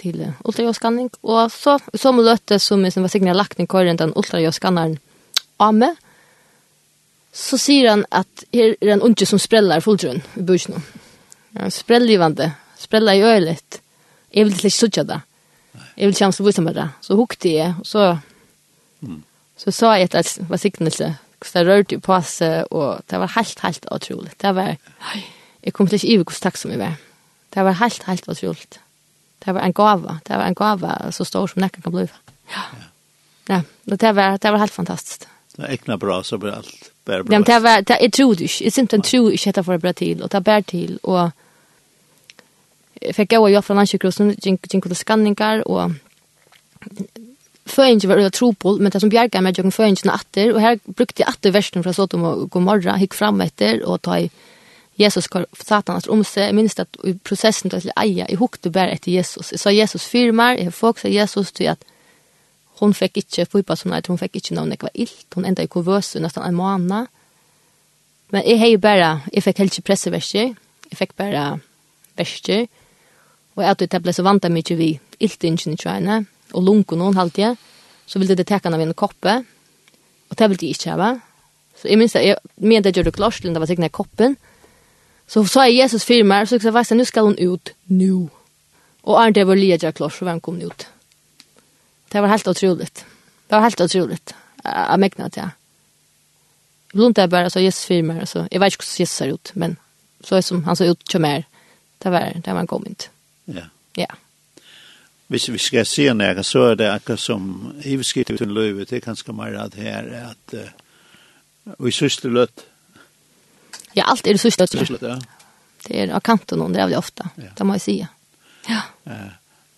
til 0.00 0.20
ultrajøskanning. 0.44 1.10
Og 1.24 1.50
så, 1.52 1.78
så 1.94 2.12
må 2.12 2.24
løte 2.26 2.58
som 2.62 2.84
jeg 2.84 2.96
var 3.00 3.12
sikkert 3.12 3.38
lagt 3.38 3.58
ned 3.58 3.70
køren 3.72 4.00
den 4.00 4.14
ultrajøskanneren 4.16 4.98
av 5.62 5.72
meg, 5.76 5.96
så 7.36 7.58
sier 7.60 7.90
han 7.90 8.04
at 8.16 8.46
her 8.54 8.76
er 8.80 8.94
en 8.94 9.04
unge 9.04 9.28
som 9.28 9.40
spreller 9.40 9.84
fulltrun 9.84 10.22
i 10.40 10.44
bursjonen. 10.46 10.84
Ja, 11.56 11.68
sprellivande, 11.72 12.50
spreller 12.80 13.16
i 13.16 13.24
øyelet. 13.24 13.80
Jeg 14.32 14.48
vil 14.48 14.56
ikke 14.56 14.72
sutja 14.72 15.04
det. 15.08 15.20
Jeg 15.96 16.10
vil 16.10 16.16
kjemse 16.16 16.44
vise 16.44 16.64
meg 16.64 16.76
det. 16.76 16.88
Så 17.04 17.16
hukte 17.16 17.52
jeg, 17.52 17.74
og 17.80 17.88
så, 17.88 18.06
mm. 19.04 19.22
så 19.60 19.72
sa 19.72 19.94
jeg 19.96 20.10
at 20.12 20.32
det 20.36 20.48
var 20.48 20.60
siktelse. 20.60 21.14
hvordan 21.36 21.66
det 21.66 21.68
rørte 21.68 22.00
på 22.00 22.20
seg, 22.24 22.72
og 22.72 23.04
det 23.10 23.20
var 23.20 23.32
helt, 23.36 23.60
helt 23.60 23.86
utrolig. 23.92 24.32
Det 24.40 24.54
var, 24.56 24.76
jeg 25.64 25.72
kom 25.72 25.88
til 25.88 26.00
ikke 26.00 26.12
i 26.12 26.16
hvordan 26.16 26.42
takk 26.42 26.56
som 26.56 26.72
jeg 26.72 26.80
var. 26.80 26.96
Det 27.56 27.62
var 27.64 27.72
helt, 27.72 28.02
helt 28.02 28.28
utroligt. 28.28 28.80
Det 29.44 29.52
var 29.52 29.60
en 29.60 29.72
gava. 29.72 30.18
Det 30.28 30.36
var 30.36 30.44
en 30.44 30.54
gava 30.54 31.12
så 31.12 31.24
stor 31.24 31.46
som 31.48 31.62
nekken 31.62 31.82
kan 31.82 31.92
bli. 31.92 32.08
Ja. 32.52 32.64
Ja, 33.48 33.62
ja 33.84 33.96
det, 33.96 34.12
var, 34.12 34.38
det 34.38 34.50
var 34.50 34.58
helt 34.58 34.72
fantastiskt. 34.72 35.28
Det 35.54 35.62
var 35.62 35.68
ekna 35.72 35.96
bra 35.96 36.22
så 36.22 36.38
blir 36.38 36.52
allt 36.52 36.90
bär 37.04 37.22
bra. 37.22 37.34
Ja, 37.34 37.40
det 37.40 37.58
var, 37.58 37.82
det, 37.82 37.98
jag 38.00 38.12
trodde 38.12 38.42
inte. 38.42 38.64
Jag 38.64 38.72
synte 38.72 38.96
en 38.96 39.02
tro 39.02 39.30
inte 39.30 39.48
att 39.48 39.54
det 39.54 39.62
var 39.62 39.78
bra 39.78 39.92
till. 39.92 40.22
Och 40.22 40.28
det 40.28 40.40
bär 40.40 40.62
till. 40.62 40.96
Och 41.02 41.30
jag 43.00 43.16
fick 43.16 43.30
gå 43.30 43.40
och 43.40 43.50
jobb 43.50 43.64
från 43.64 43.76
landsjukrossen. 43.76 44.36
Jag 44.42 44.58
gick 44.64 44.86
ut 44.86 44.98
skanningar. 44.98 45.68
Och 45.68 45.90
Föringen 47.64 48.08
var 48.08 48.16
ulla 48.18 48.30
tropol, 48.30 48.80
men 48.80 48.90
det 48.90 49.00
som 49.00 49.08
bjerga 49.08 49.40
med 49.40 49.58
jag 49.58 49.64
kom 49.64 49.72
föringen 49.72 50.10
atter, 50.10 50.52
og 50.54 50.60
her 50.60 50.76
brukte 50.86 51.22
jeg 51.22 51.28
atter 51.28 51.50
versen 51.50 51.82
fra 51.82 51.92
Sotom 51.92 52.22
og 52.22 52.50
Gomorra, 52.50 52.94
gikk 53.02 53.14
fram 53.14 53.40
etter, 53.42 53.80
og 53.82 54.02
ta 54.02 54.20
i 54.22 54.28
Jesus 54.96 55.28
kar 55.28 55.46
satan 55.52 55.96
att 55.96 56.06
om 56.06 56.24
sig 56.24 56.52
minst 56.52 56.78
att 56.78 56.96
i 57.04 57.14
processen 57.14 57.70
att 57.74 57.86
eja 57.96 58.26
i 58.28 58.36
hukte 58.36 58.70
bär 58.70 58.88
efter 58.88 59.10
Jesus. 59.10 59.52
Så 59.56 59.70
Jesus 59.70 60.04
firmar, 60.04 60.56
jag 60.56 60.74
folk 60.74 60.98
säger 60.98 61.20
Jesus 61.20 61.52
till 61.52 61.68
att 61.68 61.84
hon 62.78 62.94
fick 62.94 63.16
inte 63.16 63.46
fotboll 63.46 63.76
som 63.76 64.02
hon 64.06 64.18
fick 64.18 64.34
inte 64.34 64.54
någon 64.54 64.76
kvar 64.76 64.90
illt. 64.94 65.26
Hon 65.34 65.44
ända 65.44 65.62
i 65.62 65.66
kuvös 65.66 66.14
nästan 66.14 66.44
en 66.44 66.54
månad. 66.54 67.06
Men 68.28 68.42
jag 68.46 68.58
har 68.58 68.66
ju 68.66 68.76
bara, 68.76 69.20
jag 69.32 69.44
fick 69.44 69.58
helt 69.58 69.72
inte 69.72 69.82
pressverser. 69.82 70.54
Jag 70.90 70.98
fick 70.98 71.16
bara 71.16 71.60
verser. 72.16 72.66
Og 73.56 73.64
jeg 73.64 73.78
tog 73.80 73.90
tablet 73.90 74.16
så 74.16 74.24
vant 74.24 74.44
jeg 74.44 74.52
mye 74.52 74.76
vi 74.76 74.88
iltingen 75.24 75.72
i 75.72 75.80
tjøyene, 75.80 76.26
og 76.52 76.64
lunken 76.64 77.00
noen 77.00 77.16
halvtid, 77.16 77.56
så 78.06 78.20
ville 78.20 78.36
det 78.36 78.44
tekke 78.46 78.68
av 78.68 78.80
en 78.80 78.92
koppe, 78.94 79.38
og 80.28 80.36
det 80.36 80.48
ville 80.50 80.60
de 80.60 80.72
ikke 80.74 80.92
hava. 80.92 81.14
Så 81.76 81.88
jeg 81.88 81.98
minns 81.98 82.12
det, 82.12 82.24
jeg 82.26 82.36
mente 82.60 82.92
jeg 82.92 82.98
gjør 82.98 83.08
det 83.08 83.16
klart, 83.16 83.40
det 83.42 83.56
var 83.56 83.66
tekken 83.66 83.88
koppen, 83.88 84.36
og 84.36 84.55
Så 85.26 85.44
sa 85.44 85.64
jeg 85.66 85.74
Jesus 85.76 86.04
för 86.04 86.46
så 86.46 86.56
och 86.56 86.62
så 86.62 86.70
sa 86.70 86.84
jag, 86.88 86.96
nu 86.96 87.04
ska 87.04 87.20
hon 87.20 87.38
ut 87.38 87.74
nu. 87.84 88.28
Och 89.02 89.20
Arne 89.20 89.44
var 89.44 89.56
lika 89.56 89.92
klar 89.92 90.10
så 90.10 90.24
vem 90.24 90.40
kom 90.40 90.60
ut. 90.60 90.86
Det 92.08 92.20
var 92.20 92.28
helt 92.28 92.48
otroligt. 92.48 93.04
Det 93.48 93.54
var 93.54 93.62
helt 93.62 93.80
otroligt. 93.80 94.34
Jag 94.64 95.00
mäknade 95.00 95.30
det. 95.30 95.50
Jag 96.92 96.98
blundade 96.98 97.28
bara 97.28 97.50
så 97.50 97.60
Jesus 97.60 97.84
för 97.84 98.02
mig. 98.02 98.26
Så 98.26 98.38
jag 98.50 98.60
vet 98.60 98.72
inte 98.72 98.84
hur 98.84 99.00
Jesus 99.00 99.16
ser 99.16 99.26
ut, 99.26 99.50
men 99.54 99.76
så 100.20 100.36
är 100.36 100.42
som 100.42 100.64
han 100.64 100.76
såg 100.76 100.86
ut 100.86 101.08
som 101.08 101.22
mer. 101.22 101.44
Det 101.98 102.10
var 102.10 102.32
det 102.44 102.52
var 102.52 102.60
kom 102.60 102.66
kommit. 102.66 103.10
Ja. 103.44 103.62
Ja. 103.94 104.14
Hvis 105.26 105.48
vi 105.48 105.58
ska 105.58 105.84
se 105.84 106.14
när 106.14 106.42
så 106.42 106.70
er 106.70 106.74
det 106.74 106.94
akkurat 106.94 107.20
som 107.20 107.72
i 107.84 107.96
beskrivet 107.96 108.30
utan 108.30 108.54
det 108.54 108.92
er 108.92 109.00
ganska 109.00 109.32
mer 109.32 109.54
att 109.54 109.74
här 109.74 110.02
är 110.02 110.24
att 110.24 110.54
uh, 110.54 110.60
och 111.78 111.88
i 111.88 111.92
systerlött 111.92 112.66
Ja, 113.96 114.04
allt 114.04 114.26
är 114.26 114.32
det 114.32 114.38
sista. 114.38 114.66
sysla. 114.66 114.98
ja. 115.00 115.20
Det 115.86 116.02
är 116.02 116.12
av 116.12 116.20
kanten 116.20 116.60
och 116.60 116.70
det 116.70 116.80
är 116.80 116.86
väl 116.86 116.98
ofta. 116.98 117.28
Ja. 117.34 117.44
Det 117.56 117.64
må 117.64 117.74
jag 117.74 117.80
säga. 117.80 118.08
Ja. 118.68 118.82
Eh, 119.04 119.28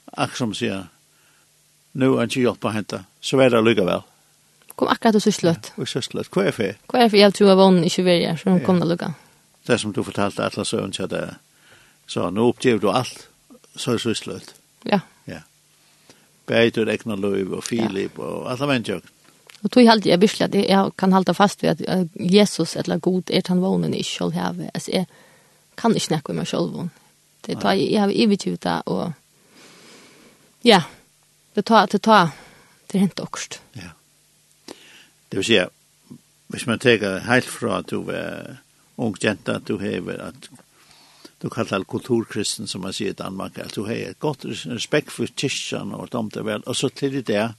ach 0.05 0.37
som 0.37 0.55
säger, 0.55 0.87
nu 1.93 2.09
har 2.09 2.25
inte 2.25 2.41
hjälp 2.41 2.61
på 2.61 2.69
hända, 2.69 3.05
så 3.21 3.39
är 3.41 3.51
det 3.51 3.63
lycka 3.63 3.85
väl. 3.85 4.03
Kom 4.75 4.89
akkurat 4.89 5.15
och 5.15 5.23
syslöt. 5.23 5.73
Ja, 5.77 5.83
och 5.83 5.89
syslöt. 5.89 6.37
Vad 6.37 6.47
är 6.47 6.55
det? 6.57 6.75
Vad 6.87 7.03
är 7.03 7.09
för 7.09 7.17
jag 7.17 7.35
tror 7.35 7.51
jag 7.51 7.57
vann 7.57 7.85
i 7.85 7.91
Kiverier, 7.91 8.37
så 8.37 8.51
hon 8.51 8.61
kom 8.61 8.83
att 8.83 8.89
lycka. 8.89 9.15
Det 9.63 9.79
som 9.79 9.93
du 9.93 10.05
fortalte 10.05 10.45
alla 10.45 10.65
søren, 10.65 10.93
så 10.93 11.07
det 11.07 11.35
så 12.07 12.31
nu 12.31 12.41
uppgav 12.41 12.81
du 12.81 12.91
allt, 12.91 13.29
så 13.75 13.93
är 13.93 13.99
syslöt. 13.99 14.55
Ja. 14.83 15.01
Ja. 15.25 15.41
Bäger 16.47 16.85
du 16.85 16.93
egna 16.93 17.17
löv 17.17 17.53
och 17.53 17.65
Filip 17.65 18.13
ja. 18.17 18.23
och 18.23 18.51
alla 18.51 18.67
människor. 18.67 19.03
Og 19.63 19.71
tog 19.71 19.89
halte 19.89 20.09
jeg 20.09 20.21
virkelig 20.21 20.45
at 20.45 20.55
jeg 20.55 20.91
kan 20.99 21.13
halte 21.13 21.35
fast 21.35 21.63
ved 21.63 21.83
at 21.87 22.09
Jesus 22.15 22.77
eller 22.77 22.99
god 22.99 23.31
er 23.31 23.43
han 23.49 23.63
vånen 23.63 23.95
i 23.95 24.03
selv 24.03 24.33
her. 24.33 24.55
Altså, 24.75 24.91
jeg 24.93 25.07
kan 25.77 25.95
ikke 25.95 26.07
snakke 26.07 26.33
med 26.33 26.43
meg 26.43 26.47
selv. 26.47 26.91
Det 27.47 27.59
tar 27.61 27.73
jeg, 27.73 27.91
jeg 27.91 28.01
har 28.01 28.09
det 28.63 28.83
og 28.87 29.13
ja, 30.65 30.83
det 31.55 31.65
tar, 31.65 31.87
det 31.87 32.03
tar, 32.03 32.31
det 32.87 32.99
er 32.99 33.07
hent 33.07 33.21
okst. 33.21 33.61
Ja. 33.77 33.91
Det 35.31 35.39
vil 35.39 35.45
si, 35.45 35.59
hvis 36.49 36.67
man 36.67 36.79
teker 36.79 37.21
helt 37.27 37.49
fra 37.49 37.79
at 37.79 37.91
du 37.91 38.09
er 38.11 38.59
ung 38.97 39.17
jenta, 39.23 39.59
at 39.59 39.69
du 39.69 39.79
hever, 39.79 40.21
at 40.29 40.49
du 41.43 41.49
kallar 41.49 41.85
kulturkristen, 41.87 42.67
som 42.67 42.83
man 42.83 42.93
sier 42.93 43.15
i 43.15 43.19
Danmark, 43.19 43.59
at 43.59 43.75
du 43.77 43.85
har 43.87 43.95
et 44.11 44.19
godt 44.19 44.47
respekt 44.67 45.13
for 45.15 45.27
kyrkjan 45.27 45.95
og 45.95 46.11
dem 46.13 46.31
og 46.35 46.47
vel, 46.47 46.63
og 46.67 46.77
så 46.77 46.89
til 46.89 47.21
det 47.23 47.55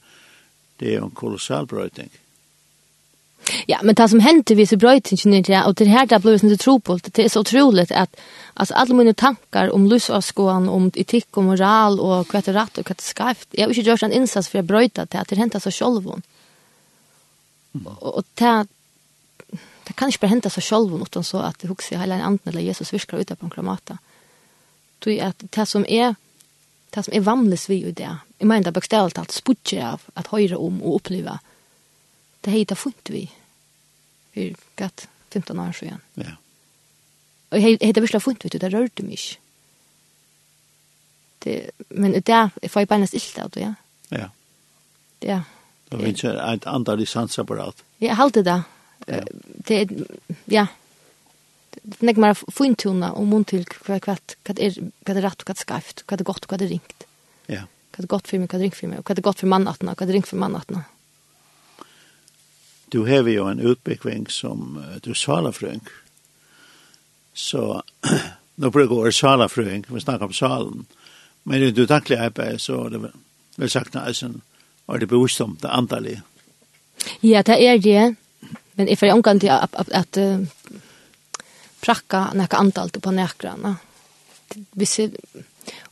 det 0.80 0.94
är 0.94 1.02
en 1.02 1.10
kolossal 1.10 1.66
brøyting. 1.66 2.10
Ja, 3.66 3.78
men 3.82 3.94
det 3.94 4.08
som 4.08 4.20
hände 4.20 4.54
vid 4.54 4.68
så 4.68 4.76
bröjtningen 4.76 5.38
är 5.38 5.42
det, 5.42 5.64
och 5.64 5.74
det 5.74 5.84
här 5.84 6.06
där 6.06 6.18
blir 6.18 6.32
det 6.32 6.42
inte 6.42 6.64
tro 6.64 6.80
på, 6.80 6.98
det 7.02 7.24
är 7.24 7.28
så 7.28 7.40
otroligt 7.40 7.92
att 7.92 8.20
alltså, 8.54 8.74
alla 8.74 8.94
mina 8.94 9.14
tankar 9.14 9.74
om 9.74 9.86
lysavskåan, 9.86 10.68
om 10.68 10.90
etik 10.94 11.36
och 11.36 11.44
moral 11.44 12.00
och 12.00 12.34
vad 12.34 12.44
det 12.44 12.48
är 12.48 12.52
rätt 12.52 12.78
och 12.78 12.90
vad 12.90 12.96
det 12.96 13.00
är 13.00 13.02
skavt, 13.02 13.48
jag 13.50 13.62
har 13.62 13.68
inte 13.68 13.90
gjort 13.90 14.02
en 14.02 14.12
insats 14.12 14.48
för 14.48 14.58
att 14.58 14.64
bröjta 14.64 15.04
det, 15.04 15.18
att 15.18 15.28
det 15.28 15.36
händer 15.36 15.58
så 15.58 15.70
själv. 15.70 16.06
Och, 16.06 16.20
och 18.16 18.24
det, 18.34 18.66
det 19.84 19.92
kan 19.92 20.08
inte 20.08 20.18
bara 20.20 20.26
hända 20.26 20.50
så 20.50 20.60
själv, 20.60 21.02
utan 21.02 21.24
så 21.24 21.38
att 21.38 21.58
det 21.58 21.68
huxar 21.68 21.96
hela 21.96 22.14
en 22.14 22.22
anden 22.22 22.40
eller 22.44 22.60
Jesus 22.60 22.92
viskar 22.92 23.18
ut 23.18 23.28
på 23.28 23.46
en 23.46 23.50
kramata. 23.50 23.98
Det 24.98 25.20
är 25.20 25.26
att 25.26 25.44
det 25.50 25.66
som 25.66 25.84
är, 25.88 26.14
det 26.90 27.02
som 27.02 27.14
är 27.14 27.20
vanligt 27.20 27.68
vid 27.68 27.94
det, 27.94 28.16
Jeg 28.40 28.48
mener 28.48 28.64
det 28.64 28.74
bøkstavelt 28.74 29.18
alt 29.20 29.34
spudje 29.36 29.84
av 29.84 30.06
at 30.16 30.30
høyre 30.32 30.56
om 30.56 30.80
og 30.80 31.00
oppleve 31.00 31.36
det 32.44 32.54
heter 32.54 32.78
funnet 32.78 33.12
vi 33.12 33.26
for 34.32 34.56
gatt 34.80 35.06
15 35.30 35.58
år 35.58 35.72
siden. 35.76 36.00
Ja. 36.16 36.36
Og 37.50 37.60
jeg 37.60 37.78
heter 37.82 38.00
virkelig 38.00 38.22
funnet 38.24 38.44
vi, 38.46 38.58
det 38.58 38.72
rørte 38.72 39.04
meg 39.04 39.18
ikke. 39.18 39.38
Det, 41.40 41.54
men 41.96 42.12
det 42.12 42.28
er, 42.28 42.50
jeg 42.62 42.70
får 42.70 42.86
bare 42.88 43.00
nesten 43.00 43.20
ilt 43.20 43.38
av 43.40 43.50
det, 43.54 43.62
ja. 43.62 43.74
Ja. 44.12 44.26
Ja. 45.24 45.38
Det 45.90 46.00
finnes 46.00 46.24
et 46.24 46.66
andre 46.68 47.06
sansapparat. 47.06 47.80
Jeg 48.00 48.16
halte 48.16 48.42
det. 48.44 48.58
Ja. 49.08 49.20
Det 49.68 49.78
er, 49.80 49.94
ja. 50.52 50.66
Det 51.72 52.02
er 52.02 52.12
ikke 52.12 52.24
mer 52.24 52.36
funtuna 52.36 53.12
og 53.16 53.28
munn 53.30 53.46
til 53.48 53.64
hva 53.86 53.98
det 54.00 54.66
er 54.68 55.22
rett 55.24 55.42
og 55.42 55.48
hva 55.48 55.54
er 55.54 55.60
skarft, 55.60 56.04
hva 56.06 56.18
er 56.18 56.28
godt 56.28 56.44
og 56.44 56.52
hva 56.52 56.60
er 56.60 56.72
ringt. 56.72 57.06
Ja. 57.48 57.64
Ja 57.64 57.66
Hva 57.90 58.00
er 58.00 58.06
det 58.06 58.12
godt 58.12 58.30
for 58.30 58.38
meg, 58.38 58.48
hva 58.48 58.56
er 58.56 58.60
det 58.60 58.66
ringt 58.68 58.78
for 58.78 58.90
meg? 58.90 59.02
Hva 59.02 59.12
er 59.12 59.18
det 59.18 59.26
godt 59.26 59.42
for 59.42 59.50
mannattene, 59.50 59.94
hva 59.94 60.04
er 60.04 60.10
det 60.10 60.16
ringt 60.16 60.30
for 60.30 60.40
mannattene? 60.40 60.84
Du 62.90 63.04
hever 63.06 63.30
jo 63.30 63.46
en 63.46 63.62
utbyggving 63.62 64.26
som 64.30 64.78
du 65.02 65.12
salafrøng. 65.14 65.82
Så 67.34 67.82
nå 68.60 68.70
bruker 68.70 69.06
jeg 69.06 69.18
salafrøng, 69.20 69.84
vi 69.88 70.02
snakker 70.02 70.26
om 70.30 70.34
salen. 70.34 70.86
Men 71.44 71.62
i 71.62 71.70
du 71.70 71.86
daglig 71.86 72.18
arbeid, 72.18 72.58
så 72.60 72.84
er 72.86 72.94
det 72.94 73.02
vel 73.60 73.70
sagt 73.70 73.94
neisen, 73.94 74.40
og 74.86 75.00
det 75.00 75.08
bevisst 75.08 75.40
om 75.40 75.56
det 75.62 75.70
antallet. 75.70 76.22
Ja, 77.22 77.42
det 77.46 77.56
er 77.64 77.78
det. 77.78 78.16
Men 78.76 78.88
jeg 78.88 78.98
får 78.98 79.14
omgang 79.14 79.40
til 79.40 79.52
at, 79.54 79.74
at, 79.76 79.88
at 79.92 80.18
uh, 80.20 80.74
prakka 81.80 82.30
nekka 82.36 82.60
antall 82.60 82.90
på 82.90 83.14
nekrarna. 83.14 83.74
Hvis 84.76 84.98
jeg 84.98 85.14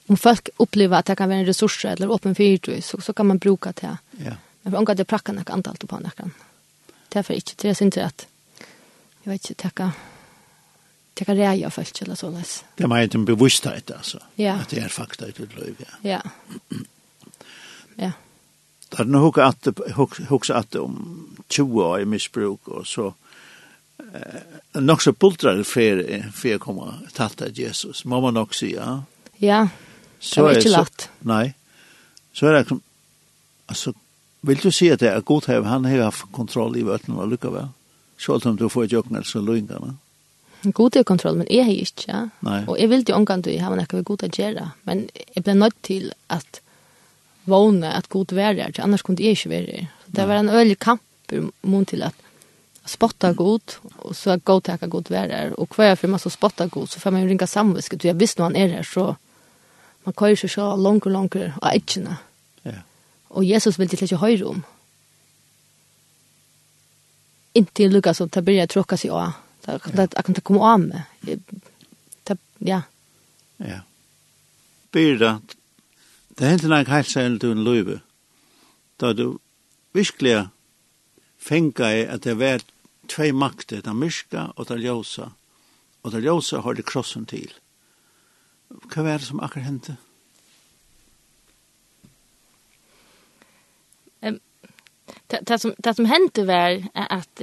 om 0.09 0.17
folk 0.17 0.49
upplever 0.57 0.97
att 0.97 1.07
det 1.07 1.17
kan 1.17 1.29
vara 1.29 1.39
en 1.39 1.47
resurs 1.47 1.85
eller 1.85 2.15
öppen 2.15 2.35
för 2.35 2.81
så, 2.81 3.01
så 3.01 3.13
kan 3.13 3.27
man 3.27 3.39
bruka 3.39 3.73
det. 3.73 3.97
Ja. 4.11 4.33
Men 4.63 4.73
för 4.73 4.93
att 4.93 4.97
det 4.97 5.05
prackar 5.05 5.33
något 5.33 5.51
antal 5.51 5.77
på 5.77 5.99
något 5.99 6.21
är 7.19 7.23
för 7.23 7.35
inte, 7.35 7.53
det 7.57 7.69
är 7.69 7.75
synd 7.75 7.99
att 7.99 8.27
jag 9.23 9.33
vet 9.33 9.51
inte, 9.51 9.63
tacka 9.63 9.93
tacka 11.15 11.35
rea 11.35 11.67
av 11.67 11.71
folk 11.71 12.03
eller 12.03 12.15
så. 12.15 12.43
Det 12.75 12.85
är 12.85 12.89
mer 12.89 13.15
en 13.15 13.25
bevissthet 13.25 13.91
alltså. 13.91 14.19
Ja. 14.35 14.53
Att 14.53 14.69
det 14.69 14.81
är 14.81 14.89
fakta 14.89 15.29
i 15.29 15.31
ditt 15.31 15.57
liv, 15.57 15.77
ja. 15.79 16.11
Ja. 16.11 16.31
ja. 17.95 18.13
Det 18.89 18.99
är 19.01 19.05
nog 19.05 19.41
att 19.41 19.69
hugga 20.29 20.55
att 20.55 20.75
om 20.75 21.27
20 21.49 21.85
år 21.85 22.01
i 22.01 22.05
missbruk 22.05 22.69
och 22.69 22.87
så 22.87 23.15
eh, 24.15 24.81
nog 24.81 25.03
så 25.03 25.13
bultrar 25.13 25.63
för 25.63 26.23
för 26.33 26.59
komma 26.59 26.95
tatta 27.13 27.49
Jesus. 27.49 28.05
Mamma 28.05 28.31
nog 28.31 28.55
säga. 28.55 29.05
Ja. 29.37 29.47
ja. 29.47 29.69
Så 30.21 30.45
det 30.45 30.57
er 30.57 30.61
ikke 30.63 30.75
lagt. 30.75 31.09
Nei. 31.27 31.55
Så 32.35 32.49
er 32.49 32.59
det, 32.59 32.79
altså, 33.69 33.93
vil 34.47 34.61
du 34.63 34.71
si 34.75 34.91
at 34.93 35.01
det 35.01 35.11
er 35.13 35.25
god 35.27 35.49
hev, 35.51 35.67
han 35.67 35.87
har 35.89 36.09
haft 36.09 36.29
kontroll 36.33 36.77
i 36.79 36.85
vøtten 36.87 37.17
og 37.19 37.31
lykka 37.33 37.53
vel? 37.55 37.73
Selv 38.19 38.47
om 38.51 38.57
du 38.59 38.69
får 38.69 38.93
jokken 38.93 39.17
eller 39.17 39.29
så 39.29 39.43
løyngene. 39.43 39.97
God 40.75 40.97
er 40.97 41.05
kontroll, 41.07 41.37
men 41.39 41.47
jeg 41.51 41.65
har 41.65 41.73
ikke, 41.73 42.07
ja. 42.09 42.23
Nei. 42.43 42.65
Og 42.67 42.79
jeg 42.81 42.91
vil 42.91 43.05
jo 43.07 43.15
omgang 43.15 43.45
du 43.47 43.53
har 43.55 43.77
noe 43.79 44.03
god 44.03 44.25
å 44.27 44.31
gjøre, 44.31 44.71
men 44.89 45.05
jeg 45.37 45.45
ble 45.47 45.55
nødt 45.55 45.77
til 45.87 46.09
at 46.35 46.63
vågne 47.49 47.93
at 47.95 48.09
god 48.11 48.35
være 48.35 48.65
her, 48.67 48.81
annars 48.83 49.05
kunne 49.07 49.23
jeg 49.23 49.39
ikke 49.39 49.53
være 49.55 49.77
her. 49.77 49.93
Det 50.11 50.27
var 50.27 50.43
en 50.43 50.51
øyelig 50.51 50.79
kamp 50.83 51.03
mot 51.63 51.87
til 51.89 52.03
at 52.03 52.15
spotta 52.89 53.33
god 53.33 53.61
och 53.97 54.17
så 54.17 54.31
att 54.31 54.45
god 54.45 54.63
tacka 54.63 54.87
god 54.87 55.11
være 55.11 55.33
her. 55.33 55.61
Og 55.61 55.69
hver 55.77 55.95
för 55.95 56.09
man 56.09 56.19
så 56.19 56.31
spotta 56.31 56.67
god 56.67 56.89
så 56.89 57.01
får 57.01 57.11
man 57.11 57.23
ju 57.23 57.29
ringa 57.29 57.47
samviske 57.47 57.97
du 57.97 58.09
jag 58.09 58.15
visste 58.15 58.43
han 58.43 58.57
är 58.57 58.69
där 58.69 58.83
så 58.83 59.17
Man 60.09 60.17
kører 60.17 60.39
seg 60.41 60.55
så 60.55 60.71
langt 60.81 61.05
og 61.05 61.13
langt 61.13 61.35
av 61.37 61.69
etkene. 61.69 62.15
Ja. 62.65 62.79
Og 63.37 63.45
Jesus 63.45 63.77
vil 63.77 63.91
til 63.93 64.07
ikke 64.07 64.23
høre 64.23 64.47
om. 64.55 64.63
Inntil 67.61 67.93
Lukas, 67.93 68.17
så 68.17 68.25
da 68.25 68.41
blir 68.41 68.57
jeg 68.57 68.71
tråkket 68.73 69.03
seg 69.03 69.13
av. 69.13 69.37
Da 69.67 69.77
kan 69.85 70.33
jeg 70.33 70.47
komme 70.49 70.65
av 70.65 70.81
med. 70.81 71.45
Ja. 72.65 72.81
Ja. 73.61 73.83
Birda, 74.97 75.35
det 76.39 76.55
hendte 76.55 76.73
nok 76.73 76.89
helt 76.89 77.13
selv 77.13 77.43
til 77.45 77.53
en 77.53 77.69
løyve. 77.69 78.01
Da 78.97 79.13
du 79.13 79.37
virkelig 79.93 80.49
fengar 81.37 81.93
jeg 81.93 82.09
at 82.09 82.25
det 82.25 82.39
var 82.41 82.65
tvei 83.13 83.29
makter, 83.37 83.85
den 83.85 84.01
myrska 84.01 84.55
og 84.57 84.73
den 84.73 84.81
ljósa. 84.89 85.35
Og 86.01 86.17
den 86.17 86.25
ljósa 86.25 86.65
har 86.65 86.81
det 86.81 86.89
krossen 86.89 87.29
til. 87.29 87.53
Hva 88.69 89.03
var 89.03 89.19
det 89.19 89.29
som 89.29 89.41
akkur 89.41 89.65
hendte? 89.65 89.97
Det, 94.21 95.41
det, 95.45 95.59
som, 95.61 95.73
det 95.77 95.95
som 95.97 96.09
hendte 96.09 96.45
var 96.49 96.81
at 96.95 97.43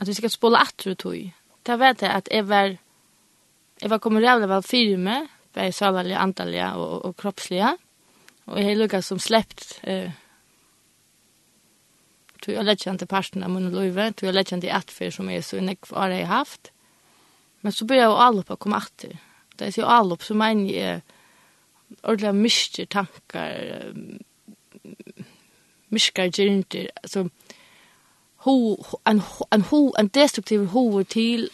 at 0.00 0.08
vi 0.08 0.14
skal 0.16 0.32
spola 0.32 0.62
atru 0.64 0.94
tog. 0.94 1.18
Det 1.66 1.76
var 1.78 1.92
det 1.92 2.08
at 2.08 2.28
jeg 2.32 2.48
var 2.48 2.76
jeg 3.80 3.90
var 3.90 3.98
kommet 3.98 4.24
rævlig 4.24 4.48
vel 4.48 4.62
fyre 4.62 4.96
med 4.96 5.28
bare 5.54 5.72
salalige, 5.72 6.16
antallige 6.16 6.72
og, 6.72 7.04
og 7.04 7.16
kroppslige. 7.16 7.76
Og 8.46 8.58
jeg 8.58 8.66
har 8.66 8.74
lukket 8.74 9.04
som 9.04 9.18
sleppt 9.18 9.80
eh, 9.84 10.12
tog 12.42 12.54
jeg 12.54 12.64
lekkjent 12.64 13.00
til 13.00 13.08
parten 13.08 13.44
av 13.44 13.50
munnen 13.52 13.74
løyve, 13.74 14.10
tog 14.12 14.28
jeg 14.28 14.36
lekkjent 14.36 14.64
til 14.64 14.74
atfer 14.74 15.10
som 15.14 15.30
jeg 15.30 15.44
så 15.44 15.60
nekk 15.64 15.88
for 15.88 16.12
har 16.12 16.28
haft. 16.28 16.72
Men 17.62 17.72
så 17.72 17.84
begynte 17.84 18.08
jeg 18.08 18.14
å 18.14 18.20
alle 18.20 18.44
på 18.44 18.56
å 18.56 18.60
komme 18.60 18.80
atter 18.80 19.16
det. 19.60 19.70
jeg 19.70 19.78
sier 19.78 19.92
avlopp, 19.92 20.22
så 20.22 20.34
mener 20.34 20.72
jeg 20.74 21.00
ordentligt 22.02 22.34
mycket 22.34 22.90
tankar, 22.90 23.94
mye 25.90 26.30
gerinter 26.30 26.90
altså 27.02 27.28
ho, 28.46 28.76
en, 29.06 29.22
en, 29.52 29.62
ho, 29.62 29.80
en 29.98 30.08
destruktiv 30.08 30.66
ho 30.72 31.02
til 31.02 31.50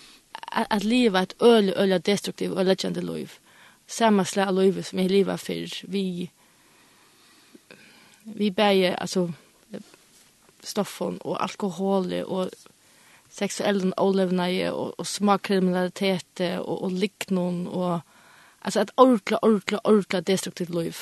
at, 0.53 0.66
at 0.70 0.85
leva 0.85 1.23
et 1.23 1.35
øl, 1.41 1.73
øl, 1.77 2.01
destruktiv 2.07 2.53
og 2.53 2.65
leggjande 2.65 3.01
liv. 3.01 3.28
Samma 3.87 4.24
slag 4.24 4.49
av 4.49 4.59
livet 4.59 4.87
som 4.87 4.99
jeg 4.99 5.11
leva 5.11 5.37
før. 5.37 5.73
Vi, 5.89 6.31
vi 8.24 8.51
bæger, 8.51 8.97
altså, 8.97 9.28
stoffen 10.65 11.19
og 11.20 11.43
alkohol 11.43 12.12
og 12.27 12.51
sexuell 13.37 13.95
olevna 13.97 14.73
och, 14.73 15.01
och 15.01 15.07
smakkriminalitet 15.07 16.41
och, 16.41 16.83
och 16.83 16.93
liknån 16.93 17.67
och 17.67 18.01
alltså 18.59 18.81
ett 18.81 18.91
orkla 18.95 19.39
orkla 19.43 19.81
orkla 19.85 20.21
destruktivt 20.21 20.69
liv 20.69 20.97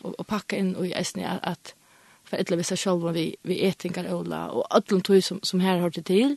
och, 0.00 0.20
och 0.20 0.26
packa 0.26 0.56
in 0.56 0.76
i 0.84 1.04
SNI 1.04 1.24
att, 1.24 1.42
att 1.42 1.74
för 2.24 2.36
ett 2.36 2.50
vissa 2.50 2.76
själva 2.76 3.12
vi 3.12 3.36
vi 3.42 3.66
ätingar 3.66 4.14
ola 4.14 4.50
och 4.50 4.74
allum 4.76 5.00
tog 5.00 5.24
som 5.24 5.40
som 5.42 5.60
här 5.60 5.78
hörde 5.78 6.02
till. 6.02 6.36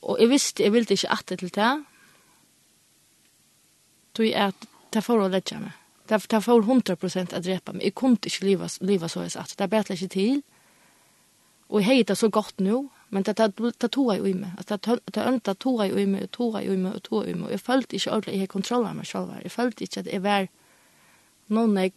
Och 0.00 0.20
jag 0.20 0.28
visste 0.28 0.62
jag 0.62 0.70
ville 0.70 0.86
inte 0.90 1.08
att 1.08 1.26
det 1.26 1.36
till 1.36 1.48
det. 1.48 1.84
Tog 4.12 4.26
jag 4.26 4.40
att 4.40 4.66
ta 4.90 5.02
för 5.02 5.18
att 5.18 5.30
lägga 5.30 5.58
mig. 5.58 5.72
Det 6.06 6.18
tar 6.18 6.40
för 6.40 6.52
100% 6.52 7.34
att 7.34 7.42
drepa 7.42 7.72
mig. 7.72 7.84
Jag 7.86 7.94
kunde 7.94 8.12
inte 8.12 8.44
leva, 8.44 8.68
leva 8.80 9.08
så 9.08 9.20
att 9.20 9.56
det 9.56 9.68
bättre 9.68 9.94
inte 9.94 10.08
till. 10.08 10.42
Och 11.66 11.80
jag 11.80 11.86
heter 11.86 12.14
så 12.14 12.28
gott 12.28 12.58
nu 12.58 12.88
Men 13.10 13.22
det 13.22 13.36
tar 13.38 13.88
toa 13.88 14.16
i 14.16 14.20
uime. 14.20 14.52
Altså, 14.58 14.98
det 15.14 15.22
ønta 15.22 15.54
toa 15.54 15.86
i 15.86 15.92
uime, 15.94 16.24
og 16.26 16.30
toa 16.34 16.62
i 16.62 16.68
uime, 16.68 16.94
og 16.94 17.02
toa 17.06 17.24
i 17.24 17.32
uime. 17.32 17.46
Og 17.46 17.54
jeg 17.54 17.62
følte 17.62 17.96
ikke 17.96 18.10
ordentlig, 18.10 18.34
jeg 18.34 18.46
har 18.46 18.54
kontroll 18.54 18.86
av 18.88 18.96
meg 18.98 19.06
selv. 19.06 19.34
Jeg 19.42 19.54
følte 19.54 19.84
ikke 19.86 20.02
at 20.02 20.10
jeg 20.10 20.22
var 20.24 20.48
noen 21.54 21.76
jeg 21.78 21.92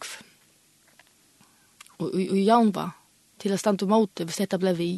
og, 1.99 2.13
og, 2.13 2.19
og 2.21 2.91
til 3.39 3.55
å 3.55 3.59
stande 3.59 3.87
mot 3.89 4.11
det, 4.19 4.27
hvis 4.27 4.41
dette 4.41 4.59
ble 4.59 4.73
vi. 4.75 4.91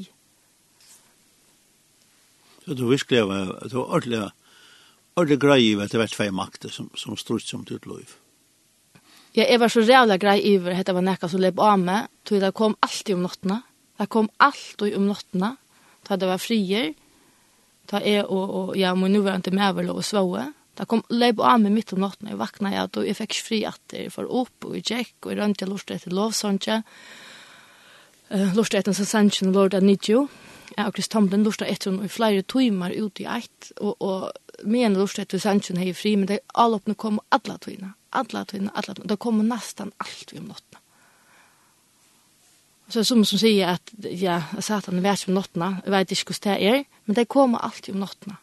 Så 2.65 2.75
du 2.77 2.87
virkelig 2.89 3.23
var, 3.29 3.53
det 3.63 3.73
var 3.73 3.93
ordentlig, 3.97 4.21
ordentlig 5.15 5.39
grei 5.41 5.61
i 5.65 5.71
at 5.81 5.93
det 5.93 6.01
var 6.01 6.11
tvei 6.13 6.29
makter 6.33 6.73
som, 6.73 6.89
som 6.97 7.17
stort 7.17 7.45
som 7.45 7.63
ditt 7.67 7.87
liv. 7.89 8.17
Ja, 9.31 9.45
jeg 9.45 9.61
var 9.61 9.71
så 9.71 9.85
rævla 9.85 10.17
grei 10.19 10.39
i 10.43 10.57
at 10.59 10.75
hette 10.75 10.95
var 10.97 11.05
nekka 11.05 11.29
som 11.31 11.41
lep 11.41 11.59
av 11.61 11.79
meg, 11.79 12.09
tog 12.27 12.41
det 12.43 12.51
kom 12.57 12.75
alltid 12.83 13.15
om 13.15 13.25
nottene. 13.25 13.61
Det 14.01 14.09
kom 14.11 14.27
alltid 14.41 14.97
om 14.97 15.07
nottena 15.07 15.55
ta 16.11 16.19
det 16.19 16.27
var 16.27 16.41
frier, 16.43 16.91
ta 17.87 18.01
jeg 18.03 18.25
og, 18.27 18.55
og 18.59 18.73
ja, 18.75 18.91
må 18.91 19.07
nu 19.07 19.13
min 19.13 19.21
nuvarende 19.21 19.53
medvel 19.55 19.93
og 19.93 20.03
svåe. 20.03 20.49
Da 20.75 20.87
kom 20.87 21.03
leip 21.11 21.39
av 21.39 21.61
meg 21.63 21.71
midt 21.75 21.93
om 21.95 22.03
natten, 22.03 22.27
jeg 22.27 22.39
vakna 22.39 22.71
jeg, 22.73 22.89
og 22.99 23.07
jeg 23.07 23.17
fikk 23.19 23.37
fri 23.45 23.59
at 23.69 23.95
jeg 23.95 24.11
for 24.11 24.27
opp, 24.27 24.67
og 24.67 24.75
jeg 24.75 24.87
tjekk, 24.89 25.13
og 25.23 25.31
jeg 25.31 25.39
rønte 25.39 25.63
jeg 25.63 25.71
lort 25.71 25.93
etter 25.95 26.15
lovsåndje, 26.15 26.77
uh, 28.31 28.53
lort 28.57 28.75
etter 28.75 28.91
en 28.91 29.09
sannsyn 29.13 29.51
og 29.51 29.57
lort 29.59 29.75
etter 29.75 29.87
nidjo, 29.87 30.25
jeg 30.71 30.87
og 30.87 30.95
Krist 30.95 31.11
Tomlin 31.11 31.43
lort 31.47 31.63
etter 31.63 31.91
henne 31.91 32.07
i 32.07 32.11
flere 32.11 32.43
timer 32.47 32.95
ute 32.95 33.25
i 33.25 33.29
eit, 33.39 33.71
og, 33.79 33.95
og 33.99 34.67
men 34.67 34.95
lort 34.99 35.19
etter 35.19 35.39
sannsyn 35.41 35.79
hei 35.79 35.91
fri, 35.95 36.15
men 36.19 36.31
det 36.31 36.39
er 36.39 36.59
alle 36.63 36.79
oppne 36.79 36.95
kom 36.99 37.19
alle 37.35 37.57
tøyene, 37.63 37.93
alle 38.15 38.45
tøyene, 38.47 38.71
alle 38.75 38.95
tøyene. 38.95 39.11
det 39.11 39.19
kom 39.23 39.43
nesten 39.47 39.95
alt 40.03 40.31
vi 40.31 40.43
om 40.43 40.51
natten. 40.51 40.80
Og 42.91 42.93
så 42.93 42.99
er 42.99 43.05
som 43.07 43.21
som 43.23 43.39
sier 43.39 43.69
at 43.71 43.91
ja, 44.19 44.41
satan 44.59 44.97
er 44.99 45.05
vært 45.05 45.29
om 45.29 45.37
nottene, 45.37 45.77
jeg 45.85 45.91
vet 45.93 46.09
ikke 46.11 46.33
hvordan 46.33 46.57
det 46.57 46.67
er, 46.67 46.81
men 47.07 47.15
det 47.15 47.23
kommer 47.31 47.63
alltid 47.63 47.93
om 47.95 48.01
nottene. 48.03 48.35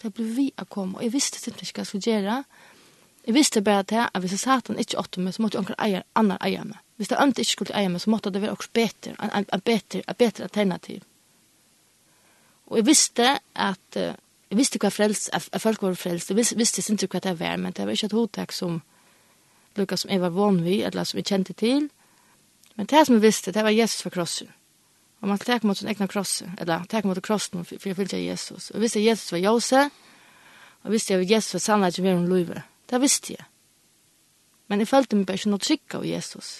Det 0.00 0.14
ble 0.16 0.24
vi 0.32 0.46
å 0.56 0.64
komme, 0.64 0.96
og 0.96 1.04
jeg 1.04 1.12
visste 1.12 1.36
simpelthen 1.36 1.68
ikke 1.68 1.76
hva 1.76 1.84
jeg 1.84 1.90
skulle 1.90 2.14
gjøre. 2.14 2.38
Jeg 3.26 3.36
visste 3.36 3.62
bare 3.62 3.84
til 3.84 4.00
at 4.00 4.24
hvis 4.24 4.40
satan 4.40 4.80
ikke 4.80 4.98
åtte 4.98 5.20
meg, 5.20 5.36
så 5.36 5.44
måtte 5.44 5.60
jeg 5.60 5.76
eier, 5.76 6.08
annen 6.16 6.40
eier 6.40 6.64
meg. 6.64 6.80
Hvis 6.96 7.12
det 7.12 7.20
andre 7.20 7.44
ikke 7.44 7.58
skulle 7.58 7.76
eie 7.76 7.92
meg, 7.92 8.00
så 8.00 8.16
måtte 8.16 8.32
det 8.32 8.40
være 8.46 8.56
også 8.56 8.72
bedre, 8.80 9.12
en, 9.12 9.36
en, 9.36 9.50
en, 9.52 9.66
bedre, 9.68 10.04
en 10.08 10.20
bedre 10.24 10.48
alternativ. 10.48 11.04
Og 12.72 12.80
jeg 12.80 12.88
visste 12.88 13.30
at, 13.52 13.96
jeg 14.00 14.62
visste 14.64 14.80
hva 14.80 14.88
frelst, 14.88 15.34
at, 15.36 15.52
at 15.52 15.68
folk 15.68 15.84
var 15.84 16.00
frelst, 16.00 16.32
jeg 16.32 16.40
visste, 16.40 16.56
visste 16.56 16.80
ikke 16.96 17.18
hva 17.18 17.26
det 17.28 17.40
var, 17.44 17.60
men 17.60 17.76
det 17.76 17.84
var 17.84 17.92
ikke 17.92 18.08
et 18.08 18.16
hotek 18.16 18.56
som, 18.56 18.80
lukket 19.76 20.00
som 20.00 20.16
jeg 20.16 20.24
var 20.24 20.32
vanlig, 20.32 20.80
eller 20.88 21.04
som 21.04 21.20
jeg 21.20 21.28
kjente 21.28 21.60
til, 21.60 21.92
Men 22.76 22.88
det 22.88 23.06
som 23.06 23.16
jeg 23.16 23.22
visste, 23.22 23.52
det 23.52 23.64
var 23.64 23.74
Jesus 23.74 24.02
for 24.02 24.10
krossen. 24.10 24.48
Og 25.22 25.28
man 25.28 25.38
tek 25.38 25.62
mot 25.62 25.78
sin 25.78 25.88
egna 25.88 26.08
kross, 26.10 26.42
eller 26.58 26.82
tek 26.90 27.04
mot 27.06 27.20
krossen 27.22 27.64
for 27.64 27.88
jeg 27.88 27.96
fyllte 27.96 28.18
Jesus. 28.18 28.70
Og 28.70 28.82
visste 28.82 29.02
Jesus 29.04 29.32
var 29.32 29.38
Jose, 29.38 29.84
og 30.82 30.90
visste 30.90 31.14
jeg 31.14 31.22
at 31.22 31.30
Jesus 31.30 31.54
var 31.54 31.62
sannhet 31.66 31.94
som 31.94 32.06
er 32.06 32.16
om 32.18 32.26
livet. 32.26 32.62
Det 32.90 33.00
visste 33.00 33.36
jeg. 33.36 33.46
Men 34.68 34.82
jeg 34.82 34.88
følte 34.88 35.16
meg 35.16 35.26
bare 35.28 35.38
ikke 35.38 35.52
noe 35.52 35.62
trygg 35.62 35.94
av 35.94 36.06
Jesus. 36.06 36.50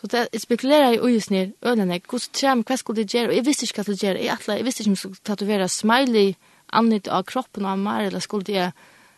Så 0.00 0.08
det, 0.10 0.26
jeg 0.32 0.40
spekulerer 0.42 0.96
i 0.96 0.98
øyes 0.98 1.30
ned, 1.30 1.54
ølene, 1.62 2.00
hvordan 2.10 2.32
trem, 2.32 2.64
hva 2.66 2.76
skulle 2.76 3.02
det 3.02 3.14
gjøre, 3.14 3.30
og 3.30 3.36
jeg 3.38 3.46
visste 3.46 3.68
ikke 3.68 3.82
hva 3.82 3.86
det 3.92 4.02
gjøre. 4.02 4.24
Jeg, 4.24 4.32
atle, 4.34 4.56
jeg 4.58 4.66
visste 4.66 4.82
ikke 4.82 4.90
om 4.90 4.96
jeg 4.96 5.02
skulle 5.04 5.24
tatovere 5.30 5.68
smiley, 5.68 6.34
annet 6.72 7.08
av 7.08 7.22
kroppen 7.28 7.68
av 7.70 7.78
meg, 7.78 8.08
eller 8.08 8.24
skulle 8.24 8.48
det 8.48 8.56
gjøre 8.56 8.72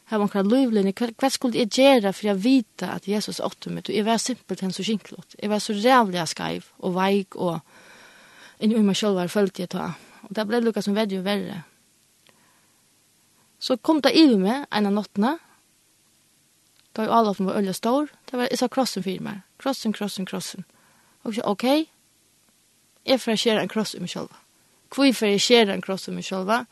har 0.09 0.19
man 0.19 0.29
kan 0.29 0.49
lövlinje 0.49 0.93
vad 1.19 1.33
skulle 1.33 1.59
jag 1.59 1.79
göra 1.79 2.13
för 2.13 2.27
jag 2.27 2.35
vita 2.35 2.89
att 2.89 3.07
Jesus 3.07 3.41
åt 3.41 3.67
mig 3.67 3.83
det 3.87 4.03
var 4.03 4.19
simpelt 4.19 4.61
hen 4.61 4.73
så 4.73 4.83
skinklot 4.83 5.35
det 5.39 5.49
var 5.49 5.59
så 5.59 5.73
jävla 5.73 6.27
skaiv 6.27 6.65
och 6.77 6.97
veik 6.97 7.35
och 7.35 7.59
in 8.59 8.73
i 8.73 8.79
mig 8.79 8.95
själv 8.95 9.15
var 9.15 9.29
följt 9.29 9.59
jag 9.59 9.69
ta 9.69 9.93
och 10.21 10.35
där 10.35 10.45
blev 10.45 10.63
Lukas 10.63 10.85
som 10.85 10.95
värre 10.95 11.11
ju 11.11 11.21
värre 11.21 11.63
så 13.59 13.77
kom 13.77 14.01
det 14.01 14.19
i 14.19 14.37
mig 14.37 14.65
av 14.71 14.83
nottena. 14.83 15.39
då 16.93 17.03
var 17.03 17.09
alla 17.09 17.35
som 17.35 17.47
var 17.47 17.55
öliga 17.55 17.75
stor 17.75 18.09
det 18.31 18.37
var 18.37 18.57
så 18.57 18.69
krossen 18.69 19.03
för 19.03 19.21
mig 19.21 19.41
krossen 19.57 19.93
krossen 19.93 20.27
krossen 20.27 20.65
och 21.23 21.35
så 21.35 21.43
okej 21.43 21.81
okay. 21.83 21.87
jag 23.03 23.21
får 23.21 23.37
köra 23.37 23.61
en 23.61 23.69
kross 23.69 23.95
i 23.95 24.01
mig 24.01 24.09
själv 24.09 24.29
Kvifer 24.89 25.27
jag 25.27 25.41
köra 25.41 25.75
en 25.75 25.83
kross 25.83 26.09
i 26.09 26.13
mig 26.13 26.23
själva 26.23 26.67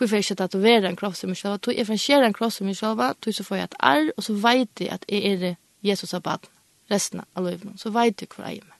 Hvor 0.00 0.08
får 0.08 0.16
jeg 0.16 0.24
ikke 0.24 0.34
tatovere 0.40 0.88
en 0.88 0.96
kross 0.96 1.18
i 1.24 1.28
meg 1.28 1.36
selv, 1.36 1.58
tog 1.60 1.76
jeg 1.76 1.84
franskjere 1.84 2.24
en 2.24 2.32
kross 2.32 2.62
i 2.62 2.64
meg 2.64 2.76
selv, 2.78 3.02
tog 3.20 3.34
så 3.36 3.44
får 3.44 3.58
jeg 3.58 3.66
et 3.68 3.74
arr, 3.84 4.06
og 4.16 4.24
så 4.24 4.32
vet 4.32 4.80
jeg 4.80 4.88
at 4.94 5.02
jeg 5.12 5.32
er 5.34 5.58
Jesus 5.84 6.14
av 6.16 6.22
baden, 6.24 6.48
resten 6.88 7.20
av 7.20 7.44
livet. 7.44 7.74
så 7.76 7.92
vet 7.92 8.22
jeg 8.22 8.30
hvor 8.32 8.46
jeg 8.48 8.62
er 8.62 8.64
med. 8.64 8.78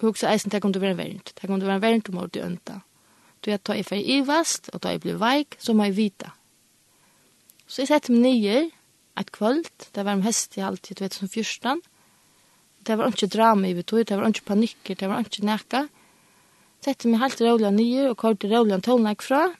Og 0.00 0.08
også 0.08 0.30
eisen, 0.30 0.48
det 0.50 0.62
kommer 0.62 0.72
til 0.72 0.80
å 0.80 0.86
være 0.86 0.96
verdt. 0.96 1.34
det 1.34 1.42
kommer 1.42 1.60
til 1.60 1.68
å 1.68 1.72
være 1.74 1.84
verdt 1.84 2.08
om 2.08 2.16
å 2.16 2.22
ordne 2.22 2.46
ønta. 2.46 2.80
Då 3.44 3.50
jeg 3.50 3.62
tar 3.62 3.74
jeg 3.74 3.86
fer 3.86 4.00
i 4.00 4.20
vast, 4.24 4.70
og 4.72 4.82
da 4.82 4.88
jeg 4.88 5.00
blir 5.00 5.20
veik, 5.20 5.56
så 5.58 5.74
må 5.74 5.84
jeg 5.84 5.96
vite. 5.96 6.32
Så 7.66 7.82
jeg 7.82 7.88
setter 7.88 8.12
meg 8.16 8.22
nye, 8.22 8.70
et 9.20 9.32
kvöld, 9.32 9.68
det 9.94 10.04
var 10.04 10.12
en 10.16 10.24
hest 10.24 10.56
i 10.56 10.64
alltid, 10.64 10.96
du 10.96 11.04
vet, 11.04 11.14
som 11.14 11.28
fyrstan. 11.28 11.82
Det 12.86 12.96
var 12.96 13.12
ikke 13.12 13.28
drama 13.28 13.68
i 13.68 13.76
vi 13.76 13.82
tog, 13.82 14.06
det 14.08 14.16
var 14.16 14.28
ikke 14.28 14.48
panikker, 14.48 14.94
det 14.94 15.08
var 15.08 15.20
ikke 15.20 15.44
nekka. 15.44 15.88
Sette 16.80 17.08
meg 17.08 17.20
helt 17.20 17.40
rolig 17.44 17.72
nye 17.76 18.06
og 18.10 18.16
kort 18.20 18.44
rolig 18.44 18.72
en 18.76 18.84
tolnek 18.84 19.22
fra. 19.24 19.50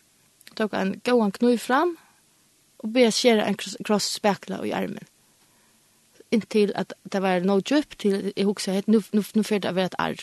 Tok 0.57 0.75
en 0.77 0.95
gåan 1.05 1.33
knøy 1.37 1.59
fram 1.61 1.97
og 2.81 2.93
be 2.95 3.07
skjera 3.13 3.45
en 3.49 3.59
kross 3.61 4.09
spekla 4.17 4.63
i 4.65 4.73
armen. 4.73 5.05
Inntil 6.33 6.73
at 6.79 6.95
det 7.13 7.21
var 7.21 7.45
no 7.45 7.59
djup 7.61 7.97
til 8.01 8.31
jeg 8.31 8.47
huksa 8.49 8.77
helt, 8.77 8.89
nu, 8.89 9.03
nu, 9.13 9.25
nu 9.35 9.45
fyrir 9.45 9.67
det 9.67 9.75
være 9.77 9.93
et 9.93 9.99
arr. 9.99 10.23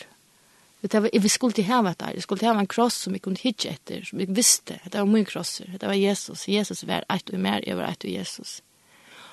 Det 0.82 1.02
var, 1.02 1.10
vi 1.12 1.28
skulle 1.30 1.54
til 1.54 1.66
hava 1.66 1.92
et 1.92 2.02
arr, 2.02 2.14
vi 2.14 2.22
skulle 2.22 2.38
til 2.38 2.50
hava 2.50 2.62
en 2.62 2.70
kross 2.70 2.96
som 3.04 3.14
vi 3.14 3.20
kunne 3.22 3.40
hitje 3.40 3.74
etter, 3.74 4.04
som 4.06 4.18
vi 4.18 4.28
visste, 4.30 4.78
det 4.84 4.94
var 4.94 5.10
mye 5.10 5.26
krosser, 5.26 5.70
det 5.74 5.90
var 5.90 5.98
Jesus, 5.98 6.46
Jesus 6.48 6.84
var 6.86 7.06
eit 7.10 7.32
og 7.34 7.42
mer, 7.42 7.66
jeg 7.66 7.76
var 7.76 7.90
eit 7.90 8.06
og 8.06 8.12
Jesus. 8.12 8.60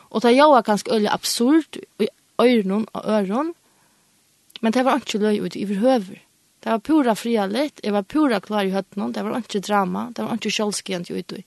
Og 0.09 0.25
det 0.25 0.33
var 0.37 0.65
ganske 0.65 0.93
øyelig 0.93 1.11
absurd, 1.13 1.77
i 2.01 2.09
øyren 2.41 2.87
og 2.93 3.05
øren, 3.05 3.53
men 4.61 4.73
det 4.73 4.85
var 4.85 5.01
ikke 5.01 5.21
løy 5.21 5.45
ut 5.45 5.55
i 5.55 5.65
overhøver. 5.65 6.24
Det 6.65 6.71
var 6.71 6.79
pura 6.81 7.13
fria 7.13 7.43
litt. 7.45 7.79
jeg 7.83 7.93
var 7.93 8.01
pura 8.01 8.39
klar 8.41 8.65
i 8.65 8.71
høttene, 8.73 9.11
det 9.13 9.21
var 9.21 9.37
ikke 9.37 9.59
drama, 9.61 10.07
det 10.17 10.23
var 10.25 10.39
ikke 10.39 10.49
kjølskjent 10.49 11.11
i 11.11 11.19
utøy. 11.19 11.43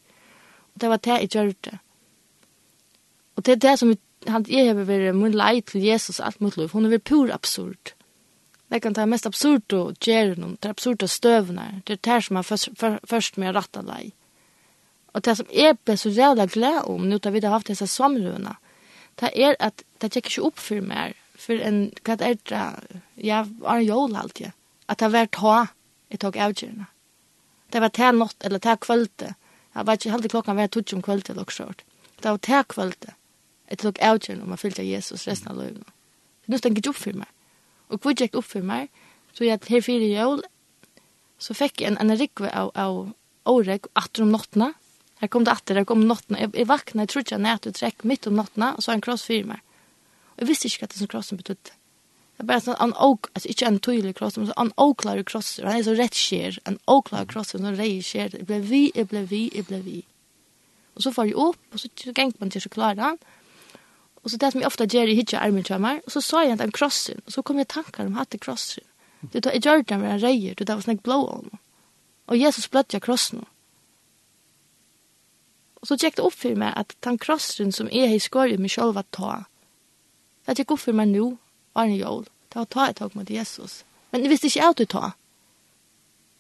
Og 0.75 0.77
det 0.79 0.89
var 0.89 1.01
det 1.03 1.17
jeg 1.17 1.31
gjør 1.33 1.49
det. 1.67 1.79
Og 3.35 3.43
det 3.43 3.53
er 3.53 3.63
det 3.65 3.73
som 3.81 3.91
jeg 3.91 4.69
har 4.69 4.79
vært 4.79 5.17
min 5.19 5.35
lei 5.35 5.57
til 5.67 5.83
Jesus 5.83 6.21
alt 6.21 6.39
mot 6.41 6.55
liv, 6.57 6.71
hun 6.71 6.87
har 6.87 6.93
vært 6.95 7.09
pura 7.11 7.35
absurd. 7.35 7.97
Det 8.71 8.79
kan 8.85 8.95
ta 8.95 9.09
mest 9.11 9.27
absurd 9.27 9.75
å 9.75 9.81
gjøre 9.99 10.37
noen, 10.39 10.55
det 10.61 10.71
er 10.71 10.77
absurd 10.77 11.03
å 11.03 11.09
støvne, 11.11 11.67
det 11.87 11.97
er 11.97 12.05
det 12.07 12.19
som 12.29 12.39
er 12.39 12.47
først, 12.47 12.71
for, 12.79 13.01
først 13.11 13.41
med 13.43 13.57
rett 13.57 13.75
rette 13.75 13.83
lei. 13.89 14.13
Og 15.19 15.25
det 15.27 15.35
som 15.41 15.51
jeg 15.51 15.81
ble 15.83 15.97
så 15.99 16.13
jævla 16.15 16.47
glad 16.47 16.85
om, 16.87 17.09
nå 17.11 17.19
da 17.19 17.33
vi 17.35 17.43
har 17.43 17.57
haft 17.57 17.73
disse 17.73 17.91
samrøvene, 17.91 18.55
det 19.19 19.33
er 19.35 19.59
at 19.59 19.83
det 19.99 20.13
tjekker 20.13 20.31
ikke 20.31 20.47
opp 20.53 20.63
for 20.63 20.79
meg, 20.95 21.19
for 21.35 21.59
en, 21.59 21.89
hva 22.07 22.19
er 22.23 22.39
det, 22.39 22.63
ja, 23.19 23.43
var 23.59 23.81
en 23.81 23.89
jål 23.89 24.15
alltid 24.23 24.55
at 24.89 25.03
det 25.03 25.13
var 25.13 25.29
ta 25.33 25.57
jeg 26.09 26.23
tog 26.23 26.37
avgjørende. 26.37 26.87
Det 27.73 27.81
var 27.85 27.93
til 27.93 28.17
natt 28.17 28.45
eller 28.45 28.63
til 28.65 28.81
kvølte. 28.81 29.35
Jeg 29.75 29.87
vet 29.87 30.01
ikke, 30.01 30.13
heldig 30.15 30.31
klokka 30.33 30.55
var 30.57 30.71
tutsi 30.73 30.97
om 30.97 31.05
kvølte 31.05 31.35
eller 31.35 31.45
også. 31.45 31.69
Det 32.23 32.31
var 32.31 32.41
til 32.43 32.65
kvølte. 32.73 33.15
Jeg 33.69 33.79
tog 33.83 34.01
avgjørende 34.01 34.47
om 34.47 34.55
jeg 34.57 34.63
fylte 34.65 34.87
Jesus 34.87 35.27
resten 35.29 35.53
av 35.53 35.61
løyvene. 35.61 35.93
Det 36.47 36.55
nødde 36.55 36.81
ikke 36.81 36.95
opp 36.95 37.03
for 37.03 37.21
meg. 37.21 37.29
Og 37.89 38.01
hvor 38.01 38.17
gikk 38.17 38.39
opp 38.41 38.49
for 38.49 38.65
meg, 38.65 38.89
så 39.37 39.45
jeg 39.45 39.61
her 39.69 39.85
fire 39.85 40.09
jøl, 40.09 40.41
så 41.39 41.55
fikk 41.55 41.83
jeg 41.83 41.93
en, 41.93 42.01
en 42.01 42.17
rikve 42.17 42.49
av, 42.51 42.73
av 42.75 43.13
åreg 43.49 43.87
atter 44.01 44.25
om 44.25 44.33
nottene. 44.33 44.73
Her 45.21 45.31
kom 45.33 45.45
det 45.45 45.53
atter, 45.53 45.77
her 45.77 45.87
kom 45.89 46.07
nottene. 46.09 46.41
Jeg, 46.41 46.55
jeg 46.57 46.71
vakna, 46.71 47.05
jeg 47.05 47.13
trodde 47.13 47.35
jeg 47.35 47.45
nært 47.45 47.69
ut 47.69 47.77
trekk 47.77 48.05
midt 48.09 48.27
om 48.31 48.39
nottene, 48.41 48.73
og 48.75 48.85
så 48.85 48.95
en 48.95 49.05
kross 49.05 49.27
for 49.29 49.53
meg. 49.53 49.61
Og 50.37 50.45
jeg 50.45 50.51
visste 50.53 50.71
ikke 50.71 50.87
hva 50.87 50.91
det 50.93 51.03
som 51.03 51.13
krossen 51.13 51.41
betydde. 51.41 51.78
Det 52.39 52.45
er 52.45 52.51
bare 52.53 52.63
sånn, 52.63 52.77
han 52.79 52.93
ok, 53.03 53.27
altså 53.35 53.49
ikke 53.51 53.67
en 53.67 53.81
tydelig 53.83 54.15
kross, 54.15 54.37
men 54.39 54.53
han 54.55 54.69
oklarer 54.79 55.25
kross, 55.27 55.57
han 55.59 55.75
er 55.75 55.83
så 55.83 55.97
rett 55.99 56.15
skjer, 56.15 56.61
han 56.69 56.77
oklarer 56.87 57.27
krosser, 57.27 57.59
han 57.67 57.75
rei 57.75 57.97
skjer, 57.99 58.37
jeg 58.39 58.47
ble 58.47 58.61
vi, 58.63 58.85
jeg 58.95 59.09
ble 59.11 59.25
vi, 59.27 59.41
jeg 59.57 59.67
ble 59.67 59.81
vi. 59.83 59.97
Og 60.95 61.03
så 61.03 61.11
får 61.17 61.33
jeg 61.33 61.35
opp, 61.43 61.59
og 61.75 61.83
så 61.83 61.91
gikk 61.99 62.39
man 62.39 62.55
til 62.55 62.63
så 62.63 62.71
klare 62.71 63.03
han, 63.03 63.19
og 64.23 64.31
så 64.31 64.39
det 64.39 64.53
som 64.53 64.63
jeg 64.63 64.71
ofte 64.71 64.87
gjør 64.87 65.11
i 65.11 65.17
hitje 65.19 65.41
armen 65.43 65.67
til 65.67 65.83
meg, 65.83 66.05
og 66.07 66.15
så 66.15 66.23
sa 66.23 66.45
jeg 66.47 66.61
den 66.63 66.75
krossen, 66.79 67.19
og 67.27 67.35
så 67.35 67.43
kom 67.43 67.59
jeg 67.59 67.73
tankar 67.75 68.07
om 68.07 68.15
hatt 68.21 68.31
det 68.31 68.43
krossen. 68.47 68.87
Du 69.33 69.41
tar, 69.41 69.57
jeg 69.57 69.67
gjør 69.67 69.83
det 69.83 69.99
med 69.99 70.13
en 70.13 70.23
reier, 70.23 70.55
du 70.55 70.63
tar 70.63 70.79
var 70.79 70.87
snakk 70.87 71.03
blå 71.03 71.19
om. 71.27 71.51
Og 72.31 72.39
Jesus 72.39 72.71
bløtt 72.71 72.95
jeg 72.95 73.03
krossen. 73.03 73.43
Og 75.83 75.91
så 75.91 75.99
gikk 75.99 76.19
det 76.19 76.27
opp 76.27 76.39
for 76.39 76.55
meg 76.59 76.75
at 76.79 76.95
den 77.03 77.19
krossen 77.19 77.75
som 77.75 77.91
jeg 77.91 78.13
har 78.13 78.23
skåret 78.23 78.63
meg 78.63 78.71
selv 78.71 78.95
var 78.95 79.11
ta, 79.11 79.33
det 80.47 80.59
gikk 80.61 80.77
opp 80.77 80.87
for 80.87 80.95
meg 80.95 81.11
nå, 81.11 81.33
Arne 81.79 81.99
Jol. 81.99 82.27
Det 82.49 82.61
var 82.61 82.69
ta 82.73 82.89
et 82.89 82.99
tag 82.99 83.15
mot 83.17 83.31
Jesus. 83.31 83.83
Men 84.11 84.25
jeg 84.25 84.33
visste 84.33 84.51
ikke 84.51 84.71
at 84.73 84.81
du 84.81 84.89
ta. 84.89 85.13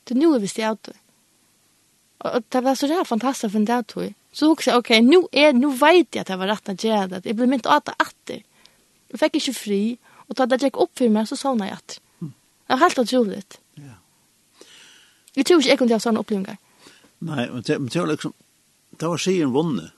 Det 0.08 0.16
nu 0.16 0.32
jeg 0.32 0.44
visste 0.46 0.66
at 0.66 0.82
du. 0.88 0.92
Og 2.26 2.42
det 2.50 2.62
var 2.64 2.74
så 2.74 2.88
rett 2.90 3.06
fantastisk 3.06 3.52
for 3.52 3.60
en 3.60 3.68
dag 3.68 3.86
tog. 3.86 4.14
Så 4.32 4.48
hun 4.50 4.60
sa, 4.62 4.76
ok, 4.78 4.90
nå, 5.04 5.22
er, 5.32 5.54
nå 5.54 5.70
vet 5.78 6.14
jeg 6.14 6.24
at 6.24 6.32
jeg 6.32 6.40
var 6.40 6.50
rett 6.50 6.70
og 6.72 6.84
gjøre 6.84 7.08
det. 7.12 7.24
Jeg 7.26 7.38
ble 7.38 7.48
mynt 7.50 7.68
av 7.70 7.84
det 7.86 7.94
etter. 8.02 8.42
Jeg 9.12 9.20
fikk 9.22 9.38
ikke 9.40 9.56
fri. 9.56 9.82
Og 10.28 10.36
da 10.36 10.46
det 10.48 10.60
gikk 10.62 10.80
opp 10.82 10.92
for 10.98 11.12
meg, 11.12 11.28
så 11.30 11.38
sovna 11.38 11.68
jeg 11.68 11.78
etter. 11.78 12.02
Det 12.20 12.74
var 12.74 12.82
helt 12.82 12.98
utrolig. 13.00 13.42
Ja. 13.80 13.94
Jeg 15.38 15.46
tror 15.46 15.62
ikke 15.62 15.70
jeg 15.70 15.80
kunne 15.80 15.96
ha 15.96 16.02
sånne 16.04 16.24
opplevelser. 16.24 16.58
Nei, 17.28 17.46
men 17.50 17.62
det, 17.66 17.78
men 17.80 17.88
det 17.90 18.02
var 18.02 18.10
liksom, 18.12 18.34
det 19.00 19.08
var 19.08 19.22
siden 19.22 19.54
vunnet. 19.54 19.94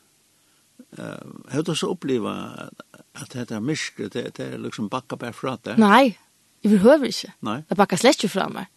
Uh, 0.98 1.22
jeg 1.48 1.56
hadde 1.56 1.74
også 1.74 1.90
opplevd 1.92 2.84
at 3.14 3.32
det 3.32 3.50
er 3.50 3.60
myskre, 3.64 4.08
det, 4.08 4.36
det 4.36 4.46
er 4.52 4.58
liksom 4.58 4.88
bakka 4.90 5.16
bare 5.16 5.34
fra 5.34 5.56
det. 5.64 5.76
Nei, 5.78 6.16
jeg 6.62 6.70
behøver 6.76 7.10
ikke. 7.10 7.32
Nei. 7.46 7.58
Det 7.68 7.76
bakka 7.78 7.98
slett 7.98 8.20
ikke 8.20 8.34
fra 8.36 8.46
meg. 8.52 8.70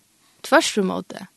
Tvers 0.44 0.72
mot 0.84 1.08
det. 1.10 1.28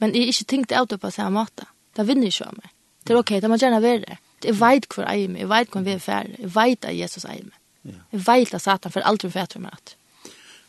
Men 0.00 0.14
jeg 0.16 0.32
ikke 0.32 0.48
tenkte 0.48 0.76
alt 0.76 0.96
på 1.00 1.10
samme 1.10 1.40
måte. 1.40 1.68
Det 1.96 2.06
vinner 2.08 2.32
ikke 2.32 2.48
av 2.48 2.56
meg. 2.56 2.74
Det 3.04 3.14
er 3.14 3.20
ok, 3.20 3.32
det 3.42 3.50
må 3.50 3.56
gjerne 3.60 3.82
være 3.82 4.02
det. 4.04 4.18
Jeg 4.44 4.56
vet 4.60 4.86
hvor 4.88 5.04
jeg 5.04 5.24
er 5.24 5.28
med, 5.28 5.40
jeg 5.40 5.48
vet 5.48 5.72
hvor 5.72 5.82
vi 5.84 5.92
er 5.92 5.98
ferdig, 5.98 6.36
jeg 6.40 6.54
vet 6.54 6.84
at 6.84 6.96
Jesus 6.96 7.24
er 7.24 7.42
med. 7.44 7.56
Ja. 7.84 7.98
Jeg 8.12 8.26
vet 8.26 8.54
at 8.54 8.62
Satan 8.62 8.92
for 8.92 9.04
aldri 9.08 9.30
vet 9.34 9.52
for 9.52 9.64
meg 9.64 9.72
at. 9.76 9.96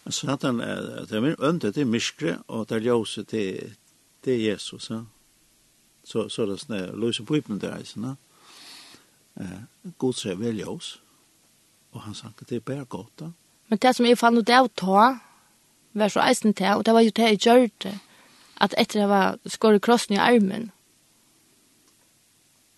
Satan, 0.09 0.59
er, 0.59 1.05
det 1.07 1.17
er 1.17 1.23
min 1.23 1.35
ønte 1.39 1.71
til 1.71 1.87
myskre, 1.87 2.37
og 2.47 2.69
det 2.69 2.77
er 2.77 2.87
ljøse 2.89 3.23
til, 3.23 3.75
til 4.23 4.41
Jesus. 4.41 4.89
Ja. 4.89 5.03
Så, 6.03 6.27
så 6.29 6.45
det 6.45 6.57
er 6.57 6.63
sånn, 6.63 6.99
løse 6.99 7.23
på 7.23 7.37
ypen 7.37 7.59
til 7.61 7.71
reisen. 7.71 8.09
Eh, 9.39 9.59
God 10.01 10.17
ser 10.17 10.39
vel 10.39 10.59
ljøse. 10.59 10.99
Og 11.91 12.01
han 12.01 12.15
sang 12.15 12.33
det 12.39 12.55
er 12.55 12.59
bare 12.65 12.85
godt 12.85 13.19
da. 13.19 13.31
Men 13.69 13.79
det 13.79 13.95
som 13.95 14.05
jeg 14.05 14.19
fann 14.19 14.37
ut 14.37 14.49
av 14.49 14.69
ta, 14.75 15.17
var 15.93 16.11
så 16.11 16.23
eisen 16.23 16.53
til, 16.53 16.75
og 16.75 16.85
det 16.85 16.93
var 16.93 17.03
jo 17.03 17.11
det 17.15 17.29
jeg 17.29 17.39
gjør 17.39 17.67
det, 17.83 17.97
at 18.61 18.75
etter 18.77 18.99
jeg 18.99 19.09
var 19.09 19.37
skåret 19.45 19.81
krossen 19.81 20.15
i 20.15 20.21
armen, 20.21 20.71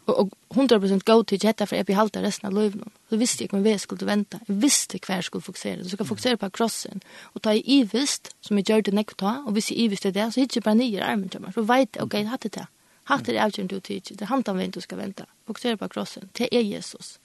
og, 0.06 0.20
og 0.20 0.32
100% 0.58 1.00
gå 1.06 1.24
til 1.24 1.42
dette, 1.42 1.68
for 1.68 1.76
jeg 1.76 1.88
behalte 1.88 2.22
resten 2.22 2.50
av 2.50 2.54
løyvnen. 2.54 2.92
Så 3.10 3.18
visste 3.18 3.44
jeg 3.44 3.50
ikke 3.50 3.58
om 3.58 3.66
jeg 3.66 3.80
skulle 3.80 4.08
vente. 4.08 4.40
Jeg 4.48 4.60
visste 4.62 5.00
hva 5.00 5.20
jeg 5.20 5.28
skulle 5.30 5.46
fokusere. 5.46 5.86
Så 5.88 5.98
jeg 6.00 6.08
fokusere 6.08 6.38
på 6.38 6.50
krossen. 6.58 7.02
Og 7.34 7.44
ta 7.44 7.56
jeg 7.56 7.64
ivist, 7.66 8.34
som 8.42 8.60
jeg 8.60 8.68
gjør 8.68 8.88
det 8.90 8.96
nekk 9.00 9.16
ta, 9.18 9.38
og 9.48 9.56
hvis 9.56 9.72
jeg 9.72 9.86
ivist 9.86 10.06
er 10.06 10.16
det, 10.16 10.28
så 10.34 10.44
hittar 10.44 10.60
jeg 10.60 10.68
bare 10.68 10.82
nye 10.82 11.04
armen 11.04 11.30
til 11.30 11.44
meg. 11.44 11.56
Så 11.56 11.64
vet 11.70 11.96
jeg, 11.96 12.04
ok, 12.04 12.20
hatt 12.34 12.44
det 12.44 12.56
det. 12.60 12.68
Hatt 13.12 13.28
det 13.28 13.40
avgjørende 13.40 13.76
du 13.76 13.80
tid, 13.80 14.02
Det 14.02 14.22
er 14.22 14.32
han 14.32 14.46
som 14.46 14.58
venter 14.58 14.80
du 14.80 14.84
skal 14.84 14.98
vente. 14.98 15.26
Fokusere 15.48 15.78
på 15.78 15.88
krossen. 15.88 16.30
Det 16.38 16.50
er 16.52 16.62
Jesus. 16.62 17.20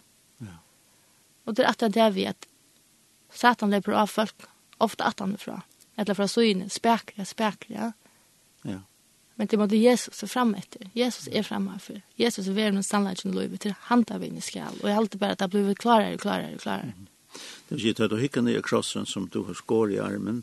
Og 1.48 1.56
det 1.56 1.64
er 1.64 1.72
at 1.72 1.86
det 1.94 2.02
er 2.04 2.12
vi 2.12 2.28
at 2.28 2.46
satan 3.34 3.72
leper 3.72 3.96
av 3.96 4.12
folk, 4.12 4.48
ofte 4.78 5.06
at 5.08 5.20
han 5.24 5.32
er 5.34 5.42
fra. 5.42 5.62
Eller 5.98 6.14
fra 6.14 6.28
syne, 6.30 6.68
spekler, 6.70 7.26
spekler, 7.26 7.74
ja. 7.74 7.88
Ja. 8.68 8.78
Men 9.38 9.46
det 9.46 9.58
måtte 9.58 9.78
Jesus 9.78 10.22
er 10.22 10.30
fram 10.30 10.54
etter. 10.58 10.88
Jesus 10.98 11.28
er 11.30 11.44
fremme 11.46 11.76
for. 11.78 12.00
Jesus 12.18 12.48
er 12.48 12.56
ved 12.56 12.72
noen 12.74 12.86
sannleggen 12.86 13.36
livet 13.36 13.62
til 13.62 13.74
han 13.86 14.02
tar 14.06 14.18
vi 14.18 14.32
inn 14.32 14.40
i 14.40 14.42
skal. 14.42 14.74
Og 14.82 14.88
jeg 14.90 14.96
halte 14.96 15.20
bare 15.20 15.36
at 15.36 15.44
det 15.44 15.50
blir 15.52 15.78
klarere, 15.78 16.18
klarere, 16.18 16.58
klarere. 16.58 16.90
Mm. 16.90 17.06
Det 17.68 17.76
vil 17.76 17.84
si 17.84 17.92
at 17.94 18.10
du 18.10 18.16
hikker 18.18 18.42
ned 18.42 18.58
i 18.58 18.64
krossen 18.66 19.06
som 19.06 19.28
du 19.30 19.44
har 19.46 19.54
skår 19.54 19.94
i 19.94 20.00
armen, 20.02 20.42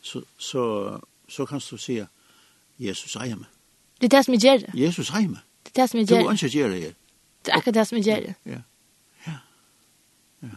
så, 0.00 0.22
så, 0.40 0.64
så 1.28 1.44
kan 1.46 1.60
du 1.60 1.76
si 1.76 1.98
Jesus 2.80 3.16
er 3.16 3.28
hjemme. 3.28 3.48
Det 4.00 4.08
er 4.08 4.16
det 4.16 4.24
som 4.24 4.34
jeg 4.38 4.42
gjør 4.46 4.64
det. 4.64 4.72
Jesus 4.86 5.10
er 5.10 5.20
hjemme. 5.26 5.44
Det 5.66 5.74
er 5.74 5.82
det 5.82 5.90
som 5.90 6.00
jeg 6.00 6.08
gjør 6.08 6.16
det. 6.16 6.24
Du 6.24 6.30
er 6.30 6.40
ikke 6.40 6.52
det 6.56 6.82
her. 6.86 6.98
Det 7.44 7.52
er 7.52 7.56
akkurat 7.56 7.74
det 7.74 7.86
som 7.88 7.98
jeg 7.98 8.04
gjør 8.08 8.26
det. 8.30 8.34
Ja. 8.48 8.62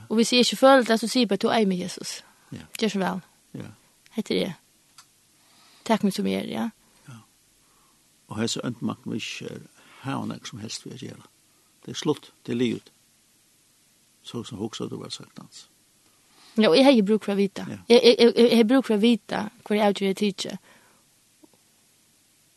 Og 0.09 0.15
hvis 0.15 0.33
jeg 0.33 0.39
ikke 0.39 0.55
føler 0.55 0.83
det, 0.83 0.99
så 0.99 1.07
sier 1.07 1.21
jeg 1.21 1.27
bare, 1.27 1.37
du 1.37 1.47
er 1.47 1.65
med 1.65 1.77
Jesus. 1.77 2.23
Ja. 2.51 2.65
Gjør 2.79 2.87
så 2.87 2.99
vel. 2.99 3.21
Ja. 3.53 3.71
Hette 4.11 4.33
det. 4.33 4.53
Takk 5.85 6.03
meg 6.03 6.13
som 6.13 6.27
er, 6.27 6.47
ja. 6.47 6.69
Ja. 7.09 7.17
Og 8.27 8.39
hese 8.39 8.63
øntmakten 8.63 9.11
vi 9.11 9.19
ikke 9.19 9.59
har 10.05 10.25
noe 10.25 10.39
som 10.47 10.59
helst 10.63 10.85
vi 10.85 10.95
gjør. 10.95 11.25
Det 11.85 11.91
er 11.91 11.99
slutt, 11.99 12.31
det 12.45 12.53
er 12.53 12.59
livet. 12.59 12.91
Så 14.23 14.43
som 14.43 14.57
hoksa 14.57 14.87
du 14.87 15.01
har 15.01 15.09
sagt 15.11 15.39
hans. 15.39 15.67
Ja, 16.57 16.69
og 16.69 16.77
jeg 16.77 16.85
har 16.85 16.93
jo 16.93 17.03
bruk 17.03 17.25
for 17.25 17.33
å 17.33 17.35
vite. 17.35 17.65
Ja. 17.67 17.81
Jeg, 17.89 17.99
jeg, 18.03 18.15
jeg, 18.19 18.33
jeg 18.37 18.57
har 18.57 18.69
bruk 18.69 18.87
for 18.87 18.95
å 18.95 19.01
vite 19.01 19.41
hva 19.67 19.75
jeg 19.75 19.95
utgjør 19.95 20.07
jeg 20.07 20.19
tidser. 20.21 20.57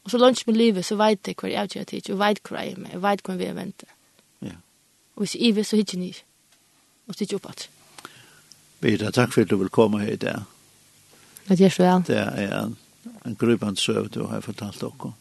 Og 0.06 0.10
så 0.10 0.18
langt 0.22 0.46
med 0.46 0.56
livet, 0.56 0.84
så 0.86 0.94
vet 1.00 1.26
jeg 1.26 1.34
hva 1.40 1.50
jeg 1.50 1.70
utgjør 1.70 1.80
jeg 1.80 1.90
tidser, 1.90 2.14
og 2.14 2.20
vet 2.22 2.42
hva 2.46 2.62
jeg 2.62 2.76
er 2.76 2.82
med, 2.84 2.94
og 2.94 3.02
vet 3.02 3.26
hva 3.26 3.34
vi 3.40 3.48
er 3.48 3.56
vente. 3.56 3.88
Ja. 4.44 4.54
Og 5.16 5.24
hvis 5.24 5.34
jeg 5.34 5.56
er, 5.58 5.66
så 5.66 5.80
hittir 5.80 5.98
ni. 5.98 6.12
ikke 6.14 6.24
og 7.06 7.14
stikke 7.14 7.38
opp 7.38 7.50
at. 7.50 7.68
Vida, 8.84 9.10
takk 9.10 9.32
for 9.32 9.46
at 9.46 9.50
du 9.50 9.56
vil 9.60 9.72
komme 9.72 10.02
her 10.02 10.12
i 10.12 10.20
dag. 10.20 10.42
Det 11.48 11.60
gjør 11.60 11.72
så 11.72 11.84
vel. 11.84 12.02
Det 12.08 12.18
er 12.18 12.56
en, 12.58 12.74
en 13.26 13.38
grubant 13.38 13.80
søv 13.80 14.10
du 14.14 14.24
har 14.26 14.42
fortalt 14.44 14.82
dere. 14.82 15.12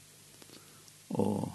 Og 1.16 1.54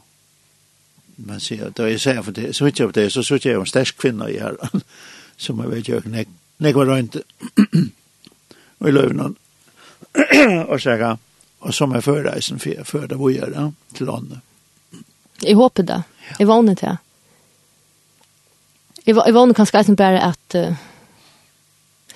man 1.27 1.40
sier, 1.43 1.73
da 1.77 1.89
jeg 1.90 2.01
sier 2.01 2.23
for 2.24 2.36
det, 2.36 2.55
så 2.57 2.65
vidt 2.65 2.81
jeg 2.81 2.93
på 2.93 2.97
det, 2.97 3.09
så 3.12 3.24
sier 3.27 3.51
jeg 3.52 3.61
en 3.61 3.69
sterk 3.69 3.98
kvinne 4.01 4.31
i 4.31 4.39
her, 4.40 4.57
som 5.44 5.61
jeg 5.61 5.73
vet 5.73 5.90
jo 5.90 6.01
ikke, 6.01 6.27
nek 6.61 6.78
var 6.78 6.93
røynt, 6.93 7.19
og 8.81 8.89
i 8.89 8.94
løvnen, 8.98 9.36
og 10.69 10.81
sier 10.81 11.05
og 11.61 11.74
som 11.77 11.93
er 11.93 12.01
førreisen, 12.01 12.57
før 12.61 13.07
det 13.07 13.19
var 13.20 13.35
ja, 13.35 13.66
til 13.94 14.09
landet. 14.09 14.40
Jeg 15.43 15.57
håper 15.57 15.85
det. 15.85 16.02
Jeg 16.39 16.48
vågner 16.48 16.74
til 16.74 16.89
det. 16.89 17.09
Jeg 19.06 19.16
var, 19.16 19.24
jeg 19.27 19.35
var 19.35 19.52
kanskje 19.56 19.78
eisen 19.78 19.97
bare 19.97 20.20
at 20.22 20.56
uh, 20.56 20.77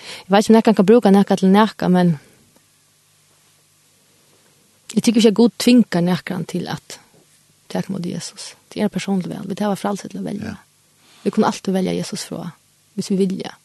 jeg 0.05 0.32
vet 0.32 0.44
ikke 0.44 0.52
om 0.52 0.56
jeg 0.56 0.65
kan 0.65 0.86
bruke 0.86 1.11
nekka 1.11 1.36
til 1.36 1.52
nekka, 1.52 1.89
men 1.89 2.19
jeg 4.94 5.02
tykker 5.02 5.20
ikke 5.20 5.28
jeg 5.28 5.39
god 5.40 5.56
tvinka 5.59 6.01
nekka 6.01 6.39
til 6.48 6.69
at 6.69 7.01
teka 7.69 7.93
mot 7.93 8.06
Jesus. 8.06 8.55
Det 8.73 8.82
er 8.82 8.89
personlig 8.89 9.31
vel. 9.31 9.48
Vi 9.48 9.56
tar 9.59 9.73
hva 9.73 9.78
fralse 9.78 10.09
til 10.09 10.20
å 10.20 10.24
velge. 10.24 10.52
Ja. 10.52 10.56
Vi 11.24 11.32
kunne 11.32 11.48
alltid 11.48 11.73
velge 11.74 11.97
Jesus 11.97 12.24
fra, 12.28 12.51
hvis 12.94 13.11
vi 13.11 13.16
vilja. 13.16 13.56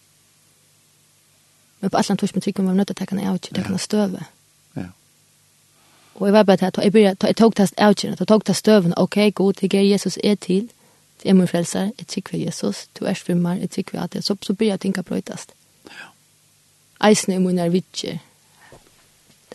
Men 1.80 1.90
på 1.90 1.98
alle 1.98 2.12
andre 2.12 2.26
tørsmål 2.26 2.44
tykker 2.44 2.64
vi 2.64 2.68
var 2.68 2.80
nødt 2.80 2.90
til 2.92 2.98
å 2.98 3.00
teka 3.00 3.16
henne 3.16 3.30
av, 3.30 3.40
teka 3.44 3.68
henne 3.68 3.80
støve. 3.80 4.26
Ja. 4.76 4.90
Og 6.16 6.28
jeg 6.28 6.34
var 6.34 6.44
bare 6.44 6.58
til 6.58 6.72
at 6.72 6.80
jeg, 6.84 7.16
jeg 7.24 7.38
tok 7.40 7.56
test 7.56 7.78
avgjørende, 7.78 8.20
jeg 8.20 8.32
tok 8.32 8.46
test 8.48 8.66
støven, 8.66 8.96
ok, 8.98 9.18
god, 9.36 9.64
jeg 9.64 9.74
er 9.74 9.88
Jesus 9.88 10.20
er 10.24 10.36
til, 10.36 10.70
jeg 11.26 11.36
må 11.36 11.46
frelser, 11.46 11.92
jeg 11.98 12.08
tykker 12.08 12.38
ved 12.38 12.46
Jesus, 12.46 12.88
du 13.00 13.06
er 13.06 13.14
svimmer, 13.14 13.60
jeg 13.60 13.70
tykker 13.70 13.98
ved 13.98 14.04
at 14.04 14.14
det, 14.14 14.24
så, 14.24 14.36
så 14.42 14.54
blir 14.54 14.72
jeg 14.72 14.80
tenker 14.80 15.04
brøytast. 15.04 15.52
Ja. 15.90 16.10
Eisen 17.10 17.34
er 17.34 17.40
mine 17.40 17.70
Det 17.72 18.20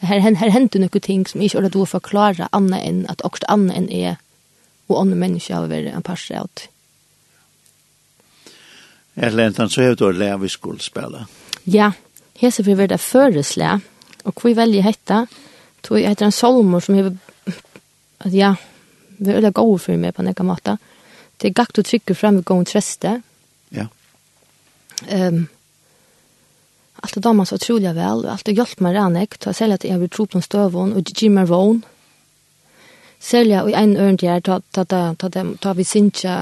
Her, 0.02 0.18
her, 0.18 0.34
her 0.34 0.50
hender 0.50 0.80
noen 0.80 1.00
ting 1.00 1.26
som 1.28 1.40
ikke 1.40 1.58
er 1.58 1.76
å 1.76 1.84
forklare 1.86 2.48
annet 2.52 2.82
enn 2.82 3.06
at 3.08 3.22
også 3.22 3.46
annet 3.48 3.76
enn 3.76 3.88
er 3.88 4.16
og 4.88 5.00
andre 5.00 5.16
mennesker 5.16 5.54
har 5.54 5.68
vært 5.68 5.94
en 5.94 6.02
par 6.02 6.20
av 6.36 6.48
det. 6.54 6.68
Jeg 9.14 9.32
lente 9.32 9.68
så 9.70 9.82
har 9.82 9.94
du 9.94 10.10
lært 10.12 10.40
vi 10.40 10.48
skulle 10.48 10.82
spille. 10.82 11.26
Ja, 11.64 11.92
hese 12.36 12.64
for 12.64 12.74
å 12.74 12.76
være 12.82 12.98
føresle, 12.98 13.80
og 14.24 14.34
hvor 14.34 14.54
velger 14.54 14.82
hette, 14.82 15.26
tog 15.82 16.00
jeg 16.00 16.10
heter 16.10 16.26
en 16.26 16.32
solmer 16.32 16.80
som 16.80 16.98
har, 16.98 17.12
ja, 18.32 18.54
vi 19.18 19.30
er 19.30 19.38
veldig 19.38 19.54
god 19.54 19.78
for 19.80 19.96
meg 19.96 20.14
på 20.14 20.22
en 20.22 20.32
egen 20.34 20.50
måte. 20.50 20.76
Ja 20.76 20.93
det 21.40 21.50
er 21.50 21.58
gakt 21.58 21.80
å 21.80 21.84
trykke 21.86 22.16
frem 22.16 22.40
og 22.40 22.46
gående 22.48 22.70
trøste. 22.70 23.18
Ja. 23.74 23.88
Um, 25.10 25.46
alt 27.04 27.16
det 27.16 27.24
damer 27.24 27.48
så 27.48 27.58
utrolig 27.58 27.92
vel, 27.96 28.24
og 28.24 28.30
alt 28.32 28.46
det 28.48 28.56
hjelp 28.56 28.80
meg 28.84 28.96
rann 28.96 29.18
jeg, 29.18 29.34
til 29.36 29.50
å 29.52 29.56
selge 29.56 29.80
at 29.80 29.88
jeg 29.88 30.00
vil 30.00 30.12
tro 30.12 30.28
på 30.30 30.40
en 30.40 30.46
støvån, 30.46 30.94
og 30.96 31.12
gir 31.12 31.32
meg 31.34 31.50
vån. 31.50 31.82
Selja 33.24 33.64
og 33.64 33.74
ein 33.76 33.96
ørn 34.00 34.20
der, 34.20 34.40
ta, 34.44 34.60
ta, 34.72 34.84
ta, 34.84 35.02
ta, 35.18 35.30
ta, 35.32 35.44
ta 35.60 35.74
vi 35.76 35.86
sinja, 35.88 36.38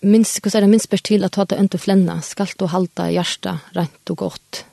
minst, 0.00 0.40
hva 0.40 0.52
er 0.54 0.64
det 0.64 0.72
minst 0.72 0.90
best 0.92 1.06
til 1.08 1.24
at 1.26 1.34
ta 1.36 1.46
det 1.48 1.58
ønt 1.60 1.76
og 1.76 1.82
flenna, 1.82 2.18
skal 2.24 2.52
du 2.56 2.66
halda 2.70 3.10
hjärsta, 3.12 3.58
rent 3.76 4.12
og 4.12 4.22
godt. 4.24 4.64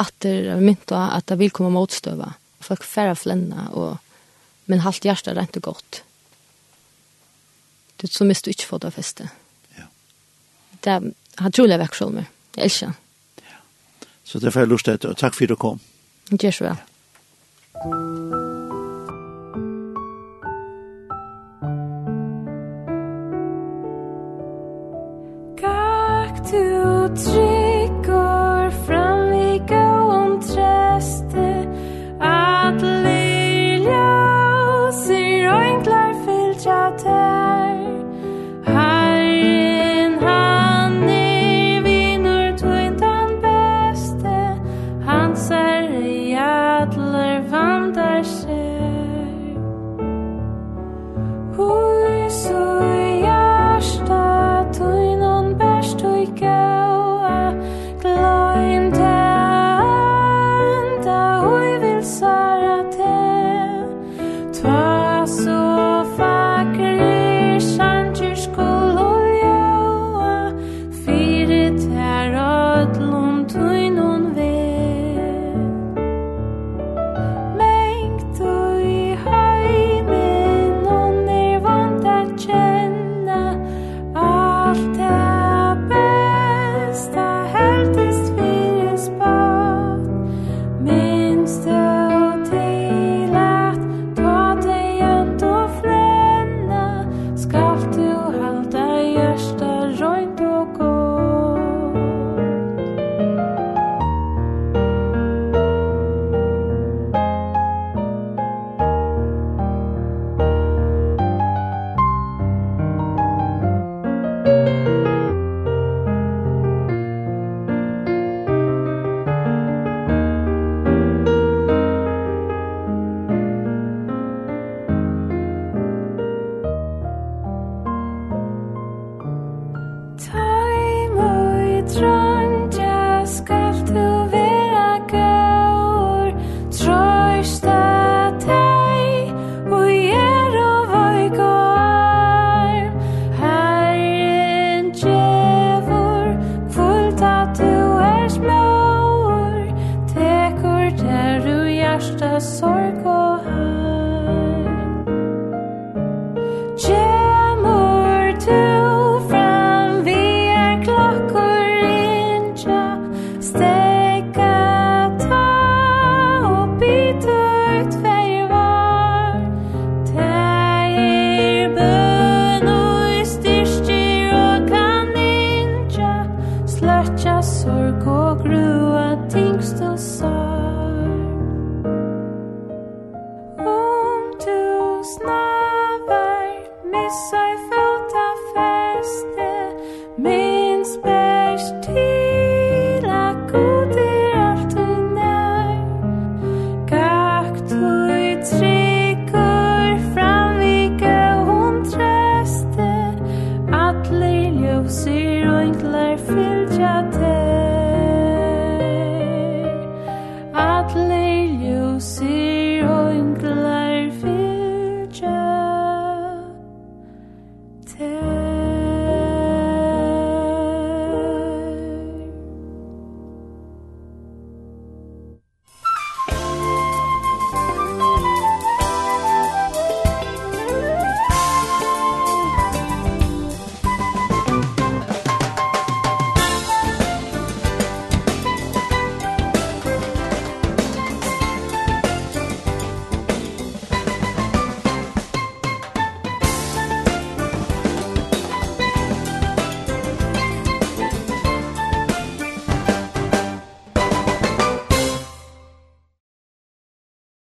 At 0.00 0.14
det 0.24 0.34
er 0.52 0.62
mynt 0.62 0.92
at 0.92 1.28
det 1.30 1.38
vil 1.40 1.52
komme 1.54 1.72
motstøva, 1.74 2.34
folk 2.64 2.84
færre 2.84 3.14
flenna, 3.18 3.68
og 3.72 4.00
men 4.66 4.84
halt 4.84 5.04
hjertet 5.04 5.36
rent 5.36 5.56
og 5.56 5.62
godt. 5.70 6.02
Det 8.00 8.10
så 8.12 8.24
mest 8.24 8.44
du 8.44 8.50
ikke 8.50 8.66
får 8.66 8.84
det 8.84 8.92
feste. 8.94 9.28
Ja. 9.78 9.86
Det 10.84 11.14
har 11.38 11.50
trolig 11.50 11.78
vekk 11.80 11.94
selv 11.94 12.16
med. 12.16 12.30
Jeg 12.56 12.70
elsker. 12.70 12.96
Ja. 13.44 13.60
Så 14.24 14.40
det 14.42 14.52
får 14.52 14.66
jeg 14.66 14.74
lyst 14.74 14.90
til. 14.90 15.14
Takk 15.14 15.34
for 15.34 15.44
at 15.44 15.54
du 15.54 15.56
kom. 15.56 15.80
Det 16.30 16.44
er 16.44 16.58
så 16.58 16.68
vel. 16.68 16.82
Ja. 17.84 18.34
Du 26.54 27.08
tryggur 27.08 28.70
fram 28.86 29.30
vi 29.30 29.58
gåum 29.58 30.40
tröster 30.40 31.53